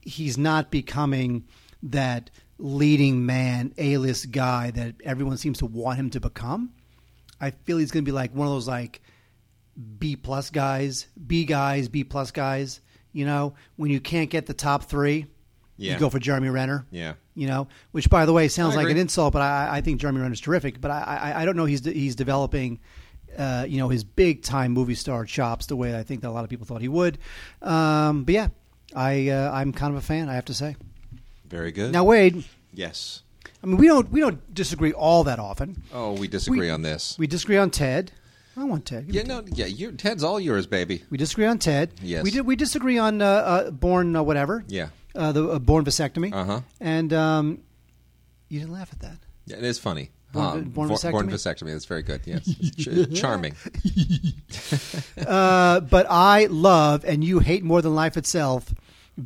he's 0.00 0.38
not 0.38 0.70
becoming 0.70 1.44
that 1.84 2.30
leading 2.58 3.26
man, 3.26 3.72
A-list 3.78 4.30
guy 4.30 4.70
that 4.72 4.94
everyone 5.04 5.36
seems 5.36 5.58
to 5.58 5.66
want 5.66 5.98
him 5.98 6.10
to 6.10 6.20
become. 6.20 6.70
I 7.40 7.50
feel 7.50 7.78
he's 7.78 7.90
going 7.90 8.04
to 8.04 8.08
be 8.08 8.14
like 8.14 8.32
one 8.34 8.46
of 8.46 8.52
those 8.52 8.68
like 8.68 9.02
B 9.98 10.16
plus 10.16 10.50
guys, 10.50 11.06
B 11.26 11.44
guys, 11.44 11.88
B 11.88 12.04
plus 12.04 12.30
guys. 12.30 12.80
You 13.12 13.26
know, 13.26 13.54
when 13.76 13.90
you 13.90 14.00
can't 14.00 14.30
get 14.30 14.46
the 14.46 14.54
top 14.54 14.84
three, 14.84 15.26
Yeah. 15.76 15.94
you 15.94 15.98
go 15.98 16.08
for 16.08 16.18
Jeremy 16.18 16.48
Renner. 16.50 16.86
Yeah. 16.90 17.14
You 17.34 17.46
know, 17.46 17.68
which 17.90 18.08
by 18.10 18.26
the 18.26 18.32
way 18.32 18.46
sounds 18.48 18.76
like 18.76 18.88
an 18.90 18.96
insult, 18.96 19.32
but 19.32 19.42
I, 19.42 19.68
I 19.78 19.80
think 19.80 20.00
Jeremy 20.00 20.20
Renner's 20.20 20.40
terrific. 20.40 20.80
But 20.80 20.90
I, 20.90 21.32
I, 21.34 21.42
I 21.42 21.44
don't 21.44 21.56
know 21.56 21.64
he's 21.64 21.84
he's 21.84 22.14
developing, 22.14 22.78
uh, 23.38 23.64
you 23.68 23.78
know, 23.78 23.88
his 23.88 24.04
big 24.04 24.42
time 24.42 24.72
movie 24.72 24.94
star 24.94 25.24
chops 25.24 25.66
the 25.66 25.76
way 25.76 25.96
I 25.98 26.02
think 26.02 26.22
that 26.22 26.28
a 26.28 26.32
lot 26.32 26.44
of 26.44 26.50
people 26.50 26.66
thought 26.66 26.80
he 26.80 26.88
would. 26.88 27.18
Um, 27.60 28.24
but 28.24 28.34
yeah, 28.34 28.48
I 28.94 29.28
uh, 29.28 29.50
I'm 29.52 29.72
kind 29.72 29.92
of 29.94 29.98
a 30.02 30.04
fan. 30.06 30.28
I 30.28 30.34
have 30.34 30.44
to 30.46 30.54
say. 30.54 30.76
Very 31.48 31.72
good. 31.72 31.92
Now 31.92 32.04
Wade, 32.04 32.44
yes. 32.72 33.22
I 33.62 33.66
mean 33.66 33.76
we 33.76 33.86
don't 33.86 34.10
we 34.10 34.20
don't 34.20 34.52
disagree 34.54 34.92
all 34.92 35.24
that 35.24 35.38
often. 35.38 35.82
Oh, 35.92 36.12
we 36.12 36.28
disagree 36.28 36.60
We- 36.60 36.70
on 36.70 36.82
this. 36.82 37.16
We 37.18 37.26
disagree 37.26 37.56
on 37.58 37.70
Ted. 37.70 38.12
I 38.54 38.64
want 38.64 38.84
Ted. 38.84 39.06
Give 39.06 39.14
yeah, 39.14 39.22
Ted. 39.22 39.28
no, 39.28 39.42
yeah. 39.56 39.64
You're, 39.66 39.92
Ted's 39.92 40.22
all 40.22 40.38
yours, 40.38 40.66
baby. 40.66 41.02
We 41.08 41.16
disagree 41.16 41.46
on 41.46 41.58
Ted. 41.58 41.90
Yes. 42.02 42.22
We 42.22 42.30
did. 42.30 42.44
We 42.44 42.54
disagree 42.54 42.98
on 42.98 43.22
uh, 43.22 43.26
uh, 43.26 43.70
Bourne 43.70 44.14
uh, 44.14 44.22
whatever. 44.22 44.62
Yeah. 44.68 44.88
Uh, 45.14 45.32
the 45.32 45.48
uh, 45.48 45.58
Born 45.58 45.84
vasectomy. 45.86 46.32
Uh-huh. 46.34 46.60
And 46.80 47.12
um, 47.14 47.60
you 48.48 48.60
didn't 48.60 48.74
laugh 48.74 48.90
at 48.92 49.00
that. 49.00 49.16
Yeah, 49.46 49.56
it 49.56 49.64
is 49.64 49.78
funny. 49.78 50.10
Born- 50.32 50.46
Um, 50.46 50.62
born 50.70 50.88
vasectomy? 50.90 51.10
Born 51.12 51.28
vasectomy. 51.28 51.72
That's 51.72 51.84
very 51.84 52.02
good. 52.02 52.22
Yes, 52.24 52.44
Ch- 52.78 53.14
charming. 53.20 53.54
Uh, 55.26 55.80
but 55.80 56.06
I 56.08 56.46
love, 56.46 57.04
and 57.04 57.22
you 57.22 57.38
hate 57.38 57.62
more 57.64 57.82
than 57.82 57.94
life 57.94 58.16
itself, 58.16 58.74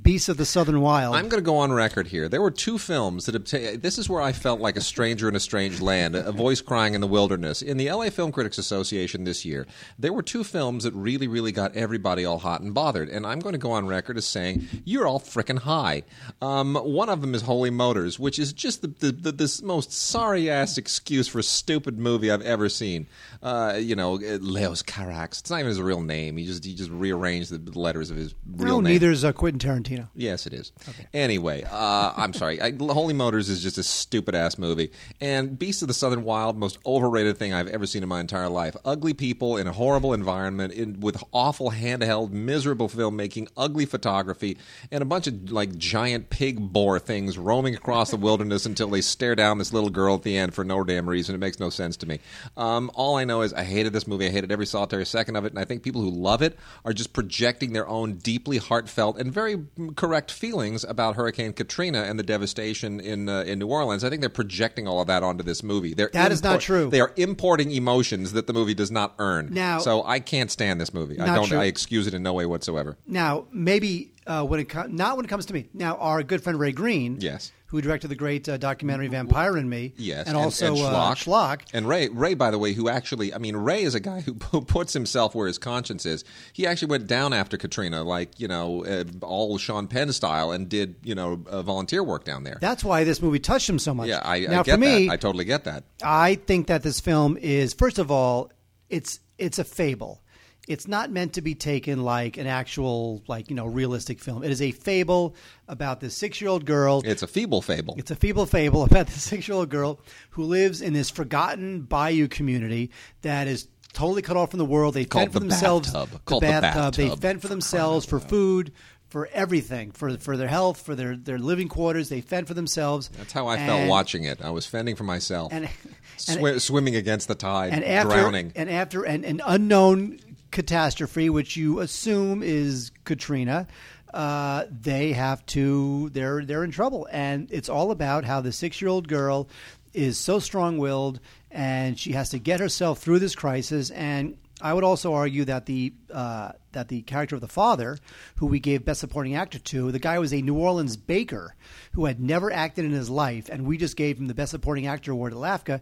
Beasts 0.03 0.29
of 0.29 0.37
the 0.37 0.45
Southern 0.45 0.81
Wild. 0.81 1.15
I'm 1.15 1.29
going 1.29 1.41
to 1.41 1.47
go 1.47 1.59
on 1.59 1.73
record 1.73 2.09
here. 2.09 2.29
There 2.29 2.43
were 2.43 2.51
two 2.51 2.77
films 2.77 3.27
that 3.27 3.37
obtained. 3.37 3.83
This 3.83 3.99
is 3.99 4.09
where 4.09 4.21
I 4.21 4.33
felt 4.33 4.61
like 4.61 4.77
a 4.77 4.81
stranger 4.81 5.29
in 5.29 5.37
a 5.37 5.41
strange 5.41 5.81
land, 5.81 6.17
a 6.17 6.33
voice 6.33 6.61
crying 6.61 6.95
in 6.95 7.01
the 7.01 7.07
wilderness. 7.07 7.63
In 7.63 7.77
the 7.77 7.89
LA 7.89 8.11
Film 8.11 8.33
Critics 8.33 8.59
Association 8.59 9.23
this 9.23 9.45
year, 9.45 9.65
there 9.97 10.13
were 10.13 10.25
two 10.25 10.43
films 10.43 10.83
that 10.83 10.93
really, 10.95 11.29
really 11.29 11.53
got 11.53 11.77
everybody 11.77 12.25
all 12.25 12.39
hot 12.39 12.63
and 12.63 12.75
bothered. 12.75 13.09
And 13.09 13.25
I'm 13.25 13.39
going 13.39 13.53
to 13.53 13.59
go 13.59 13.71
on 13.71 13.87
record 13.87 14.17
as 14.17 14.27
saying 14.27 14.67
you're 14.85 15.07
all 15.07 15.21
frickin' 15.21 15.61
high. 15.61 16.03
Um, 16.43 16.75
one 16.75 17.09
of 17.09 17.21
them 17.21 17.33
is 17.33 17.43
Holy 17.43 17.71
Motors, 17.71 18.19
which 18.19 18.41
is 18.41 18.53
just 18.53 18.83
the, 18.83 18.89
the, 18.89 19.13
the 19.13 19.31
this 19.31 19.63
most 19.63 19.93
sorry 19.93 20.51
ass 20.51 20.79
excuse 20.79 21.29
for 21.29 21.39
a 21.39 21.45
stupid 21.45 21.97
movie 21.97 22.33
I've 22.33 22.43
ever 22.43 22.69
seen. 22.69 23.07
Uh, 23.41 23.79
you 23.79 23.95
know, 23.95 24.15
Leos 24.15 24.83
Carax. 24.83 25.39
It's 25.39 25.51
not 25.51 25.61
even 25.61 25.69
his 25.69 25.81
real 25.81 26.03
name. 26.03 26.39
He 26.39 26.45
just 26.45 26.65
he 26.65 26.75
just 26.75 26.91
rearranged 26.91 27.51
the 27.51 27.79
letters 27.79 28.11
of 28.11 28.17
his 28.17 28.35
real 28.51 28.67
no, 28.67 28.81
name. 28.81 28.95
neither 28.95 29.13
is 29.13 29.25
uh, 29.25 29.33
Quentin 29.33 29.61
Tarantino. 29.77 30.09
Yes, 30.15 30.47
it 30.47 30.53
is. 30.53 30.73
Anyway, 31.13 31.65
uh, 31.65 32.13
I'm 32.17 32.33
sorry. 32.33 32.61
I, 32.61 32.73
Holy 32.79 33.15
Motors 33.15 33.49
is 33.49 33.63
just 33.63 33.79
a 33.79 33.83
stupid 33.83 34.35
ass 34.35 34.59
movie. 34.59 34.91
And 35.21 35.59
Beast 35.59 35.83
of 35.83 35.89
the 35.89 35.95
Southern 35.95 36.25
Wild, 36.25 36.57
most 36.57 36.79
overrated 36.87 37.39
thing 37.39 37.53
I've 37.53 37.69
ever 37.69 37.87
seen 37.87 38.03
in 38.03 38.09
my 38.09 38.21
entire 38.21 38.49
life. 38.49 38.77
Ugly 38.85 39.15
people 39.15 39.57
in 39.57 39.67
a 39.67 39.73
horrible 39.73 40.13
environment, 40.13 40.73
in, 40.73 41.01
with 41.01 41.23
awful 41.33 41.71
handheld, 41.71 42.31
miserable 42.31 42.89
filmmaking, 42.89 43.49
ugly 43.57 43.87
photography, 43.87 44.57
and 44.91 45.03
a 45.03 45.07
bunch 45.07 45.27
of 45.27 45.51
like 45.51 45.77
giant 45.77 46.31
pig 46.31 46.73
boar 46.73 46.99
things 46.99 47.39
roaming 47.39 47.75
across 47.75 48.11
the 48.11 48.17
wilderness 48.17 48.67
until 48.67 48.89
they 48.89 49.01
stare 49.01 49.35
down 49.35 49.59
this 49.59 49.73
little 49.73 49.91
girl 49.91 50.15
at 50.17 50.23
the 50.23 50.37
end 50.37 50.55
for 50.55 50.65
no 50.65 50.83
damn 50.85 51.09
reason. 51.09 51.35
It 51.35 51.39
makes 51.39 51.61
no 51.61 51.71
sense 51.71 51.97
to 51.99 52.07
me. 52.07 52.21
Um, 52.57 52.91
all 52.95 53.17
I 53.17 53.25
know 53.25 53.43
is 53.43 53.53
I 53.53 53.65
hated 53.65 53.93
this 53.93 54.07
movie. 54.07 54.27
I 54.27 54.31
hated 54.31 54.53
every 54.53 54.67
solitary 54.67 55.07
second 55.07 55.37
of 55.37 55.45
it. 55.45 55.53
And 55.53 55.59
I 55.59 55.65
think 55.65 55.83
people 55.83 56.01
who 56.01 56.11
love 56.11 56.43
it 56.43 56.59
are 56.85 56.93
just 56.93 57.13
projecting 57.13 57.73
their 57.73 57.89
own 57.89 58.15
deeply 58.15 58.59
heartfelt 58.59 59.19
and 59.19 59.33
very 59.33 59.66
correct 59.97 60.31
feelings 60.31 60.85
about 60.85 61.17
Hurricane 61.17 61.53
Katrina 61.53 62.03
and 62.03 62.19
the 62.19 62.23
devastation 62.23 63.01
in 63.01 63.29
uh, 63.29 63.43
in 63.43 63.59
New 63.59 63.67
Orleans. 63.69 64.05
I 64.05 64.11
think 64.11 64.21
they're 64.21 64.29
projecting 64.31 64.87
all 64.89 65.01
of 65.01 65.07
that 65.07 65.23
onto 65.23 65.43
this 65.45 65.63
movie. 65.63 65.95
They're 65.95 66.11
That 66.13 66.33
is 66.33 66.43
not 66.43 66.61
true. 66.61 66.91
They 66.91 67.01
are 67.01 67.13
importing 67.17 67.71
emotions 67.73 68.33
that 68.33 68.47
the 68.47 68.53
movie 68.53 68.75
does 68.75 68.91
not 68.91 69.15
earn. 69.19 69.49
Now- 69.53 69.79
so 69.79 70.03
I 70.05 70.21
can't 70.21 70.51
stand 70.51 70.81
this 70.81 70.93
movie. 70.95 71.19
I 71.21 71.35
don't. 71.35 71.47
true. 71.47 71.59
I 71.59 71.65
excuse 71.65 72.07
it 72.07 72.15
in 72.15 72.23
no 72.23 72.33
way 72.33 72.47
whatsoever. 72.47 72.97
Now, 73.07 73.47
maybe 73.53 74.13
uh, 74.27 74.45
when 74.45 74.61
it 74.61 74.69
co- 74.69 74.87
not 74.89 75.17
when 75.17 75.25
it 75.25 75.29
comes 75.29 75.47
to 75.47 75.55
me. 75.55 75.69
Now, 75.75 75.97
our 75.97 76.23
good 76.23 76.43
friend 76.43 76.59
Ray 76.59 76.73
Greene, 76.73 77.19
Yes. 77.21 77.53
who 77.67 77.81
directed 77.81 78.09
the 78.09 78.15
great 78.15 78.49
uh, 78.49 78.57
documentary 78.57 79.09
Vampire 79.09 79.57
and 79.57 79.69
Me, 79.69 79.93
Yes, 79.97 80.27
and 80.29 80.37
also 80.37 80.75
and, 80.75 80.83
uh, 80.83 81.15
Schlock. 81.15 81.17
Schlock. 81.25 81.61
and 81.73 81.89
Ray. 81.89 82.09
Ray, 82.09 82.35
by 82.35 82.51
the 82.51 82.59
way, 82.59 82.73
who 82.73 82.89
actually, 82.89 83.35
I 83.35 83.39
mean, 83.39 83.57
Ray 83.57 83.83
is 83.83 83.95
a 83.95 84.01
guy 84.01 84.21
who, 84.21 84.35
who 84.53 84.61
puts 84.63 84.93
himself 84.93 85.35
where 85.35 85.47
his 85.47 85.59
conscience 85.59 86.07
is. 86.07 86.25
He 86.53 86.67
actually 86.67 86.89
went 86.89 87.07
down 87.07 87.33
after 87.33 87.57
Katrina, 87.57 88.03
like 88.05 88.39
you 88.41 88.49
know, 88.49 88.85
uh, 88.85 89.05
all 89.23 89.59
Sean 89.59 89.87
Penn 89.89 90.13
style, 90.13 90.51
and 90.53 90.69
did 90.69 90.97
you 91.03 91.15
know 91.15 91.43
uh, 91.49 91.63
volunteer 91.63 92.03
work 92.03 92.25
down 92.25 92.45
there. 92.45 92.59
That's 92.61 92.85
why 92.85 93.05
this 93.05 93.21
movie 93.23 93.39
touched 93.39 93.69
him 93.69 93.79
so 93.79 93.95
much. 93.95 94.09
yeah, 94.09 94.21
I, 94.25 94.41
now 94.41 94.61
I 94.61 94.63
get 94.63 94.73
for 94.75 94.79
me, 94.79 95.07
that. 95.07 95.13
I 95.13 95.17
totally 95.17 95.45
get 95.45 95.65
that. 95.65 95.85
I 96.03 96.35
think 96.37 96.67
that 96.69 96.83
this 96.83 97.01
film 97.01 97.37
is 97.37 97.75
first 97.75 97.99
of 97.99 98.11
all, 98.11 98.51
it's 98.89 99.21
it's 99.39 99.59
a 99.59 99.65
fable. 99.65 100.23
It's 100.67 100.89
not 100.89 101.11
meant 101.11 101.35
to 101.35 101.43
be 101.43 101.55
taken 101.55 102.03
like 102.03 102.37
an 102.39 102.47
actual 102.47 103.23
like 103.29 103.51
you 103.51 103.57
know 103.57 103.67
realistic 103.67 104.19
film. 104.21 104.43
It 104.43 104.51
is 104.51 104.61
a 104.61 104.73
fable 104.73 105.35
about 105.69 106.01
this 106.01 106.17
six 106.17 106.41
year 106.41 106.51
old 106.51 106.65
girl. 106.65 107.03
It's 107.05 107.23
a 107.23 107.27
feeble 107.29 107.63
fable. 107.63 107.95
It's 107.99 108.11
a 108.11 108.17
feeble 108.17 108.47
fable 108.47 108.83
about 108.85 109.07
this 109.09 109.23
six 109.23 109.47
year 109.47 109.57
old 109.57 109.69
girl 109.69 110.01
who 110.31 110.43
lives 110.45 110.83
in 110.83 110.93
this 110.93 111.09
forgotten 111.11 111.83
bayou 111.83 112.27
community 112.29 112.91
that 113.23 113.47
is 113.47 113.69
totally 113.93 114.23
cut 114.23 114.37
off 114.37 114.51
from 114.51 114.59
the 114.59 114.65
world. 114.65 114.95
They 114.95 115.05
Called 115.05 115.23
fend 115.25 115.33
for 115.35 115.39
the 115.41 115.47
themselves. 115.47 115.93
bathtub. 115.93 116.21
Called 116.25 116.43
the 116.43 116.47
bathtub. 116.49 116.95
They 116.95 117.15
fend 117.17 117.43
for 117.43 117.49
themselves 117.49 118.05
for 118.05 118.19
food, 118.21 118.73
for 119.09 119.29
everything, 119.33 119.93
for 119.93 120.17
for 120.19 120.37
their 120.37 120.49
health, 120.49 120.83
for 120.83 120.95
their, 120.97 121.17
their 121.17 121.39
living 121.39 121.69
quarters. 121.69 122.09
They 122.09 122.21
fend 122.21 122.49
for 122.49 122.55
themselves. 122.55 123.09
That's 123.17 123.33
how 123.33 123.47
I 123.47 123.57
felt 123.57 123.89
watching 123.89 124.25
it. 124.25 124.43
I 124.43 124.51
was 124.51 124.67
fending 124.67 124.97
for 124.97 125.05
myself, 125.05 125.53
And, 125.53 125.65
and, 126.29 126.39
Swi- 126.41 126.61
swimming 126.61 126.97
against 126.97 127.29
the 127.29 127.35
tide, 127.37 127.73
and 127.73 127.85
after 127.85 128.15
drowning. 128.17 128.53
and 128.57 128.69
after 128.69 129.05
an, 129.05 129.25
an 129.25 129.41
unknown 129.47 130.19
catastrophe, 130.51 131.31
which 131.31 131.57
you 131.57 131.81
assume 131.81 132.43
is 132.43 132.91
Katrina, 133.05 133.67
uh, 134.13 134.65
they 134.71 135.13
have 135.13 135.45
to 135.47 136.11
they're 136.11 136.45
they're 136.45 136.65
in 136.65 136.71
trouble, 136.71 137.07
and 137.11 137.49
it's 137.51 137.69
all 137.69 137.91
about 137.91 138.25
how 138.25 138.41
the 138.41 138.53
six 138.53 138.81
year 138.81 138.89
old 138.89 139.09
girl 139.09 139.49
is 139.93 140.19
so 140.19 140.39
strong 140.39 140.79
willed, 140.79 141.21
and 141.51 141.99
she 141.99 142.13
has 142.13 142.31
to 142.31 142.39
get 142.39 142.61
herself 142.61 142.99
through 142.99 143.19
this 143.19 143.35
crisis. 143.35 143.91
And 143.91 144.37
I 144.61 144.73
would 144.73 144.85
also 144.85 145.13
argue 145.13 145.45
that 145.45 145.67
the 145.67 145.93
uh, 146.13 146.53
that 146.73 146.89
the 146.89 147.03
character 147.03 147.35
of 147.35 147.41
the 147.41 147.49
father, 147.49 147.99
who 148.37 148.47
we 148.47 148.61
gave 148.61 148.85
Best 148.85 149.01
Supporting 149.01 149.35
Actor 149.35 149.59
to, 149.59 149.93
the 149.93 149.99
guy 149.99 150.19
was 150.19 150.33
a 150.33 150.41
New 150.41 150.57
Orleans 150.57 150.97
baker 150.97 151.55
who 151.93 152.07
had 152.07 152.21
never 152.21 152.51
acted 152.51 152.85
in 152.85 152.93
his 152.93 153.11
life, 153.11 153.49
and 153.51 153.67
we 153.67 153.77
just 153.77 153.97
gave 153.97 154.19
him 154.19 154.29
the 154.29 154.35
Best 154.35 154.53
Supporting 154.53 154.87
Actor 154.87 155.13
award 155.13 155.33
at 155.33 155.39
LAFCA 155.39 155.81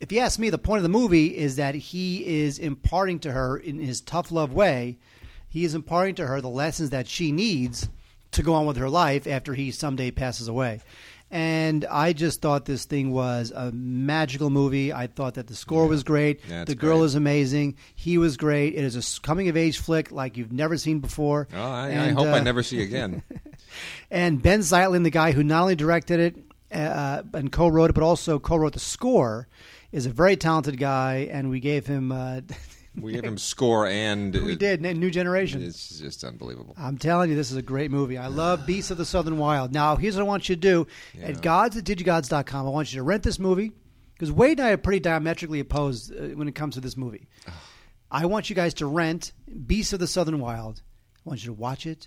if 0.00 0.12
you 0.12 0.18
ask 0.20 0.38
me, 0.38 0.50
the 0.50 0.58
point 0.58 0.78
of 0.78 0.82
the 0.82 0.88
movie 0.88 1.36
is 1.36 1.56
that 1.56 1.74
he 1.74 2.42
is 2.42 2.58
imparting 2.58 3.18
to 3.20 3.32
her 3.32 3.56
in 3.56 3.78
his 3.78 4.00
tough 4.00 4.30
love 4.30 4.52
way, 4.52 4.98
he 5.48 5.64
is 5.64 5.74
imparting 5.74 6.14
to 6.16 6.26
her 6.26 6.40
the 6.40 6.48
lessons 6.48 6.90
that 6.90 7.06
she 7.08 7.32
needs 7.32 7.88
to 8.32 8.42
go 8.42 8.54
on 8.54 8.66
with 8.66 8.76
her 8.76 8.90
life 8.90 9.26
after 9.26 9.54
he 9.54 9.70
someday 9.70 10.10
passes 10.10 10.48
away. 10.48 10.80
And 11.30 11.84
I 11.90 12.12
just 12.12 12.40
thought 12.40 12.66
this 12.66 12.84
thing 12.84 13.10
was 13.10 13.50
a 13.54 13.72
magical 13.72 14.48
movie. 14.48 14.92
I 14.92 15.08
thought 15.08 15.34
that 15.34 15.48
the 15.48 15.56
score 15.56 15.88
was 15.88 16.04
great. 16.04 16.40
Yeah, 16.48 16.64
the 16.64 16.76
girl 16.76 16.98
great. 16.98 17.06
is 17.06 17.14
amazing. 17.16 17.76
He 17.96 18.16
was 18.16 18.36
great. 18.36 18.74
It 18.74 18.84
is 18.84 18.94
a 19.18 19.20
coming 19.22 19.48
of 19.48 19.56
age 19.56 19.78
flick 19.78 20.12
like 20.12 20.36
you've 20.36 20.52
never 20.52 20.76
seen 20.76 21.00
before. 21.00 21.48
Oh, 21.52 21.60
I, 21.60 21.86
I 21.86 21.88
And, 21.88 22.16
hope 22.16 22.28
I 22.28 22.38
uh, 22.38 22.42
never 22.42 22.62
see 22.62 22.80
again. 22.80 23.22
and 24.10 24.40
Benh 24.40 24.60
Zeitlin, 24.60 25.02
the 25.02 25.10
guy 25.10 25.32
who 25.32 25.42
not 25.42 25.62
only 25.62 25.74
directed 25.74 26.20
it 26.20 26.36
uh, 26.72 27.22
and 27.32 27.50
co-wrote 27.50 27.90
it, 27.90 27.94
but 27.94 28.04
also 28.04 28.38
co-wrote 28.38 28.74
the 28.74 28.78
score, 28.80 29.48
is 29.96 30.06
a 30.06 30.10
very 30.10 30.36
talented 30.36 30.78
guy. 30.78 31.28
And 31.30 31.48
we 31.50 31.58
gave 31.58 31.86
him, 31.86 32.12
uh, 32.12 32.42
we 33.00 33.12
gave 33.14 33.24
him 33.24 33.38
score, 33.38 33.86
and 33.86 34.34
we 34.34 34.54
did, 34.54 34.82
New 34.82 35.10
Generation. 35.10 35.62
It's 35.62 35.98
just 35.98 36.22
unbelievable. 36.22 36.74
I'm 36.78 36.98
telling 36.98 37.30
you, 37.30 37.36
this 37.36 37.50
is 37.50 37.56
a 37.56 37.62
great 37.62 37.90
movie. 37.90 38.18
I 38.18 38.26
love 38.26 38.66
Beasts 38.66 38.90
of 38.90 38.98
the 38.98 39.04
Southern 39.06 39.38
Wild. 39.38 39.72
Now, 39.72 39.96
here's 39.96 40.14
what 40.16 40.22
I 40.22 40.26
want 40.26 40.48
you 40.48 40.54
to 40.54 40.60
do. 40.60 40.86
At 41.22 41.40
gods 41.40 41.76
at 41.76 41.84
digigods.com, 41.84 42.66
I 42.66 42.70
want 42.70 42.92
you 42.92 42.98
to 42.98 43.02
rent 43.02 43.22
this 43.22 43.38
movie 43.38 43.72
because 44.12 44.30
Wade 44.30 44.58
and 44.60 44.68
I 44.68 44.72
are 44.72 44.76
pretty 44.76 45.00
diametrically 45.00 45.60
opposed 45.60 46.12
uh, 46.14 46.34
when 46.36 46.46
it 46.48 46.54
comes 46.54 46.74
to 46.74 46.80
this 46.80 46.96
movie. 46.96 47.26
I 48.10 48.26
want 48.26 48.48
you 48.50 48.54
guys 48.54 48.74
to 48.74 48.86
rent 48.86 49.32
Beasts 49.66 49.92
of 49.92 49.98
the 49.98 50.06
Southern 50.06 50.38
Wild. 50.38 50.82
I 51.16 51.28
want 51.28 51.42
you 51.42 51.46
to 51.46 51.52
watch 51.54 51.86
it. 51.86 52.06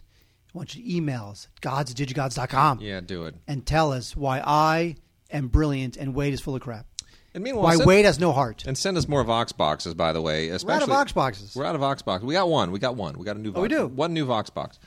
I 0.53 0.57
want 0.57 0.73
you 0.75 0.81
to 0.83 0.95
email 0.95 1.25
us 1.31 1.47
at 1.55 1.61
gods 1.61 1.91
at 1.91 1.97
digigods.com 1.97 2.79
Yeah, 2.81 3.01
do 3.01 3.25
it. 3.25 3.35
and 3.47 3.65
tell 3.65 3.91
us 3.91 4.15
why 4.15 4.39
I 4.43 4.95
am 5.31 5.47
brilliant 5.49 5.97
and 5.97 6.15
Wade 6.15 6.33
is 6.33 6.39
full 6.41 6.55
of 6.55 6.61
crap. 6.61 6.85
And 7.33 7.43
meanwhile, 7.43 7.63
Why 7.65 7.75
send- 7.75 7.87
Wade 7.87 8.05
has 8.05 8.19
no 8.19 8.31
heart. 8.31 8.63
And 8.65 8.75
send 8.77 8.97
us 8.97 9.07
more 9.07 9.23
Vox 9.23 9.51
boxes, 9.51 9.93
by 9.93 10.13
the 10.13 10.21
way. 10.21 10.47
We're 10.47 10.53
out 10.53 10.55
Especially, 10.55 10.83
of 10.83 10.89
Vox 10.89 11.11
boxes. 11.11 11.55
We're 11.55 11.65
out 11.65 11.75
of 11.75 11.81
Vox 11.81 12.01
box. 12.01 12.23
We 12.23 12.33
got 12.33 12.49
one. 12.49 12.71
We 12.71 12.79
got 12.79 12.95
one. 12.95 13.17
We 13.19 13.25
got 13.25 13.35
a 13.35 13.39
new. 13.39 13.51
Vox, 13.51 13.59
Oh, 13.59 13.61
we 13.61 13.67
do? 13.67 13.87
one 13.87 14.13
new 14.13 14.25
Vox 14.25 14.49
box. 14.49 14.79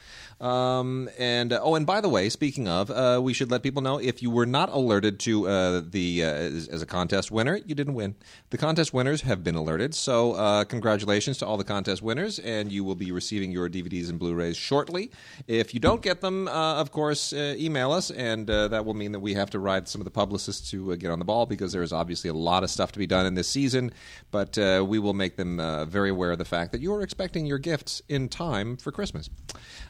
Um, 0.42 1.08
and 1.18 1.52
uh, 1.52 1.60
oh, 1.62 1.76
and 1.76 1.86
by 1.86 2.00
the 2.00 2.08
way, 2.08 2.28
speaking 2.28 2.66
of, 2.66 2.90
uh, 2.90 3.20
we 3.22 3.32
should 3.32 3.48
let 3.52 3.62
people 3.62 3.80
know 3.80 3.98
if 3.98 4.22
you 4.22 4.30
were 4.30 4.44
not 4.44 4.70
alerted 4.70 5.20
to 5.20 5.46
uh, 5.46 5.82
the 5.88 6.24
uh, 6.24 6.26
as, 6.26 6.66
as 6.66 6.82
a 6.82 6.86
contest 6.86 7.30
winner, 7.30 7.60
you 7.64 7.76
didn't 7.76 7.94
win. 7.94 8.16
The 8.50 8.58
contest 8.58 8.92
winners 8.92 9.20
have 9.20 9.44
been 9.44 9.54
alerted. 9.54 9.94
So 9.94 10.32
uh, 10.32 10.64
congratulations 10.64 11.38
to 11.38 11.46
all 11.46 11.56
the 11.56 11.64
contest 11.64 12.02
winners, 12.02 12.40
and 12.40 12.72
you 12.72 12.82
will 12.82 12.96
be 12.96 13.12
receiving 13.12 13.52
your 13.52 13.68
DVDs 13.68 14.10
and 14.10 14.18
Blu-rays 14.18 14.56
shortly. 14.56 15.12
If 15.46 15.74
you 15.74 15.80
don't 15.80 16.02
get 16.02 16.20
them, 16.20 16.48
uh, 16.48 16.74
of 16.74 16.90
course, 16.90 17.32
email 17.32 17.92
us, 17.92 18.10
and 18.10 18.48
that 18.48 18.84
will 18.84 18.94
mean 18.94 19.12
that 19.12 19.20
we 19.20 19.34
have 19.34 19.50
to 19.50 19.60
ride 19.60 19.86
some 19.86 20.00
of 20.00 20.04
the 20.04 20.10
publicists 20.10 20.68
to 20.72 20.96
get 20.96 21.12
on 21.12 21.20
the 21.20 21.24
ball 21.24 21.46
because 21.46 21.72
there 21.72 21.82
is 21.82 21.92
obviously 21.92 22.28
a 22.28 22.34
lot 22.34 22.64
of 22.64 22.70
stuff 22.70 22.90
to 22.92 22.98
be 22.98 23.06
done 23.06 23.26
in 23.26 23.34
this 23.34 23.48
season. 23.48 23.92
But 24.32 24.56
we 24.56 24.98
will 24.98 25.14
make 25.14 25.36
them 25.36 25.58
very 25.88 26.10
aware 26.10 26.32
of 26.32 26.38
the 26.38 26.44
fact 26.44 26.72
that 26.72 26.80
you 26.80 26.92
are 26.94 27.02
expecting 27.02 27.46
your 27.46 27.58
gifts 27.58 28.02
in 28.08 28.28
time 28.28 28.76
for 28.76 28.90
Christmas. 28.90 29.30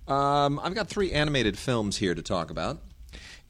Um, 0.09 0.61
I've 0.62 0.74
got 0.74 0.88
three 0.88 1.12
animated 1.12 1.59
films 1.59 1.98
here 1.98 2.14
to 2.14 2.22
talk 2.22 2.50
about. 2.50 2.80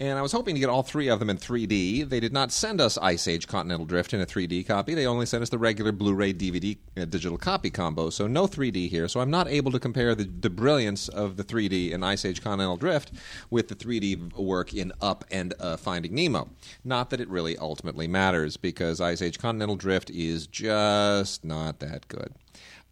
And 0.02 0.18
I 0.18 0.22
was 0.22 0.32
hoping 0.32 0.56
to 0.56 0.60
get 0.60 0.68
all 0.68 0.82
three 0.82 1.06
of 1.06 1.20
them 1.20 1.30
in 1.30 1.36
3D. 1.36 2.08
They 2.08 2.18
did 2.18 2.32
not 2.32 2.50
send 2.50 2.80
us 2.80 2.98
Ice 2.98 3.28
Age 3.28 3.46
Continental 3.46 3.86
Drift 3.86 4.12
in 4.12 4.20
a 4.20 4.26
3D 4.26 4.66
copy. 4.66 4.94
They 4.94 5.06
only 5.06 5.26
sent 5.26 5.42
us 5.42 5.50
the 5.50 5.58
regular 5.58 5.92
Blu 5.92 6.12
ray 6.12 6.32
DVD 6.34 6.76
uh, 6.96 7.04
digital 7.04 7.38
copy 7.38 7.70
combo, 7.70 8.10
so 8.10 8.26
no 8.26 8.48
3D 8.48 8.88
here. 8.88 9.06
So 9.06 9.20
I'm 9.20 9.30
not 9.30 9.46
able 9.46 9.70
to 9.70 9.78
compare 9.78 10.16
the, 10.16 10.24
the 10.24 10.50
brilliance 10.50 11.08
of 11.08 11.36
the 11.36 11.44
3D 11.44 11.92
in 11.92 12.02
Ice 12.02 12.24
Age 12.24 12.42
Continental 12.42 12.76
Drift 12.76 13.12
with 13.48 13.68
the 13.68 13.76
3D 13.76 14.32
work 14.36 14.74
in 14.74 14.92
Up 15.00 15.24
and 15.30 15.54
uh, 15.60 15.76
Finding 15.76 16.16
Nemo. 16.16 16.50
Not 16.82 17.10
that 17.10 17.20
it 17.20 17.28
really 17.28 17.56
ultimately 17.56 18.08
matters, 18.08 18.56
because 18.56 19.00
Ice 19.00 19.22
Age 19.22 19.38
Continental 19.38 19.76
Drift 19.76 20.10
is 20.10 20.48
just 20.48 21.44
not 21.44 21.78
that 21.78 22.08
good. 22.08 22.34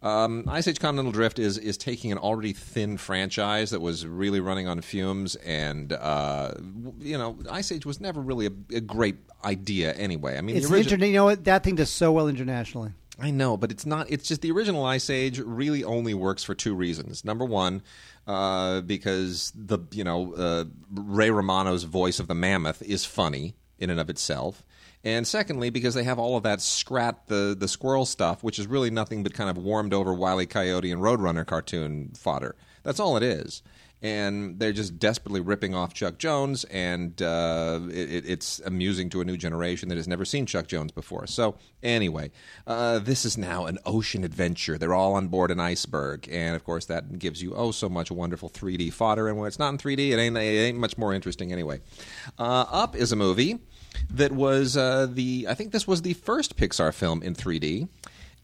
Um, 0.03 0.45
Ice 0.47 0.67
Age 0.67 0.79
Continental 0.79 1.11
Drift 1.11 1.37
is 1.37 1.57
is 1.59 1.77
taking 1.77 2.11
an 2.11 2.17
already 2.17 2.53
thin 2.53 2.97
franchise 2.97 3.69
that 3.69 3.81
was 3.81 4.05
really 4.05 4.39
running 4.39 4.67
on 4.67 4.81
fumes, 4.81 5.35
and 5.35 5.93
uh, 5.93 6.53
you 6.99 7.17
know, 7.17 7.37
Ice 7.51 7.71
Age 7.71 7.85
was 7.85 8.01
never 8.01 8.19
really 8.19 8.47
a, 8.47 8.77
a 8.77 8.81
great 8.81 9.17
idea 9.45 9.93
anyway. 9.93 10.37
I 10.37 10.41
mean, 10.41 10.55
It's 10.57 10.67
the 10.69 10.75
origi- 10.75 10.97
interna- 10.97 11.07
you 11.07 11.13
know 11.13 11.25
what? 11.25 11.43
That 11.43 11.63
thing 11.63 11.75
does 11.75 11.89
so 11.91 12.11
well 12.11 12.27
internationally. 12.27 12.91
I 13.19 13.29
know, 13.29 13.57
but 13.57 13.71
it's 13.71 13.85
not. 13.85 14.09
It's 14.09 14.27
just 14.27 14.41
the 14.41 14.49
original 14.51 14.83
Ice 14.85 15.07
Age 15.09 15.37
really 15.37 15.83
only 15.83 16.15
works 16.15 16.43
for 16.43 16.55
two 16.55 16.73
reasons. 16.73 17.23
Number 17.23 17.45
one, 17.45 17.83
uh, 18.25 18.81
because 18.81 19.53
the 19.55 19.77
you 19.91 20.03
know 20.03 20.33
uh, 20.33 20.65
Ray 20.91 21.29
Romano's 21.29 21.83
voice 21.83 22.19
of 22.19 22.27
the 22.27 22.33
mammoth 22.33 22.81
is 22.81 23.05
funny 23.05 23.53
in 23.77 23.91
and 23.91 23.99
of 23.99 24.09
itself, 24.09 24.63
and 25.03 25.27
secondly, 25.27 25.69
because 25.69 25.93
they 25.93 26.03
have 26.03 26.19
all 26.19 26.37
of 26.37 26.43
that 26.43 26.61
scrat 26.61 27.27
the 27.27 27.55
the 27.57 27.67
squirrel 27.67 28.05
stuff, 28.05 28.43
which 28.43 28.59
is 28.59 28.67
really 28.67 28.89
nothing 28.89 29.23
but 29.23 29.33
kind 29.33 29.49
of 29.49 29.57
warmed 29.57 29.93
over 29.93 30.13
Wile 30.13 30.41
E. 30.41 30.45
Coyote 30.45 30.91
and 30.91 31.01
Roadrunner 31.01 31.45
cartoon 31.45 32.11
fodder. 32.15 32.55
That's 32.83 32.99
all 32.99 33.17
it 33.17 33.23
is 33.23 33.61
and 34.01 34.57
they're 34.57 34.73
just 34.73 34.97
desperately 34.97 35.41
ripping 35.41 35.75
off 35.75 35.93
Chuck 35.93 36.17
Jones, 36.17 36.63
and 36.65 37.21
uh, 37.21 37.79
it, 37.89 38.25
it's 38.27 38.59
amusing 38.65 39.09
to 39.11 39.21
a 39.21 39.25
new 39.25 39.37
generation 39.37 39.89
that 39.89 39.95
has 39.95 40.07
never 40.07 40.25
seen 40.25 40.45
Chuck 40.45 40.67
Jones 40.67 40.91
before. 40.91 41.27
So, 41.27 41.55
anyway, 41.83 42.31
uh, 42.65 42.99
this 42.99 43.25
is 43.25 43.37
now 43.37 43.65
an 43.65 43.77
ocean 43.85 44.23
adventure. 44.23 44.77
They're 44.77 44.93
all 44.93 45.13
on 45.13 45.27
board 45.27 45.51
an 45.51 45.59
iceberg, 45.59 46.27
and 46.31 46.55
of 46.55 46.63
course, 46.63 46.85
that 46.85 47.19
gives 47.19 47.41
you 47.43 47.53
oh 47.53 47.71
so 47.71 47.89
much 47.89 48.11
wonderful 48.11 48.49
3D 48.49 48.91
fodder. 48.91 49.27
And 49.27 49.37
when 49.37 49.47
it's 49.47 49.59
not 49.59 49.69
in 49.69 49.77
3D, 49.77 50.11
it 50.11 50.19
ain't, 50.19 50.37
it 50.37 50.39
ain't 50.39 50.77
much 50.79 50.97
more 50.97 51.13
interesting 51.13 51.51
anyway. 51.51 51.81
Uh, 52.39 52.65
Up 52.71 52.95
is 52.95 53.11
a 53.11 53.15
movie 53.15 53.59
that 54.09 54.31
was 54.31 54.75
uh, 54.77 55.07
the 55.11 55.45
I 55.49 55.53
think 55.53 55.71
this 55.71 55.87
was 55.87 56.01
the 56.01 56.13
first 56.13 56.57
Pixar 56.57 56.93
film 56.93 57.21
in 57.21 57.35
3D 57.35 57.89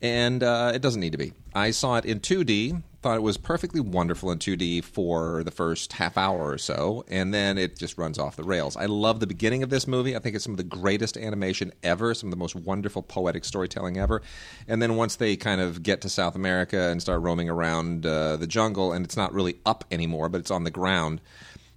and 0.01 0.43
uh, 0.43 0.71
it 0.73 0.81
doesn't 0.81 1.01
need 1.01 1.13
to 1.13 1.17
be. 1.17 1.33
I 1.53 1.71
saw 1.71 1.95
it 1.97 2.05
in 2.05 2.19
2D, 2.19 2.81
thought 3.01 3.15
it 3.15 3.21
was 3.21 3.37
perfectly 3.37 3.79
wonderful 3.79 4.31
in 4.31 4.39
2D 4.39 4.83
for 4.83 5.43
the 5.43 5.51
first 5.51 5.93
half 5.93 6.17
hour 6.17 6.51
or 6.51 6.57
so, 6.57 7.05
and 7.07 7.33
then 7.33 7.57
it 7.57 7.77
just 7.77 7.97
runs 7.97 8.17
off 8.17 8.35
the 8.35 8.43
rails. 8.43 8.75
I 8.75 8.85
love 8.85 9.19
the 9.19 9.27
beginning 9.27 9.61
of 9.61 9.69
this 9.69 9.87
movie. 9.87 10.15
I 10.15 10.19
think 10.19 10.35
it's 10.35 10.43
some 10.43 10.53
of 10.53 10.57
the 10.57 10.63
greatest 10.63 11.17
animation 11.17 11.71
ever, 11.83 12.13
some 12.13 12.27
of 12.27 12.31
the 12.31 12.37
most 12.37 12.55
wonderful 12.55 13.03
poetic 13.03 13.45
storytelling 13.45 13.97
ever. 13.97 14.21
And 14.67 14.81
then 14.81 14.95
once 14.95 15.15
they 15.15 15.35
kind 15.35 15.61
of 15.61 15.83
get 15.83 16.01
to 16.01 16.09
South 16.09 16.35
America 16.35 16.89
and 16.89 17.01
start 17.01 17.21
roaming 17.21 17.49
around 17.49 18.05
uh, 18.05 18.37
the 18.37 18.47
jungle, 18.47 18.91
and 18.91 19.05
it's 19.05 19.17
not 19.17 19.33
really 19.33 19.57
up 19.65 19.85
anymore, 19.91 20.27
but 20.29 20.39
it's 20.39 20.51
on 20.51 20.63
the 20.63 20.71
ground 20.71 21.21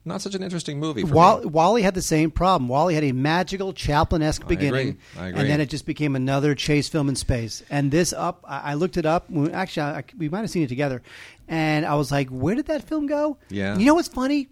not 0.04 0.22
such 0.22 0.34
an 0.34 0.42
interesting 0.42 0.78
movie. 0.80 1.04
Wall-. 1.04 1.42
WALL-E 1.42 1.82
had 1.82 1.94
the 1.94 2.02
same 2.02 2.30
problem. 2.30 2.68
WALL-E 2.68 2.94
had 2.94 3.04
a 3.04 3.12
magical 3.12 3.72
Chaplin-esque 3.72 4.46
beginning, 4.46 4.88
agree. 4.90 4.98
I 5.18 5.28
agree. 5.28 5.40
and 5.40 5.50
then 5.50 5.60
it 5.60 5.68
just 5.68 5.84
became 5.86 6.16
another 6.16 6.54
chase 6.54 6.88
film 6.88 7.08
in 7.08 7.16
space. 7.16 7.62
And 7.70 7.90
this 7.90 8.12
up, 8.12 8.44
I, 8.48 8.72
I 8.72 8.74
looked 8.74 8.96
it 8.96 9.06
up. 9.06 9.28
Actually, 9.52 9.82
I, 9.82 10.04
we 10.16 10.28
might 10.28 10.40
have 10.40 10.50
seen 10.50 10.62
it 10.62 10.68
together, 10.68 11.02
and 11.48 11.84
I 11.84 11.94
was 11.96 12.10
like, 12.10 12.28
"Where 12.28 12.54
did 12.54 12.66
that 12.66 12.88
film 12.88 13.06
go?" 13.06 13.38
Yeah. 13.50 13.76
You 13.76 13.84
know 13.84 13.94
what's 13.94 14.08
funny? 14.08 14.48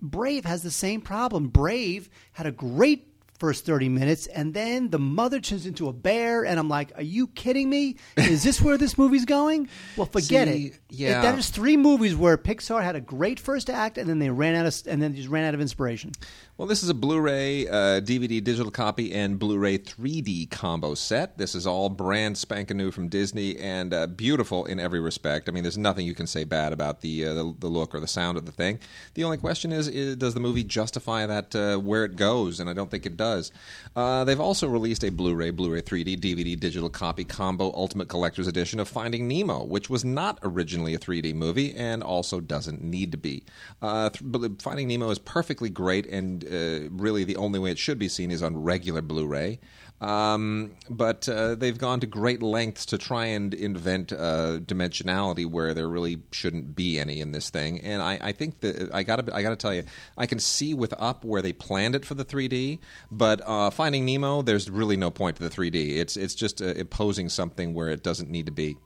Brave 0.00 0.44
has 0.44 0.62
the 0.62 0.70
same 0.70 1.00
problem. 1.00 1.48
Brave 1.48 2.08
had 2.32 2.46
a 2.46 2.52
great 2.52 3.07
first 3.38 3.64
30 3.64 3.88
minutes 3.88 4.26
and 4.26 4.52
then 4.52 4.90
the 4.90 4.98
mother 4.98 5.40
turns 5.40 5.64
into 5.66 5.88
a 5.88 5.92
bear 5.92 6.44
and 6.44 6.58
I'm 6.58 6.68
like, 6.68 6.92
"Are 6.96 7.02
you 7.02 7.28
kidding 7.28 7.70
me? 7.70 7.96
Is 8.16 8.42
this 8.42 8.60
where 8.60 8.76
this 8.76 8.98
movie's 8.98 9.24
going?" 9.24 9.68
Well, 9.96 10.06
forget 10.06 10.48
See, 10.48 10.66
it. 10.66 10.80
yeah. 10.90 11.22
That 11.22 11.38
is 11.38 11.50
three 11.50 11.76
movies 11.76 12.14
where 12.16 12.36
Pixar 12.36 12.82
had 12.82 12.96
a 12.96 13.00
great 13.00 13.38
first 13.38 13.70
act 13.70 13.96
and 13.98 14.08
then 14.08 14.18
they 14.18 14.30
ran 14.30 14.54
out 14.54 14.66
of 14.66 14.74
and 14.86 15.00
then 15.00 15.14
just 15.14 15.28
ran 15.28 15.44
out 15.44 15.54
of 15.54 15.60
inspiration. 15.60 16.12
Well, 16.58 16.66
this 16.66 16.82
is 16.82 16.88
a 16.88 16.94
Blu-ray, 16.94 17.68
uh, 17.68 18.00
DVD 18.00 18.42
digital 18.42 18.72
copy, 18.72 19.14
and 19.14 19.38
Blu-ray 19.38 19.78
3D 19.78 20.50
combo 20.50 20.96
set. 20.96 21.38
This 21.38 21.54
is 21.54 21.68
all 21.68 21.88
brand 21.88 22.36
spanking 22.36 22.78
new 22.78 22.90
from 22.90 23.06
Disney 23.06 23.56
and 23.58 23.94
uh, 23.94 24.08
beautiful 24.08 24.64
in 24.64 24.80
every 24.80 24.98
respect. 24.98 25.48
I 25.48 25.52
mean, 25.52 25.62
there's 25.62 25.78
nothing 25.78 26.04
you 26.04 26.16
can 26.16 26.26
say 26.26 26.42
bad 26.42 26.72
about 26.72 27.00
the, 27.00 27.26
uh, 27.26 27.34
the 27.34 27.54
the 27.60 27.68
look 27.68 27.94
or 27.94 28.00
the 28.00 28.08
sound 28.08 28.36
of 28.36 28.44
the 28.44 28.50
thing. 28.50 28.80
The 29.14 29.22
only 29.22 29.36
question 29.36 29.70
is, 29.70 29.86
is 29.86 30.16
does 30.16 30.34
the 30.34 30.40
movie 30.40 30.64
justify 30.64 31.26
that 31.26 31.54
uh, 31.54 31.76
where 31.76 32.04
it 32.04 32.16
goes? 32.16 32.58
And 32.58 32.68
I 32.68 32.72
don't 32.72 32.90
think 32.90 33.06
it 33.06 33.16
does. 33.16 33.52
Uh, 33.94 34.24
they've 34.24 34.40
also 34.40 34.66
released 34.66 35.04
a 35.04 35.10
Blu-ray, 35.10 35.50
Blu-ray 35.50 35.82
3D, 35.82 36.18
DVD 36.18 36.58
digital 36.58 36.90
copy 36.90 37.22
combo 37.22 37.72
Ultimate 37.72 38.08
Collector's 38.08 38.48
Edition 38.48 38.80
of 38.80 38.88
Finding 38.88 39.28
Nemo, 39.28 39.62
which 39.62 39.88
was 39.88 40.04
not 40.04 40.40
originally 40.42 40.94
a 40.94 40.98
3D 40.98 41.36
movie 41.36 41.72
and 41.76 42.02
also 42.02 42.40
doesn't 42.40 42.82
need 42.82 43.12
to 43.12 43.16
be. 43.16 43.44
Uh, 43.80 44.10
th- 44.10 44.50
Finding 44.58 44.88
Nemo 44.88 45.10
is 45.10 45.20
perfectly 45.20 45.70
great 45.70 46.04
and 46.06 46.47
uh, 46.48 46.88
really 46.90 47.24
the 47.24 47.36
only 47.36 47.58
way 47.58 47.70
it 47.70 47.78
should 47.78 47.98
be 47.98 48.08
seen 48.08 48.30
is 48.30 48.42
on 48.42 48.62
regular 48.62 49.02
Blu-ray. 49.02 49.60
Um, 50.00 50.76
but 50.88 51.28
uh, 51.28 51.56
they've 51.56 51.76
gone 51.76 52.00
to 52.00 52.06
great 52.06 52.40
lengths 52.40 52.86
to 52.86 52.98
try 52.98 53.26
and 53.26 53.52
invent 53.52 54.12
uh, 54.12 54.60
dimensionality 54.60 55.44
where 55.44 55.74
there 55.74 55.88
really 55.88 56.20
shouldn't 56.30 56.76
be 56.76 57.00
any 57.00 57.20
in 57.20 57.32
this 57.32 57.50
thing. 57.50 57.80
And 57.80 58.00
I, 58.00 58.18
I 58.20 58.32
think 58.32 58.60
that 58.60 58.94
I 58.94 59.02
got 59.02 59.32
I 59.32 59.42
got 59.42 59.50
to 59.50 59.56
tell 59.56 59.74
you, 59.74 59.82
I 60.16 60.26
can 60.26 60.38
see 60.38 60.72
with 60.72 60.94
Up 60.98 61.24
where 61.24 61.42
they 61.42 61.52
planned 61.52 61.96
it 61.96 62.04
for 62.04 62.14
the 62.14 62.24
3D, 62.24 62.78
but 63.10 63.40
uh, 63.44 63.70
Finding 63.70 64.04
Nemo, 64.04 64.42
there's 64.42 64.70
really 64.70 64.96
no 64.96 65.10
point 65.10 65.36
to 65.36 65.42
the 65.42 65.50
3D. 65.50 65.96
It's 65.96 66.16
it's 66.16 66.34
just 66.34 66.62
uh, 66.62 66.66
imposing 66.66 67.28
something 67.28 67.74
where 67.74 67.88
it 67.88 68.04
doesn't 68.04 68.30
need 68.30 68.46
to 68.46 68.52
be. 68.52 68.76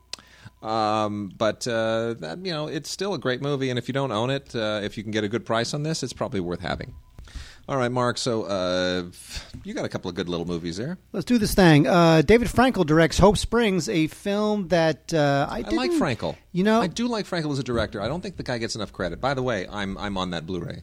Um, 0.63 1.29
but 1.37 1.67
uh, 1.67 2.15
that, 2.15 2.39
you 2.43 2.53
know, 2.53 2.67
it's 2.67 2.89
still 2.89 3.13
a 3.13 3.19
great 3.19 3.41
movie, 3.41 3.69
and 3.69 3.77
if 3.77 3.87
you 3.87 3.93
don't 3.93 4.11
own 4.11 4.29
it, 4.29 4.55
uh, 4.55 4.79
if 4.81 4.97
you 4.97 5.03
can 5.03 5.11
get 5.11 5.23
a 5.23 5.27
good 5.27 5.45
price 5.45 5.73
on 5.73 5.83
this, 5.83 6.01
it's 6.03 6.13
probably 6.13 6.39
worth 6.39 6.61
having. 6.61 6.95
All 7.67 7.77
right, 7.77 7.91
Mark. 7.91 8.17
So 8.17 8.43
uh, 8.43 9.03
you 9.63 9.73
got 9.73 9.85
a 9.85 9.89
couple 9.89 10.09
of 10.09 10.15
good 10.15 10.27
little 10.27 10.45
movies 10.45 10.75
there. 10.75 10.97
Let's 11.13 11.25
do 11.25 11.37
this 11.37 11.53
thing. 11.53 11.87
Uh, 11.87 12.21
David 12.21 12.49
Frankel 12.49 12.85
directs 12.85 13.17
Hope 13.17 13.37
Springs, 13.37 13.87
a 13.87 14.07
film 14.07 14.67
that 14.67 15.13
uh, 15.13 15.47
I, 15.49 15.63
I 15.65 15.69
like 15.69 15.91
Frankel. 15.91 16.35
You 16.51 16.65
know, 16.65 16.81
I 16.81 16.87
do 16.87 17.07
like 17.07 17.25
Frankel 17.25 17.51
as 17.53 17.59
a 17.59 17.63
director. 17.63 18.01
I 18.01 18.09
don't 18.09 18.21
think 18.21 18.35
the 18.35 18.43
guy 18.43 18.57
gets 18.57 18.75
enough 18.75 18.91
credit. 18.91 19.21
By 19.21 19.33
the 19.33 19.43
way, 19.43 19.65
I'm 19.69 19.97
I'm 19.97 20.17
on 20.17 20.31
that 20.31 20.45
Blu-ray. 20.45 20.81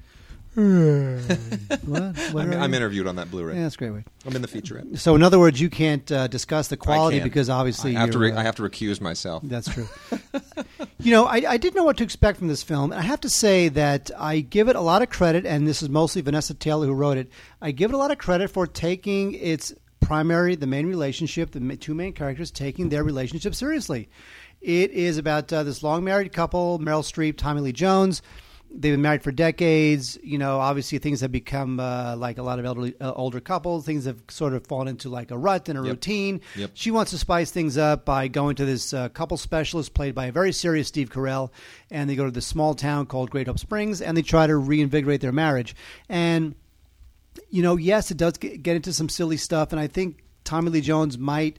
what? 0.55 2.19
What 2.33 2.43
I'm, 2.43 2.53
I'm 2.55 2.75
interviewed 2.75 3.07
on 3.07 3.17
that 3.17 3.31
Blu-ray. 3.31 3.55
Yeah, 3.55 3.63
that's 3.63 3.77
a 3.77 3.79
great. 3.79 3.93
Way. 3.93 4.05
I'm 4.27 4.35
in 4.35 4.43
the 4.43 4.49
featurette. 4.49 4.99
So, 4.99 5.15
in 5.15 5.23
other 5.23 5.39
words, 5.39 5.61
you 5.61 5.71
can't 5.71 6.11
uh, 6.11 6.27
discuss 6.27 6.69
the 6.69 6.77
quality 6.77 7.21
because 7.21 7.49
obviously 7.51 7.95
I 7.97 8.01
have 8.01 8.11
to. 8.11 8.19
Re- 8.19 8.33
uh, 8.33 8.41
I 8.41 8.43
have 8.43 8.57
to 8.57 8.63
recuse 8.63 9.01
myself. 9.01 9.43
That's 9.47 9.73
true. 9.73 9.89
you 11.03 11.13
know, 11.13 11.25
I, 11.25 11.43
I 11.49 11.57
didn't 11.57 11.77
know 11.77 11.85
what 11.85 11.97
to 11.99 12.05
expect 12.05 12.39
from 12.39 12.49
this 12.49 12.63
film. 12.63 12.93
And 12.93 13.01
I 13.01 13.05
have 13.05 13.21
to 13.21 13.31
say 13.31 13.69
that 13.71 14.11
I 14.19 14.41
give 14.41 14.69
it 14.69 14.77
a 14.77 14.81
lot 14.81 15.03
of 15.03 15.09
credit, 15.09 15.47
and 15.47 15.67
this 15.67 15.83
is 15.83 15.89
mostly 15.89 16.21
Vanessa 16.23 16.55
Taylor 16.55 16.87
who 16.87 16.93
wrote 16.93 17.17
it. 17.17 17.31
I 17.61 17.71
give 17.71 17.91
it 17.91 17.95
a 17.95 17.99
lot 17.99 18.11
of 18.11 18.19
credit 18.19 18.51
for 18.51 18.67
taking 18.67 19.35
its 19.35 19.73
primary, 20.01 20.57
the 20.57 20.67
main 20.67 20.87
relationship, 20.87 21.53
the 21.53 21.77
two 21.77 21.95
main 21.95 22.13
characters, 22.13 22.51
taking 22.51 22.89
their 22.89 23.05
relationship 23.05 23.55
seriously. 23.55 24.09
It 24.61 24.91
is 24.91 25.17
about 25.17 25.51
uh, 25.53 25.63
this 25.63 25.83
long 25.83 26.05
married 26.05 26.33
couple, 26.33 26.79
Meryl 26.79 27.03
Streep, 27.03 27.37
Tommy 27.39 27.63
Lee 27.63 27.73
Jones. 27.73 28.21
They've 28.73 28.93
been 28.93 29.03
married 29.03 29.23
for 29.23 29.33
decades. 29.33 30.17
You 30.23 30.39
know, 30.39 30.61
obviously 30.61 30.99
things 30.99 31.21
have 31.23 31.33
become 31.33 31.81
uh, 31.81 32.15
like 32.17 32.39
a 32.39 32.43
lot 32.43 32.59
of 32.61 32.65
elderly, 32.65 32.95
uh, 33.01 33.13
older 33.13 33.41
couples. 33.41 33.85
Things 33.85 34.05
have 34.05 34.23
sort 34.29 34.55
of 34.55 34.67
fallen 34.67 34.87
into 34.89 35.09
like 35.09 35.31
a 35.33 35.37
rut 35.39 35.69
and 35.69 35.77
a 35.79 35.83
Yep. 35.83 35.91
routine. 35.91 36.41
Yep. 36.57 36.71
She 36.75 36.91
wants 36.93 37.11
to 37.11 37.19
spice 37.19 37.51
things 37.51 37.77
up 37.77 38.05
by 38.05 38.29
going 38.29 38.55
to 38.57 38.65
this 38.65 38.95
uh, 38.95 39.09
couple 39.09 39.37
specialist 39.37 39.93
played 39.93 40.15
by 40.15 40.27
a 40.27 40.33
very 40.33 40.53
serious 40.53 40.87
Steve 40.89 41.11
Carell, 41.11 41.51
and 41.91 42.09
they 42.09 42.15
go 42.15 42.25
to 42.25 42.31
this 42.31 42.47
small 42.47 42.75
town 42.75 43.07
called 43.07 43.31
Great 43.31 43.49
Hope 43.49 43.59
Springs, 43.59 44.01
and 44.01 44.17
they 44.17 44.23
try 44.23 44.47
to 44.47 44.57
reinvigorate 44.57 45.21
their 45.21 45.33
marriage. 45.33 45.75
And 46.09 46.55
you 47.49 47.63
know, 47.63 47.77
yes, 47.77 48.11
it 48.11 48.17
does 48.17 48.39
get, 48.39 48.63
get 48.63 48.77
into 48.77 48.93
some 48.93 49.09
silly 49.09 49.37
stuff, 49.37 49.73
and 49.73 49.81
I 49.81 49.87
think 49.89 50.23
Tommy 50.45 50.71
Lee 50.71 50.81
Jones 50.81 51.19
might 51.19 51.59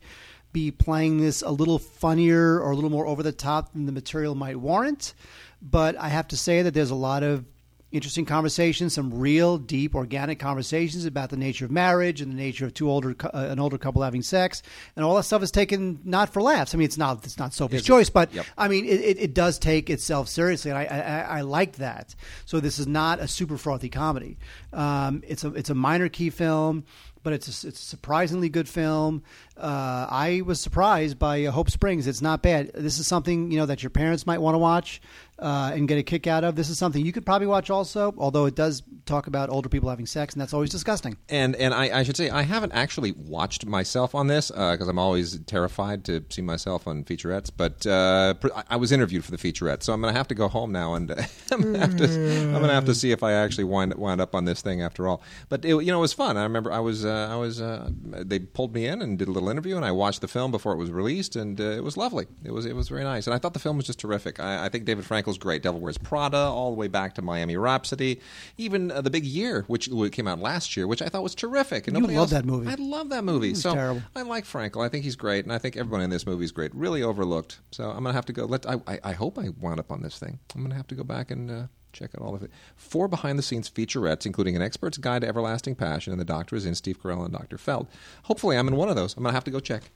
be 0.53 0.69
playing 0.71 1.17
this 1.19 1.41
a 1.41 1.49
little 1.51 1.79
funnier 1.79 2.59
or 2.59 2.71
a 2.71 2.75
little 2.75 2.89
more 2.89 3.05
over 3.07 3.23
the 3.23 3.31
top 3.31 3.73
than 3.73 3.85
the 3.85 3.91
material 3.91 4.35
might 4.35 4.57
warrant. 4.57 5.13
But 5.61 5.95
I 5.97 6.09
have 6.09 6.27
to 6.29 6.37
say 6.37 6.63
that 6.63 6.73
there's 6.73 6.91
a 6.91 6.95
lot 6.95 7.23
of 7.23 7.45
interesting 7.91 8.25
conversations, 8.25 8.93
some 8.93 9.13
real 9.19 9.57
deep 9.57 9.95
organic 9.95 10.39
conversations 10.39 11.05
about 11.05 11.29
the 11.29 11.37
nature 11.37 11.65
of 11.65 11.71
marriage 11.71 12.21
and 12.21 12.31
the 12.31 12.35
nature 12.35 12.65
of 12.65 12.73
two 12.73 12.89
older 12.89 13.15
uh, 13.25 13.47
an 13.49 13.59
older 13.59 13.77
couple 13.77 14.01
having 14.01 14.21
sex, 14.21 14.63
and 14.95 15.05
all 15.05 15.15
that 15.15 15.23
stuff 15.23 15.43
is 15.43 15.51
taken 15.51 15.99
not 16.03 16.29
for 16.29 16.41
laughs. 16.41 16.73
I 16.73 16.77
mean, 16.77 16.85
it's 16.85 16.97
not 16.97 17.25
it's 17.25 17.37
not 17.37 17.53
Sophie's 17.53 17.83
choice, 17.83 18.09
but 18.09 18.33
Yep. 18.33 18.45
I 18.57 18.67
mean, 18.67 18.85
it, 18.85 19.01
it, 19.01 19.19
it 19.19 19.33
does 19.33 19.59
take 19.59 19.89
itself 19.89 20.29
seriously, 20.29 20.71
and 20.71 20.77
I, 20.77 20.85
I, 20.85 21.37
I 21.37 21.41
like 21.41 21.73
that. 21.77 22.15
So 22.45 22.59
this 22.59 22.79
is 22.79 22.87
not 22.87 23.19
a 23.19 23.27
super 23.27 23.57
frothy 23.57 23.89
comedy. 23.89 24.37
Um, 24.71 25.21
it's 25.27 25.43
a 25.43 25.53
it's 25.53 25.69
a 25.69 25.75
minor 25.75 26.07
key 26.07 26.29
film, 26.29 26.85
but 27.23 27.33
it's 27.33 27.63
a, 27.63 27.67
it's 27.67 27.81
a 27.81 27.85
surprisingly 27.85 28.49
good 28.49 28.69
film. 28.69 29.23
Uh, 29.57 30.07
I 30.09 30.41
was 30.45 30.59
surprised 30.61 31.19
by 31.19 31.43
Hope 31.45 31.69
Springs. 31.69 32.07
It's 32.07 32.21
not 32.21 32.41
bad. 32.41 32.71
This 32.73 32.99
is 32.99 33.07
something 33.07 33.51
you 33.51 33.57
know 33.57 33.65
that 33.65 33.83
your 33.83 33.89
parents 33.89 34.25
might 34.25 34.39
want 34.39 34.55
to 34.55 34.59
watch 34.59 35.01
uh, 35.41 35.71
and 35.73 35.87
get 35.87 35.97
a 35.97 36.03
kick 36.03 36.27
out 36.27 36.43
of. 36.43 36.55
This 36.55 36.69
is 36.69 36.77
something 36.77 37.05
you 37.05 37.11
could 37.11 37.25
probably 37.25 37.47
watch 37.47 37.69
also, 37.69 38.13
although 38.17 38.45
it 38.45 38.55
does 38.55 38.83
talk 39.05 39.27
about 39.27 39.49
older 39.49 39.67
people 39.69 39.89
having 39.89 40.05
sex, 40.05 40.33
and 40.33 40.41
that's 40.41 40.53
always 40.53 40.69
disgusting. 40.69 41.17
And 41.29 41.55
and 41.55 41.73
I, 41.73 41.99
I 41.99 42.03
should 42.03 42.15
say 42.15 42.29
I 42.29 42.43
haven't 42.43 42.71
actually 42.73 43.11
watched 43.13 43.65
myself 43.65 44.13
on 44.15 44.27
this 44.27 44.51
because 44.51 44.87
I'm 44.87 44.99
always 44.99 45.39
terrified 45.41 46.05
to 46.05 46.23
see 46.29 46.41
myself 46.41 46.87
on 46.87 47.03
featurettes. 47.03 47.49
But 47.55 47.85
uh, 47.87 48.35
I- 48.69 48.75
was 48.75 48.91
interviewed 48.91 49.23
for 49.25 49.31
the 49.31 49.37
featurette, 49.37 49.83
so 49.83 49.93
I'm 49.93 50.01
going 50.01 50.13
to 50.13 50.17
have 50.17 50.27
to 50.29 50.35
go 50.35 50.47
home 50.47 50.71
now 50.71 50.93
and 50.95 51.11
I'm 51.51 51.61
going 51.61 51.73
to 51.73 51.79
have 51.79 51.97
to 51.97 52.03
I'm 52.05 52.51
going 52.53 52.67
to 52.67 52.73
have 52.73 52.85
to 52.85 52.95
see 52.95 53.11
if 53.11 53.23
I 53.23 53.33
actually 53.33 53.63
wind 53.65 53.93
wound 53.95 54.21
up 54.21 54.35
on 54.35 54.45
this 54.45 54.61
thing 54.61 54.81
after 54.81 55.07
all. 55.07 55.21
But 55.49 55.65
it, 55.65 55.69
you 55.69 55.85
know, 55.91 55.97
it 55.97 56.01
was 56.01 56.13
fun. 56.13 56.37
I 56.37 56.43
remember 56.43 56.71
I 56.71 56.79
was 56.79 57.03
uh, 57.05 57.29
I 57.31 57.35
was 57.35 57.61
uh, 57.61 57.89
they 58.03 58.39
pulled 58.39 58.73
me 58.75 58.85
in 58.85 59.01
and 59.01 59.17
did 59.17 59.27
a 59.27 59.31
little 59.31 59.49
interview, 59.49 59.75
and 59.75 59.85
I 59.85 59.91
watched 59.91 60.21
the 60.21 60.27
film 60.27 60.51
before 60.51 60.73
it 60.73 60.77
was 60.77 60.91
released, 60.91 61.35
and 61.35 61.59
uh, 61.59 61.63
it 61.63 61.83
was 61.83 61.97
lovely. 61.97 62.27
It 62.43 62.51
was 62.51 62.65
it 62.65 62.75
was 62.75 62.89
very 62.89 63.03
nice, 63.03 63.25
and 63.27 63.33
I 63.33 63.37
thought 63.39 63.53
the 63.53 63.59
film 63.59 63.77
was 63.77 63.85
just 63.87 63.99
terrific. 63.99 64.39
I, 64.39 64.65
I 64.65 64.69
think 64.69 64.85
David 64.85 65.05
Frankel 65.05 65.30
Great. 65.37 65.63
Devil 65.63 65.79
Wears 65.79 65.97
Prada, 65.97 66.37
all 66.37 66.71
the 66.71 66.77
way 66.77 66.87
back 66.87 67.15
to 67.15 67.21
Miami 67.21 67.57
Rhapsody, 67.57 68.19
even 68.57 68.91
uh, 68.91 69.01
The 69.01 69.09
Big 69.09 69.25
Year, 69.25 69.63
which 69.67 69.89
came 70.11 70.27
out 70.27 70.39
last 70.39 70.75
year, 70.77 70.87
which 70.87 71.01
I 71.01 71.07
thought 71.07 71.23
was 71.23 71.35
terrific. 71.35 71.87
And 71.87 71.95
You 71.95 72.01
nobody 72.01 72.17
love 72.17 72.23
else- 72.23 72.41
that 72.41 72.45
movie. 72.45 72.67
I 72.67 72.75
love 72.75 73.09
that 73.09 73.23
movie. 73.23 73.49
was 73.51 73.61
so 73.61 73.73
terrible. 73.73 74.01
I 74.15 74.21
like 74.23 74.45
Frankel. 74.45 74.83
I 74.85 74.89
think 74.89 75.03
he's 75.03 75.15
great, 75.15 75.45
and 75.45 75.53
I 75.53 75.57
think 75.57 75.77
everyone 75.77 76.01
in 76.01 76.09
this 76.09 76.25
movie 76.25 76.45
is 76.45 76.51
great. 76.51 76.73
Really 76.75 77.03
overlooked. 77.03 77.59
So 77.71 77.85
I'm 77.89 78.03
gonna 78.03 78.13
have 78.13 78.25
to 78.27 78.33
go. 78.33 78.45
Let 78.45 78.65
I, 78.69 78.75
I, 78.87 78.99
I 79.03 79.11
hope 79.13 79.37
I 79.37 79.49
wound 79.59 79.79
up 79.79 79.91
on 79.91 80.01
this 80.01 80.17
thing. 80.19 80.39
I'm 80.55 80.61
gonna 80.61 80.75
have 80.75 80.87
to 80.87 80.95
go 80.95 81.03
back 81.03 81.31
and. 81.31 81.49
Uh, 81.51 81.63
Check 81.93 82.11
out 82.15 82.21
all 82.25 82.33
of 82.33 82.41
it. 82.41 82.51
Four 82.77 83.09
behind 83.09 83.37
the 83.37 83.43
scenes 83.43 83.69
featurettes, 83.69 84.25
including 84.25 84.55
An 84.55 84.61
Expert's 84.61 84.97
Guide 84.97 85.23
to 85.23 85.27
Everlasting 85.27 85.75
Passion 85.75 86.13
and 86.13 86.21
The 86.21 86.23
Doctor 86.23 86.55
is 86.55 86.65
in 86.65 86.73
Steve 86.73 87.03
Carell 87.03 87.25
and 87.25 87.33
Dr. 87.33 87.57
Feld. 87.57 87.87
Hopefully, 88.23 88.55
I'm 88.57 88.69
in 88.69 88.77
one 88.77 88.87
of 88.87 88.95
those. 88.95 89.13
I'm 89.17 89.23
going 89.23 89.31
to 89.31 89.35
have 89.35 89.43
to 89.43 89.51
go 89.51 89.59
check. 89.59 89.91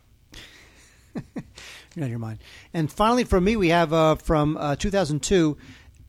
You're 1.95 2.05
out 2.05 2.09
your 2.09 2.19
mind. 2.19 2.39
And 2.73 2.91
finally, 2.91 3.23
for 3.23 3.39
me, 3.39 3.55
we 3.55 3.69
have 3.69 3.93
uh, 3.93 4.15
from 4.15 4.57
uh, 4.57 4.75
2002 4.75 5.57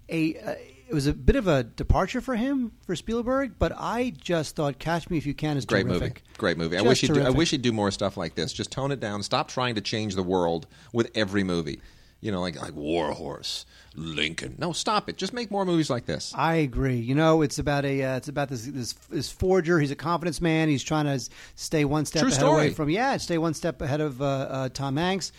a. 0.09 0.37
Uh, 0.39 0.55
it 0.89 0.95
was 0.95 1.09
a 1.09 1.13
bit 1.13 1.35
of 1.35 1.49
a 1.49 1.65
departure 1.65 2.21
for 2.21 2.37
him 2.37 2.71
for 2.87 2.95
Spielberg, 2.95 3.55
but 3.59 3.73
I 3.77 4.13
just 4.21 4.55
thought 4.55 4.79
"Catch 4.79 5.11
Me 5.11 5.19
If 5.19 5.27
You 5.27 5.35
Can" 5.35 5.57
is 5.57 5.65
Great 5.65 5.85
terrific. 5.85 6.01
movie. 6.01 6.21
Great 6.39 6.59
movie. 6.59 6.77
I 6.77 6.79
Just 6.79 6.89
wish 6.89 7.01
he'd 7.01 7.13
do, 7.13 7.23
I 7.25 7.31
wish 7.31 7.51
he'd 7.51 7.63
do 7.63 7.73
more 7.73 7.91
stuff 7.91 8.17
like 8.17 8.37
this. 8.37 8.53
Just 8.53 8.71
tone 8.71 8.93
it 8.93 9.01
down. 9.01 9.25
Stop 9.25 9.49
trying 9.49 9.75
to 9.75 9.81
change 9.81 10.15
the 10.15 10.23
world 10.23 10.69
with 10.93 11.11
every 11.17 11.43
movie. 11.43 11.81
You 12.21 12.33
know, 12.33 12.41
like 12.41 12.61
like 12.61 12.75
Warhorse, 12.75 13.67
Lincoln. 13.95 14.57
No, 14.59 14.73
stop 14.73 15.09
it. 15.09 15.17
Just 15.17 15.33
make 15.33 15.51
more 15.51 15.65
movies 15.65 15.91
like 15.91 16.07
this. 16.07 16.33
I 16.35 16.55
agree. 16.57 16.97
You 16.97 17.15
know, 17.15 17.43
it's 17.43 17.59
about 17.59 17.85
a 17.85 18.03
uh, 18.03 18.17
it's 18.17 18.29
about 18.29 18.49
this, 18.49 18.65
this 18.67 18.95
this 18.95 19.31
forger. 19.31 19.79
He's 19.79 19.91
a 19.91 19.97
confidence 19.97 20.41
man. 20.41 20.69
He's 20.69 20.83
trying 20.83 21.05
to 21.05 21.23
stay 21.55 21.85
one 21.85 22.05
step 22.07 22.21
True 22.21 22.29
ahead 22.29 22.41
story. 22.41 22.55
away 22.67 22.71
from 22.71 22.91
yeah, 22.91 23.17
stay 23.19 23.39
one 23.39 23.55
step 23.55 23.81
ahead 23.83 24.01
of 24.01 24.21
uh, 24.23 24.25
uh, 24.25 24.69
Tom 24.71 24.97
Hanks, 24.97 25.31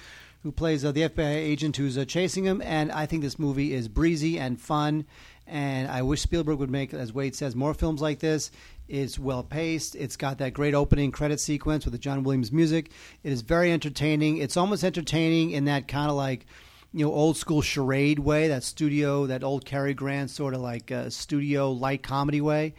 who 0.44 0.52
plays 0.52 0.86
uh, 0.86 0.92
the 0.92 1.10
FBI 1.10 1.36
agent 1.36 1.78
who's 1.78 1.98
uh, 1.98 2.06
chasing 2.06 2.44
him. 2.46 2.62
And 2.62 2.92
I 2.92 3.06
think 3.06 3.24
this 3.24 3.40
movie 3.40 3.74
is 3.74 3.88
breezy 3.88 4.38
and 4.40 4.62
fun. 4.62 5.06
And 5.48 5.90
I 5.90 6.02
wish 6.02 6.22
Spielberg 6.22 6.60
would 6.60 6.70
make, 6.70 6.94
as 6.94 7.14
Wade 7.14 7.34
says, 7.36 7.56
more 7.56 7.74
films 7.74 8.02
like 8.02 8.20
this. 8.20 8.52
It's 8.90 9.18
well 9.18 9.44
paced. 9.44 9.96
It's 9.96 10.16
got 10.18 10.38
that 10.38 10.54
great 10.54 10.74
opening 10.74 11.12
credit 11.12 11.40
sequence 11.40 11.86
with 11.86 11.94
the 11.94 11.98
John 11.98 12.24
Williams 12.24 12.52
music. 12.52 12.92
It 13.24 13.32
is 13.32 13.42
very 13.42 13.72
entertaining. 13.72 14.38
It's 14.38 14.58
almost 14.58 14.84
entertaining 14.84 15.52
in 15.52 15.66
that 15.66 15.88
kind 15.88 16.10
of 16.10 16.16
like 16.18 16.46
you 16.98 17.06
know, 17.06 17.14
old 17.14 17.38
school 17.38 17.62
charade 17.62 18.18
way, 18.18 18.48
that 18.48 18.64
studio, 18.64 19.28
that 19.28 19.44
old 19.44 19.66
Cary 19.66 19.94
Grant 19.94 20.32
sort 20.32 20.56
of 20.56 20.62
like 20.62 20.92
uh, 20.92 21.12
studio 21.12 21.72
light 21.72 22.02
comedy 22.02 22.42
way. 22.42 22.74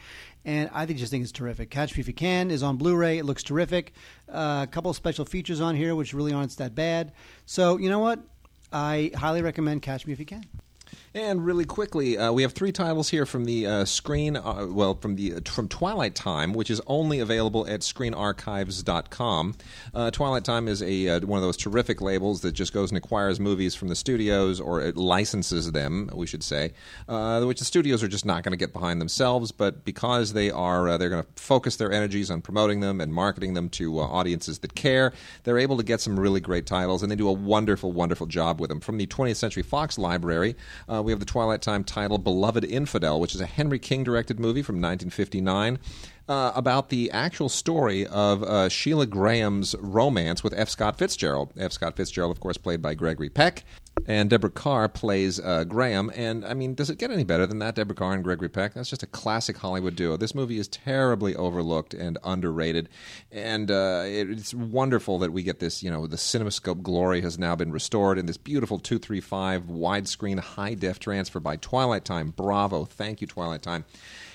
And 0.45 0.69
I 0.73 0.87
think 0.87 0.99
just 0.99 1.13
think 1.13 1.23
it's 1.23 1.31
terrific. 1.31 1.71
Catch 1.71 1.95
Me 1.95 2.01
If 2.01 2.09
You 2.09 2.15
Can 2.15 2.51
is 2.51 2.63
on 2.65 2.79
Blu-ray. 2.79 3.19
It 3.19 3.25
looks 3.25 3.45
terrific. 3.45 3.93
Uh, 4.29 4.65
a 4.65 4.67
couple 4.67 4.93
special 4.93 5.25
features 5.25 5.61
on 5.61 5.77
here, 5.77 5.95
which 5.95 6.15
really 6.15 6.33
aren't 6.33 6.57
that 6.57 6.75
bad. 6.75 7.13
So 7.47 7.77
you 7.77 7.89
know 7.89 8.01
what? 8.01 8.19
I 8.73 9.13
highly 9.15 9.41
recommend 9.41 9.83
Catch 9.83 10.05
Me 10.05 10.13
If 10.13 10.19
You 10.19 10.27
Can. 10.27 10.45
And 11.19 11.45
really 11.45 11.65
quickly, 11.65 12.17
uh, 12.17 12.31
we 12.31 12.43
have 12.43 12.53
three 12.53 12.71
titles 12.71 13.09
here 13.09 13.27
from 13.27 13.45
the 13.45 13.67
uh, 13.67 13.85
screen. 13.87 14.37
Uh, 14.37 14.69
well, 14.71 14.95
from 14.95 15.17
the 15.17 15.35
uh, 15.35 15.41
from 15.51 15.67
Twilight 15.67 16.15
Time, 16.15 16.53
which 16.53 16.71
is 16.71 16.81
only 16.87 17.19
available 17.19 17.67
at 17.67 17.81
ScreenArchives.com. 17.81 19.57
Uh, 19.93 20.13
Twilight 20.13 20.45
Time 20.45 20.69
is 20.69 20.81
a 20.81 21.09
uh, 21.09 21.21
one 21.23 21.39
of 21.39 21.43
those 21.43 21.57
terrific 21.57 22.01
labels 22.01 22.43
that 22.43 22.53
just 22.53 22.73
goes 22.73 22.93
and 22.93 22.99
acquires 22.99 23.41
movies 23.41 23.75
from 23.75 23.89
the 23.89 23.97
studios, 23.97 24.61
or 24.61 24.81
it 24.81 24.97
licenses 24.97 25.73
them, 25.73 26.09
we 26.15 26.25
should 26.25 26.45
say, 26.45 26.71
which 27.09 27.59
the 27.59 27.65
studios 27.65 28.01
are 28.05 28.09
just 28.09 28.25
not 28.25 28.45
going 28.45 28.53
to 28.53 28.57
get 28.57 28.73
behind 28.73 29.01
themselves. 29.01 29.51
But 29.51 29.85
because 29.85 30.35
they 30.35 30.53
are, 30.53 30.97
they're 30.99 31.09
going 31.09 31.25
to 31.25 31.43
focus 31.43 31.75
their 31.75 31.91
energies 31.91 32.31
on 32.31 32.43
promoting 32.43 32.79
them 32.79 33.01
and 33.01 33.13
marketing 33.13 33.55
them 33.55 33.71
to 33.71 33.99
audiences 33.99 34.61
that 34.61 34.77
care. 34.77 35.13
They're 35.43 35.59
able 35.59 35.79
to 35.79 35.83
get 35.83 36.01
some 36.01 36.21
really 36.21 36.41
great 36.41 36.65
titles, 36.67 37.03
and 37.03 37.11
they 37.11 37.17
do 37.17 37.29
a 37.29 37.33
wonderful, 37.33 37.91
wonderful 37.91 38.29
job 38.29 38.61
with 38.61 38.69
them. 38.69 38.79
From 38.79 38.99
the 38.99 39.09
20th 39.09 39.35
Century 39.35 39.65
Fox 39.65 39.99
library, 39.99 40.55
uh, 40.89 41.03
we 41.09 41.13
have 41.13 41.21
the 41.21 41.25
Twilight 41.25 41.63
Time 41.63 41.85
title 41.85 42.19
"Beloved 42.19 42.65
Infidel," 42.65 43.19
which 43.19 43.35
is 43.35 43.41
a 43.41 43.47
Henry 43.47 43.79
King 43.79 44.05
directed 44.05 44.39
movie 44.39 44.61
from 44.61 44.75
1959. 44.75 45.79
Uh, 46.29 46.53
about 46.55 46.91
the 46.91 47.11
actual 47.13 47.49
story 47.49 48.07
of 48.07 48.43
uh, 48.43 48.69
Sheilah 48.69 49.09
Graham's 49.09 49.75
romance 49.81 50.45
with 50.45 50.53
F. 50.55 50.69
Scott 50.69 50.99
Fitzgerald. 50.99 51.51
F. 51.57 51.73
Scott 51.73 51.97
Fitzgerald, 51.97 52.31
of 52.31 52.41
course, 52.41 52.59
played 52.59 52.83
by 52.83 52.93
Gregory 52.93 53.31
Peck, 53.31 53.65
and 54.07 54.31
Deborah 54.31 54.51
Kerr 54.51 54.89
plays 54.89 55.41
uh, 55.41 55.65
Graham. 55.65 56.11
And 56.15 56.45
I 56.45 56.55
mean, 56.55 56.75
does 56.75 56.91
it 56.91 56.99
get 56.99 57.11
any 57.11 57.25
better 57.25 57.47
than 57.47 57.59
that? 57.59 57.75
Deborah 57.75 57.95
Kerr 57.95 58.13
and 58.13 58.25
Gregory 58.25 58.49
Peck. 58.49 58.75
That's 58.75 58.91
just 58.91 59.03
a 59.03 59.07
classic 59.07 59.59
Hollywood 59.59 59.97
duo. 59.97 60.17
This 60.17 60.35
movie 60.35 60.59
is 60.59 60.69
terribly 60.69 61.35
overlooked 61.35 61.95
and 61.95 62.19
underrated, 62.25 62.89
and 63.31 63.71
uh, 63.71 64.05
it, 64.07 64.31
it's 64.31 64.55
wonderful 64.55 65.19
that 65.19 65.33
we 65.33 65.43
get 65.43 65.59
this. 65.61 65.83
You 65.83 65.91
know, 65.91 66.07
the 66.07 66.17
CinemaScope 66.17 66.83
glory 66.83 67.21
has 67.23 67.39
now 67.39 67.57
been 67.57 67.73
restored 67.73 68.19
in 68.19 68.27
this 68.27 68.37
beautiful 68.37 68.79
two 68.79 68.99
three 68.99 69.21
five 69.21 69.65
widescreen 69.65 70.39
high 70.39 70.75
def 70.75 70.99
transfer 70.99 71.41
by 71.41 71.57
Twilight 71.57 72.05
Time. 72.05 72.31
Bravo! 72.31 72.85
Thank 72.85 73.21
you, 73.21 73.27
Twilight 73.27 73.63
Time. 73.63 73.85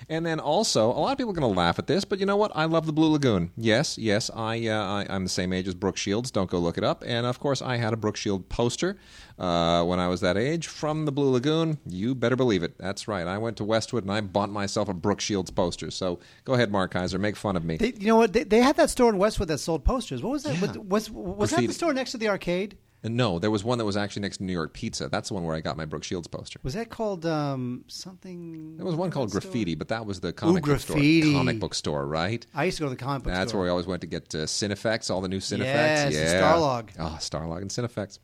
And 0.10 0.26
then 0.26 0.40
also, 0.40 0.90
a 0.90 1.00
lot 1.00 1.12
of 1.12 1.18
people 1.18 1.32
are 1.32 1.36
going 1.36 1.54
to 1.54 1.60
laugh 1.60 1.80
at 1.80 1.88
this, 1.88 2.06
but 2.06 2.20
you 2.20 2.26
know 2.26 2.38
what? 2.38 2.52
I 2.56 2.66
love 2.66 2.86
the 2.86 2.94
Blue 2.94 3.12
Lagoon. 3.12 3.52
Yes, 3.56 3.98
yes, 3.98 4.30
I, 4.36 4.68
uh, 4.68 4.84
I 4.84 5.06
I'm 5.10 5.24
the 5.24 5.30
same 5.30 5.54
age 5.54 5.68
as 5.68 5.76
Brooke 5.76 5.98
Shields. 5.98 6.32
Don't 6.32 6.50
go 6.50 6.60
look 6.60 6.78
it 6.78 6.84
up. 6.84 7.04
And 7.06 7.26
of 7.26 7.40
course, 7.40 7.62
I 7.62 7.78
had 7.78 7.94
a 7.94 7.98
Brooke 7.98 8.18
Shield 8.18 8.50
poster 8.50 8.98
uh, 9.40 9.84
when 9.84 10.00
I 10.00 10.08
was 10.08 10.22
that 10.22 10.38
age 10.38 10.68
from 10.68 11.06
the 11.06 11.12
Blue 11.12 11.32
Lagoon. 11.32 11.78
You 11.86 12.16
better 12.16 12.36
believe 12.36 12.64
it. 12.64 12.78
That's 12.78 13.08
right. 13.08 13.26
I 13.28 13.38
went 13.38 13.58
to 13.58 13.64
Westwood 13.64 14.04
and 14.04 14.12
I 14.12 14.22
bought 14.22 14.50
myself 14.50 14.90
a 14.90 14.94
Brooke 14.94 15.22
Shields 15.22 15.52
poster. 15.52 15.92
So 15.92 16.20
go 16.46 16.54
ahead, 16.54 16.72
Mark 16.72 16.94
Keizer, 16.94 17.20
make 17.20 17.36
fun 17.36 17.56
of 17.56 17.64
me. 17.64 17.78
They, 17.78 17.94
you 17.98 18.08
know 18.08 18.18
what? 18.18 18.34
They, 18.34 18.44
they 18.44 18.60
had 18.60 18.78
that 18.78 18.90
store 18.90 19.10
in 19.10 19.18
Westwood 19.18 19.48
that 19.50 19.60
sold 19.60 19.84
posters. 19.84 20.22
What 20.22 20.32
was 20.32 20.44
that? 20.44 20.56
Yeah. 20.56 20.78
Was, 20.78 21.10
was, 21.10 21.12
was 21.12 21.52
that 21.52 21.66
the 21.66 21.74
store 21.74 21.94
next 21.94 22.12
to 22.12 22.18
the 22.18 22.30
arcade? 22.30 22.78
And 23.04 23.18
no, 23.18 23.38
there 23.38 23.52
was 23.52 23.66
one 23.66 23.80
that 23.80 23.86
was 23.86 23.98
actually 23.98 24.22
next 24.22 24.38
to 24.38 24.44
New 24.44 24.54
York 24.54 24.74
Pizza. 24.74 25.10
That's 25.10 25.28
the 25.28 25.34
one 25.34 25.44
where 25.44 25.56
I 25.56 25.60
got 25.60 25.76
my 25.76 25.84
Brooke 25.84 26.06
Shields 26.06 26.28
poster. 26.28 26.60
Was 26.64 26.74
that 26.76 26.90
called 26.90 27.26
um, 27.26 27.84
something? 27.88 28.78
There 28.78 28.86
was 28.86 28.96
one 28.96 29.12
called? 29.12 29.32
Graffiti, 29.32 29.76
but 29.76 29.90
that 29.90 30.06
was 30.06 30.22
the 30.22 30.32
comic 30.32 30.64
book 30.64 30.80
store. 30.80 30.96
Graffiti. 30.96 31.34
Comic 31.34 31.60
book 31.60 31.74
store, 31.74 32.08
right? 32.08 32.46
I 32.56 32.64
used 32.66 32.78
to 32.78 32.84
go 32.84 32.90
to 32.90 32.96
the 32.96 33.04
comic 33.04 33.24
book 33.24 33.34
store. 33.34 33.40
That's 33.40 33.52
store. 33.52 33.60
where 33.60 33.68
we 33.68 33.72
always 33.72 33.88
went 33.88 34.02
to 34.02 34.08
get 34.08 34.34
uh, 34.34 34.40
Cinefex, 34.40 35.12
all 35.12 35.20
the 35.20 35.28
new 35.28 35.40
Cinefex. 35.40 35.60
Yes, 35.60 36.14
yeah. 36.14 36.42
Starlog. 36.42 36.90
Oh, 36.98 37.18
Starlog 37.20 37.62
and 37.62 37.70
Cinefex. 37.70 38.20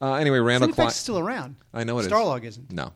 Uh, 0.00 0.14
anyway, 0.14 0.38
Randall 0.38 0.70
Cinefex 0.70 0.88
is 0.88 0.96
still 0.96 1.18
around. 1.18 1.56
I 1.74 1.82
know 1.84 1.98
it 1.98 2.06
is. 2.06 2.12
Starlog 2.12 2.44
isn't. 2.44 2.72
No. 2.72 2.92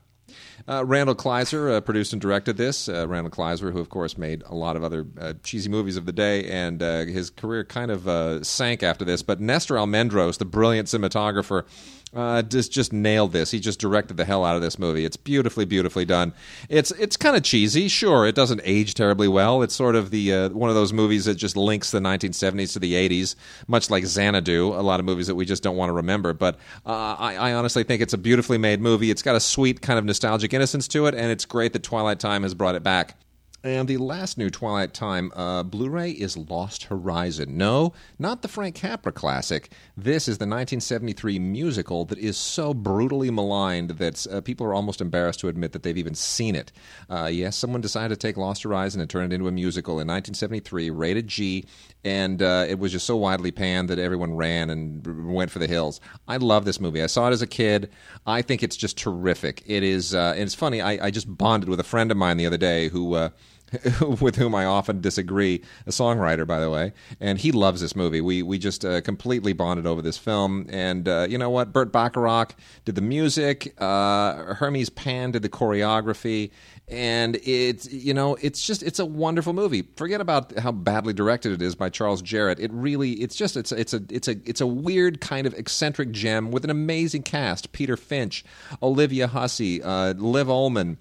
Uh, 0.68 0.84
Randall 0.84 1.14
Kleiser 1.14 1.70
uh, 1.70 1.80
produced 1.80 2.12
and 2.12 2.20
directed 2.20 2.56
this. 2.56 2.88
Uh, 2.88 3.06
Randall 3.06 3.30
Kleiser, 3.30 3.72
who 3.72 3.78
of 3.78 3.88
course 3.88 4.18
made 4.18 4.42
a 4.46 4.54
lot 4.54 4.74
of 4.74 4.82
other 4.82 5.06
uh, 5.20 5.34
cheesy 5.44 5.68
movies 5.68 5.96
of 5.96 6.06
the 6.06 6.12
day, 6.12 6.44
and 6.50 6.82
uh, 6.82 7.04
his 7.04 7.30
career 7.30 7.64
kind 7.64 7.90
of 7.90 8.08
uh, 8.08 8.42
sank 8.42 8.82
after 8.82 9.04
this. 9.04 9.22
But 9.22 9.40
Nestor 9.40 9.76
Almendros, 9.76 10.38
the 10.38 10.44
brilliant 10.44 10.88
cinematographer, 10.88 11.64
uh, 12.14 12.42
just 12.42 12.72
just 12.72 12.92
nailed 12.92 13.32
this. 13.32 13.50
He 13.50 13.60
just 13.60 13.80
directed 13.80 14.16
the 14.16 14.24
hell 14.24 14.44
out 14.44 14.56
of 14.56 14.62
this 14.62 14.78
movie. 14.78 15.04
It's 15.04 15.16
beautifully, 15.16 15.64
beautifully 15.64 16.04
done. 16.04 16.32
It's 16.68 16.90
it's 16.92 17.16
kind 17.16 17.36
of 17.36 17.42
cheesy, 17.42 17.88
sure. 17.88 18.26
It 18.26 18.34
doesn't 18.34 18.60
age 18.64 18.94
terribly 18.94 19.28
well. 19.28 19.62
It's 19.62 19.74
sort 19.74 19.96
of 19.96 20.10
the 20.10 20.32
uh, 20.32 20.48
one 20.50 20.70
of 20.70 20.76
those 20.76 20.92
movies 20.92 21.24
that 21.26 21.34
just 21.34 21.56
links 21.56 21.90
the 21.90 22.00
1970s 22.00 22.72
to 22.74 22.78
the 22.78 22.94
80s, 22.94 23.34
much 23.66 23.90
like 23.90 24.04
Xanadu. 24.04 24.68
A 24.68 24.82
lot 24.82 25.00
of 25.00 25.06
movies 25.06 25.26
that 25.26 25.34
we 25.34 25.44
just 25.44 25.62
don't 25.62 25.76
want 25.76 25.90
to 25.90 25.94
remember. 25.94 26.32
But 26.32 26.56
uh, 26.86 27.16
I, 27.18 27.36
I 27.36 27.52
honestly 27.54 27.82
think 27.82 28.00
it's 28.00 28.14
a 28.14 28.18
beautifully 28.18 28.58
made 28.58 28.80
movie. 28.80 29.10
It's 29.10 29.22
got 29.22 29.36
a 29.36 29.40
sweet 29.40 29.82
kind 29.82 29.98
of 29.98 30.04
nostalgic 30.04 30.54
innocence 30.54 30.88
to 30.88 31.06
it, 31.06 31.14
and 31.14 31.30
it's 31.30 31.44
great 31.44 31.72
that 31.72 31.82
Twilight 31.82 32.20
Time 32.20 32.44
has 32.44 32.54
brought 32.54 32.76
it 32.76 32.82
back. 32.82 33.16
And 33.64 33.88
the 33.88 33.96
last 33.96 34.38
new 34.38 34.48
Twilight 34.48 34.94
Time 34.94 35.32
uh, 35.34 35.62
Blu 35.64 35.88
ray 35.88 36.10
is 36.10 36.36
Lost 36.36 36.84
Horizon. 36.84 37.56
No, 37.56 37.94
not 38.18 38.42
the 38.42 38.48
Frank 38.48 38.76
Capra 38.76 39.10
classic. 39.10 39.72
This 39.96 40.28
is 40.28 40.38
the 40.38 40.44
1973 40.44 41.38
musical 41.38 42.04
that 42.04 42.18
is 42.18 42.36
so 42.36 42.74
brutally 42.74 43.30
maligned 43.30 43.90
that 43.90 44.24
uh, 44.28 44.40
people 44.40 44.66
are 44.66 44.74
almost 44.74 45.00
embarrassed 45.00 45.40
to 45.40 45.48
admit 45.48 45.72
that 45.72 45.82
they've 45.82 45.98
even 45.98 46.14
seen 46.14 46.54
it. 46.54 46.70
Uh, 47.10 47.28
yes, 47.32 47.56
someone 47.56 47.80
decided 47.80 48.20
to 48.20 48.26
take 48.26 48.36
Lost 48.36 48.62
Horizon 48.62 49.00
and 49.00 49.10
turn 49.10 49.32
it 49.32 49.34
into 49.34 49.48
a 49.48 49.52
musical 49.52 49.94
in 49.94 50.06
1973, 50.06 50.90
rated 50.90 51.26
G, 51.26 51.64
and 52.04 52.42
uh, 52.42 52.66
it 52.68 52.78
was 52.78 52.92
just 52.92 53.06
so 53.06 53.16
widely 53.16 53.50
panned 53.50 53.88
that 53.88 53.98
everyone 53.98 54.34
ran 54.34 54.70
and 54.70 55.32
went 55.32 55.50
for 55.50 55.58
the 55.58 55.66
hills. 55.66 56.00
I 56.28 56.36
love 56.36 56.66
this 56.66 56.78
movie. 56.78 57.02
I 57.02 57.06
saw 57.06 57.28
it 57.28 57.32
as 57.32 57.42
a 57.42 57.46
kid. 57.48 57.90
I 58.26 58.42
think 58.42 58.62
it's 58.62 58.76
just 58.76 58.96
terrific. 58.96 59.64
It 59.66 59.82
is, 59.82 60.14
uh, 60.14 60.34
and 60.34 60.42
it's 60.42 60.54
funny. 60.54 60.80
I, 60.80 61.06
I 61.06 61.10
just 61.10 61.36
bonded 61.36 61.68
with 61.68 61.80
a 61.80 61.84
friend 61.84 62.12
of 62.12 62.16
mine 62.16 62.36
the 62.36 62.46
other 62.46 62.58
day 62.58 62.88
who. 62.88 63.16
With 64.20 64.36
whom 64.36 64.54
I 64.54 64.64
often 64.64 65.00
disagree, 65.00 65.62
a 65.86 65.90
songwriter, 65.90 66.46
by 66.46 66.60
the 66.60 66.70
way, 66.70 66.92
and 67.20 67.38
he 67.38 67.52
loves 67.52 67.80
this 67.80 67.96
movie. 67.96 68.20
We 68.20 68.42
we 68.42 68.58
just 68.58 68.84
uh, 68.84 69.00
completely 69.00 69.52
bonded 69.52 69.86
over 69.86 70.02
this 70.02 70.18
film, 70.18 70.66
and 70.68 71.08
uh, 71.08 71.26
you 71.28 71.38
know 71.38 71.50
what? 71.50 71.72
Burt 71.72 71.92
Bacharach 71.92 72.54
did 72.84 72.94
the 72.94 73.00
music, 73.00 73.74
uh, 73.78 74.54
Hermes 74.54 74.90
Pan 74.90 75.32
did 75.32 75.42
the 75.42 75.48
choreography, 75.48 76.50
and 76.88 77.36
it's 77.42 77.90
you 77.92 78.14
know 78.14 78.36
it's 78.40 78.64
just 78.64 78.82
it's 78.82 78.98
a 78.98 79.06
wonderful 79.06 79.52
movie. 79.52 79.82
Forget 79.96 80.20
about 80.20 80.56
how 80.58 80.72
badly 80.72 81.12
directed 81.12 81.52
it 81.52 81.62
is 81.62 81.74
by 81.74 81.88
Charles 81.88 82.22
Jarrott. 82.22 82.60
It 82.60 82.72
really 82.72 83.12
it's 83.12 83.34
just 83.34 83.56
it's 83.56 83.72
it's 83.72 83.94
a 83.94 84.02
it's 84.10 84.28
a 84.28 84.36
it's 84.44 84.60
a 84.60 84.66
weird 84.66 85.20
kind 85.20 85.46
of 85.46 85.54
eccentric 85.54 86.12
gem 86.12 86.50
with 86.50 86.64
an 86.64 86.70
amazing 86.70 87.22
cast: 87.22 87.72
Peter 87.72 87.96
Finch, 87.96 88.44
Olivia 88.82 89.26
Hussey, 89.26 89.82
uh, 89.82 90.14
Liv 90.14 90.46
Ullmann. 90.48 90.96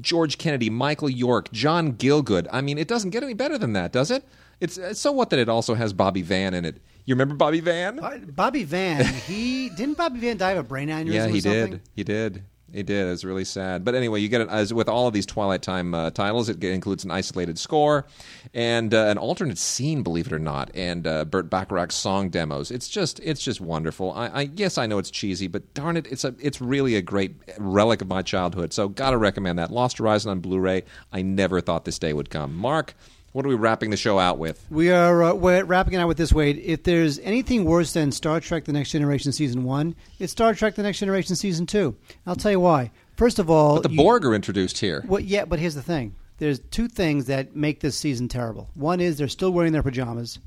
George 0.00 0.38
Kennedy, 0.38 0.70
Michael 0.70 1.10
York, 1.10 1.50
John 1.52 1.94
Gielgud. 1.94 2.46
I 2.52 2.60
mean, 2.60 2.78
it 2.78 2.88
doesn't 2.88 3.10
get 3.10 3.22
any 3.22 3.34
better 3.34 3.58
than 3.58 3.72
that, 3.74 3.92
does 3.92 4.10
it? 4.10 4.24
It's 4.60 4.78
it's 4.78 5.00
so 5.00 5.12
what 5.12 5.30
that 5.30 5.38
it 5.38 5.48
also 5.48 5.74
has 5.74 5.92
Bobby 5.92 6.22
Van 6.22 6.54
in 6.54 6.64
it. 6.64 6.80
You 7.04 7.14
remember 7.14 7.34
Bobby 7.34 7.60
Van? 7.60 8.00
Bobby 8.34 8.64
Van, 8.64 9.04
he 9.04 9.68
didn't 9.70 9.98
Bobby 9.98 10.20
Van 10.20 10.36
die 10.36 10.52
of 10.52 10.58
a 10.58 10.62
brain 10.62 10.88
aneurysm 10.88 11.12
yeah, 11.12 11.26
he 11.26 11.40
did. 11.40 11.82
He 11.94 12.04
did. 12.04 12.44
He 12.74 12.82
did. 12.82 13.06
It's 13.06 13.22
really 13.22 13.44
sad. 13.44 13.84
But 13.84 13.94
anyway, 13.94 14.20
you 14.20 14.28
get 14.28 14.40
it 14.40 14.48
as 14.48 14.74
with 14.74 14.88
all 14.88 15.06
of 15.06 15.14
these 15.14 15.26
Twilight 15.26 15.62
Time 15.62 15.94
uh, 15.94 16.10
titles. 16.10 16.48
It 16.48 16.62
includes 16.64 17.04
an 17.04 17.12
isolated 17.12 17.56
score 17.56 18.04
and 18.52 18.92
uh, 18.92 19.04
an 19.06 19.16
alternate 19.16 19.58
scene, 19.58 20.02
believe 20.02 20.26
it 20.26 20.32
or 20.32 20.40
not, 20.40 20.72
and 20.74 21.06
uh, 21.06 21.24
Burt 21.24 21.48
Bacharach's 21.48 21.94
song 21.94 22.30
demos. 22.30 22.72
It's 22.72 22.88
just 22.88 23.20
it's 23.20 23.40
just 23.40 23.60
wonderful. 23.60 24.12
I, 24.12 24.26
I 24.26 24.50
yes, 24.54 24.76
I 24.76 24.86
know 24.86 24.98
it's 24.98 25.12
cheesy, 25.12 25.46
but 25.46 25.72
darn 25.72 25.96
it, 25.96 26.08
it's 26.08 26.24
a 26.24 26.34
it's 26.40 26.60
really 26.60 26.96
a 26.96 27.02
great 27.02 27.36
relic 27.58 28.02
of 28.02 28.08
my 28.08 28.22
childhood. 28.22 28.72
So 28.72 28.88
gotta 28.88 29.18
recommend 29.18 29.60
that 29.60 29.70
Lost 29.70 29.98
Horizon 29.98 30.32
on 30.32 30.40
Blu-ray. 30.40 30.82
I 31.12 31.22
never 31.22 31.60
thought 31.60 31.84
this 31.84 32.00
day 32.00 32.12
would 32.12 32.28
come. 32.28 32.56
Mark. 32.56 32.94
What 33.34 33.44
are 33.44 33.48
we 33.48 33.56
wrapping 33.56 33.90
the 33.90 33.96
show 33.96 34.20
out 34.20 34.38
with? 34.38 34.64
We 34.70 34.92
are 34.92 35.20
uh, 35.24 35.34
we're 35.34 35.64
wrapping 35.64 35.94
it 35.94 35.96
out 35.96 36.06
with 36.06 36.18
this, 36.18 36.32
Wade. 36.32 36.56
If 36.64 36.84
there's 36.84 37.18
anything 37.18 37.64
worse 37.64 37.92
than 37.92 38.12
Star 38.12 38.38
Trek 38.38 38.62
The 38.64 38.72
Next 38.72 38.92
Generation 38.92 39.32
Season 39.32 39.64
1, 39.64 39.96
it's 40.20 40.30
Star 40.30 40.54
Trek 40.54 40.76
The 40.76 40.84
Next 40.84 41.00
Generation 41.00 41.34
Season 41.34 41.66
2. 41.66 41.96
I'll 42.28 42.36
tell 42.36 42.52
you 42.52 42.60
why. 42.60 42.92
First 43.16 43.40
of 43.40 43.50
all, 43.50 43.74
But 43.74 43.82
the 43.82 43.90
you- 43.90 43.96
Borg 43.96 44.24
are 44.24 44.36
introduced 44.36 44.78
here. 44.78 45.04
Well, 45.08 45.18
yeah, 45.20 45.46
but 45.46 45.58
here's 45.58 45.74
the 45.74 45.82
thing. 45.82 46.14
There's 46.38 46.60
two 46.60 46.86
things 46.86 47.26
that 47.26 47.56
make 47.56 47.80
this 47.80 47.96
season 47.96 48.28
terrible. 48.28 48.70
One 48.74 49.00
is 49.00 49.18
they're 49.18 49.26
still 49.26 49.50
wearing 49.52 49.72
their 49.72 49.82
pajamas 49.82 50.38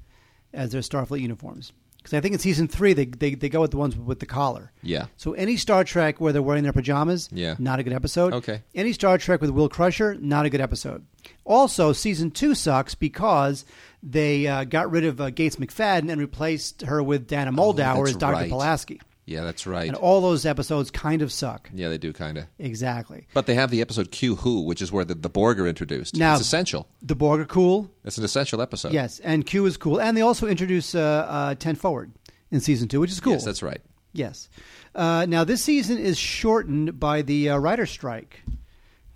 as 0.53 0.72
their 0.72 0.80
Starfleet 0.80 1.19
uniforms. 1.19 1.73
Because 2.08 2.18
I 2.20 2.22
think 2.22 2.36
in 2.36 2.40
season 2.40 2.70
three, 2.70 2.94
they, 2.94 3.04
they, 3.04 3.36
they 3.36 3.50
go 3.50 3.60
with 3.60 3.72
the 3.72 3.78
ones 3.78 3.98
with 3.98 4.22
the 4.22 4.26
collar. 4.26 4.72
Yeah. 4.82 5.08
So 5.18 5.34
any 5.34 5.58
Star 5.58 5.84
Trek 5.84 6.22
where 6.22 6.32
they're 6.32 6.42
wearing 6.42 6.64
their 6.64 6.72
pajamas, 6.72 7.28
Yeah. 7.34 7.56
not 7.60 7.80
a 7.80 7.84
good 7.84 7.92
episode. 7.92 8.32
Okay. 8.34 8.62
Any 8.74 8.94
Star 8.94 9.18
Trek 9.18 9.42
with 9.42 9.50
Will 9.50 9.68
Crusher, 9.68 10.16
not 10.16 10.46
a 10.46 10.50
good 10.50 10.62
episode. 10.62 11.06
Also, 11.44 11.92
season 11.92 12.32
two 12.32 12.56
sucks 12.56 12.96
because 12.96 13.66
they 14.02 14.48
uh, 14.48 14.64
got 14.64 14.90
rid 14.90 15.04
of 15.04 15.20
uh, 15.20 15.32
Gates 15.32 15.58
McFadden 15.58 16.10
and 16.10 16.22
replaced 16.22 16.84
her 16.84 17.04
with 17.04 17.28
Diana 17.28 17.52
Muldaur 17.52 17.98
Oh, 17.98 18.04
as 18.06 18.16
Dr. 18.16 18.34
right. 18.34 18.50
Pulaski. 18.50 19.02
Yeah, 19.28 19.44
that's 19.44 19.68
right. 19.68 19.88
And 19.90 19.95
all 19.98 20.22
those 20.22 20.45
episodes 20.45 20.90
kind 20.90 21.22
of 21.22 21.32
suck. 21.34 21.70
Yeah, 21.74 21.90
they 21.90 21.98
do 21.98 22.14
kind 22.14 22.38
of. 22.38 22.45
Exactly. 22.60 23.28
But 23.34 23.45
they 23.45 23.56
have 23.56 23.70
the 23.70 23.82
episode 23.82 24.10
Q 24.10 24.36
Who, 24.38 24.62
which 24.62 24.82
is 24.82 24.90
where 24.91 25.04
the, 25.04 25.16
the 25.16 25.30
Borg 25.30 25.60
are 25.60 25.68
introduced. 25.68 26.16
Now- 26.16 26.34
it's 26.34 26.41
essential. 26.41 26.88
The 27.02 27.14
Borg 27.16 27.41
are 27.41 27.45
cool. 27.45 27.91
It's 28.06 28.18
an 28.18 28.24
essential 28.24 28.62
episode. 28.62 28.94
Yes, 28.94 29.20
and 29.20 29.45
Q 29.45 29.66
is 29.66 29.76
cool, 29.76 29.99
and 29.99 30.16
they 30.16 30.22
also 30.22 30.48
introduce 30.48 30.95
uh, 30.95 30.99
uh, 31.30 31.56
Ten 31.56 31.76
Forward 31.76 32.12
in 32.52 32.62
season 32.62 32.88
two, 32.88 33.02
which 33.02 33.12
is 33.12 33.20
cool. 33.20 33.34
Yes, 33.34 33.44
that's 33.44 33.62
right. 33.62 33.82
Yes. 34.14 34.48
Uh, 34.95 35.26
now 35.28 35.44
this 35.44 35.62
season 35.62 35.98
is 35.99 36.18
shortened 36.18 36.99
by 36.99 37.22
the 37.22 37.49
uh, 37.49 37.58
writer 37.58 37.86
strike 37.86 38.41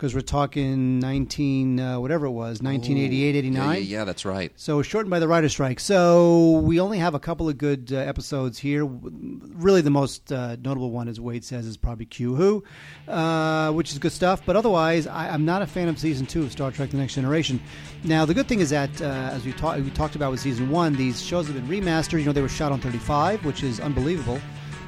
because 0.02 0.16
we're 0.16 0.20
talking 0.20 0.98
nineteen 0.98 1.78
uh, 1.78 2.00
whatever 2.00 2.26
it 2.26 2.32
was, 2.32 2.60
1988, 2.60 3.36
89. 3.36 3.54
Yeah, 3.54 3.72
yeah, 3.74 3.78
yeah, 3.78 4.04
that's 4.04 4.24
right. 4.24 4.50
So 4.56 4.82
shortened 4.82 5.10
by 5.10 5.20
the 5.20 5.28
writer 5.28 5.48
strike. 5.48 5.78
So 5.78 6.58
we 6.64 6.80
only 6.80 6.98
have 6.98 7.14
a 7.14 7.20
couple 7.20 7.48
of 7.48 7.56
good 7.56 7.92
uh, 7.92 7.98
episodes 7.98 8.58
here. 8.58 8.84
Really, 8.84 9.80
the 9.80 9.90
most 9.90 10.32
uh, 10.32 10.56
notable 10.56 10.90
one, 10.90 11.06
as 11.06 11.20
Wade 11.20 11.44
says, 11.44 11.66
is 11.66 11.76
probably 11.76 12.06
Q 12.06 12.34
Who, 12.34 12.64
uh, 13.06 13.70
which 13.70 13.92
is 13.92 14.00
good 14.00 14.10
stuff. 14.10 14.42
But 14.44 14.56
otherwise, 14.56 15.06
I, 15.06 15.28
I'm 15.28 15.44
not 15.44 15.62
a 15.62 15.68
fan 15.68 15.86
of 15.86 16.00
season 16.00 16.26
two 16.26 16.42
of 16.42 16.50
Star 16.50 16.72
Trek: 16.72 16.90
The 16.90 16.96
Next 16.96 17.14
Generation. 17.14 17.62
Now, 18.02 18.24
the 18.24 18.34
good 18.34 18.48
thing 18.48 18.58
is 18.58 18.70
that, 18.70 19.00
uh, 19.00 19.04
as 19.04 19.44
we, 19.44 19.52
talk, 19.52 19.76
we 19.76 19.90
talked 19.90 20.16
about 20.16 20.32
with 20.32 20.40
season 20.40 20.68
one, 20.68 20.94
these 20.94 21.22
shows 21.22 21.46
have 21.46 21.54
been 21.54 21.68
remastered. 21.68 22.18
You 22.18 22.24
know, 22.24 22.32
they 22.32 22.42
were 22.42 22.48
shot 22.48 22.72
on 22.72 22.80
35, 22.80 23.44
which 23.44 23.62
is 23.62 23.78
unbelievable, 23.78 24.40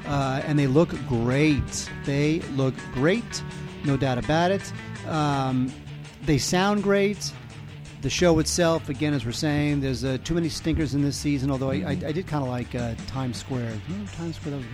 uh, 0.07 0.41
and 0.43 0.59
they 0.59 0.67
look 0.67 0.89
great. 1.07 1.89
They 2.03 2.41
look 2.57 2.75
great, 2.91 3.43
no 3.85 3.95
doubt 3.95 4.17
about 4.17 4.51
it. 4.51 4.73
Um, 5.07 5.71
they 6.25 6.37
sound 6.37 6.83
great. 6.83 7.31
The 8.01 8.09
show 8.09 8.37
itself, 8.39 8.89
again, 8.89 9.13
as 9.13 9.25
we're 9.25 9.31
saying, 9.31 9.81
there's 9.81 10.03
uh, 10.03 10.17
too 10.23 10.35
many 10.35 10.49
stinkers 10.49 10.93
in 10.93 11.01
this 11.01 11.17
season. 11.17 11.49
Although 11.49 11.71
I, 11.71 11.75
I, 11.75 11.89
I 11.91 12.11
did 12.11 12.27
kind 12.27 12.43
of 12.43 12.49
like 12.49 12.75
uh, 12.75 12.93
Time 13.07 13.33
Squared. 13.33 13.79
Remember 13.87 14.11
Times 14.11 14.35
Square? 14.35 14.51
That 14.51 14.57
was 14.57 14.65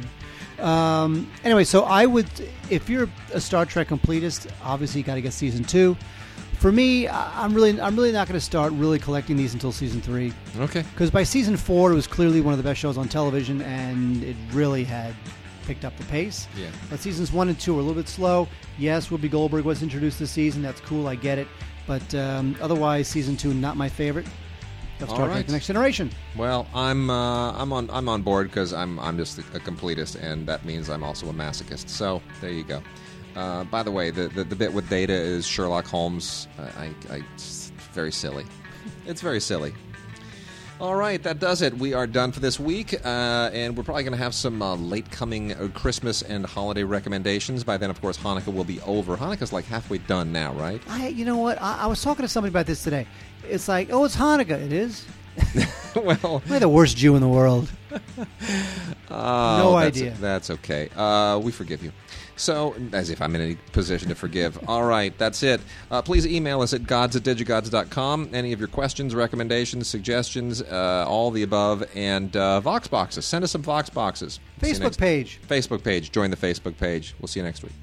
good. 0.57 0.63
Um, 0.65 1.31
anyway, 1.43 1.63
so 1.63 1.83
I 1.83 2.05
would, 2.05 2.27
if 2.69 2.89
you're 2.89 3.09
a 3.33 3.39
Star 3.41 3.65
Trek 3.65 3.87
completist, 3.87 4.47
obviously 4.63 4.99
you 5.01 5.05
got 5.05 5.15
to 5.15 5.21
get 5.21 5.33
season 5.33 5.63
two. 5.63 5.95
For 6.59 6.71
me, 6.71 7.07
I- 7.07 7.43
I'm 7.43 7.53
really, 7.53 7.79
I'm 7.81 7.95
really 7.95 8.11
not 8.11 8.27
going 8.27 8.39
to 8.39 8.45
start 8.45 8.71
really 8.73 8.99
collecting 8.99 9.35
these 9.37 9.53
until 9.53 9.71
season 9.71 10.01
three 10.01 10.31
Okay. 10.59 10.83
because 10.93 11.09
by 11.09 11.23
season 11.23 11.57
four, 11.57 11.91
it 11.91 11.95
was 11.95 12.05
clearly 12.05 12.41
one 12.41 12.53
of 12.53 12.57
the 12.59 12.63
best 12.63 12.79
shows 12.79 12.97
on 12.97 13.07
television, 13.07 13.61
and 13.63 14.23
it 14.23 14.35
really 14.51 14.83
had 14.83 15.15
picked 15.63 15.85
up 15.85 15.95
the 15.97 16.05
pace. 16.05 16.47
Yeah. 16.57 16.69
But 16.89 16.99
seasons 16.99 17.31
one 17.31 17.49
and 17.49 17.59
two 17.59 17.73
were 17.73 17.79
a 17.79 17.83
little 17.83 18.01
bit 18.01 18.09
slow. 18.09 18.47
Yes, 18.77 19.07
Whoopi 19.09 19.29
Goldberg 19.29 19.65
was 19.65 19.83
introduced 19.83 20.19
this 20.19 20.31
season. 20.31 20.61
That's 20.61 20.81
cool. 20.81 21.07
I 21.07 21.15
get 21.15 21.37
it. 21.37 21.47
But 21.87 22.13
um, 22.15 22.55
otherwise, 22.61 23.07
season 23.07 23.37
two 23.37 23.53
not 23.53 23.77
my 23.77 23.89
favorite 23.89 24.27
of 24.99 25.09
Star 25.09 25.21
All 25.21 25.25
Trek: 25.27 25.35
right. 25.37 25.45
The 25.45 25.53
Next 25.53 25.67
Generation. 25.67 26.11
Well, 26.37 26.67
I'm 26.73 27.09
uh, 27.09 27.53
I'm 27.53 27.73
on 27.73 27.89
I'm 27.89 28.07
on 28.07 28.21
board 28.21 28.47
because 28.47 28.73
I'm 28.73 28.99
I'm 28.99 29.17
just 29.17 29.39
a 29.39 29.41
completist, 29.41 30.21
and 30.21 30.47
that 30.47 30.65
means 30.65 30.89
I'm 30.89 31.03
also 31.03 31.29
a 31.29 31.33
masochist. 31.33 31.89
So 31.89 32.21
there 32.39 32.51
you 32.51 32.63
go. 32.63 32.81
Uh, 33.35 33.63
by 33.65 33.81
the 33.81 33.91
way, 33.91 34.11
the, 34.11 34.27
the 34.27 34.43
the 34.43 34.55
bit 34.55 34.73
with 34.73 34.89
Data 34.89 35.13
is 35.13 35.45
Sherlock 35.45 35.85
Holmes. 35.85 36.47
I, 36.77 36.91
I 37.09 37.23
it's 37.33 37.71
very 37.93 38.11
silly. 38.11 38.45
It's 39.05 39.21
very 39.21 39.39
silly. 39.39 39.73
All 40.81 40.95
right, 40.95 41.21
that 41.21 41.37
does 41.39 41.61
it. 41.61 41.77
We 41.77 41.93
are 41.93 42.07
done 42.07 42.31
for 42.31 42.39
this 42.39 42.59
week, 42.59 42.95
uh, 43.05 43.51
and 43.53 43.77
we're 43.77 43.83
probably 43.83 44.01
going 44.01 44.13
to 44.13 44.17
have 44.17 44.33
some 44.33 44.63
uh, 44.63 44.75
late 44.77 45.11
coming 45.11 45.53
uh, 45.53 45.67
Christmas 45.75 46.23
and 46.23 46.43
holiday 46.43 46.83
recommendations. 46.83 47.63
By 47.63 47.77
then, 47.77 47.91
of 47.91 48.01
course, 48.01 48.17
Hanukkah 48.17 48.51
will 48.51 48.63
be 48.63 48.81
over. 48.81 49.15
Hanukkah's 49.15 49.53
like 49.53 49.65
halfway 49.65 49.99
done 49.99 50.31
now, 50.31 50.53
right? 50.53 50.81
I, 50.89 51.09
you 51.09 51.23
know 51.23 51.37
what? 51.37 51.61
I, 51.61 51.81
I 51.81 51.85
was 51.85 52.01
talking 52.01 52.23
to 52.23 52.27
somebody 52.27 52.49
about 52.51 52.65
this 52.65 52.83
today. 52.83 53.05
It's 53.47 53.67
like, 53.67 53.89
oh, 53.91 54.05
it's 54.05 54.15
Hanukkah. 54.15 54.59
It 54.59 54.73
is. 54.73 55.05
well, 55.95 56.41
Am 56.47 56.53
I 56.53 56.57
the 56.57 56.67
worst 56.67 56.97
Jew 56.97 57.15
in 57.15 57.21
the 57.21 57.27
world? 57.29 57.69
Oh, 59.13 59.57
No 59.57 59.71
that's- 59.73 59.97
idea. 59.97 60.15
That's 60.21 60.49
okay. 60.49 60.89
Uh, 60.95 61.37
we 61.37 61.51
forgive 61.51 61.83
you. 61.83 61.91
So, 62.35 62.75
as 62.93 63.09
if 63.09 63.21
I'm 63.21 63.35
in 63.35 63.41
any 63.41 63.55
position 63.71 64.09
to 64.09 64.15
forgive. 64.15 64.59
All 64.67 64.83
right, 64.83 65.15
that's 65.17 65.43
it. 65.43 65.61
Uh, 65.89 66.01
please 66.01 66.25
email 66.25 66.61
us 66.61 66.73
at 66.73 66.87
gods 66.87 67.15
at 67.15 67.23
digigods.com. 67.23 68.29
Any 68.33 68.53
of 68.53 68.59
your 68.59 68.67
questions, 68.67 69.13
recommendations, 69.13 69.87
suggestions, 69.87 70.61
uh, 70.61 71.05
all 71.07 71.31
the 71.31 71.43
above, 71.43 71.83
and 71.95 72.35
uh, 72.35 72.59
Vox 72.61 72.87
boxes. 72.87 73.25
Send 73.25 73.43
us 73.43 73.51
some 73.51 73.61
Vox 73.61 73.89
boxes. 73.89 74.39
Facebook 74.59 74.97
page. 74.97 75.39
Facebook 75.47 75.83
page. 75.83 76.11
Join 76.11 76.31
the 76.31 76.37
Facebook 76.37 76.77
page. 76.77 77.15
We'll 77.19 77.27
see 77.27 77.39
you 77.39 77.45
next 77.45 77.63
week. 77.63 77.73